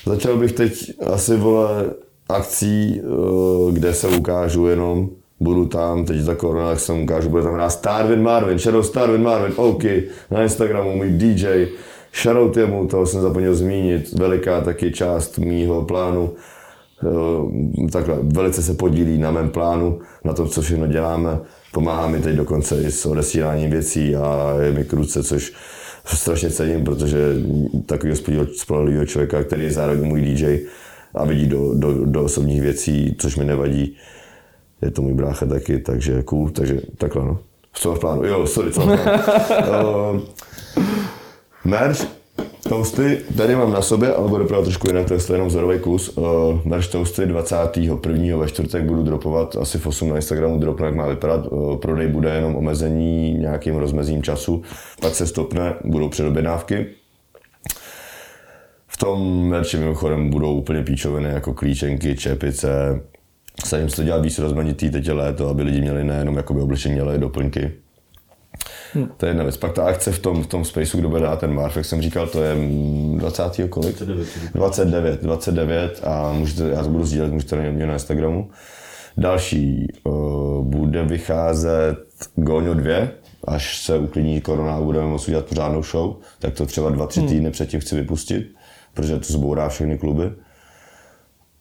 Začal 0.06 0.38
bych 0.38 0.52
teď 0.52 0.92
asi 1.14 1.38
vole 1.38 1.86
akcí, 2.30 3.02
eh, 3.02 3.72
kde 3.72 3.94
se 3.94 4.08
ukážu 4.08 4.68
jenom, 4.68 5.10
budu 5.42 5.66
tam, 5.66 6.06
teď 6.06 6.18
za 6.18 6.36
korona, 6.36 6.70
tak 6.70 6.80
se 6.80 6.94
ukážu, 6.94 7.30
bude 7.30 7.44
tam 7.44 7.54
hrát 7.54 7.70
Starvin 7.70 8.22
Marvin, 8.22 8.60
Shadow 8.60 8.84
Starvin 8.84 9.24
Marvin, 9.24 9.54
OK, 9.56 9.84
na 10.32 10.44
Instagramu 10.44 10.96
můj 10.96 11.10
DJ, 11.10 11.68
shoutout 12.22 12.58
jemu, 12.58 12.88
toho 12.88 13.06
jsem 13.06 13.22
zapomněl 13.22 13.56
zmínit, 13.56 14.14
veliká 14.14 14.62
taky 14.62 14.92
část 14.92 15.38
mýho 15.38 15.82
plánu, 15.82 16.34
Eh, 17.04 17.92
takhle, 17.92 18.18
velice 18.22 18.64
se 18.64 18.74
podílí 18.74 19.18
na 19.18 19.32
mém 19.32 19.50
plánu, 19.50 20.00
na 20.24 20.34
tom, 20.34 20.50
co 20.50 20.62
všechno 20.62 20.88
děláme, 20.88 21.40
pomáhá 21.74 22.08
mi 22.08 22.20
teď 22.20 22.36
dokonce 22.36 22.82
i 22.82 22.92
s 22.92 23.06
odesíláním 23.06 23.72
věcí 23.72 24.16
a 24.16 24.56
je 24.62 24.72
mi 24.72 24.84
kruce, 24.84 25.24
což 25.24 25.54
strašně 26.06 26.50
cením, 26.50 26.84
protože 26.84 27.18
takového 27.86 28.48
spolehlivého 28.58 29.06
člověka, 29.06 29.44
který 29.44 29.64
je 29.64 29.72
zároveň 29.72 30.08
můj 30.08 30.22
DJ 30.22 30.60
a 31.14 31.26
vidí 31.26 31.48
do, 31.48 31.74
do, 31.74 32.06
do 32.06 32.24
osobních 32.24 32.62
věcí, 32.62 33.16
což 33.20 33.38
mi 33.38 33.46
nevadí, 33.46 33.98
je 34.82 34.92
to 34.92 35.02
můj 35.02 35.14
brácha 35.14 35.46
taky, 35.46 35.80
takže 35.80 36.24
cool, 36.24 36.50
takže 36.50 36.82
takhle 36.98 37.26
no. 37.26 37.40
Co 37.74 37.96
v 37.96 38.00
plánu? 38.00 38.26
Jo, 38.26 38.48
sorry, 38.48 38.72
co 38.72 38.82
v 38.82 38.86
uh, 38.86 40.20
merch, 41.66 42.08
toasty, 42.70 43.18
tady 43.38 43.56
mám 43.56 43.74
na 43.74 43.82
sobě, 43.82 44.14
ale 44.14 44.28
bude 44.28 44.46
právě 44.46 44.64
trošku 44.66 44.88
jinak, 44.88 45.08
to 45.08 45.14
je 45.14 45.20
jenom 45.32 45.48
vzorový 45.48 45.80
kus. 45.80 46.18
Uh, 46.18 46.26
merch 46.66 46.88
toasty 46.88 47.26
21. 47.26 48.38
ve 48.38 48.48
čtvrtek 48.48 48.84
budu 48.84 49.04
dropovat, 49.04 49.56
asi 49.56 49.78
v 49.78 49.88
8 49.88 50.10
na 50.10 50.16
Instagramu 50.16 50.60
dropnu, 50.60 50.86
jak 50.86 50.96
má 50.96 51.08
vypadat. 51.08 51.48
Uh, 51.48 51.78
prodej 51.78 52.08
bude 52.08 52.30
jenom 52.30 52.56
omezení 52.56 53.34
nějakým 53.34 53.76
rozmezím 53.76 54.24
času, 54.24 54.62
pak 55.02 55.16
se 55.16 55.28
stopne, 55.28 55.74
budou 55.84 56.10
předobědávky. 56.10 56.88
V 58.88 58.98
tom 58.98 59.48
merči 59.48 59.78
mimochodem 59.78 60.30
budou 60.30 60.54
úplně 60.54 60.84
píčoviny 60.84 61.30
jako 61.30 61.54
klíčenky, 61.54 62.16
čepice. 62.16 63.02
Snažím 63.66 63.90
se 63.90 63.96
to 63.96 64.04
dělat 64.04 64.22
víc 64.22 64.40
rozmanitý, 64.40 64.90
teď 64.90 65.08
je 65.08 65.14
léto, 65.14 65.50
aby 65.50 65.64
lidi 65.64 65.82
měli 65.82 66.04
nejenom 66.04 66.38
jakoby 66.38 66.62
oblečení, 66.62 67.00
ale 67.00 67.16
i 67.16 67.20
doplňky. 67.20 67.72
Hmm. 68.94 69.10
To 69.18 69.26
je 69.26 69.30
jedna 69.30 69.44
věc. 69.44 69.58
Pak 69.58 69.74
ta 69.74 69.84
akce 69.84 70.12
v 70.12 70.20
tom, 70.20 70.44
v 70.44 70.48
tom 70.48 70.66
spaceu, 70.66 70.98
kdo 70.98 71.10
bude 71.10 71.22
dát 71.22 71.40
ten 71.40 71.54
Marf, 71.54 71.78
jak 71.78 71.86
jsem 71.86 72.02
říkal, 72.02 72.28
to 72.28 72.44
je 72.44 72.56
mm, 72.56 73.18
20. 73.18 73.44
kolik? 73.70 74.00
29. 74.54 74.54
29, 74.54 75.22
29 75.22 76.02
a 76.04 76.34
můžete, 76.34 76.68
já 76.68 76.84
to 76.84 76.90
budu 76.90 77.06
sdílet, 77.06 77.32
můžete 77.32 77.56
na 77.56 77.72
mě 77.72 77.88
na 77.88 77.94
Instagramu. 77.94 78.50
Další 79.18 79.88
uh, 80.04 80.66
bude 80.66 81.06
vycházet 81.06 81.98
Goňo 82.36 82.74
2, 82.74 83.08
až 83.44 83.84
se 83.84 83.98
uklidní 83.98 84.42
korona 84.42 84.76
a 84.76 84.82
budeme 84.82 85.08
moct 85.08 85.28
udělat 85.28 85.46
pořádnou 85.46 85.84
show, 85.84 86.16
tak 86.40 86.54
to 86.54 86.66
třeba 86.66 86.90
dva, 86.90 87.08
tři 87.08 87.22
týdny 87.22 87.52
předtím 87.52 87.80
chci 87.80 87.96
vypustit, 87.96 88.56
protože 88.94 89.20
to 89.20 89.34
zbourá 89.34 89.70
všechny 89.70 89.98
kluby. 89.98 90.32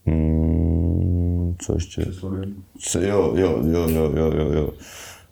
Hmm, 0.06 1.56
co 1.58 1.74
ještě? 1.74 2.06
Co- 2.12 3.00
Jo, 3.00 3.32
jo, 3.36 3.58
jo, 3.70 3.88
jo, 3.90 4.12
jo, 4.16 4.32
jo, 4.36 4.52
jo. 4.52 4.70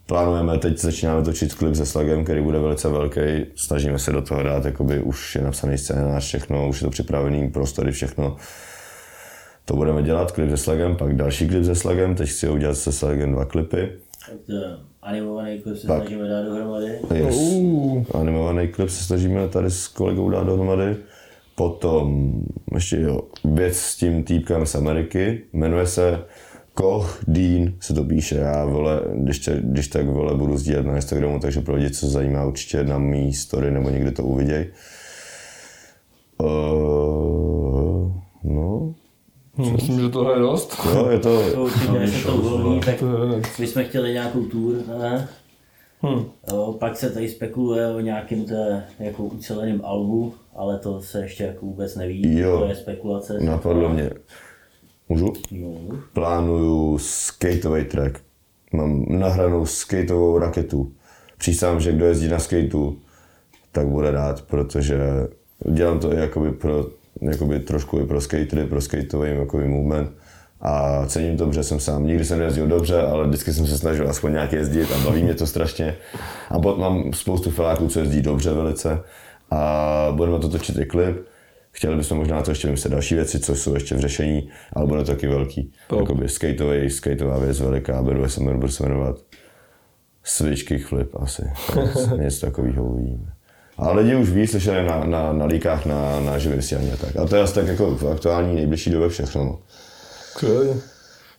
Plánujeme, 0.07 0.59
teď 0.59 0.79
začínáme 0.79 1.23
točit 1.25 1.55
klip 1.55 1.75
se 1.75 1.87
Slagem, 1.87 2.25
který 2.25 2.43
bude 2.43 2.59
velice 2.59 2.89
velký. 2.89 3.21
Snažíme 3.57 3.99
se 3.99 4.13
do 4.13 4.23
toho 4.23 4.43
dát, 4.43 4.65
jakoby 4.65 5.01
už 5.01 5.35
je 5.35 5.43
napsaný 5.43 5.79
scénář, 5.79 6.25
všechno, 6.25 6.69
už 6.69 6.81
je 6.81 6.85
to 6.85 6.91
připravený, 6.91 7.49
prostory, 7.51 7.93
všechno. 7.93 8.37
To 9.65 9.77
budeme 9.77 10.03
dělat, 10.03 10.33
klip 10.33 10.51
se 10.51 10.57
Slagem, 10.57 10.97
pak 10.97 11.17
další 11.17 11.49
klip 11.49 11.65
se 11.65 11.75
Slagem, 11.75 12.15
teď 12.15 12.29
chci 12.29 12.49
udělat 12.49 12.75
se 12.77 12.93
Slagem 12.93 13.33
dva 13.33 13.45
klipy. 13.45 13.93
Tak 14.31 14.39
to 14.47 14.53
animovaný 15.03 15.59
klip 15.59 15.77
se 15.77 15.87
Tak. 15.87 15.97
snažíme 16.01 16.29
dát 16.29 16.43
dohromady. 16.43 16.99
Yes. 17.15 17.37
Uh, 17.37 18.03
Animovaný 18.15 18.69
klip 18.69 18.91
se 18.91 19.05
snažíme 19.05 19.49
tady 19.49 19.71
s 19.71 19.89
kolegou 19.89 20.31
dát 20.31 20.47
dohromady. 20.47 20.97
Potom 21.63 22.33
ještě 22.75 23.01
jo, 23.01 23.21
věc 23.45 23.77
s 23.77 23.97
tím 23.97 24.25
týpkem 24.25 24.67
z 24.67 24.75
Ameriky, 24.75 25.41
jmenuje 25.53 25.87
se 25.87 26.25
Koch 26.75 27.21
Dean, 27.29 27.73
se 27.81 27.95
to 27.95 28.05
píše, 28.05 28.35
já 28.37 28.65
vole, 28.65 29.01
když, 29.15 29.39
te, 29.39 29.61
když 29.65 29.89
tak 29.89 30.07
vole, 30.07 30.35
budu 30.35 30.57
sdílet 30.59 30.87
na 30.87 30.97
Instagramu, 30.97 31.41
takže 31.41 31.61
pro 31.61 31.75
lidi, 31.75 31.91
co 31.91 32.01
se 32.07 32.13
zajímá, 32.13 32.45
určitě 32.45 32.85
na 32.85 32.99
mý 32.99 33.33
story 33.33 33.71
nebo 33.71 33.91
někde 33.91 34.11
to 34.11 34.23
uviděj. 34.25 34.67
Uh, 36.41 38.13
no, 38.45 38.95
myslím, 39.73 40.01
že 40.01 40.09
tohle 40.09 40.35
je 40.35 40.39
dost. 40.41 40.77
jo, 40.95 41.09
je 41.11 41.19
to, 41.19 41.51
To 41.53 41.63
určitě, 41.65 41.93
než 41.93 42.11
se 42.11 42.27
to 42.27 42.35
uvolní, 42.35 42.81
tak 42.81 42.99
To 42.99 43.07
je- 43.07 43.43
bychom 43.59 43.85
chtěli 43.85 44.13
nějakou 44.13 44.43
tour, 44.43 44.75
ne? 44.99 45.29
Hm. 46.03 46.25
Jo, 46.53 46.77
pak 46.81 46.97
se 46.97 47.11
tady 47.11 47.29
spekuluje 47.29 47.87
o 47.95 48.01
nějakém 48.01 48.45
té 48.45 48.85
jako 48.99 49.25
uceleném 49.25 49.81
albu, 49.85 50.35
ale 50.57 50.79
to 50.79 51.01
se 51.01 51.21
ještě 51.23 51.45
jako 51.45 51.67
vůbec 51.67 51.97
neví, 51.97 52.39
Jo. 52.39 52.59
to 52.59 52.65
je 52.67 52.75
spekulace. 52.75 53.41
napadlo 53.41 53.89
mě. 53.89 54.11
Můžu? 55.09 55.33
No, 55.53 55.75
plánuju 56.13 56.99
skateový 56.99 57.85
track. 57.85 58.21
Mám 58.73 59.05
nahranou 59.09 59.67
skateovou 59.67 60.39
raketu. 60.39 60.93
Přísám, 61.39 61.81
že 61.81 61.93
kdo 61.93 62.07
jezdí 62.07 62.29
na 62.29 62.39
skateu, 62.39 62.97
tak 63.73 63.87
bude 63.87 64.11
rád, 64.11 64.43
protože 64.43 64.99
dělám 65.73 66.01
to 66.01 66.13
i 66.13 66.17
jakoby 66.17 66.53
pro, 66.53 66.87
jakoby 67.21 67.61
trošku 67.61 67.99
i 67.99 68.07
pro 68.07 68.21
skatery, 68.21 68.67
pro 68.67 68.81
skateový 68.81 69.31
jakoby 69.31 69.69
movement. 69.69 70.11
A 70.61 71.03
cením 71.07 71.37
to, 71.37 71.53
že 71.53 71.63
jsem 71.63 71.81
sám. 71.81 72.07
Nikdy 72.07 72.25
jsem 72.25 72.39
nejezdil 72.39 72.67
dobře, 72.67 73.03
ale 73.03 73.27
vždycky 73.27 73.53
jsem 73.53 73.67
se 73.67 73.79
snažil 73.79 74.11
aspoň 74.11 74.33
nějak 74.33 74.53
jezdit 74.53 74.93
a 74.93 75.05
baví 75.05 75.23
mě 75.23 75.35
to 75.35 75.47
strašně. 75.47 75.97
A 76.51 76.59
potom 76.59 76.81
mám 76.81 77.13
spoustu 77.13 77.51
filáků, 77.51 77.89
co 77.89 78.01
jezdí 78.01 78.23
dobře 78.23 78.53
velice. 78.53 79.01
A 79.51 80.09
budeme 80.13 80.39
to 80.39 80.49
točit 80.49 80.79
i 80.79 80.87
klip. 80.87 81.17
Chtěli 81.71 81.97
bychom 81.97 82.19
možná 82.19 82.43
to 82.43 82.51
ještě 82.51 82.69
vymyslet 82.69 82.91
další 82.91 83.15
věci, 83.15 83.41
co 83.41 83.55
jsou 83.55 83.75
ještě 83.75 83.95
v 83.95 84.01
řešení, 84.01 84.51
ale 84.73 84.87
bude 84.87 85.05
to 85.05 85.11
taky 85.11 85.27
velký. 85.27 85.73
Top. 85.89 86.01
Jakoby 86.01 86.29
skateový, 86.29 86.91
skateová 86.91 87.39
věc 87.39 87.61
veliká, 87.61 88.03
bude 88.03 88.29
se, 88.29 88.41
bude 88.41 88.73
se 88.73 88.83
jmenovat 88.83 89.17
Switch 90.25 90.63
Kickflip 90.63 91.17
asi. 91.17 91.43
Něco 92.17 92.41
takového 92.47 92.85
uvidíme. 92.85 93.33
A 93.77 93.93
lidi 93.93 94.17
už 94.17 94.31
ví, 94.31 94.47
slyšeli 94.47 94.87
na, 94.87 95.05
na, 95.05 95.33
na 95.33 95.45
líkách 95.45 95.87
na, 95.87 96.21
na 96.21 96.39
živém 96.39 96.59
vysílání 96.59 96.93
a 96.93 96.97
tak. 96.97 97.17
A 97.17 97.27
to 97.27 97.37
je 97.37 97.43
asi 97.43 97.55
tak 97.55 97.67
jako 97.67 97.95
v 97.95 98.09
aktuální 98.09 98.55
nejbližší 98.55 98.91
době 98.91 99.09
všechno. 99.09 99.59
No. 100.43 100.75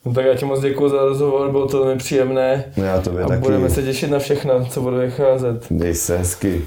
No 0.05 0.13
tak 0.13 0.25
já 0.25 0.35
ti 0.35 0.45
moc 0.45 0.61
děkuji 0.61 0.89
za 0.89 1.05
rozhovor, 1.05 1.51
bylo 1.51 1.67
to 1.67 1.85
nepříjemné. 1.85 2.65
No 2.77 2.83
já 2.83 3.01
tobě 3.01 3.23
A 3.23 3.27
taky. 3.27 3.41
budeme 3.41 3.69
se 3.69 3.83
těšit 3.83 4.09
na 4.11 4.19
všechno, 4.19 4.65
co 4.65 4.81
bude 4.81 5.05
vycházet. 5.05 5.65
Dej 5.71 5.95
se 5.95 6.17
hezky. 6.17 6.61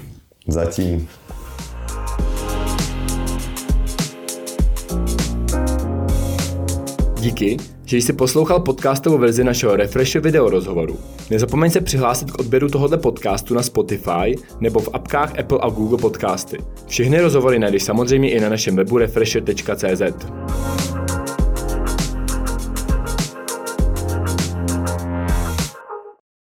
Zatím. 0.48 1.08
Díky, 7.20 7.56
že 7.84 7.96
jsi 7.96 8.12
poslouchal 8.12 8.60
podcastovou 8.60 9.18
verzi 9.18 9.44
našeho 9.44 9.76
Refresh 9.76 10.14
video 10.14 10.50
rozhovoru. 10.50 10.96
Nezapomeň 11.30 11.70
se 11.70 11.80
přihlásit 11.80 12.30
k 12.30 12.38
odběru 12.38 12.68
tohoto 12.68 12.98
podcastu 12.98 13.54
na 13.54 13.62
Spotify 13.62 14.34
nebo 14.60 14.80
v 14.80 14.88
apkách 14.92 15.38
Apple 15.38 15.58
a 15.62 15.68
Google 15.68 15.98
Podcasty. 15.98 16.58
Všechny 16.86 17.20
rozhovory 17.20 17.58
najdeš 17.58 17.82
samozřejmě 17.82 18.30
i 18.30 18.40
na 18.40 18.48
našem 18.48 18.76
webu 18.76 18.98
refresher.cz. 18.98 20.02